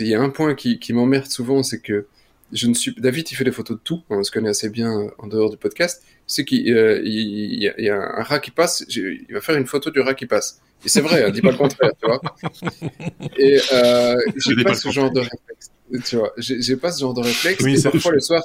Il 0.01 0.09
y 0.09 0.15
a 0.15 0.21
un 0.21 0.31
point 0.31 0.55
qui, 0.55 0.79
qui 0.79 0.93
m'emmerde 0.93 1.27
souvent, 1.27 1.63
c'est 1.63 1.81
que 1.81 2.07
je 2.53 2.67
ne 2.67 2.75
suis 2.75 2.95
David, 2.99 3.31
il 3.31 3.35
fait 3.35 3.45
des 3.45 3.53
photos 3.53 3.77
de 3.77 3.83
tout, 3.83 4.03
on 4.11 4.23
se 4.23 4.31
connaît 4.31 4.49
assez 4.49 4.69
bien 4.69 5.11
en 5.19 5.27
dehors 5.27 5.51
du 5.51 5.57
podcast. 5.57 6.03
C'est 6.27 6.45
qu'il 6.45 6.73
euh, 6.73 7.01
il, 7.05 7.63
il 7.79 7.85
y, 7.85 7.89
a 7.89 7.97
un 7.97 8.23
rat 8.23 8.41
qui 8.41 8.51
passe, 8.51 8.85
il 8.89 9.27
va 9.31 9.41
faire 9.41 9.57
une 9.57 9.67
photo 9.67 9.91
du 9.91 10.01
rat 10.01 10.15
qui 10.15 10.27
passe. 10.27 10.61
Et 10.85 10.89
c'est 10.89 11.01
vrai, 11.01 11.25
hein, 11.25 11.31
dis 11.31 11.41
pas 11.41 11.51
le 11.51 11.57
contraire, 11.57 11.91
tu 12.01 12.07
vois. 12.07 12.21
Et 13.39 13.59
euh, 13.73 14.17
j'ai 14.37 14.57
pas, 14.57 14.71
pas 14.71 14.75
ce 14.75 14.91
genre 14.91 15.11
de 15.11 15.21
réflexe, 15.21 15.71
tu 16.05 16.17
vois. 16.17 16.33
J'ai 16.39 16.77
pas 16.77 16.93
ce 16.93 17.01
genre 17.01 17.15
de 17.15 17.23
réflexe. 17.23 17.63
Oui, 17.65 17.79
et 17.79 17.83
parfois 17.83 18.13
le 18.13 18.21
soir, 18.21 18.43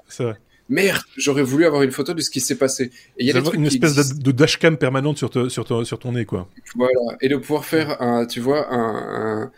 merde, 0.70 1.02
j'aurais 1.18 1.44
voulu 1.44 1.66
avoir 1.66 1.82
une 1.82 1.92
photo 1.92 2.14
de 2.14 2.22
ce 2.22 2.30
qui 2.30 2.40
s'est 2.40 2.58
passé. 2.58 2.92
Et 3.18 3.24
il 3.24 3.28
y 3.28 3.32
a 3.32 3.34
des 3.34 3.42
trucs 3.42 3.56
une 3.56 3.66
espèce 3.66 3.96
de, 3.96 4.22
de, 4.22 4.32
dashcam 4.32 4.78
permanente 4.78 5.18
sur, 5.18 5.30
te, 5.30 5.50
sur, 5.50 5.66
ton, 5.66 5.84
sur 5.84 6.00
ton 6.00 6.14
nez, 6.14 6.26
quoi. 6.26 6.48
Voilà, 6.76 7.18
et 7.22 7.28
de 7.28 7.36
pouvoir 7.36 7.66
faire 7.66 8.02
un, 8.02 8.26
tu 8.26 8.40
vois, 8.40 8.72
un, 8.74 9.44
un 9.44 9.52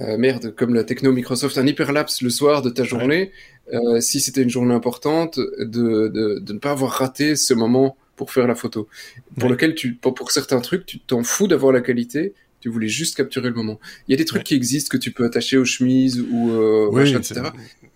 euh, 0.00 0.18
merde, 0.18 0.54
comme 0.54 0.74
la 0.74 0.84
techno 0.84 1.10
Microsoft, 1.12 1.58
un 1.58 1.66
hyperlapse 1.66 2.22
le 2.22 2.30
soir 2.30 2.62
de 2.62 2.70
ta 2.70 2.84
journée, 2.84 3.32
ouais. 3.72 3.76
euh, 3.76 4.00
si 4.00 4.20
c'était 4.20 4.42
une 4.42 4.50
journée 4.50 4.74
importante, 4.74 5.38
de, 5.38 6.08
de, 6.08 6.38
de 6.38 6.52
ne 6.52 6.58
pas 6.58 6.70
avoir 6.70 6.92
raté 6.92 7.34
ce 7.34 7.54
moment 7.54 7.96
pour 8.18 8.30
faire 8.30 8.46
la 8.46 8.54
photo. 8.54 8.88
Pour 9.36 9.44
ouais. 9.44 9.50
lequel 9.52 9.74
tu, 9.74 9.94
pour, 9.94 10.14
pour 10.14 10.30
certains 10.30 10.60
trucs, 10.60 10.84
tu 10.84 10.98
t'en 10.98 11.22
fous 11.22 11.48
d'avoir 11.48 11.72
la 11.72 11.80
qualité, 11.80 12.34
tu 12.60 12.68
voulais 12.68 12.88
juste 12.88 13.16
capturer 13.16 13.48
le 13.48 13.54
moment. 13.54 13.78
Il 14.06 14.12
y 14.12 14.14
a 14.14 14.16
des 14.16 14.24
trucs 14.24 14.40
ouais. 14.40 14.44
qui 14.44 14.54
existent 14.54 14.90
que 14.90 15.00
tu 15.00 15.10
peux 15.12 15.24
attacher 15.24 15.56
aux 15.58 15.64
chemises 15.64 16.20
ou 16.30 16.50
euh, 16.50 16.88
oui, 16.90 17.02
machin, 17.02 17.18
etc. 17.18 17.42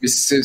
Mais 0.03 0.09
c'est, 0.09 0.41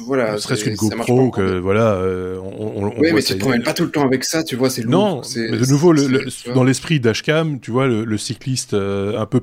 voilà. 0.00 0.32
Ne 0.32 0.36
serait-ce 0.36 0.64
qu'une 0.64 0.74
GoPro, 0.74 1.30
que 1.30 1.58
voilà, 1.58 1.94
euh, 1.94 2.38
on, 2.42 2.84
on, 2.84 3.00
Oui, 3.00 3.10
mais 3.14 3.22
tu 3.22 3.32
te 3.32 3.38
promènes 3.38 3.62
pas 3.62 3.72
tout 3.72 3.84
le 3.84 3.90
temps 3.90 4.04
avec 4.04 4.22
ça, 4.22 4.44
tu 4.44 4.54
vois, 4.54 4.68
c'est 4.68 4.82
lourd. 4.82 4.90
Non, 4.90 5.22
mais 5.34 5.56
de 5.56 5.66
nouveau, 5.66 5.92
le, 5.92 6.06
le, 6.06 6.52
dans 6.54 6.62
l'esprit 6.62 7.00
d'Ashcam, 7.00 7.58
tu 7.58 7.70
vois, 7.70 7.86
le, 7.86 8.04
le 8.04 8.18
cycliste 8.18 8.74
euh, 8.74 9.18
un 9.18 9.24
peu 9.24 9.40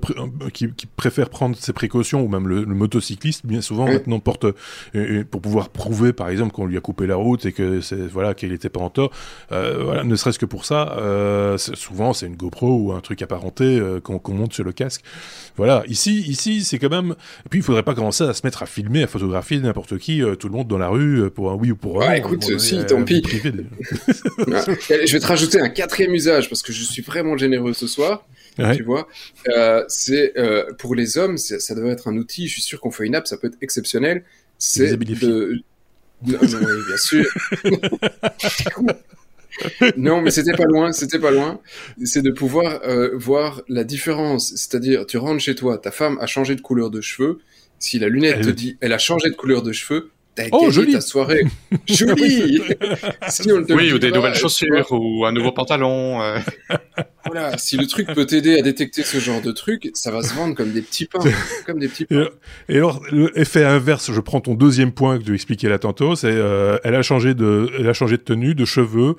qui, 0.53 0.71
qui, 0.71 0.86
préfère 0.86 1.30
prendre 1.30 1.57
ses 1.57 1.73
précautions, 1.73 2.23
ou 2.23 2.28
même 2.28 2.47
le, 2.47 2.65
motocycliste, 2.65 3.43
bien 3.45 3.61
souvent 3.61 3.86
oui. 3.86 3.93
maintenant 3.93 4.19
porte 4.19 4.45
euh, 4.95 5.23
pour 5.23 5.41
pouvoir 5.41 5.69
prouver, 5.69 6.13
par 6.13 6.30
exemple, 6.30 6.53
qu'on 6.53 6.67
lui 6.67 6.78
a 6.78 6.82
coupé 6.82 7.07
la 7.07 7.15
route 7.15 7.45
et 7.47 7.53
que 7.53 7.82
c'est 7.82 8.07
voilà 8.07 8.36
qu'il 8.36 8.53
était 8.53 8.69
pas 8.69 8.82
en 8.82 8.91
tort. 8.91 9.11
voilà, 9.49 10.03
ne 10.03 10.15
serait-ce 10.15 10.38
que 10.38 10.45
pour 10.45 10.65
ça, 10.65 11.55
souvent 11.57 12.13
c'est 12.13 12.28
une 12.28 12.36
GoPro 12.36 12.78
ou 12.78 12.91
un 12.91 13.01
truc 13.01 13.23
apparenté 13.23 13.66
qu'on 14.03 14.20
qu 14.20 14.32
monte 14.32 14.53
sur 14.53 14.63
le 14.63 14.72
casque. 14.72 15.01
Voilà, 15.57 15.84
ici, 15.88 16.20
ici, 16.28 16.63
c'est 16.63 16.78
quand 16.78 16.89
même. 16.89 17.15
Et 17.45 17.49
puis, 17.49 17.59
il 17.59 17.63
faudrait 17.63 17.84
pas 17.84 17.95
commencer 17.95 18.24
à 18.24 18.34
se 18.34 18.45
mettre 18.45 18.61
à 18.61 18.65
filmer, 18.68 19.03
à 19.03 19.07
photographier 19.07 19.59
n'importe 19.59 19.97
qui, 19.97 20.22
euh, 20.22 20.36
tout 20.36 20.47
le 20.47 20.53
monde 20.53 20.68
dans 20.68 20.78
la 20.78 20.89
rue, 20.89 21.24
euh, 21.24 21.30
pour 21.30 21.51
un 21.51 21.55
oui 21.55 21.72
ou 21.72 21.76
pour 21.76 22.03
un. 22.03 22.09
Ah, 22.09 22.18
écoute, 22.18 22.45
bon, 22.47 22.59
si, 22.59 22.78
euh, 22.78 22.84
tant 22.84 23.03
pis. 23.03 23.24
je 23.34 25.11
vais 25.11 25.20
te 25.20 25.26
rajouter 25.26 25.59
un 25.59 25.70
quatrième 25.70 26.13
usage 26.13 26.49
parce 26.49 26.61
que 26.61 26.72
je 26.72 26.84
suis 26.84 27.01
vraiment 27.01 27.36
généreux 27.38 27.74
ce 27.74 27.88
soir. 27.88 28.26
Ouais. 28.59 28.76
Tu 28.76 28.84
vois, 28.84 29.07
euh, 29.49 29.84
c'est 29.88 30.34
euh, 30.38 30.74
pour 30.80 30.95
les 30.95 31.18
hommes, 31.18 31.38
ça 31.38 31.76
devrait 31.76 31.91
être 31.91 32.07
un 32.07 32.18
outil. 32.18 32.47
Je 32.47 32.53
suis 32.53 32.61
sûr 32.61 32.80
qu'on 32.80 32.91
fait 32.91 33.05
une 33.05 33.15
app, 33.15 33.28
ça 33.28 33.38
peut 33.38 33.47
être 33.47 33.57
exceptionnel. 33.61 34.24
C'est 34.57 34.97
de. 34.97 35.61
Non, 36.26 36.39
non, 36.41 36.59
oui, 36.61 36.82
bien 36.88 36.97
sûr. 36.97 37.26
non, 39.97 40.22
mais 40.22 40.32
c'était 40.32 40.53
pas 40.53 40.66
loin, 40.66 40.91
c'était 40.91 41.20
pas 41.20 41.32
loin. 41.32 41.60
C'est 42.03 42.22
de 42.22 42.32
pouvoir 42.32 42.82
euh, 42.84 43.12
voir 43.16 43.62
la 43.68 43.84
différence. 43.84 44.49
C'est-à-dire, 44.55 45.05
tu 45.05 45.18
rentres 45.18 45.41
chez 45.41 45.55
toi, 45.55 45.78
ta 45.78 45.91
femme 45.91 46.18
a 46.22 46.28
changé 46.28 46.55
de 46.55 46.62
couleur 46.62 46.89
de 46.89 47.01
cheveux. 47.01 47.39
Si 47.80 47.99
la 47.99 48.10
lunette 48.10 48.38
elle... 48.39 48.45
te 48.45 48.51
dit, 48.51 48.78
elle 48.82 48.93
a 48.93 48.97
changé 48.97 49.30
de 49.30 49.36
couleur 49.36 49.62
de 49.62 49.72
cheveux, 49.72 50.12
t'as 50.36 50.45
oh, 50.51 50.70
gagné 50.70 50.93
ta 50.93 51.01
soirée. 51.01 51.43
Jolie 51.88 52.62
si 53.30 53.51
Oui, 53.51 53.93
ou 53.93 53.99
des 53.99 54.12
nouvelles 54.12 54.36
chaussures, 54.36 54.88
ou 54.91 55.26
un 55.26 55.32
nouveau 55.32 55.51
pantalon. 55.51 56.22
Euh... 56.22 56.39
voilà, 57.28 57.57
si 57.57 57.78
le 57.78 57.86
truc 57.88 58.07
peut 58.13 58.25
t'aider 58.25 58.57
à 58.57 58.61
détecter 58.61 59.03
ce 59.03 59.19
genre 59.19 59.41
de 59.41 59.51
truc, 59.51 59.89
ça 59.93 60.11
va 60.11 60.23
se 60.23 60.34
vendre 60.34 60.55
comme 60.55 60.71
des 60.71 60.82
petits 60.82 61.05
pains, 61.05 61.19
comme 61.65 61.80
des 61.80 61.88
petits 61.88 62.05
pains. 62.05 62.30
Et, 62.69 62.78
alors, 62.78 63.01
l'effet 63.11 63.63
inverse, 63.63 64.11
je 64.11 64.19
prends 64.19 64.41
ton 64.41 64.55
deuxième 64.55 64.91
point 64.91 65.19
que 65.19 65.23
tu 65.23 65.34
expliquais 65.34 65.69
là 65.69 65.80
tantôt, 65.80 66.15
c'est 66.15 66.28
euh, 66.32 66.78
elle 66.84 66.95
a 66.95 67.01
changé 67.01 67.34
de, 67.34 67.69
elle 67.78 67.88
a 67.88 67.93
changé 67.93 68.17
de 68.17 68.23
tenue, 68.23 68.55
de 68.55 68.65
cheveux, 68.65 69.15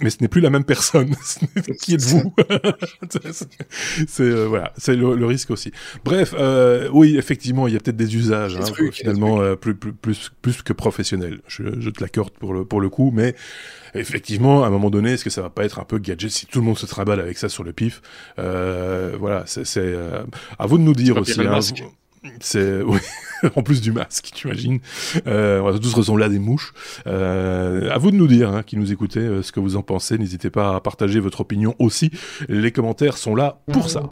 mais 0.00 0.10
ce 0.10 0.18
n'est 0.20 0.28
plus 0.28 0.40
la 0.40 0.50
même 0.50 0.64
personne. 0.64 1.14
Qui 1.80 1.94
êtes-vous? 1.94 2.34
C'est 4.06 4.36
euh, 4.36 4.46
voilà, 4.46 4.72
c'est 4.76 4.94
le, 4.94 5.14
le, 5.14 5.26
risque 5.26 5.50
aussi. 5.50 5.72
Bref, 6.04 6.34
euh, 6.38 6.88
oui, 6.92 7.16
effectivement, 7.16 7.66
il 7.66 7.74
y 7.74 7.76
a 7.76 7.80
peut-être 7.80 7.96
des 7.96 8.16
usages 8.16 8.56
hein, 8.56 8.60
trucs, 8.64 8.94
finalement 8.94 9.40
euh, 9.40 9.56
plus, 9.56 9.74
plus 9.74 9.92
plus 9.92 10.30
plus 10.42 10.62
que 10.62 10.72
professionnels. 10.72 11.40
Je, 11.46 11.64
je 11.78 11.90
te 11.90 12.00
l'accorde 12.00 12.30
pour 12.30 12.52
le 12.54 12.64
pour 12.64 12.80
le 12.80 12.88
coup, 12.88 13.10
mais 13.14 13.34
effectivement, 13.94 14.64
à 14.64 14.68
un 14.68 14.70
moment 14.70 14.90
donné, 14.90 15.12
est-ce 15.12 15.24
que 15.24 15.30
ça 15.30 15.42
va 15.42 15.50
pas 15.50 15.64
être 15.64 15.78
un 15.78 15.84
peu 15.84 15.98
gadget 15.98 16.30
si 16.30 16.46
tout 16.46 16.60
le 16.60 16.66
monde 16.66 16.78
se 16.78 16.86
trimballe 16.86 17.20
avec 17.20 17.38
ça 17.38 17.48
sur 17.48 17.64
le 17.64 17.72
pif? 17.72 18.02
Euh, 18.38 19.16
Voilà, 19.18 19.44
c'est 19.46 19.64
euh, 19.76 20.22
à 20.58 20.66
vous 20.66 20.78
de 20.78 20.82
nous 20.82 20.94
dire 20.94 21.16
aussi. 21.16 21.40
Hein, 21.40 21.60
c'est 22.40 22.82
oui, 22.86 22.98
en 23.54 23.62
plus 23.62 23.80
du 23.80 23.92
masque, 23.92 24.30
tu 24.34 24.48
imagines. 24.48 24.80
Euh, 25.26 25.60
on 25.60 25.70
va 25.70 25.78
tous 25.78 25.94
ressembler 25.94 26.24
à 26.24 26.28
des 26.28 26.38
mouches. 26.38 26.72
Euh, 27.06 27.90
à 27.90 27.98
vous 27.98 28.10
de 28.10 28.16
nous 28.16 28.26
dire, 28.26 28.50
hein, 28.50 28.62
qui 28.62 28.76
nous 28.76 28.92
écoutez, 28.92 29.20
euh, 29.20 29.42
ce 29.42 29.52
que 29.52 29.60
vous 29.60 29.76
en 29.76 29.82
pensez. 29.82 30.18
N'hésitez 30.18 30.50
pas 30.50 30.74
à 30.74 30.80
partager 30.80 31.20
votre 31.20 31.40
opinion 31.40 31.74
aussi. 31.78 32.10
Les 32.48 32.72
commentaires 32.72 33.16
sont 33.16 33.34
là 33.34 33.60
pour 33.72 33.90
ça. 33.90 34.10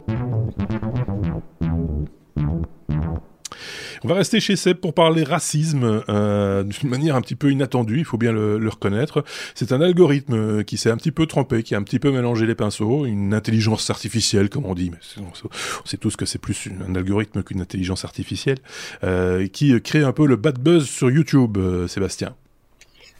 On 4.05 4.07
va 4.07 4.13
rester 4.13 4.39
chez 4.39 4.55
Seb 4.55 4.77
pour 4.77 4.93
parler 4.93 5.23
racisme 5.23 6.03
euh, 6.09 6.61
d'une 6.61 6.89
manière 6.91 7.15
un 7.15 7.21
petit 7.21 7.33
peu 7.33 7.51
inattendue, 7.51 7.97
il 7.97 8.05
faut 8.05 8.19
bien 8.19 8.31
le, 8.31 8.69
reconnaître. 8.69 9.23
C'est 9.55 9.71
un 9.71 9.81
algorithme 9.81 10.63
qui 10.63 10.77
s'est 10.77 10.91
un 10.91 10.97
petit 10.97 11.11
peu 11.11 11.25
trompé, 11.25 11.63
qui 11.63 11.73
a 11.73 11.79
un 11.79 11.81
petit 11.81 11.97
peu 11.97 12.11
mélangé 12.11 12.45
les 12.45 12.53
pinceaux, 12.53 13.07
une 13.07 13.33
intelligence 13.33 13.89
artificielle 13.89 14.49
comme 14.49 14.65
on 14.65 14.75
dit, 14.75 14.91
mais 14.91 14.99
on 15.23 15.87
sait 15.87 15.97
tous 15.97 16.15
que 16.17 16.27
c'est 16.27 16.37
plus 16.37 16.69
un 16.87 16.93
algorithme 16.93 17.41
qu'une 17.41 17.61
intelligence 17.61 18.05
artificielle, 18.05 18.59
euh, 19.03 19.47
qui 19.47 19.81
crée 19.81 20.03
un 20.03 20.11
peu 20.11 20.27
le 20.27 20.35
bad 20.35 20.59
buzz 20.59 20.87
sur 20.87 21.09
YouTube, 21.09 21.57
euh, 21.57 21.87
Sébastien. 21.87 22.35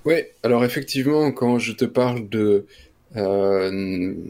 Oui, 0.06 0.18
alors 0.44 0.64
effectivement, 0.66 1.32
quand 1.32 1.58
je 1.58 1.72
te 1.72 1.86
parle 1.86 2.30
de 2.30 2.68
euh, 3.16 3.72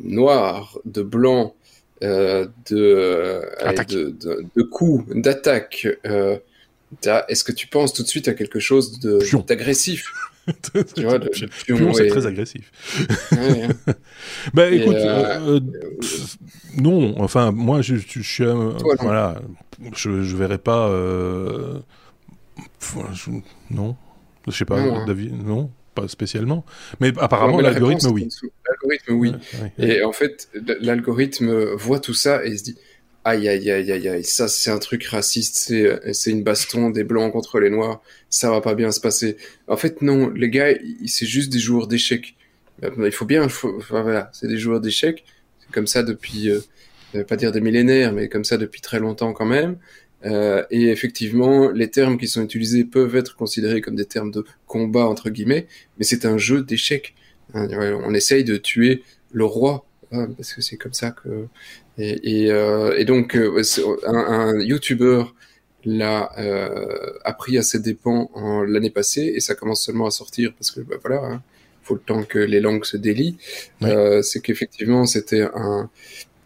noir, 0.05 0.77
de 0.85 1.01
blanc, 1.01 1.53
euh, 2.03 2.47
de, 2.69 3.41
de, 3.87 4.09
de, 4.09 4.45
de, 4.55 4.63
coups, 4.63 5.05
d'attaque. 5.15 5.87
Euh, 6.05 6.37
Est-ce 7.27 7.43
que 7.43 7.51
tu 7.51 7.67
penses 7.67 7.93
tout 7.93 8.03
de 8.03 8.07
suite 8.07 8.27
à 8.27 8.33
quelque 8.33 8.59
chose 8.59 8.99
d'agressif 9.47 10.11
tu 10.95 11.03
vois, 11.03 11.19
pion, 11.19 11.93
c'est 11.93 12.07
très 12.07 12.27
agressif. 12.27 12.71
ouais, 13.31 13.67
bah 14.53 14.69
écoute, 14.69 14.93
euh, 14.93 15.57
euh, 15.57 15.59
non, 16.77 17.19
enfin 17.19 17.51
moi 17.51 17.81
je, 17.81 17.95
je, 17.95 18.05
je 18.07 18.21
suis, 18.21 18.43
euh, 18.43 18.73
Toi, 18.73 18.93
voilà, 18.99 19.41
je, 19.95 20.21
je 20.21 20.35
verrai 20.35 20.59
pas, 20.59 20.87
je, 20.91 21.79
non, 23.71 23.95
je 24.47 24.51
sais 24.51 24.65
pas, 24.65 24.79
non, 24.79 24.97
hein. 24.97 25.05
David, 25.07 25.43
non 25.43 25.71
pas 25.95 26.07
spécialement. 26.07 26.65
Mais 26.99 27.11
apparemment, 27.17 27.59
l'algorithme, 27.59 28.11
oui. 28.11 28.27
L'algorithme, 28.67 29.13
oui. 29.13 29.31
Ouais, 29.31 29.71
ouais. 29.79 29.97
Et 29.97 30.03
en 30.03 30.11
fait, 30.11 30.49
l'algorithme 30.79 31.73
voit 31.75 31.99
tout 31.99 32.13
ça 32.13 32.45
et 32.45 32.55
se 32.57 32.63
dit 32.63 32.77
aïe, 33.25 33.49
aïe, 33.49 33.71
aïe, 33.71 33.91
aïe, 33.91 34.07
aïe, 34.07 34.23
ça, 34.23 34.47
c'est 34.47 34.69
un 34.69 34.77
truc 34.77 35.03
raciste, 35.05 35.73
c'est 36.13 36.29
une 36.29 36.43
baston 36.43 36.91
des 36.91 37.03
blancs 37.03 37.31
contre 37.33 37.59
les 37.59 37.71
noirs, 37.71 38.01
ça 38.29 38.51
va 38.51 38.61
pas 38.61 38.75
bien 38.75 38.91
se 38.91 38.99
passer. 38.99 39.37
En 39.67 39.77
fait, 39.77 40.03
non, 40.03 40.29
les 40.29 40.49
gars, 40.49 40.75
c'est 41.07 41.25
juste 41.25 41.51
des 41.51 41.57
joueurs 41.57 41.87
d'échecs. 41.87 42.35
Il 42.83 43.11
faut 43.11 43.25
bien, 43.25 43.49
faut, 43.49 43.77
enfin, 43.77 44.03
voilà, 44.03 44.29
c'est 44.31 44.47
des 44.47 44.57
joueurs 44.57 44.79
d'échecs. 44.79 45.25
C'est 45.59 45.71
comme 45.71 45.87
ça 45.87 46.03
depuis, 46.03 46.51
euh, 46.51 46.59
je 47.13 47.19
vais 47.19 47.25
pas 47.25 47.35
dire 47.35 47.51
des 47.51 47.61
millénaires, 47.61 48.13
mais 48.13 48.29
comme 48.29 48.43
ça 48.43 48.57
depuis 48.57 48.81
très 48.81 48.99
longtemps 48.99 49.33
quand 49.33 49.45
même. 49.45 49.77
Euh, 50.25 50.63
et 50.71 50.89
effectivement, 50.89 51.69
les 51.69 51.89
termes 51.89 52.17
qui 52.17 52.27
sont 52.27 52.43
utilisés 52.43 52.83
peuvent 52.83 53.15
être 53.15 53.35
considérés 53.35 53.81
comme 53.81 53.95
des 53.95 54.05
termes 54.05 54.31
de 54.31 54.43
combat 54.65 55.05
entre 55.05 55.29
guillemets, 55.29 55.67
mais 55.97 56.05
c'est 56.05 56.25
un 56.25 56.37
jeu 56.37 56.63
d'échecs. 56.63 57.15
Hein, 57.53 57.67
on 58.03 58.13
essaye 58.13 58.43
de 58.43 58.57
tuer 58.57 59.03
le 59.31 59.45
roi 59.45 59.85
hein, 60.11 60.27
parce 60.35 60.53
que 60.53 60.61
c'est 60.61 60.77
comme 60.77 60.93
ça 60.93 61.11
que. 61.11 61.47
Et, 61.97 62.43
et, 62.43 62.51
euh, 62.51 62.97
et 62.97 63.05
donc 63.05 63.35
euh, 63.35 63.61
un, 64.05 64.15
un 64.15 64.59
YouTuber 64.59 65.23
l'a 65.85 66.31
euh, 66.39 67.13
appris 67.23 67.57
à 67.57 67.61
ses 67.61 67.79
dépens 67.79 68.29
l'année 68.67 68.89
passée 68.89 69.33
et 69.35 69.39
ça 69.39 69.55
commence 69.55 69.85
seulement 69.85 70.07
à 70.07 70.11
sortir 70.11 70.53
parce 70.53 70.71
que 70.71 70.81
bah, 70.81 70.95
voilà, 71.01 71.23
hein, 71.23 71.43
faut 71.83 71.93
le 71.93 72.01
temps 72.01 72.23
que 72.23 72.39
les 72.39 72.59
langues 72.59 72.85
se 72.85 72.97
délient. 72.97 73.37
Oui. 73.81 73.89
Euh, 73.89 74.21
c'est 74.21 74.41
qu'effectivement 74.41 75.05
c'était 75.05 75.47
un 75.53 75.89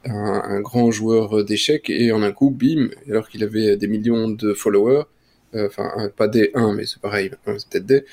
un, 0.06 0.42
un, 0.46 0.62
grand 0.62 0.92
joueur 0.92 1.44
d'échecs 1.44 1.90
et 1.90 2.12
en 2.12 2.22
un 2.22 2.32
coup, 2.32 2.50
bim, 2.50 2.90
alors 3.10 3.30
qu'il 3.30 3.44
avait 3.44 3.78
des 3.78 3.88
millions 3.88 4.30
de 4.30 4.54
followers, 4.54 5.04
enfin 5.56 6.12
pas 6.16 6.28
D1 6.28 6.76
mais 6.76 6.86
c'est 6.86 7.02
pareil, 7.02 7.32
c'est 7.58 7.70
peut-être 7.70 7.86
D. 7.86 8.06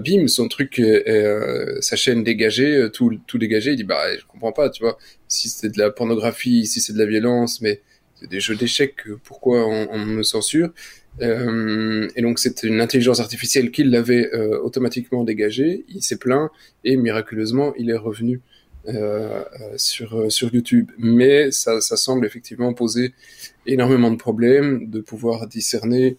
bim, 0.00 0.28
son 0.28 0.48
truc, 0.48 0.82
sa 1.80 1.96
chaîne 1.96 2.22
dégagée, 2.24 2.88
tout 2.92 3.18
tout 3.26 3.38
dégagé. 3.38 3.72
Il 3.72 3.76
dit 3.76 3.84
bah 3.84 4.16
je 4.16 4.24
comprends 4.26 4.52
pas, 4.52 4.70
tu 4.70 4.82
vois. 4.82 4.98
Si 5.28 5.48
c'est 5.48 5.70
de 5.70 5.78
la 5.78 5.90
pornographie, 5.90 6.66
si 6.66 6.80
c'est 6.80 6.92
de 6.92 6.98
la 6.98 7.06
violence, 7.06 7.60
mais 7.62 7.80
c'est 8.16 8.28
des 8.28 8.40
jeux 8.40 8.56
d'échecs, 8.56 8.96
pourquoi 9.24 9.66
on, 9.66 9.88
on 9.90 10.04
me 10.04 10.22
censure 10.22 10.70
euh, 11.20 12.08
et 12.14 12.22
donc 12.22 12.38
c'est 12.38 12.62
une 12.62 12.80
intelligence 12.80 13.20
artificielle 13.20 13.70
qui 13.70 13.84
l'avait 13.84 14.32
euh, 14.34 14.60
automatiquement 14.60 15.24
dégagé. 15.24 15.84
Il 15.88 16.02
s'est 16.02 16.18
plaint 16.18 16.50
et 16.84 16.96
miraculeusement 16.96 17.74
il 17.76 17.90
est 17.90 17.96
revenu 17.96 18.40
euh, 18.88 19.44
sur 19.76 20.30
sur 20.30 20.52
YouTube. 20.52 20.90
Mais 20.98 21.50
ça, 21.50 21.80
ça 21.80 21.96
semble 21.96 22.26
effectivement 22.26 22.72
poser 22.74 23.14
énormément 23.66 24.10
de 24.10 24.16
problèmes 24.16 24.90
de 24.90 25.00
pouvoir 25.00 25.46
discerner 25.46 26.16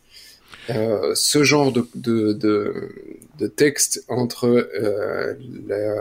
euh, 0.70 1.14
ce 1.16 1.44
genre 1.44 1.72
de, 1.72 1.88
de, 1.96 2.34
de, 2.34 2.90
de 3.40 3.48
texte 3.48 4.04
entre 4.08 4.46
euh, 4.48 5.34
la, 5.68 5.96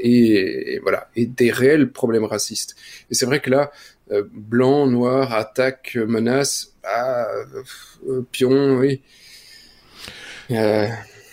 et, 0.00 0.74
et, 0.74 0.78
voilà 0.80 1.08
et 1.14 1.26
des 1.26 1.50
réels 1.50 1.92
problèmes 1.92 2.24
racistes. 2.24 2.74
Et 3.10 3.14
c'est 3.14 3.26
vrai 3.26 3.40
que 3.40 3.50
là, 3.50 3.70
euh, 4.10 4.24
blanc, 4.32 4.86
noir, 4.86 5.34
attaque, 5.34 5.96
menace, 5.96 6.72
ah, 6.82 7.28
pion, 8.32 8.76
oui. 8.78 9.02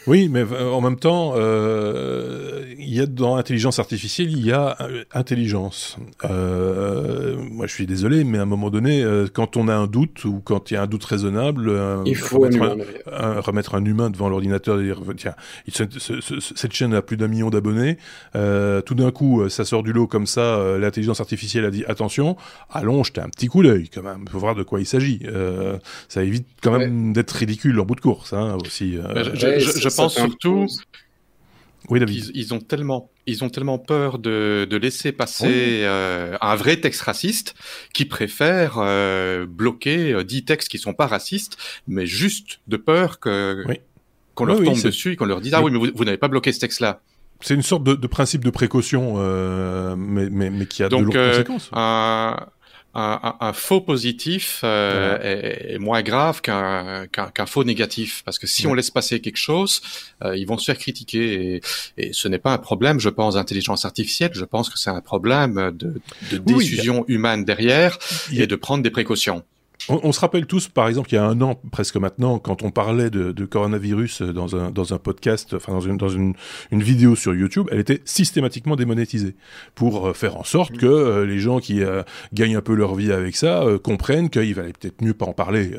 Euh, 0.08 0.12
oui, 0.12 0.30
mais 0.30 0.42
euh, 0.42 0.72
en 0.72 0.82
même 0.82 0.98
temps, 0.98 1.34
euh, 1.36 2.66
il 2.80 2.94
y 2.94 3.02
a 3.02 3.06
dans 3.06 3.36
l'intelligence 3.36 3.80
artificielle, 3.80 4.32
il 4.32 4.46
y 4.46 4.52
a 4.52 4.78
euh, 4.82 5.04
intelligence. 5.12 5.98
Euh, 6.24 7.36
moi, 7.52 7.68
je 7.68 7.74
suis 7.74 7.86
désolé, 7.86 8.24
mais 8.24 8.38
à 8.38 8.44
un 8.44 8.46
moment 8.46 8.70
donné, 8.70 9.04
euh, 9.04 9.28
quand 9.32 9.58
on 9.58 9.68
a 9.68 9.76
un 9.76 9.88
doute 9.88 10.24
ou 10.26 10.42
quand 10.44 10.72
il 10.72 10.76
y 10.76 10.78
a 10.78 10.84
un 10.84 10.88
doute 10.88 11.04
raisonnable, 11.04 11.72
il 12.06 12.16
faut 12.16 12.40
remettre 12.40 12.78
un, 13.12 13.38
un, 13.38 13.40
remettre 13.42 13.76
un 13.76 13.84
humain 13.84 14.10
devant 14.10 14.30
l'ordinateur 14.30 14.80
et 14.80 14.84
dire 14.84 15.02
tiens, 15.18 15.36
il, 15.68 15.74
ce, 15.74 15.84
ce, 16.00 16.40
cette 16.40 16.74
chaîne 16.74 16.94
a 16.94 17.02
plus 17.02 17.18
d'un 17.18 17.28
million 17.28 17.50
d'abonnés. 17.50 17.98
tout 18.34 18.96
d'un 18.96 19.12
coup, 19.12 19.48
ça 19.50 19.66
sort 19.66 19.84
du 19.84 19.94
lot 19.94 20.08
comme 20.08 20.28
ça. 20.28 20.78
l'intelligence 20.78 21.20
artificielle 21.20 21.66
a 21.66 21.72
dit 21.72 21.84
attention, 21.86 22.38
allons 22.70 23.04
jeter 23.04 23.22
un 23.22 23.30
petit 23.30 23.48
coup 23.48 23.64
d'œil 23.64 23.90
quand 23.90 24.04
même, 24.04 24.26
pour 24.26 24.40
voir 24.40 24.56
de 24.56 24.64
quoi 24.64 24.80
il 24.80 24.86
s'agit. 24.86 25.22
ça 26.08 26.24
évite 26.24 26.48
quand 26.62 26.78
même 26.78 27.08
ouais. 27.08 27.14
d'être 27.14 27.32
ridicule 27.32 27.80
en 27.80 27.86
bout 27.86 27.96
de 27.96 28.02
course 28.02 28.34
hein, 28.34 28.58
aussi. 28.64 28.94
je 28.96 29.90
pense 29.96 30.16
surtout. 30.16 30.68
Oui, 31.90 32.00
ils, 32.08 32.32
ils, 32.36 32.54
ont 32.54 32.60
tellement, 32.60 33.12
ils 33.28 33.44
ont 33.44 33.50
tellement 33.50 33.78
peur 33.78 34.18
de, 34.18 34.68
de 34.68 34.78
laisser 34.78 35.12
passer 35.12 35.46
oui. 35.46 35.80
euh, 35.84 36.36
un 36.42 36.56
vrai 36.56 36.78
texte 36.78 37.02
raciste 37.02 37.54
qu'ils 37.94 38.10
préfèrent 38.10 38.78
euh, 38.80 39.46
bloquer 39.46 40.14
euh, 40.14 40.24
dix 40.24 40.46
textes 40.46 40.70
qui 40.70 40.80
sont 40.80 40.94
pas 40.94 41.06
racistes, 41.08 41.58
mais 41.88 42.06
juste 42.08 42.60
de 42.68 42.78
peur 42.78 43.20
que 43.20 43.64
oui. 43.68 43.82
qu'on 44.34 44.46
leur 44.46 44.60
oui, 44.60 44.66
tombe 44.66 44.82
dessus 44.82 45.12
et 45.12 45.16
qu'on 45.16 45.26
leur 45.26 45.42
dise 45.42 45.54
ah 45.54 45.62
oui 45.62 45.72
mais 45.72 45.78
vous, 45.78 45.90
vous 45.94 46.06
n'avez 46.06 46.18
pas 46.18 46.28
bloqué 46.28 46.52
ce 46.52 46.60
texte-là. 46.60 47.02
C'est 47.42 47.54
une 47.54 47.62
sorte 47.62 47.84
de, 47.84 47.96
de, 47.96 48.08
principe 48.08 48.44
de 48.44 48.50
précaution, 48.50 49.16
euh, 49.18 49.96
mais, 49.98 50.30
mais, 50.30 50.50
mais, 50.50 50.66
qui 50.66 50.84
a 50.84 50.90
Donc, 50.90 51.02
de 51.02 51.06
lourdes 51.06 51.32
conséquences. 51.32 51.70
Un, 51.74 52.38
un, 52.96 53.20
un, 53.22 53.36
un, 53.48 53.54
faux 53.54 53.82
positif 53.82 54.62
euh, 54.64 55.18
ouais. 55.18 55.70
est, 55.70 55.74
est, 55.74 55.78
moins 55.80 56.02
grave 56.02 56.42
qu'un 56.42 57.08
qu 57.08 57.22
qu 57.34 57.46
faux 57.46 57.64
négatif. 57.64 58.24
Parce 58.24 58.40
que 58.40 58.48
si 58.48 58.66
ouais. 58.66 58.72
on 58.72 58.74
laisse 58.74 58.90
passer 58.90 59.20
quelque 59.22 59.38
chose, 59.38 59.82
euh, 60.24 60.38
ils 60.38 60.46
vont 60.46 60.58
se 60.58 60.66
faire 60.66 60.78
critiquer. 60.78 61.56
Et, 61.56 61.62
et 61.98 62.14
ce 62.14 62.28
n'est 62.28 62.40
pas 62.40 62.54
un 62.54 62.58
problème, 62.58 63.00
je 63.00 63.10
pense, 63.10 63.36
d'intelligence 63.36 63.86
artificielle. 63.86 64.32
Je 64.34 64.46
pense 64.46 64.70
que 64.70 64.80
c'est 64.80 64.90
un 64.90 65.02
problème 65.02 65.72
de, 65.78 66.02
de 66.32 66.38
décision 66.38 67.06
humaine 67.08 67.46
derrière 67.46 67.98
et 68.32 68.48
de 68.48 68.56
prendre 68.56 68.84
des 68.84 68.92
précautions. 68.92 69.44
On, 69.90 70.00
on, 70.04 70.12
se 70.12 70.20
rappelle 70.20 70.46
tous, 70.46 70.68
par 70.68 70.88
exemple, 70.88 71.10
il 71.12 71.16
y 71.16 71.18
a 71.18 71.26
un 71.26 71.42
an 71.42 71.60
presque 71.72 71.98
maintenant, 71.98 72.40
quand 72.40 72.64
on 72.64 72.72
parlait 72.72 73.10
de, 73.10 73.32
de 73.32 73.46
coronavirus 73.46 74.22
dans 74.22 74.56
un, 74.56 74.72
dans 74.72 74.94
un 74.94 74.98
podcast, 74.98 75.54
enfin 75.54 75.74
dans, 75.74 75.82
une, 75.82 75.98
dans 75.98 76.10
une, 76.10 76.34
une, 76.72 76.84
vidéo 76.84 77.16
sur 77.16 77.36
YouTube, 77.36 77.68
elle 77.72 77.80
était 77.80 78.02
systématiquement 78.06 78.76
démonétisée 78.76 79.36
pour 79.76 80.08
euh, 80.08 80.14
faire 80.14 80.38
en 80.38 80.44
sorte 80.44 80.74
mmh. 80.74 80.78
que 80.78 80.86
euh, 80.86 81.26
les 81.26 81.40
gens 81.40 81.60
qui 81.60 81.84
euh, 81.84 82.04
gagnent 82.34 82.56
un 82.58 82.62
peu 82.62 82.74
leur 82.74 82.96
vie 82.96 83.12
avec 83.12 83.36
ça 83.36 83.64
euh, 83.64 83.78
comprennent 83.78 84.30
qu'il 84.30 84.54
valait 84.56 84.74
peut-être 84.74 85.02
mieux 85.02 85.14
pas 85.14 85.26
en 85.26 85.34
parler. 85.34 85.72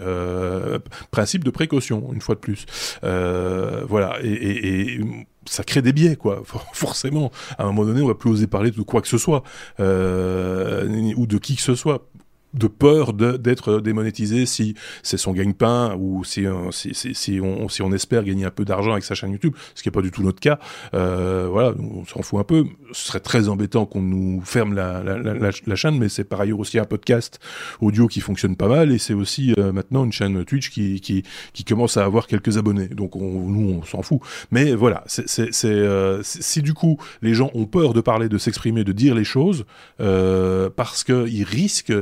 Principe 1.11 1.45
de 1.45 1.51
précaution, 1.51 2.13
une 2.13 2.21
fois 2.21 2.35
de 2.35 2.41
plus. 2.41 2.67
voilà. 3.03 4.19
Et, 4.23 4.33
et, 4.33 4.95
et 4.95 5.01
ça 5.49 5.65
crée 5.65 5.83
des 5.83 5.93
biais, 5.93 6.17
quoi. 6.17 6.43
Forcément, 6.73 7.31
à 7.59 7.65
un 7.65 7.67
moment 7.67 7.85
donné, 7.85 8.03
on 8.03 8.09
va 8.09 8.15
plus 8.15 8.31
oser 8.31 8.47
parler 8.47 8.71
de 8.71 8.83
quoi 8.83 9.01
que 9.01 9.09
ce 9.09 9.19
soit 9.19 9.43
euh, 9.81 11.13
ou 11.17 11.27
de 11.27 11.39
qui 11.39 11.57
que 11.57 11.63
ce 11.63 11.75
soit 11.75 12.09
de 12.57 12.67
peur 12.67 13.13
d'être 13.13 13.81
démonétisé 13.81 14.47
si 14.47 14.75
c'est 15.03 15.17
son 15.17 15.33
gagne-pain 15.33 15.97
ou 15.99 16.25
si, 16.25 16.47
euh, 16.47 16.71
si, 16.71 16.95
si, 16.95 17.41
on, 17.41 17.69
si 17.69 17.83
on 17.83 17.93
espère 17.93 18.25
gagner 18.25 18.45
un 18.45 18.51
peu 18.51 18.65
d'argent 18.65 18.93
avec 18.93 19.05
sa 19.05 19.15
chaîne 19.15 19.33
YouTube, 19.33 19.55
ce 19.75 19.83
qui 19.83 19.89
n'est 19.89 19.93
pas 19.93 20.03
du 20.03 20.11
tout 20.11 20.23
notre 20.23 20.41
cas. 20.41 20.59
Euh, 20.95 21.49
voilà, 21.51 21.75
on 21.79 22.05
s'en 22.05 22.23
fout 22.23 22.41
un 22.41 22.45
peu. 22.45 22.65
Ce 22.93 23.09
serait 23.09 23.21
très 23.21 23.49
embêtant 23.49 23.87
qu'on 23.87 24.03
nous 24.03 24.41
ferme 24.43 24.75
la, 24.75 25.03
la, 25.03 25.77
chaîne, 25.77 25.99
mais 25.99 26.09
c'est 26.09 26.25
par 26.25 26.41
ailleurs 26.41 26.59
aussi 26.59 26.79
un 26.79 26.85
podcast 26.85 27.39
audio 27.81 28.07
qui 28.07 28.21
fonctionne 28.21 28.57
pas 28.57 28.69
mal 28.69 28.93
et 28.93 28.99
c'est 28.99 29.15
aussi 29.15 29.55
euh, 29.59 29.73
maintenant 29.73 30.05
une 30.05 30.13
chaîne 30.13 30.45
Twitch 30.45 30.71
qui, 30.71 31.01
qui, 31.01 31.23
qui, 31.53 31.65
commence 31.65 31.97
à 31.97 32.05
avoir 32.05 32.27
quelques 32.27 32.59
abonnés. 32.59 32.89
Donc 32.89 33.17
on, 33.17 33.49
nous, 33.49 33.71
on 33.71 33.85
s'en 33.85 34.03
fout. 34.03 34.21
Mais 34.51 34.75
voilà, 34.75 35.05
c'est 35.07 35.51
euh, 35.65 36.21
si 36.23 36.63
du 36.63 36.75
coup 36.75 36.99
les 37.23 37.35
gens 37.35 37.51
ont 37.55 37.67
peur 37.67 37.93
de 37.93 38.01
parler, 38.01 38.29
de 38.29 38.39
s'exprimer, 38.39 38.85
de 38.85 38.93
dire 38.93 39.15
les 39.15 39.25
choses, 39.25 39.65
euh, 40.01 40.71
parce 40.75 41.05
qu'ils 41.05 41.45
risquent 41.45 41.95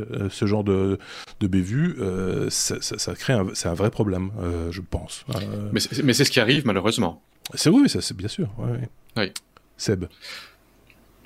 genre 0.46 0.64
de, 0.64 0.98
de 1.40 1.46
bévue, 1.46 1.96
euh, 2.00 2.48
ça, 2.50 2.76
ça, 2.80 2.98
ça, 2.98 3.14
crée 3.14 3.32
un, 3.32 3.46
c'est 3.54 3.68
un 3.68 3.74
vrai 3.74 3.90
problème, 3.90 4.30
euh, 4.40 4.70
je 4.70 4.80
pense. 4.80 5.24
Euh... 5.34 5.70
Mais 5.72 6.12
c'est 6.12 6.24
ce 6.24 6.30
qui 6.30 6.40
arrive 6.40 6.66
malheureusement. 6.66 7.22
C'est 7.54 7.70
oui, 7.70 7.88
ça 7.88 8.00
c'est 8.00 8.16
bien 8.16 8.28
sûr. 8.28 8.48
Ouais, 8.58 8.88
oui. 9.16 9.32
Seb. 9.76 10.06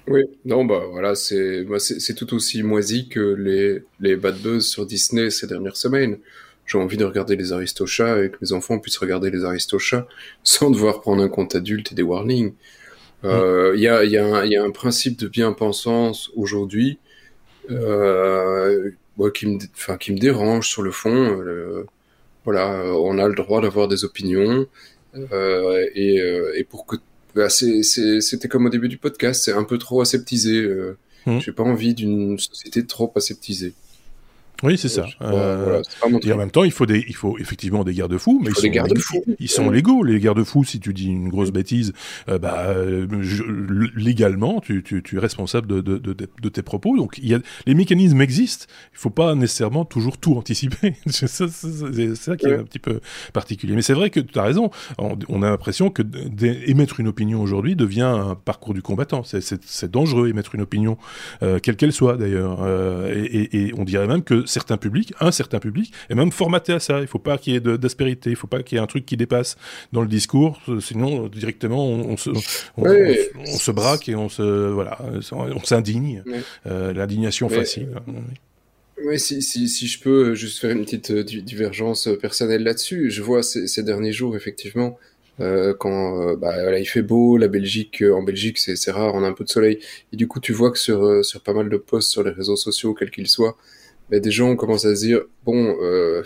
Oui, 0.07 0.23
non, 0.47 0.65
bah 0.65 0.85
voilà, 0.91 1.15
c'est 1.15 1.67
c'est 1.79 2.15
tout 2.15 2.35
aussi 2.35 2.63
moisi 2.63 3.09
que 3.09 3.21
les, 3.21 3.83
les 4.01 4.17
bad 4.17 4.39
buzz 4.39 4.67
sur 4.67 4.87
Disney 4.87 5.31
ces 5.31 5.47
dernières 5.47 5.77
semaines. 5.77 6.19
J'ai 6.67 6.79
envie 6.79 6.97
de 6.97 7.05
regarder 7.05 7.37
les 7.37 7.53
Aristochats 7.53 8.23
et 8.23 8.31
que 8.31 8.37
mes 8.43 8.53
enfants 8.53 8.79
puissent 8.79 8.99
regarder 8.99 9.31
les 9.31 9.45
Aristochats 9.45 10.07
sans 10.45 10.71
devoir 10.71 11.01
prendre 11.01 11.23
un 11.23 11.29
compte 11.29 11.55
adulte 11.55 11.93
et 11.93 11.95
des 11.95 12.03
warnings. 12.03 12.53
Il 13.23 13.29
euh, 13.29 13.75
mm. 13.75 13.79
y, 13.79 13.89
a, 13.89 14.05
y, 14.05 14.17
a 14.17 14.47
y, 14.47 14.57
a, 14.57 14.63
un 14.63 14.71
principe 14.71 15.19
de 15.19 15.29
bien-pensance 15.29 16.31
aujourd'hui 16.37 16.99
euh, 17.71 18.91
qui 19.35 19.47
me, 19.47 19.59
enfin, 19.75 19.97
qui 19.97 20.13
me 20.13 20.19
dérange 20.19 20.69
sur 20.69 20.83
le 20.83 20.91
fond. 20.91 21.11
Euh, 21.11 21.85
voilà, 22.45 22.85
on 22.95 23.19
a 23.19 23.29
le 23.29 23.35
droit 23.35 23.61
d'avoir 23.61 23.89
des 23.89 24.05
opinions 24.05 24.67
euh, 25.15 25.87
et, 25.95 26.21
euh, 26.21 26.53
et, 26.57 26.65
pour 26.65 26.87
que 26.87 26.97
bah, 27.35 27.49
c'était 27.51 28.49
comme 28.49 28.67
au 28.67 28.71
début 28.71 28.89
du 28.89 28.97
podcast, 28.97 29.45
c'est 29.45 29.53
un 29.53 29.65
peu 29.65 29.77
trop 29.77 30.01
aseptisé. 30.01 30.67
Mmh. 31.27 31.41
J'ai 31.41 31.53
pas 31.53 31.65
envie 31.65 31.95
d'une 31.95 32.39
société 32.39 32.87
trop 32.87 33.13
aseptisée. 33.17 33.75
Oui, 34.65 34.77
c'est 34.77 34.89
ça. 34.89 35.07
Euh, 35.23 35.81
voilà, 36.03 36.19
et 36.21 36.33
en 36.33 36.37
même 36.37 36.51
temps, 36.51 36.65
il 36.65 36.73
faut 36.73 36.85
des, 36.85 37.05
il 37.07 37.15
faut 37.15 37.39
effectivement 37.39 37.85
des 37.85 37.95
garde-fous, 37.95 38.41
mais 38.43 38.51
ils, 38.61 38.71
garde 38.71 38.99
sont, 38.99 39.23
ils 39.39 39.49
sont 39.49 39.71
légaux. 39.71 40.03
Les 40.03 40.19
garde-fous, 40.19 40.65
si 40.65 40.81
tu 40.81 40.93
dis 40.93 41.07
une 41.07 41.29
grosse 41.29 41.53
bêtise, 41.53 41.93
euh, 42.29 42.39
bah 42.39 42.75
je, 43.21 43.45
légalement, 43.95 44.61
tu, 44.61 44.83
tu, 44.83 45.01
tu, 45.05 45.17
es 45.17 45.21
responsable 45.21 45.69
de, 45.69 45.81
de, 45.81 45.99
de, 45.99 46.13
de, 46.13 46.49
tes 46.49 46.63
propos. 46.63 46.97
Donc, 46.97 47.19
il 47.19 47.29
y 47.29 47.35
a, 47.35 47.39
les 47.67 47.75
mécanismes 47.75 48.21
existent. 48.21 48.67
Il 48.93 48.99
faut 48.99 49.11
pas 49.11 49.37
nécessairement 49.37 49.85
toujours 49.85 50.19
tout 50.19 50.35
anticiper. 50.35 50.95
c'est 51.07 51.29
ça, 51.29 51.47
ça, 51.47 52.37
qui 52.37 52.47
est 52.47 52.57
un 52.57 52.65
petit 52.65 52.81
peu 52.81 53.01
particulier. 53.33 53.77
Mais 53.77 53.83
c'est 53.83 53.95
vrai 53.95 54.11
que 54.11 54.19
tu 54.19 54.39
as 54.41 54.43
raison. 54.43 54.71
On, 54.99 55.43
a 55.43 55.51
l'impression 55.51 55.91
que 55.91 56.03
émettre 56.67 56.99
une 56.99 57.07
opinion 57.07 57.41
aujourd'hui 57.41 57.77
devient 57.77 58.01
un 58.03 58.35
parcours 58.35 58.75
du 58.75 58.83
combattant. 58.83 59.23
C'est 59.23 59.91
dangereux 59.91 60.29
émettre 60.29 60.57
une 60.57 60.63
opinion, 60.63 60.99
euh, 61.45 61.61
quelle 61.61 61.77
qu'elle 61.77 61.93
soit 61.93 62.17
d'ailleurs. 62.17 62.59
Euh, 62.63 63.15
et, 63.15 63.39
et, 63.39 63.67
et 63.69 63.75
on 63.79 63.85
dirait 63.85 64.09
même 64.09 64.25
que 64.25 64.48
certains 64.49 64.77
publics, 64.77 65.13
un 65.21 65.33
certain 65.33 65.59
public, 65.59 65.93
est 66.11 66.15
même 66.15 66.33
formaté 66.33 66.73
à 66.73 66.81
ça. 66.81 66.99
Il 66.99 67.03
ne 67.03 67.07
faut 67.07 67.19
pas 67.19 67.39
qu'il 67.39 67.53
y 67.55 67.57
ait 67.57 67.61
d'aspérité, 67.61 68.31
il 68.31 68.35
ne 68.35 68.39
faut 68.39 68.47
pas 68.47 68.63
qu'il 68.63 68.77
y 68.77 68.81
ait 68.81 68.83
un 68.83 68.87
truc 68.87 69.07
qui 69.07 69.17
dépasse 69.17 69.57
dans 69.93 70.03
le 70.03 70.09
discours, 70.09 70.61
sinon 70.81 71.29
directement 71.29 71.87
on, 71.87 72.11
on 72.11 72.17
se, 72.17 72.31
on, 72.77 72.89
oui. 72.89 73.17
on, 73.37 73.43
on, 73.43 73.59
se 73.59 73.71
braque 73.71 74.09
et 74.09 74.17
on 74.17 74.29
se 74.29 74.43
voilà, 74.43 74.99
on 75.33 75.63
s'indigne. 75.65 76.23
Oui. 76.27 76.39
Euh, 76.67 76.93
L'indignation 76.93 77.49
facile. 77.49 77.89
Oui, 79.05 79.19
si, 79.19 79.43
si, 79.43 79.69
si 79.69 79.87
je 79.87 80.01
peux 80.01 80.35
juste 80.35 80.59
faire 80.61 80.71
une 80.71 80.85
petite 80.85 81.13
euh, 81.13 81.23
divergence 81.23 82.09
personnelle 82.21 82.65
là-dessus, 82.65 83.11
je 83.11 83.23
vois 83.23 83.43
ces, 83.45 83.69
ces, 83.69 83.85
derniers 83.85 84.13
jours 84.13 84.35
effectivement 84.35 84.99
euh, 85.41 85.73
quand 85.79 86.21
euh, 86.21 86.37
bah, 86.37 86.53
voilà, 86.61 86.81
il 86.81 86.85
fait 86.85 87.03
beau, 87.03 87.37
la 87.37 87.47
Belgique, 87.47 88.03
en 88.03 88.23
Belgique 88.23 88.59
c'est 88.59 88.91
rare, 88.91 89.15
on 89.15 89.23
a 89.23 89.29
un 89.29 89.33
peu 89.33 89.45
de 89.45 89.49
soleil, 89.49 89.79
et 90.13 90.17
du 90.17 90.27
coup 90.27 90.41
tu 90.41 90.53
vois 90.53 90.73
que 90.73 90.79
sur, 90.79 91.25
sur 91.25 91.41
pas 91.43 91.53
mal 91.53 91.69
de 91.69 91.77
posts 91.77 92.11
sur 92.11 92.25
les 92.25 92.33
réseaux 92.33 92.57
sociaux, 92.57 92.93
quels 92.93 93.13
qu'ils 93.13 93.29
soient, 93.29 93.57
mais 94.11 94.21
des 94.21 94.31
gens 94.31 94.55
commencent 94.57 94.85
à 94.85 94.95
se 94.95 95.05
dire 95.05 95.23
bon, 95.45 95.77
euh, 95.81 96.23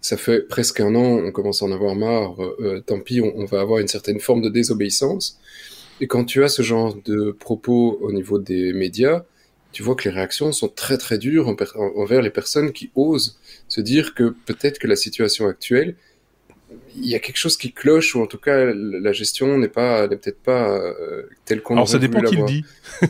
ça 0.00 0.16
fait 0.16 0.40
presque 0.40 0.80
un 0.80 0.94
an, 0.94 1.22
on 1.24 1.30
commence 1.30 1.62
à 1.62 1.66
en 1.66 1.72
avoir 1.72 1.94
marre, 1.94 2.42
euh, 2.42 2.82
tant 2.84 3.00
pis, 3.00 3.20
on, 3.20 3.44
va 3.44 3.60
avoir 3.60 3.80
une 3.80 3.88
certaine 3.88 4.20
forme 4.20 4.42
de 4.42 4.48
désobéissance. 4.48 5.38
Et 6.00 6.06
quand 6.06 6.24
tu 6.24 6.42
as 6.42 6.48
ce 6.48 6.62
genre 6.62 6.96
de 7.04 7.32
propos 7.32 7.98
au 8.00 8.12
niveau 8.12 8.38
des 8.38 8.72
médias, 8.72 9.24
tu 9.72 9.82
vois 9.82 9.94
que 9.94 10.08
les 10.08 10.14
réactions 10.14 10.52
sont 10.52 10.68
très 10.68 10.96
très 10.96 11.18
dures 11.18 11.48
en, 11.48 11.56
envers 11.96 12.22
les 12.22 12.30
personnes 12.30 12.72
qui 12.72 12.90
osent 12.94 13.38
se 13.68 13.80
dire 13.80 14.14
que 14.14 14.34
peut-être 14.46 14.78
que 14.78 14.86
la 14.86 14.96
situation 14.96 15.46
actuelle 15.46 15.96
il 16.96 17.06
y 17.06 17.14
a 17.14 17.18
quelque 17.18 17.36
chose 17.36 17.56
qui 17.56 17.72
cloche 17.72 18.14
ou 18.14 18.22
en 18.22 18.26
tout 18.26 18.38
cas 18.38 18.64
la 18.74 19.12
gestion 19.12 19.58
n'est 19.58 19.68
pas 19.68 20.08
n'est 20.08 20.16
peut-être 20.16 20.42
pas 20.42 20.70
euh, 20.70 21.22
telle 21.44 21.62
qu'on 21.62 21.74
Alors 21.74 21.88
ça 21.88 21.98
dépend 21.98 22.20
qui 22.22 22.36
le 22.36 22.44
dit. 22.44 22.64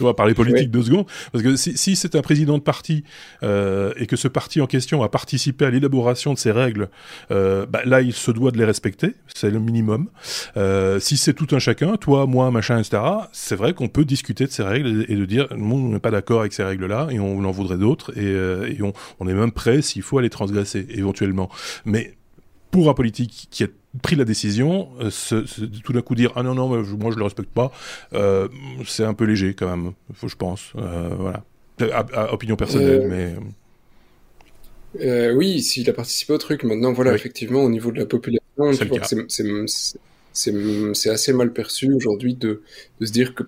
on 0.00 0.04
va 0.04 0.14
parler 0.14 0.34
politique 0.34 0.70
deux 0.70 0.82
secondes 0.82 1.06
parce 1.32 1.44
que 1.44 1.56
si, 1.56 1.76
si 1.76 1.96
c'est 1.96 2.14
un 2.14 2.22
président 2.22 2.58
de 2.58 2.62
parti 2.62 3.04
euh, 3.42 3.92
et 3.96 4.06
que 4.06 4.16
ce 4.16 4.28
parti 4.28 4.60
en 4.60 4.66
question 4.66 5.02
a 5.02 5.08
participé 5.08 5.64
à 5.64 5.70
l'élaboration 5.70 6.34
de 6.34 6.38
ces 6.38 6.50
règles, 6.50 6.88
euh, 7.30 7.66
bah, 7.66 7.82
là 7.84 8.00
il 8.00 8.12
se 8.12 8.30
doit 8.30 8.50
de 8.50 8.58
les 8.58 8.64
respecter, 8.64 9.14
c'est 9.34 9.50
le 9.50 9.58
minimum. 9.58 10.08
Euh, 10.56 11.00
si 11.00 11.16
c'est 11.16 11.34
tout 11.34 11.48
un 11.52 11.58
chacun, 11.58 11.96
toi, 11.96 12.26
moi, 12.26 12.50
machin, 12.50 12.78
etc. 12.78 13.02
C'est 13.32 13.56
vrai 13.56 13.74
qu'on 13.74 13.88
peut 13.88 14.04
discuter 14.04 14.46
de 14.46 14.50
ces 14.50 14.62
règles 14.62 15.04
et, 15.08 15.14
de 15.14 15.24
dire 15.24 15.48
on 15.50 15.88
n'est 15.88 15.98
pas 15.98 16.10
d'accord 16.10 16.40
avec 16.40 16.52
ces 16.52 16.64
règles-là 16.64 17.08
et 17.10 17.18
on 17.20 17.44
en 17.44 17.50
voudrait 17.50 17.78
d'autres 17.78 18.16
et, 18.16 18.26
euh, 18.26 18.72
et 18.72 18.82
on, 18.82 18.92
on 19.20 19.28
est 19.28 19.34
même 19.34 19.52
prêt 19.52 19.82
s'il 19.82 20.02
faut 20.02 20.18
aller 20.18 20.30
transgresser 20.30 20.86
éventuellement. 20.90 21.50
Mais 21.84 22.17
pour 22.70 22.88
un 22.88 22.94
politique 22.94 23.48
qui 23.50 23.64
a 23.64 23.68
pris 24.02 24.16
la 24.16 24.24
décision, 24.24 24.88
euh, 25.00 25.10
tout 25.82 25.92
d'un 25.92 26.02
coup 26.02 26.14
dire 26.14 26.32
ah 26.36 26.42
non 26.42 26.54
non 26.54 26.68
moi 26.68 27.10
je 27.10 27.16
le 27.16 27.24
respecte 27.24 27.50
pas, 27.50 27.72
euh, 28.12 28.48
c'est 28.86 29.04
un 29.04 29.14
peu 29.14 29.24
léger 29.24 29.54
quand 29.54 29.68
même, 29.68 29.92
faut 30.14 30.28
je 30.28 30.36
pense, 30.36 30.72
euh, 30.76 31.10
voilà, 31.18 31.44
à, 31.92 32.32
opinion 32.32 32.56
personnelle, 32.56 33.06
mais. 33.08 33.34
oui, 35.32 35.62
s'il 35.62 35.88
a 35.88 35.92
participé 35.92 36.32
au 36.32 36.38
truc, 36.38 36.64
maintenant 36.64 36.92
voilà, 36.92 37.14
effectivement 37.14 37.62
au 37.62 37.70
niveau 37.70 37.90
de 37.90 37.98
la 37.98 38.06
population, 38.06 38.72
c'est 40.32 41.10
assez 41.10 41.32
mal 41.32 41.52
perçu 41.52 41.92
aujourd'hui 41.92 42.34
de, 42.34 42.62
de 43.00 43.06
se 43.06 43.12
dire 43.12 43.34
que 43.34 43.44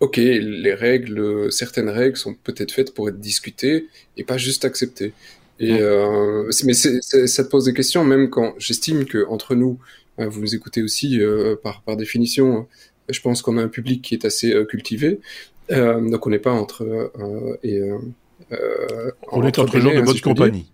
ok, 0.00 0.16
les 0.16 0.74
règles, 0.74 1.50
certaines 1.50 1.88
règles 1.88 2.16
sont 2.16 2.34
peut-être 2.34 2.72
faites 2.72 2.92
pour 2.92 3.08
être 3.08 3.18
discutées 3.18 3.86
et 4.16 4.24
pas 4.24 4.36
juste 4.36 4.64
acceptées. 4.64 5.12
Et 5.58 5.80
euh, 5.80 6.50
mais 6.64 6.74
ça 6.74 7.44
te 7.44 7.48
pose 7.48 7.64
des 7.64 7.74
questions, 7.74 8.04
même 8.04 8.28
quand 8.28 8.54
j'estime 8.58 9.06
que 9.06 9.26
entre 9.28 9.54
nous, 9.54 9.78
hein, 10.18 10.28
vous 10.28 10.40
nous 10.40 10.54
écoutez 10.54 10.82
aussi 10.82 11.20
euh, 11.20 11.56
par, 11.62 11.82
par 11.82 11.96
définition, 11.96 12.66
je 13.08 13.20
pense 13.20 13.42
qu'on 13.42 13.56
a 13.58 13.62
un 13.62 13.68
public 13.68 14.02
qui 14.02 14.14
est 14.14 14.24
assez 14.24 14.52
euh, 14.52 14.64
cultivé, 14.64 15.20
euh, 15.70 16.00
donc 16.10 16.26
on 16.26 16.30
n'est 16.30 16.38
pas 16.38 16.52
entre 16.52 16.82
euh, 16.82 17.56
et 17.62 17.80
on 19.32 19.42
est 19.44 19.58
entre 19.58 19.80
gens 19.80 19.94
de 19.94 20.02
bonne 20.02 20.20
compagnie. 20.20 20.70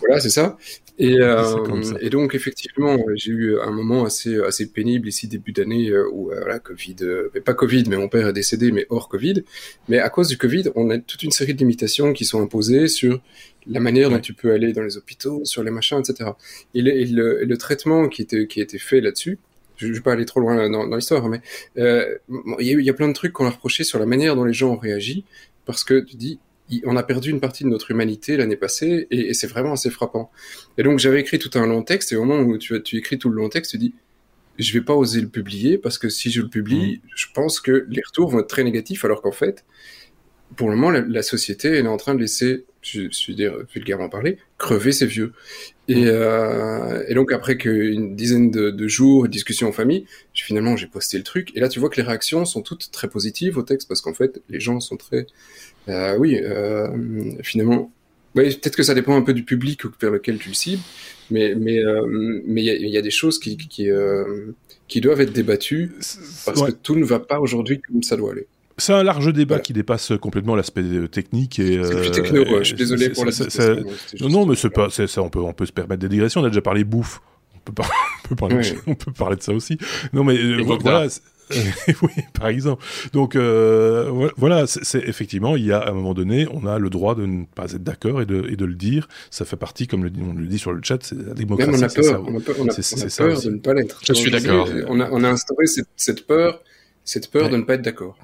Voilà, 0.00 0.20
c'est 0.20 0.30
ça. 0.30 0.58
Et, 1.02 1.18
euh, 1.18 1.64
et 2.02 2.10
donc 2.10 2.34
effectivement, 2.34 2.98
j'ai 3.14 3.30
eu 3.30 3.58
un 3.58 3.70
moment 3.70 4.04
assez 4.04 4.38
assez 4.40 4.70
pénible 4.70 5.08
ici 5.08 5.28
début 5.28 5.50
d'année 5.50 5.88
euh, 5.88 6.06
où 6.12 6.30
euh, 6.30 6.40
voilà 6.40 6.58
Covid, 6.58 6.96
euh, 7.00 7.30
mais 7.34 7.40
pas 7.40 7.54
Covid, 7.54 7.84
mais 7.88 7.96
mon 7.96 8.10
père 8.10 8.28
est 8.28 8.34
décédé, 8.34 8.70
mais 8.70 8.84
hors 8.90 9.08
Covid. 9.08 9.42
Mais 9.88 9.98
à 9.98 10.10
cause 10.10 10.28
du 10.28 10.36
Covid, 10.36 10.64
on 10.74 10.90
a 10.90 10.98
toute 10.98 11.22
une 11.22 11.30
série 11.30 11.54
de 11.54 11.58
limitations 11.58 12.12
qui 12.12 12.26
sont 12.26 12.42
imposées 12.42 12.86
sur 12.86 13.22
la 13.66 13.80
manière 13.80 14.10
dont 14.10 14.20
tu 14.20 14.34
peux 14.34 14.52
aller 14.52 14.74
dans 14.74 14.82
les 14.82 14.98
hôpitaux, 14.98 15.40
sur 15.44 15.62
les 15.62 15.70
machins, 15.70 16.00
etc. 16.00 16.32
Et 16.74 16.82
le, 16.82 16.92
et 16.92 17.06
le, 17.06 17.44
le 17.44 17.56
traitement 17.56 18.06
qui 18.08 18.20
était 18.20 18.46
qui 18.46 18.60
a 18.60 18.62
été 18.62 18.76
fait 18.78 19.00
là-dessus, 19.00 19.38
je 19.76 19.86
ne 19.86 19.94
vais 19.94 20.00
pas 20.00 20.12
aller 20.12 20.26
trop 20.26 20.40
loin 20.40 20.68
dans, 20.68 20.86
dans 20.86 20.96
l'histoire, 20.96 21.26
mais 21.30 21.40
euh, 21.78 22.14
il 22.58 22.66
y, 22.66 22.74
a, 22.76 22.78
y 22.78 22.90
a 22.90 22.94
plein 22.94 23.08
de 23.08 23.14
trucs 23.14 23.32
qu'on 23.32 23.46
a 23.46 23.50
reproché 23.50 23.84
sur 23.84 23.98
la 23.98 24.04
manière 24.04 24.36
dont 24.36 24.44
les 24.44 24.52
gens 24.52 24.72
ont 24.72 24.76
réagi, 24.78 25.24
parce 25.64 25.82
que 25.82 26.00
tu 26.00 26.16
dis 26.16 26.40
on 26.84 26.96
a 26.96 27.02
perdu 27.02 27.30
une 27.30 27.40
partie 27.40 27.64
de 27.64 27.68
notre 27.68 27.90
humanité 27.90 28.36
l'année 28.36 28.56
passée 28.56 29.06
et, 29.10 29.34
c'est 29.34 29.46
vraiment 29.46 29.72
assez 29.72 29.90
frappant. 29.90 30.30
Et 30.78 30.82
donc 30.82 30.98
j'avais 30.98 31.20
écrit 31.20 31.38
tout 31.38 31.50
un 31.58 31.66
long 31.66 31.82
texte 31.82 32.12
et 32.12 32.16
au 32.16 32.24
moment 32.24 32.42
où 32.42 32.58
tu, 32.58 32.80
tu 32.82 32.96
écris 32.96 33.18
tout 33.18 33.28
le 33.28 33.36
long 33.36 33.48
texte, 33.48 33.72
tu 33.72 33.78
dis 33.78 33.94
je 34.58 34.72
vais 34.72 34.84
pas 34.84 34.94
oser 34.94 35.20
le 35.20 35.28
publier 35.28 35.78
parce 35.78 35.98
que 35.98 36.08
si 36.08 36.30
je 36.30 36.42
le 36.42 36.48
publie, 36.48 36.96
mmh. 36.96 37.08
je 37.16 37.26
pense 37.34 37.60
que 37.60 37.86
les 37.88 38.02
retours 38.06 38.30
vont 38.30 38.40
être 38.40 38.48
très 38.48 38.64
négatifs 38.64 39.04
alors 39.04 39.22
qu'en 39.22 39.32
fait, 39.32 39.64
pour 40.56 40.68
le 40.68 40.76
moment, 40.76 40.90
la, 40.90 41.22
société 41.22 41.68
elle 41.68 41.86
est 41.86 41.88
en 41.88 41.96
train 41.96 42.14
de 42.14 42.20
laisser, 42.20 42.64
je, 42.82 43.10
suis 43.10 43.34
dire 43.34 43.54
vulgairement 43.72 44.08
parler, 44.08 44.38
crever 44.58 44.92
ses 44.92 45.06
vieux. 45.06 45.32
Et, 45.88 45.96
mmh. 45.96 46.08
euh, 46.08 47.04
et 47.08 47.14
donc 47.14 47.32
après 47.32 47.56
qu'une 47.56 48.14
dizaine 48.14 48.50
de, 48.50 48.70
de, 48.70 48.88
jours, 48.88 49.24
de 49.24 49.28
discussions 49.28 49.68
en 49.68 49.72
famille, 49.72 50.06
finalement 50.34 50.76
j'ai 50.76 50.86
posté 50.86 51.18
le 51.18 51.24
truc. 51.24 51.50
Et 51.56 51.60
là 51.60 51.68
tu 51.68 51.80
vois 51.80 51.90
que 51.90 51.96
les 51.96 52.06
réactions 52.06 52.44
sont 52.44 52.62
toutes 52.62 52.90
très 52.90 53.08
positives 53.08 53.58
au 53.58 53.62
texte 53.62 53.88
parce 53.88 54.00
qu'en 54.00 54.14
fait 54.14 54.40
les 54.48 54.60
gens 54.60 54.80
sont 54.80 54.96
très 54.96 55.26
euh, 55.88 56.16
oui, 56.16 56.38
euh, 56.42 56.88
finalement, 57.42 57.92
peut-être 58.34 58.76
que 58.76 58.82
ça 58.82 58.94
dépend 58.94 59.16
un 59.16 59.22
peu 59.22 59.32
du 59.32 59.44
public 59.44 59.80
vers 60.00 60.10
lequel 60.10 60.38
tu 60.38 60.48
le 60.48 60.54
cibles, 60.54 60.82
mais 61.30 61.54
mais 61.54 61.78
euh, 61.78 62.42
mais 62.46 62.62
il 62.62 62.88
y, 62.88 62.98
a, 62.98 63.02
des 63.02 63.10
choses 63.10 63.38
qui 63.38 63.56
qui, 63.56 63.88
qui 64.88 65.00
doivent 65.00 65.20
être 65.20 65.32
débattues 65.32 65.92
parce 66.44 66.62
que 66.62 66.70
tout 66.70 66.96
ne 66.96 67.04
va 67.04 67.20
pas 67.20 67.40
aujourd'hui 67.40 67.80
comme 67.80 68.02
ça 68.02 68.16
doit 68.16 68.32
aller. 68.32 68.46
C'est 68.80 68.92
un 68.92 69.02
large 69.02 69.32
débat 69.32 69.60
qui 69.60 69.72
dépasse 69.72 70.12
complètement 70.20 70.56
l'aspect 70.56 70.82
technique 71.10 71.58
et. 71.58 71.80
C'est 71.84 72.00
plus 72.00 72.10
techno. 72.10 72.44
Je 72.58 72.64
suis 72.64 72.74
désolé 72.74 73.10
pour 73.10 73.24
la. 73.24 73.32
Non, 74.20 74.28
non, 74.28 74.46
mais 74.46 74.56
c'est 74.56 74.70
pas. 74.70 74.88
Ça, 74.90 75.22
on 75.22 75.30
peut 75.30 75.40
on 75.40 75.52
peut 75.52 75.66
se 75.66 75.72
permettre 75.72 76.00
des 76.00 76.08
digressions. 76.08 76.40
On 76.40 76.44
a 76.44 76.48
déjà 76.48 76.62
parlé 76.62 76.84
bouffe. 76.84 77.20
On 77.54 77.72
peut, 77.72 77.82
on 78.24 78.28
peut, 78.28 78.36
parler, 78.36 78.72
on 78.86 78.94
peut 78.94 79.12
parler 79.12 79.36
de 79.36 79.42
ça 79.42 79.52
aussi. 79.52 79.78
Non, 80.12 80.24
mais 80.24 80.36
voilà. 80.80 81.06
oui, 82.02 82.12
par 82.32 82.48
exemple. 82.48 82.84
Donc 83.12 83.34
euh, 83.34 84.30
voilà, 84.36 84.66
c'est 84.66 85.02
effectivement, 85.06 85.56
il 85.56 85.66
y 85.66 85.72
a 85.72 85.78
à 85.78 85.90
un 85.90 85.92
moment 85.92 86.14
donné, 86.14 86.46
on 86.52 86.66
a 86.66 86.78
le 86.78 86.90
droit 86.90 87.14
de 87.14 87.26
ne 87.26 87.44
pas 87.44 87.72
être 87.72 87.82
d'accord 87.82 88.22
et 88.22 88.26
de, 88.26 88.46
et 88.48 88.56
de 88.56 88.64
le 88.64 88.74
dire. 88.74 89.08
Ça 89.30 89.44
fait 89.44 89.56
partie, 89.56 89.86
comme 89.86 90.04
le, 90.04 90.12
on 90.20 90.34
le 90.34 90.46
dit 90.46 90.58
sur 90.58 90.72
le 90.72 90.80
chat, 90.82 90.98
c'est 91.02 91.16
la 91.16 91.34
démocratie. 91.34 91.72
Même 91.72 91.80
on 91.80 91.82
a 91.82 91.88
peur, 91.88 92.24
on 92.26 92.36
a 92.36 92.40
peur, 92.40 92.56
on 92.58 92.68
a, 92.68 92.72
on 92.72 93.02
a 93.02 93.08
peur 93.16 93.42
de 93.42 93.50
ne 93.50 93.58
pas 93.58 93.74
l'être. 93.74 94.00
Je 94.06 94.12
suis 94.12 94.30
d'accord. 94.30 94.68
On 94.88 95.00
a, 95.00 95.10
on 95.10 95.24
a 95.24 95.28
instauré 95.28 95.66
cette, 95.66 95.88
cette 95.96 96.26
peur, 96.26 96.62
cette 97.04 97.30
peur 97.30 97.50
de 97.50 97.56
ne 97.56 97.62
pas 97.62 97.74
être 97.74 97.82
d'accord. 97.82 98.16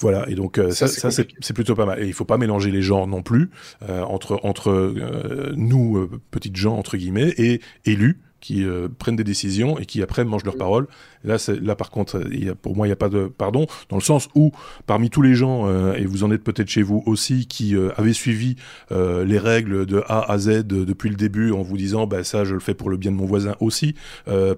Voilà, 0.00 0.28
et 0.28 0.34
donc 0.34 0.58
euh, 0.58 0.70
ça, 0.70 0.88
ça 0.88 1.10
c'est 1.10 1.52
plutôt 1.54 1.74
pas 1.74 1.86
mal. 1.86 2.02
Et 2.02 2.06
il 2.06 2.12
faut 2.12 2.24
pas 2.24 2.38
mélanger 2.38 2.70
les 2.70 2.82
genres 2.82 3.06
non 3.06 3.22
plus 3.22 3.50
euh, 3.88 4.02
entre 4.02 4.40
entre 4.42 4.70
euh, 4.70 5.52
nous 5.56 5.96
euh, 5.96 6.20
petites 6.30 6.56
gens 6.56 6.76
entre 6.76 6.96
guillemets 6.96 7.32
et 7.38 7.60
élus 7.84 8.20
qui 8.40 8.64
euh, 8.64 8.88
prennent 8.98 9.16
des 9.16 9.24
décisions 9.24 9.78
et 9.78 9.86
qui 9.86 10.02
après 10.02 10.24
mangent 10.24 10.44
leurs 10.44 10.58
paroles. 10.58 10.86
Là, 11.24 11.36
là 11.62 11.76
par 11.76 11.90
contre, 11.90 12.22
il 12.30 12.44
y 12.44 12.48
a, 12.48 12.54
pour 12.54 12.76
moi, 12.76 12.86
il 12.86 12.90
n'y 12.90 12.94
a 12.94 12.96
pas 12.96 13.08
de 13.08 13.26
pardon, 13.26 13.66
dans 13.88 13.96
le 13.96 14.02
sens 14.02 14.28
où 14.34 14.52
parmi 14.86 15.10
tous 15.10 15.22
les 15.22 15.34
gens, 15.34 15.68
euh, 15.68 15.94
et 15.94 16.04
vous 16.04 16.24
en 16.24 16.30
êtes 16.30 16.42
peut-être 16.42 16.68
chez 16.68 16.82
vous 16.82 17.02
aussi, 17.06 17.46
qui 17.46 17.76
euh, 17.76 17.90
avaient 17.96 18.12
suivi 18.12 18.56
les 18.90 19.38
règles 19.38 19.86
de 19.86 20.02
A 20.08 20.30
à 20.30 20.38
Z 20.38 20.66
depuis 20.66 21.08
le 21.08 21.16
début 21.16 21.52
en 21.52 21.62
vous 21.62 21.76
disant, 21.76 22.06
bah 22.06 22.24
ça, 22.24 22.44
je 22.44 22.54
le 22.54 22.60
fais 22.60 22.74
pour 22.74 22.90
le 22.90 22.96
bien 22.96 23.10
de 23.10 23.16
mon 23.16 23.26
voisin 23.26 23.54
aussi, 23.60 23.94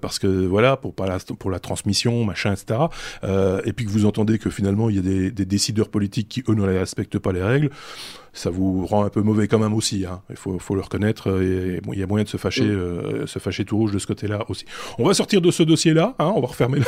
parce 0.00 0.18
que 0.18 0.26
voilà, 0.46 0.76
pour 0.76 0.94
la, 1.06 1.18
pour 1.38 1.50
la 1.50 1.58
transmission, 1.58 2.24
machin, 2.24 2.52
etc. 2.52 2.80
et 3.64 3.72
puis 3.72 3.86
que 3.86 3.90
vous 3.90 4.06
entendez 4.06 4.38
que 4.38 4.50
finalement, 4.50 4.90
il 4.90 4.96
y 4.96 4.98
a 4.98 5.02
des, 5.02 5.30
des 5.30 5.44
décideurs 5.44 5.88
politiques 5.88 6.28
qui 6.28 6.44
eux 6.48 6.54
ne 6.54 6.62
respectent 6.62 7.18
pas 7.18 7.32
les 7.32 7.42
règles 7.42 7.70
ça 8.38 8.50
vous 8.50 8.86
rend 8.86 9.04
un 9.04 9.08
peu 9.08 9.20
mauvais 9.20 9.48
quand 9.48 9.58
même 9.58 9.74
aussi. 9.74 10.06
Hein. 10.06 10.22
Il 10.30 10.36
faut, 10.36 10.58
faut, 10.58 10.74
le 10.74 10.80
reconnaître. 10.80 11.42
Et 11.42 11.80
bon, 11.80 11.92
il 11.92 11.98
y 11.98 12.02
a 12.02 12.06
moyen 12.06 12.24
de 12.24 12.28
se 12.28 12.36
fâcher, 12.36 12.64
euh, 12.64 13.26
se 13.26 13.38
fâcher 13.38 13.64
tout 13.64 13.76
rouge 13.76 13.92
de 13.92 13.98
ce 13.98 14.06
côté-là 14.06 14.44
aussi. 14.48 14.64
On 14.98 15.04
va 15.04 15.14
sortir 15.14 15.40
de 15.40 15.50
ce 15.50 15.62
dossier-là. 15.62 16.14
Hein, 16.18 16.32
on 16.34 16.40
va 16.40 16.47
refermer 16.48 16.80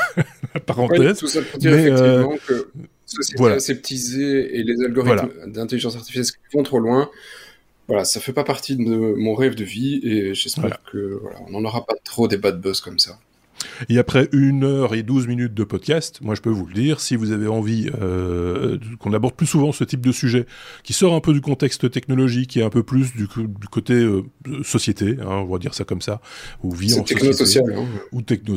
la, 0.55 0.61
parenthèse. 0.66 1.19
tout 1.19 1.28
ça 1.28 1.43
pour 1.43 1.59
dire 1.59 1.74
effectivement 1.74 2.32
euh, 2.32 2.37
que 2.47 2.70
société 3.07 3.39
voilà. 3.39 3.57
aseptisée 3.57 4.59
et 4.59 4.62
les 4.62 4.82
algorithmes 4.82 5.31
d'intelligence 5.47 5.97
artificielle 5.97 6.27
vont 6.53 6.62
trop 6.62 6.78
loin. 6.78 7.11
Voilà, 7.89 8.05
ça 8.05 8.20
fait 8.20 8.32
pas 8.32 8.45
partie 8.45 8.77
de 8.77 8.85
mon 8.85 9.35
rêve 9.35 9.57
de 9.57 9.65
vie 9.65 10.01
et 10.05 10.32
j'espère 10.35 10.62
voilà. 10.62 10.81
que 10.93 11.19
voilà, 11.20 11.39
on 11.47 11.51
n'en 11.51 11.65
aura 11.65 11.85
pas 11.85 11.95
trop 12.05 12.28
des 12.28 12.37
bad 12.37 12.61
buzz 12.61 12.81
comme 12.81 12.99
ça. 13.01 13.19
Et 13.89 13.99
après 13.99 14.28
une 14.32 14.65
heure 14.65 14.95
et 14.95 15.03
douze 15.03 15.27
minutes 15.27 15.55
de 15.55 15.65
podcast, 15.65 16.20
moi 16.23 16.35
je 16.35 16.41
peux 16.41 16.51
vous 16.51 16.66
le 16.66 16.74
dire, 16.74 17.01
si 17.01 17.16
vous 17.16 17.32
avez 17.32 17.49
envie 17.49 17.91
euh, 18.01 18.78
qu'on 18.99 19.12
aborde 19.12 19.35
plus 19.35 19.47
souvent 19.47 19.73
ce 19.73 19.85
type 19.85 20.05
de 20.05 20.12
sujet, 20.12 20.47
qui 20.82 20.93
sort 20.93 21.15
un 21.15 21.20
peu 21.20 21.32
du 21.32 21.41
contexte 21.41 21.91
technologique 21.91 22.57
et 22.57 22.62
un 22.62 22.70
peu 22.70 22.82
plus 22.82 23.12
du, 23.15 23.27
du 23.27 23.69
côté 23.70 23.95
euh, 23.95 24.23
société, 24.62 25.16
hein, 25.20 25.27
on 25.27 25.45
va 25.45 25.59
dire 25.59 25.74
ça 25.74 25.85
comme 25.85 26.03
ça, 26.03 26.20
ou 26.62 26.73
vie 26.73 26.99
en 26.99 27.03
techno 27.03 27.32
social, 27.32 27.65
hein. 27.77 27.87
ou 28.12 28.23
techno, 28.23 28.57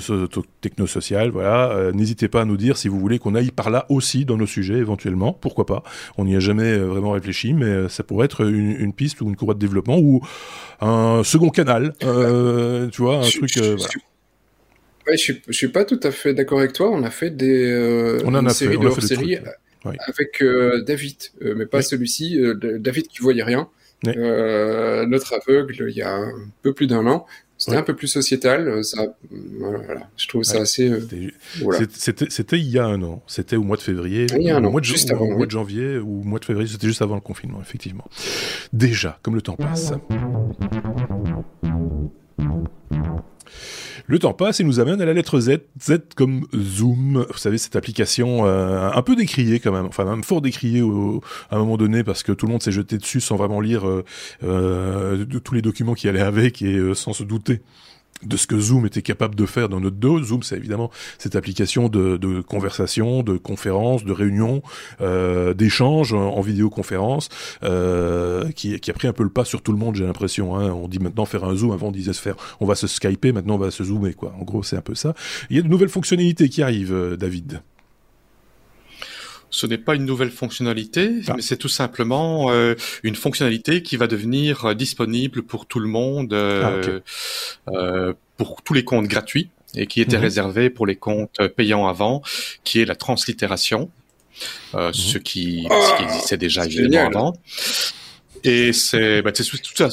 techno 0.61 0.87
social, 0.87 1.29
voilà. 1.29 1.71
Euh, 1.71 1.91
N'hésitez 1.91 2.27
pas 2.27 2.41
à 2.41 2.45
nous 2.45 2.57
dire 2.57 2.77
si 2.77 2.87
vous 2.87 2.99
voulez 2.99 3.19
qu'on 3.19 3.35
aille 3.35 3.51
par 3.51 3.69
là 3.69 3.85
aussi 3.89 4.25
dans 4.25 4.37
nos 4.37 4.47
sujets 4.47 4.77
éventuellement, 4.77 5.33
pourquoi 5.33 5.65
pas. 5.65 5.83
On 6.17 6.25
n'y 6.25 6.35
a 6.35 6.39
jamais 6.39 6.71
euh, 6.71 6.85
vraiment 6.85 7.11
réfléchi, 7.11 7.53
mais 7.53 7.65
euh, 7.65 7.89
ça 7.89 8.03
pourrait 8.03 8.25
être 8.25 8.45
une, 8.45 8.71
une, 8.71 8.93
piste 8.93 9.21
ou 9.21 9.29
une 9.29 9.35
courroie 9.35 9.53
de 9.53 9.59
développement 9.59 9.97
ou 9.97 10.21
un 10.81 11.23
second 11.23 11.49
canal, 11.49 11.93
euh, 12.03 12.89
tu 12.89 13.01
vois, 13.01 13.17
un 13.17 13.23
je, 13.23 13.37
truc. 13.37 13.51
Je, 13.53 13.63
voilà. 13.75 13.93
Ouais, 15.07 15.17
je 15.17 15.21
suis, 15.21 15.41
je 15.47 15.53
suis 15.53 15.67
pas 15.67 15.85
tout 15.85 15.99
à 16.03 16.11
fait 16.11 16.33
d'accord 16.33 16.59
avec 16.59 16.73
toi. 16.73 16.89
On 16.91 17.03
a 17.03 17.09
fait 17.09 17.29
des 17.29 17.69
euh, 17.69 18.21
on 18.25 18.35
en 18.35 18.41
une 18.41 18.47
a 18.47 18.53
série 18.53 18.75
fait, 18.75 18.79
de 18.81 18.87
hors 18.87 19.01
série 19.01 19.39
oui. 19.85 19.95
avec 20.07 20.41
euh, 20.41 20.81
David, 20.83 21.17
euh, 21.41 21.55
mais 21.57 21.65
pas 21.65 21.79
oui. 21.79 21.83
celui-ci. 21.83 22.39
Euh, 22.39 22.55
David 22.79 23.07
qui 23.07 23.19
voyait 23.19 23.43
rien. 23.43 23.69
Oui. 24.05 24.13
Euh, 24.17 25.05
notre 25.05 25.33
aveugle, 25.33 25.87
il 25.89 25.95
y 25.95 26.01
a 26.01 26.13
un 26.13 26.31
peu 26.61 26.73
plus 26.73 26.87
d'un 26.87 27.05
an. 27.07 27.25
C'était 27.57 27.77
un 27.77 27.83
peu 27.83 27.95
plus 27.95 28.09
sociétal. 28.09 28.83
Ça, 28.83 29.15
voilà, 29.57 30.09
je 30.17 30.27
trouve 30.27 30.43
ça 30.43 30.59
assez. 30.59 30.91
C'était 30.99 31.31
voilà. 31.61 31.79
il 32.51 32.69
y 32.69 32.77
a 32.77 32.85
un 32.85 33.01
an. 33.03 33.23
C'était 33.25 33.55
au 33.55 33.63
mois 33.63 33.77
de 33.77 33.81
février. 33.81 34.27
Il 34.35 34.41
y 34.41 34.49
a 34.49 34.57
un 34.57 34.63
au 34.63 34.67
an, 34.67 34.71
mois 34.71 34.81
de, 34.81 34.85
juste 34.85 35.11
avant, 35.11 35.27
au 35.27 35.37
mois 35.37 35.45
de 35.45 35.51
janvier 35.51 35.97
ou 35.97 36.21
au 36.21 36.23
mois 36.23 36.39
de 36.39 36.45
février. 36.45 36.67
C'était 36.67 36.87
juste 36.87 37.01
avant 37.01 37.15
le 37.15 37.21
confinement, 37.21 37.61
effectivement. 37.61 38.05
Déjà, 38.73 39.17
comme 39.21 39.35
le 39.35 39.41
temps 39.41 39.55
passe. 39.55 39.93
Le 44.05 44.19
temps 44.19 44.33
passe 44.33 44.59
et 44.59 44.63
nous 44.65 44.79
amène 44.81 45.01
à 45.01 45.05
la 45.05 45.13
lettre 45.13 45.39
Z, 45.39 45.59
Z 45.81 45.99
comme 46.15 46.45
Zoom. 46.53 47.25
Vous 47.31 47.37
savez, 47.37 47.57
cette 47.57 47.75
application 47.77 48.45
euh, 48.45 48.91
un 48.93 49.01
peu 49.01 49.15
décriée 49.15 49.59
quand 49.59 49.71
même, 49.71 49.85
enfin 49.85 50.03
même 50.03 50.23
fort 50.23 50.41
décriée 50.41 50.81
à 50.81 51.55
un 51.55 51.59
moment 51.59 51.77
donné 51.77 52.03
parce 52.03 52.21
que 52.21 52.33
tout 52.33 52.45
le 52.45 52.51
monde 52.51 52.61
s'est 52.61 52.71
jeté 52.71 52.97
dessus 52.97 53.21
sans 53.21 53.37
vraiment 53.37 53.61
lire 53.61 53.87
euh, 53.87 54.03
euh, 54.43 55.25
tous 55.43 55.53
les 55.53 55.61
documents 55.61 55.93
qui 55.93 56.09
allaient 56.09 56.21
avec 56.21 56.61
et 56.61 56.93
sans 56.95 57.13
se 57.13 57.23
douter 57.23 57.61
de 58.25 58.37
ce 58.37 58.47
que 58.47 58.59
Zoom 58.59 58.85
était 58.85 59.01
capable 59.01 59.35
de 59.35 59.45
faire 59.45 59.69
dans 59.69 59.79
notre 59.79 59.97
dos. 59.97 60.21
Zoom, 60.21 60.43
c'est 60.43 60.57
évidemment 60.57 60.91
cette 61.17 61.35
application 61.35 61.89
de, 61.89 62.17
de, 62.17 62.41
conversation, 62.41 63.23
de 63.23 63.37
conférence, 63.37 64.03
de 64.03 64.11
réunion, 64.11 64.61
euh, 65.01 65.53
d'échange 65.53 66.13
en, 66.13 66.41
vidéoconférence, 66.41 67.29
euh, 67.63 68.51
qui, 68.51 68.79
qui, 68.79 68.91
a 68.91 68.93
pris 68.93 69.07
un 69.07 69.13
peu 69.13 69.23
le 69.23 69.29
pas 69.29 69.45
sur 69.45 69.61
tout 69.61 69.71
le 69.71 69.77
monde, 69.77 69.95
j'ai 69.95 70.05
l'impression. 70.05 70.55
Hein. 70.57 70.71
On 70.71 70.87
dit 70.87 70.99
maintenant 70.99 71.25
faire 71.25 71.43
un 71.43 71.55
Zoom, 71.55 71.71
avant 71.71 71.87
on 71.87 71.91
disait 71.91 72.13
se 72.13 72.21
faire, 72.21 72.35
on 72.59 72.65
va 72.65 72.75
se 72.75 72.87
skyper, 72.87 73.31
maintenant 73.31 73.55
on 73.55 73.59
va 73.59 73.71
se 73.71 73.83
zoomer, 73.83 74.13
quoi. 74.13 74.33
En 74.39 74.43
gros, 74.43 74.63
c'est 74.63 74.77
un 74.77 74.81
peu 74.81 74.95
ça. 74.95 75.13
Il 75.49 75.55
y 75.55 75.59
a 75.59 75.61
de 75.61 75.67
nouvelles 75.67 75.89
fonctionnalités 75.89 76.49
qui 76.49 76.61
arrivent, 76.61 76.93
euh, 76.93 77.15
David 77.17 77.61
ce 79.53 79.67
n'est 79.67 79.77
pas 79.77 79.95
une 79.95 80.05
nouvelle 80.05 80.31
fonctionnalité, 80.31 81.21
ah. 81.27 81.33
mais 81.35 81.43
c'est 81.43 81.57
tout 81.57 81.69
simplement 81.69 82.51
euh, 82.51 82.73
une 83.03 83.15
fonctionnalité 83.15 83.83
qui 83.83 83.97
va 83.97 84.07
devenir 84.07 84.65
euh, 84.65 84.73
disponible 84.73 85.43
pour 85.43 85.67
tout 85.67 85.79
le 85.79 85.87
monde, 85.87 86.33
euh, 86.33 86.99
ah, 87.67 88.11
pour 88.35 88.63
tous 88.63 88.73
les 88.73 88.83
comptes 88.83 89.07
gratuits 89.07 89.49
et 89.75 89.85
qui 89.85 90.01
était 90.01 90.17
mhm. 90.17 90.23
réservé 90.23 90.69
pour 90.69 90.87
les 90.87 90.95
comptes 90.95 91.47
payants 91.55 91.87
avant, 91.87 92.23
qui 92.63 92.79
est 92.79 92.85
la 92.85 92.95
translittération, 92.95 93.91
mhm. 94.73 94.91
ce, 94.91 95.17
qui, 95.19 95.67
ce 95.69 95.97
qui 95.97 96.03
existait 96.03 96.37
déjà 96.37 96.65
évidemment 96.65 97.07
avant. 97.07 97.33
Et 98.43 98.73
c'est 98.73 99.21
bah, 99.21 99.31
tout, 99.31 99.43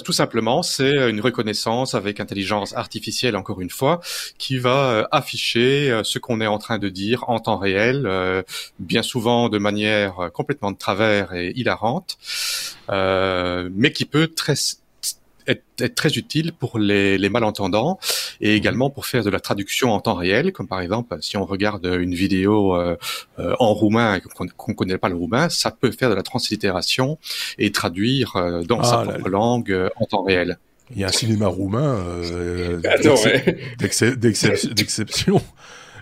tout, 0.04 0.12
simplement, 0.12 0.62
c'est 0.62 1.08
une 1.08 1.20
reconnaissance 1.20 1.94
avec 1.94 2.18
intelligence 2.18 2.74
artificielle, 2.74 3.36
encore 3.36 3.60
une 3.60 3.70
fois, 3.70 4.00
qui 4.38 4.58
va 4.58 4.90
euh, 4.90 5.04
afficher 5.12 5.90
euh, 5.90 6.02
ce 6.02 6.18
qu'on 6.18 6.40
est 6.40 6.48
en 6.48 6.58
train 6.58 6.78
de 6.78 6.88
dire 6.88 7.24
en 7.28 7.38
temps 7.38 7.58
réel, 7.58 8.06
euh, 8.06 8.42
bien 8.80 9.02
souvent 9.02 9.48
de 9.48 9.58
manière 9.58 10.30
complètement 10.34 10.72
de 10.72 10.76
travers 10.76 11.32
et 11.34 11.52
hilarante, 11.54 12.18
mais 12.88 13.92
qui 13.92 14.04
peut 14.04 14.26
très 14.26 14.56
être, 15.50 15.94
très 15.94 16.10
utile 16.10 16.52
pour 16.52 16.78
les, 16.78 17.16
les, 17.18 17.28
malentendants 17.28 17.98
et 18.40 18.54
également 18.54 18.90
pour 18.90 19.06
faire 19.06 19.24
de 19.24 19.30
la 19.30 19.40
traduction 19.40 19.92
en 19.92 20.00
temps 20.00 20.14
réel, 20.14 20.52
comme 20.52 20.68
par 20.68 20.80
exemple 20.80 21.16
si 21.20 21.36
on 21.36 21.44
regarde 21.44 21.86
une 21.86 22.14
vidéo 22.14 22.76
euh, 22.76 22.96
euh, 23.38 23.54
en 23.58 23.72
roumain 23.72 24.16
et 24.16 24.20
qu'on 24.20 24.44
ne 24.44 24.74
connaît 24.74 24.98
pas 24.98 25.08
le 25.08 25.16
roumain, 25.16 25.48
ça 25.48 25.70
peut 25.70 25.90
faire 25.90 26.10
de 26.10 26.14
la 26.14 26.22
translittération 26.22 27.18
et 27.58 27.72
traduire 27.72 28.36
euh, 28.36 28.62
dans 28.62 28.82
sa 28.82 29.00
ah 29.00 29.04
propre 29.04 29.28
langue 29.28 29.90
en 29.96 30.04
temps 30.04 30.22
réel. 30.22 30.58
Il 30.92 31.00
y 31.00 31.04
a 31.04 31.08
un 31.08 31.12
cinéma 31.12 31.46
roumain 31.46 32.04
d'exception 34.18 35.40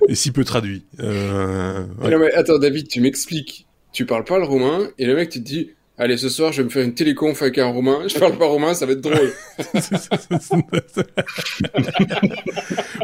et 0.09 0.15
si 0.15 0.31
peu 0.31 0.45
traduit. 0.45 0.87
Non 0.99 1.89
mais 2.03 2.33
attends 2.33 2.59
David, 2.59 2.89
tu 2.89 3.01
m'expliques. 3.01 3.67
Tu 3.93 4.07
parles 4.07 4.25
pas 4.25 4.39
le 4.39 4.45
roumain 4.45 4.89
et 4.99 5.07
le 5.07 5.15
mec 5.15 5.31
tu 5.31 5.41
te 5.41 5.45
dis 5.45 5.71
Allez, 6.01 6.17
ce 6.17 6.29
soir, 6.29 6.53
je 6.53 6.59
vais 6.59 6.65
me 6.65 6.71
faire 6.71 6.85
une 6.85 6.95
téléconf 6.95 7.43
avec 7.43 7.59
un 7.59 7.67
Roumain. 7.67 8.07
Je 8.07 8.17
parle 8.21 8.39
pas 8.39 8.47
roumain, 8.47 8.73
ça 8.73 8.87
va 8.87 8.93
être 8.93 9.01
drôle. 9.01 9.33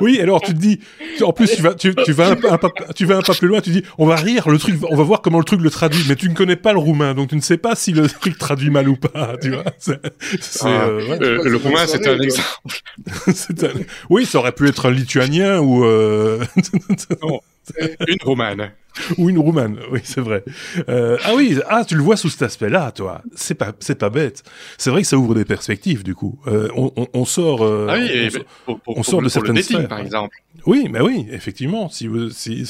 oui, 0.01 0.21
alors 0.21 0.41
tu 0.41 0.55
te 0.55 0.59
dis, 0.59 0.79
en 1.21 1.33
plus 1.33 1.49
tu 1.49 1.61
vas, 1.61 1.75
tu, 1.75 1.91
vas 1.91 2.29
un, 2.29 2.37
pas, 2.37 2.71
tu 2.95 3.05
vas 3.05 3.17
un 3.17 3.23
pas 3.23 3.35
plus 3.35 3.49
loin, 3.49 3.61
tu 3.61 3.71
dis, 3.71 3.83
on 3.99 4.07
va 4.07 4.15
rire, 4.15 4.49
le 4.49 4.59
truc, 4.59 4.77
on 4.89 4.95
va 4.95 5.03
voir 5.03 5.23
comment 5.23 5.39
le 5.39 5.45
truc 5.45 5.61
le 5.61 5.71
traduit, 5.71 6.05
mais 6.09 6.15
tu 6.15 6.29
ne 6.29 6.35
connais 6.35 6.55
pas 6.55 6.73
le 6.73 6.79
roumain, 6.79 7.15
donc 7.15 7.31
tu 7.31 7.37
ne 7.37 7.41
sais 7.41 7.57
pas 7.57 7.75
si 7.75 7.91
le 7.91 8.09
truc 8.09 8.39
traduit 8.39 8.71
mal 8.71 8.89
ou 8.89 8.95
pas, 8.95 9.37
tu 9.43 9.51
vois. 9.51 9.65
Ah, 10.63 10.87
euh, 10.87 11.43
le, 11.45 11.57
roumain, 11.57 11.85
c'est 11.87 12.07
un 12.07 12.21
exemple. 12.21 12.79
Oui, 14.11 14.25
ça 14.25 14.39
aurait 14.39 14.53
pu 14.53 14.69
être 14.69 14.87
un 14.87 14.93
lituanien 14.93 15.59
ou. 15.59 15.85
Euh... 15.85 16.45
une 18.09 18.23
roumaine. 18.23 18.73
Ou 19.19 19.29
une 19.29 19.39
roumaine, 19.39 19.79
oui, 19.91 20.01
c'est 20.05 20.21
vrai. 20.21 20.45
Euh, 20.89 21.19
ah 21.25 21.33
oui, 21.35 21.59
ah, 21.69 21.85
tu 21.85 21.97
le 21.97 22.03
vois 22.03 22.17
sous 22.17 22.29
cet 22.29 22.43
aspect-là, 22.43 22.93
toi. 22.93 23.23
C'est 23.35 23.57
pas, 23.57 23.73
c'est 23.81 23.99
pas 23.99 24.09
bête. 24.09 24.45
C'est 24.79 24.91
vrai 24.91 25.03
que 25.03 25.09
ça 25.09 25.19
ouvre 25.19 25.35
des 25.35 25.45
perspectives, 25.45 26.05
du 26.05 26.15
coup. 26.15 26.39
Euh, 26.47 26.69
on, 26.77 26.93
on, 26.95 27.09
on, 27.13 27.25
sort, 27.25 27.63
euh, 27.63 27.89
ah 27.91 27.97
oui, 27.99 28.31
on, 28.69 28.79
on, 28.87 29.03
sort 29.03 29.21
de 29.21 29.29
certaines 29.29 29.61
sphères. 29.61 29.89
par 29.89 29.99
exemple. 29.99 30.37
Oui, 30.65 30.89
mais 30.89 31.01
oui, 31.01 31.27
effectivement. 31.31 31.89
Si, 31.89 32.09
si, 32.31 32.65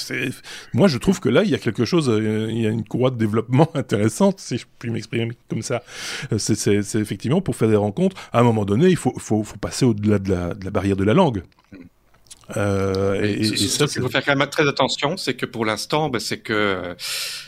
moi, 0.72 0.88
je 0.88 0.96
trouve 0.96 1.20
que 1.20 1.28
là, 1.28 1.42
il 1.44 1.50
y 1.50 1.54
a 1.54 1.58
quelque 1.58 1.84
chose, 1.84 2.10
il 2.10 2.58
y 2.58 2.66
a 2.66 2.70
une 2.70 2.84
courroie 2.84 3.10
de 3.10 3.18
développement 3.18 3.70
intéressante, 3.74 4.40
si 4.40 4.56
je 4.56 4.64
puis 4.78 4.90
m'exprimer 4.90 5.28
comme 5.50 5.62
ça. 5.62 5.82
C'est 6.38 6.74
effectivement 6.94 7.42
pour 7.42 7.54
faire 7.54 7.68
des 7.68 7.76
rencontres. 7.76 8.16
À 8.32 8.40
un 8.40 8.44
moment 8.44 8.64
donné, 8.64 8.88
il 8.88 8.96
faut, 8.96 9.12
faut, 9.18 9.44
faut 9.44 9.58
passer 9.58 9.84
au-delà 9.84 10.18
de 10.18 10.30
la, 10.30 10.54
de 10.54 10.64
la 10.64 10.70
barrière 10.70 10.96
de 10.96 11.04
la 11.04 11.12
langue. 11.12 11.42
Euh, 12.56 13.22
et, 13.22 13.40
et, 13.40 13.56
ça, 13.68 13.86
il 13.86 14.02
faut 14.02 14.08
faire 14.08 14.24
quand 14.24 14.36
même 14.36 14.48
très 14.48 14.68
attention, 14.68 15.16
c'est 15.16 15.34
que 15.34 15.46
pour 15.46 15.64
l'instant, 15.64 16.10
ben, 16.10 16.18
c'est 16.18 16.38
que 16.38 16.52
euh, 16.52 16.94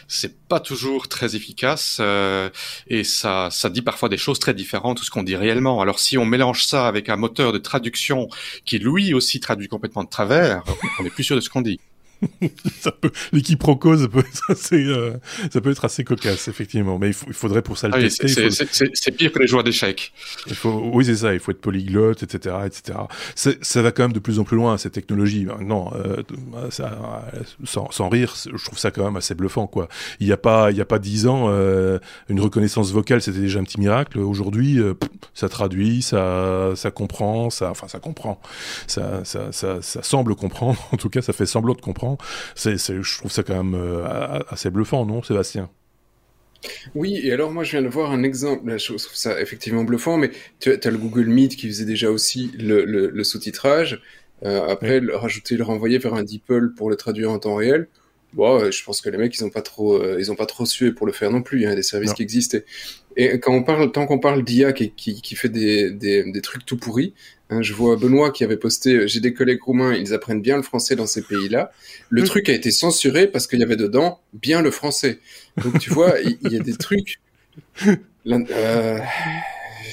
c'est 0.09 0.39
pas 0.49 0.61
toujours 0.61 1.09
très 1.09 1.37
efficace 1.37 1.99
euh, 2.01 2.49
et 2.87 3.05
ça, 3.05 3.49
ça 3.51 3.69
dit 3.69 3.83
parfois 3.83 4.09
des 4.09 4.17
choses 4.17 4.39
très 4.39 4.55
différentes 4.55 4.99
de 4.99 5.05
ce 5.05 5.11
qu'on 5.11 5.23
dit 5.23 5.37
réellement. 5.37 5.81
Alors 5.81 5.99
si 5.99 6.17
on 6.17 6.25
mélange 6.25 6.65
ça 6.65 6.89
avec 6.89 7.09
un 7.09 7.17
moteur 7.17 7.53
de 7.53 7.59
traduction 7.59 8.29
qui 8.65 8.79
lui 8.79 9.13
aussi 9.13 9.41
traduit 9.41 9.69
complètement 9.69 10.05
de 10.05 10.09
travers, 10.09 10.63
on 10.99 11.05
est 11.05 11.11
plus 11.11 11.25
sûr 11.25 11.37
de 11.37 11.41
ce 11.41 11.51
qu'on 11.51 11.63
dit. 11.63 11.81
ça 12.81 12.93
peut, 12.93 13.11
l'équiproquo, 13.33 13.97
ça 13.97 14.09
peut 14.09 14.21
être 14.21 14.51
assez, 14.51 14.85
euh, 14.85 15.13
ça 15.53 15.61
peut 15.61 15.71
être 15.71 15.85
assez 15.85 16.05
cocasse, 16.05 16.49
effectivement. 16.49 16.99
Mais 16.99 17.11
il, 17.11 17.17
il 17.27 17.33
faudrait 17.33 17.63
pour 17.63 17.79
ça 17.79 17.89
le 17.89 17.95
ah 17.95 18.01
tester. 18.01 18.29
C'est 18.95 19.11
pire 19.13 19.33
que 19.33 19.39
les 19.39 19.47
joueurs 19.47 19.65
d'échecs. 19.65 20.13
Faut, 20.55 20.91
oui, 20.93 21.05
c'est 21.05 21.17
ça. 21.17 21.35
Il 21.35 21.41
faut 21.41 21.51
être 21.51 21.61
polyglotte, 21.61 22.23
etc., 22.23 22.57
etc. 22.65 22.99
Ça 23.35 23.83
va 23.83 23.93
quand 23.93 24.05
même 24.05 24.13
de 24.13 24.19
plus 24.19 24.39
en 24.39 24.45
plus 24.45 24.57
loin 24.57 24.79
cette 24.79 24.93
technologie. 24.93 25.47
Non, 25.61 25.91
euh, 25.95 26.23
ça, 26.71 27.23
sans, 27.65 27.91
sans, 27.91 28.09
rire, 28.09 28.35
je 28.37 28.65
trouve 28.65 28.79
ça 28.79 28.91
quand 28.91 29.05
même 29.05 29.17
assez 29.17 29.35
bluffant, 29.35 29.67
quoi. 29.67 29.89
Il 30.21 30.27
n'y 30.27 30.33
a 30.33 30.37
pas, 30.37 30.71
il 30.71 30.77
y 30.77 30.81
a 30.81 30.85
pas 30.85 30.99
dix 30.99 31.27
ans, 31.27 31.47
euh, 31.49 31.99
une 32.29 32.41
reconnaissance 32.41 32.93
vocale, 32.93 33.21
c'était 33.21 33.41
déjà 33.41 33.61
un 33.61 33.65
petit 33.65 33.81
miracle. 33.81 34.19
Aujourd'hui, 34.19 34.79
euh, 34.79 34.95
ça 35.35 35.49
traduit, 35.49 36.03
ça, 36.03 36.73
ça 36.75 36.91
comprend, 36.91 37.51
ça, 37.51 37.71
enfin, 37.71 37.89
ça 37.89 37.99
comprend. 37.99 38.41
Ça, 38.87 39.25
ça, 39.25 39.53
ça, 39.53 39.83
ça 39.83 40.03
semble 40.03 40.35
comprendre. 40.35 40.77
En 40.93 40.99
tout 40.99 41.11
cas, 41.11 41.21
ça 41.21 41.33
fait 41.35 41.47
semblant 41.47 41.75
de 41.75 41.81
comprendre 41.81 42.06
c'est, 42.55 42.77
je 42.77 43.19
trouve 43.19 43.31
ça 43.31 43.43
quand 43.43 43.63
même 43.63 43.75
euh, 43.75 44.39
assez 44.49 44.71
bluffant, 44.71 45.07
non, 45.07 45.23
Sébastien? 45.23 45.71
Oui, 46.95 47.21
et 47.23 47.33
alors 47.33 47.51
moi 47.51 47.65
je 47.65 47.73
viens 47.73 47.83
de 47.83 47.89
voir 47.89 48.11
un 48.11 48.23
exemple, 48.23 48.79
je 48.79 48.87
trouve 48.87 48.99
ça 48.99 49.41
effectivement 49.41 49.85
bluffant, 49.85 50.17
mais 50.17 50.31
tu 50.59 50.71
as 50.71 50.91
le 50.91 50.99
Google 50.99 51.27
Meet 51.27 51.57
qui 51.57 51.69
faisait 51.69 51.85
déjà 51.85 52.11
aussi 52.11 52.51
le, 52.59 53.23
sous-titrage, 53.25 54.03
euh, 54.45 54.67
après 54.69 55.01
le, 55.01 55.15
rajouter, 55.17 55.57
le 55.57 55.65
renvoyer 55.65 55.99
vers 55.99 56.15
un 56.15 56.25
DeepL 56.25 56.73
pour 56.75 56.91
le 56.91 56.97
traduire 56.97 57.31
en 57.31 57.39
temps 57.39 57.55
réel. 57.55 57.89
Bon, 58.37 58.61
euh, 58.61 58.71
je 58.71 58.85
pense 58.85 59.01
que 59.01 59.11
les 59.11 59.19
mecs 59.19 59.37
ils 59.37 59.45
ont 59.45 59.51
pas 59.51 59.63
trop, 59.63 60.01
ils 60.17 60.31
ont 60.31 60.37
pas 60.37 60.47
trop 60.47 60.65
sué 60.65 60.93
pour 60.93 61.07
le 61.07 61.13
faire 61.13 61.33
non 61.33 61.43
plus. 61.43 61.59
Il 61.59 61.65
y 61.65 61.67
a 61.67 61.75
des 61.75 61.83
services 61.83 62.13
qui 62.13 62.23
existaient. 62.23 62.65
Et 63.17 63.41
quand 63.41 63.53
on 63.53 63.63
parle, 63.63 63.91
tant 63.93 64.07
qu'on 64.07 64.19
parle 64.19 64.45
d'IA 64.45 64.75
qui, 64.75 64.91
qui, 64.93 65.35
fait 65.37 65.49
des, 65.49 65.91
des, 65.91 66.31
des, 66.31 66.41
trucs 66.43 66.67
tout 66.67 66.77
pourris, 66.77 67.15
Hein, 67.49 67.63
je 67.63 67.73
vois 67.75 67.95
Benoît 67.97 68.33
qui 68.33 68.43
avait 68.43 68.57
posté 68.57 68.95
euh, 68.95 69.07
J'ai 69.07 69.21
des 69.21 69.33
collègues 69.33 69.63
roumains, 69.63 69.95
ils 69.95 70.13
apprennent 70.13 70.43
bien 70.43 70.57
le 70.57 70.63
français 70.63 70.97
dans 70.97 71.07
ces 71.07 71.23
pays-là. 71.23 71.71
Le 72.11 72.25
truc 72.25 72.49
a 72.49 72.53
été 72.53 72.73
censuré 72.73 73.29
parce 73.29 73.47
qu'il 73.47 73.61
y 73.61 73.63
avait 73.63 73.77
dedans 73.77 74.21
bien 74.33 74.63
le 74.63 74.73
français. 74.73 75.21
Donc 75.63 75.79
tu 75.79 75.91
vois, 75.91 76.19
il 76.21 76.53
y, 76.53 76.57
a 76.57 76.61
des 76.61 76.77
trucs. 76.77 77.21
Euh, 78.29 78.99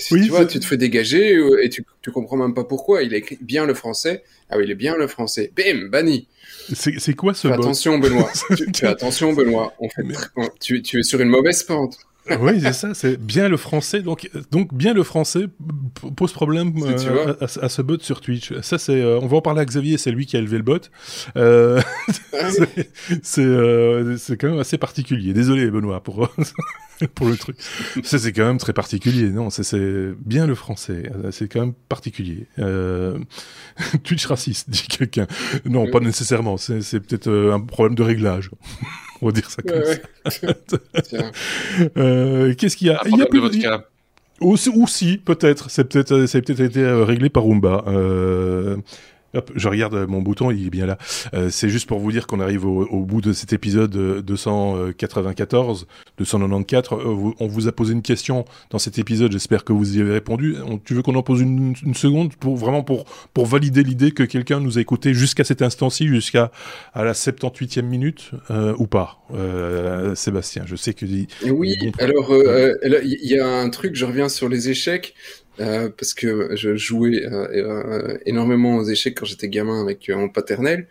tu 0.08 0.30
vois, 0.30 0.46
tu 0.46 0.60
te 0.60 0.66
fais 0.66 0.78
dégager 0.78 1.36
euh, 1.36 1.64
et 1.64 1.70
tu, 1.70 1.86
tu 2.02 2.12
comprends 2.12 2.38
même 2.38 2.54
pas 2.54 2.64
pourquoi. 2.64 3.04
Il 3.04 3.14
a 3.14 3.18
écrit 3.18 3.38
bien 3.42 3.66
le 3.66 3.74
français. 3.74 4.24
Ah 4.50 4.58
oui, 4.58 4.64
il 4.66 4.72
est 4.72 4.76
bien 4.76 4.96
le 4.96 5.08
français. 5.08 5.52
Bim, 5.56 5.90
banni. 5.90 6.28
C'est 6.74 7.14
quoi 7.14 7.34
ce 7.34 7.48
fais 7.48 7.54
Attention, 7.54 7.98
Benoît. 7.98 8.32
tu, 8.56 8.66
fais 8.74 8.88
attention, 8.88 9.34
Benoît. 9.34 9.74
On 9.80 9.90
fait 9.90 10.04
tu, 10.60 10.82
tu 10.82 11.00
es 11.00 11.04
sur 11.04 11.20
une 11.22 11.30
mauvaise 11.30 11.64
pente 11.64 11.98
oui, 12.40 12.62
c'est 12.62 12.74
ça, 12.74 12.94
c'est 12.94 13.18
bien 13.18 13.50
le 13.50 13.58
français. 13.58 14.02
Donc, 14.02 14.30
donc 14.52 14.74
bien 14.74 14.94
le 14.94 15.04
français 15.04 15.46
pose 16.16 16.32
problème 16.32 16.74
euh, 16.82 17.36
à, 17.42 17.70
ce 17.70 17.82
bot 17.82 18.00
sur 18.00 18.22
Twitch. 18.22 18.54
Ça, 18.62 18.78
c'est, 18.78 19.02
euh, 19.02 19.20
on 19.22 19.28
va 19.28 19.38
en 19.38 19.42
parler 19.42 19.62
à 19.62 19.66
Xavier, 19.66 19.98
c'est 19.98 20.12
lui 20.12 20.26
qui 20.26 20.38
a 20.38 20.40
élevé 20.40 20.58
le 20.58 20.64
bot. 20.64 20.80
Euh, 21.36 21.82
ah 22.34 22.50
c'est, 23.24 23.42
euh, 23.42 24.18
c'est 24.18 24.38
quand 24.38 24.50
même 24.50 24.60
assez 24.60 24.78
particulier. 24.78 25.34
Désolé, 25.34 25.70
Benoît, 25.70 26.02
pour 26.02 26.30
pour 27.16 27.28
le 27.28 27.36
truc. 27.36 27.58
Ça, 28.04 28.18
c'est 28.18 28.32
quand 28.32 28.46
même 28.46 28.58
très 28.58 28.74
particulier. 28.74 29.30
Non, 29.30 29.50
c'est 29.50 30.14
bien 30.26 30.48
le 30.48 30.56
français. 30.56 31.12
C'est 31.32 31.50
quand 31.52 31.60
même 31.60 31.74
particulier. 31.90 32.48
Twitch 34.04 34.26
raciste, 34.26 34.70
dit 34.70 34.88
quelqu'un. 34.88 35.28
Non, 35.66 35.90
pas 35.90 36.00
nécessairement. 36.00 36.56
C'est 36.58 37.00
peut-être 37.02 37.30
un 37.30 37.60
problème 37.60 37.96
de 37.96 38.04
réglage 38.04 38.50
on 39.24 39.28
va 39.28 39.32
dire 39.32 39.50
ça 39.50 39.62
comme 39.62 39.82
ça. 40.30 41.18
euh, 41.98 42.54
Qu'est-ce 42.56 42.78
qu'il 42.78 42.88
y 42.88 42.90
a 42.92 43.02
Il 43.06 43.18
y 43.18 43.22
a 43.22 43.26
plus 43.26 43.40
de 43.42 43.84
ou, 44.42 44.56
ou 44.74 44.88
si, 44.88 45.18
peut-être. 45.18 45.70
C'est 45.70 45.86
peut-être, 45.86 46.26
ça 46.26 46.38
a 46.38 46.42
peut-être 46.42 46.60
été 46.60 46.86
réglé 46.86 47.30
par 47.30 47.44
Roomba. 47.44 47.86
Euh, 47.88 48.78
Hop, 49.34 49.52
je 49.56 49.68
regarde 49.68 50.08
mon 50.08 50.22
bouton, 50.22 50.52
il 50.52 50.68
est 50.68 50.70
bien 50.70 50.86
là. 50.86 50.98
Euh, 51.34 51.50
c'est 51.50 51.70
juste 51.70 51.88
pour 51.88 52.00
vous 52.00 52.12
dire 52.12 52.28
qu'on 52.28 52.40
arrive 52.40 52.66
au, 52.66 52.86
au, 52.86 53.04
bout 53.06 53.22
de 53.22 53.34
cet 53.34 53.54
épisode 53.54 53.92
294, 53.92 55.88
294. 56.18 57.02
Euh, 57.02 57.32
on 57.40 57.48
vous 57.48 57.68
a 57.68 57.72
posé 57.72 57.94
une 57.94 58.02
question 58.02 58.46
dans 58.70 58.80
cet 58.80 59.00
épisode, 59.00 59.32
j'espère 59.32 59.64
que 59.64 59.74
vous 59.74 59.98
y 59.98 60.02
avez 60.02 60.14
répondu. 60.14 60.56
tu 60.86 60.94
veux 60.94 61.02
qu'on 61.02 61.16
en 61.16 61.24
pose 61.24 61.42
une, 61.42 61.74
une, 61.84 61.94
seconde 61.94 62.36
pour 62.36 62.56
vraiment 62.58 62.84
pour 62.84 63.06
pour 63.34 63.46
valider 63.46 63.84
l'idée 63.84 64.12
que 64.12 64.24
quelqu'un 64.24 64.60
nous 64.60 64.78
a 64.78 64.82
écouté 64.82 65.14
jusqu'à 65.14 65.44
cet 65.44 65.62
instant-ci, 65.62 66.08
jusqu'à 66.08 66.52
à 66.94 67.04
la 67.04 67.14
78e 67.14 67.82
minute 67.84 68.32
euh, 68.52 68.74
ou 68.78 68.88
pas, 68.88 69.24
euh, 69.34 70.16
Sébastien 70.16 70.64
Je 70.66 70.76
sais 70.76 70.94
que 70.94 71.06
oui. 71.50 71.78
alors 72.00 72.32
il 72.32 73.30
y 73.30 73.40
a 73.40 73.48
un 73.48 73.70
truc, 73.70 73.96
je 73.96 74.06
reviens 74.06 74.30
sur 74.30 74.50
les 74.50 74.70
échecs. 74.70 75.16
Euh, 75.60 75.90
parce 75.90 76.14
que 76.14 76.56
je 76.56 76.76
jouais 76.76 77.24
euh, 77.26 77.48
euh, 77.54 78.18
énormément 78.26 78.78
aux 78.78 78.86
échecs 78.86 79.16
quand 79.16 79.26
j'étais 79.26 79.50
gamin 79.50 79.82
avec 79.82 80.10
mon 80.10 80.30
paternel. 80.30 80.88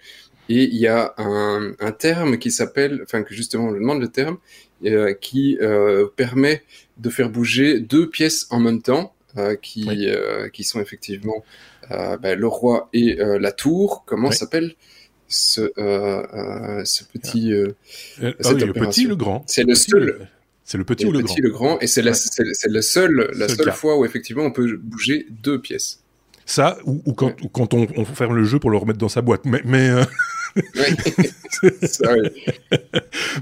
Et 0.48 0.64
il 0.64 0.76
y 0.76 0.86
a 0.86 1.14
un, 1.18 1.72
un 1.80 1.92
terme 1.92 2.38
qui 2.38 2.50
s'appelle, 2.50 3.00
enfin 3.02 3.22
que 3.22 3.34
justement 3.34 3.70
je 3.70 3.76
demande 3.76 4.00
le 4.00 4.08
terme, 4.08 4.38
qui 5.20 5.56
permet 6.16 6.62
de 6.98 7.10
faire 7.10 7.30
bouger 7.30 7.78
deux 7.78 8.10
pièces 8.10 8.48
en 8.50 8.58
même 8.58 8.82
temps, 8.82 9.14
qui 9.62 9.88
qui 10.52 10.64
sont 10.64 10.80
effectivement 10.80 11.44
ben, 11.88 12.38
le 12.38 12.46
roi 12.48 12.90
et 12.92 13.14
la 13.16 13.52
tour. 13.52 14.02
Comment 14.04 14.32
s'appelle 14.32 14.74
ce, 15.28 15.70
ce 16.84 17.04
petit. 17.04 17.52
Ah 18.20 18.52
oui, 18.52 18.64
le 18.64 18.72
petit, 18.72 19.06
le 19.06 19.14
grand. 19.16 19.44
C'est 19.46 19.62
le 19.62 19.76
seul. 19.76 20.28
C'est 20.72 20.78
le 20.78 20.84
petit 20.84 21.04
ou 21.04 21.12
le, 21.12 21.18
le 21.18 21.24
petit, 21.26 21.42
le 21.42 21.50
grand, 21.50 21.78
et 21.80 21.86
c'est 21.86 22.00
la, 22.00 22.12
la, 22.12 22.80
seule, 22.80 23.30
la 23.34 23.46
seule 23.46 23.72
fois 23.72 23.98
où 23.98 24.06
effectivement 24.06 24.44
on 24.44 24.52
peut 24.52 24.80
bouger 24.82 25.26
deux 25.28 25.60
pièces. 25.60 26.00
Ça, 26.46 26.78
ou, 26.86 27.02
ou 27.04 27.12
quand, 27.12 27.34
ou 27.42 27.50
quand 27.50 27.74
on, 27.74 27.86
on, 27.94 28.06
ferme 28.06 28.36
le 28.36 28.44
jeu 28.44 28.58
pour 28.58 28.70
le 28.70 28.78
remettre 28.78 28.98
dans 28.98 29.10
sa 29.10 29.20
boîte. 29.20 29.42
Mais, 29.44 29.60
mais, 29.66 29.90
euh... 29.90 30.02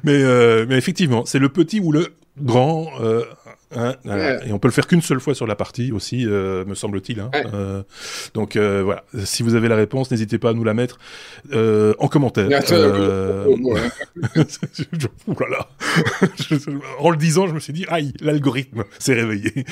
mais, 0.02 0.24
euh, 0.24 0.66
mais 0.68 0.76
effectivement, 0.76 1.24
c'est 1.24 1.38
le 1.38 1.50
petit 1.50 1.78
ou 1.78 1.92
le 1.92 2.08
grand. 2.36 2.90
Euh, 3.00 3.22
Hein, 3.74 3.94
ouais. 4.04 4.48
Et 4.48 4.52
on 4.52 4.58
peut 4.58 4.66
le 4.66 4.72
faire 4.72 4.86
qu'une 4.86 5.02
seule 5.02 5.20
fois 5.20 5.34
sur 5.34 5.46
la 5.46 5.54
partie 5.54 5.92
aussi, 5.92 6.26
euh, 6.26 6.64
me 6.64 6.74
semble-t-il. 6.74 7.20
Hein. 7.20 7.30
Ouais. 7.32 7.44
Euh, 7.54 7.82
donc 8.34 8.56
euh, 8.56 8.82
voilà, 8.82 9.04
si 9.24 9.44
vous 9.44 9.54
avez 9.54 9.68
la 9.68 9.76
réponse, 9.76 10.10
n'hésitez 10.10 10.38
pas 10.38 10.50
à 10.50 10.54
nous 10.54 10.64
la 10.64 10.74
mettre 10.74 10.98
en 11.52 12.08
commentaire. 12.08 12.48
En 16.98 17.10
le 17.10 17.16
disant, 17.16 17.46
je 17.46 17.54
me 17.54 17.60
suis 17.60 17.72
dit, 17.72 17.84
aïe, 17.88 18.12
l'algorithme 18.20 18.84
s'est 18.98 19.14
réveillé. 19.14 19.64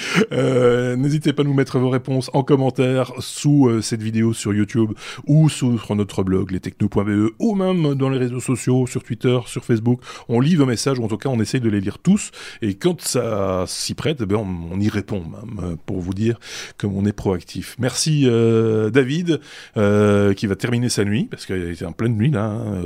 N'hésitez 0.96 1.32
pas 1.32 1.42
à 1.42 1.44
nous 1.44 1.54
mettre 1.54 1.78
vos 1.78 1.90
réponses 1.90 2.30
en 2.32 2.42
commentaire 2.42 3.12
sous 3.18 3.82
cette 3.82 4.02
vidéo 4.02 4.32
sur 4.32 4.54
YouTube 4.54 4.92
ou 5.26 5.48
sur 5.48 5.94
notre 5.96 6.22
blog 6.22 6.50
lestechno.be 6.50 7.32
ou 7.38 7.54
même 7.54 7.94
dans 7.94 8.08
les 8.08 8.18
réseaux 8.18 8.40
sociaux, 8.40 8.86
sur 8.86 9.02
Twitter, 9.02 9.38
sur 9.46 9.64
Facebook. 9.64 10.00
On 10.28 10.40
lit 10.40 10.56
vos 10.56 10.66
messages, 10.66 10.98
ou 10.98 11.04
en 11.04 11.08
tout 11.08 11.18
cas, 11.18 11.28
on 11.28 11.40
essaye 11.40 11.60
de 11.60 11.68
les 11.68 11.80
lire 11.80 11.98
tous. 11.98 12.30
Et 12.62 12.74
quand 12.74 13.00
ça 13.00 13.64
s'y 13.88 13.94
prête, 13.94 14.18
eh 14.22 14.26
ben, 14.26 14.36
on, 14.36 14.74
on 14.74 14.80
y 14.80 14.88
répond 14.88 15.20
même, 15.20 15.64
euh, 15.64 15.76
pour 15.86 16.00
vous 16.00 16.14
dire 16.14 16.38
comme 16.76 16.94
on 16.96 17.04
est 17.04 17.12
proactif. 17.12 17.76
Merci 17.78 18.24
euh, 18.26 18.90
David, 18.90 19.40
euh, 19.76 20.34
qui 20.34 20.46
va 20.46 20.56
terminer 20.56 20.88
sa 20.88 21.04
nuit, 21.04 21.24
parce 21.30 21.46
qu'il 21.46 21.70
était 21.70 21.84
en 21.84 21.92
pleine 21.92 22.16
nuit 22.16 22.30
là, 22.30 22.44
hein, 22.44 22.82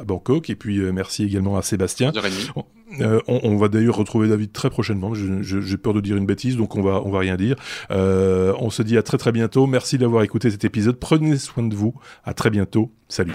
à 0.00 0.04
Bangkok. 0.04 0.48
Et 0.50 0.56
puis 0.56 0.78
merci 0.92 1.24
également 1.24 1.56
à 1.56 1.62
Sébastien. 1.62 2.12
Euh, 3.00 3.18
on, 3.26 3.40
on 3.42 3.56
va 3.56 3.68
d'ailleurs 3.68 3.96
retrouver 3.96 4.28
David 4.28 4.52
très 4.52 4.70
prochainement. 4.70 5.12
J'ai 5.14 5.76
peur 5.76 5.92
de 5.92 6.00
dire 6.00 6.16
une 6.16 6.26
bêtise, 6.26 6.56
donc 6.56 6.76
on 6.76 6.82
va 6.82 7.02
on 7.04 7.10
va 7.10 7.18
rien 7.18 7.36
dire. 7.36 7.56
Euh, 7.90 8.52
on 8.60 8.70
se 8.70 8.82
dit 8.82 8.96
à 8.96 9.02
très 9.02 9.18
très 9.18 9.32
bientôt. 9.32 9.66
Merci 9.66 9.98
d'avoir 9.98 10.22
écouté 10.22 10.50
cet 10.50 10.64
épisode. 10.64 10.96
Prenez 10.98 11.36
soin 11.36 11.64
de 11.66 11.74
vous. 11.74 11.94
À 12.24 12.32
très 12.34 12.50
bientôt. 12.50 12.92
Salut. 13.08 13.34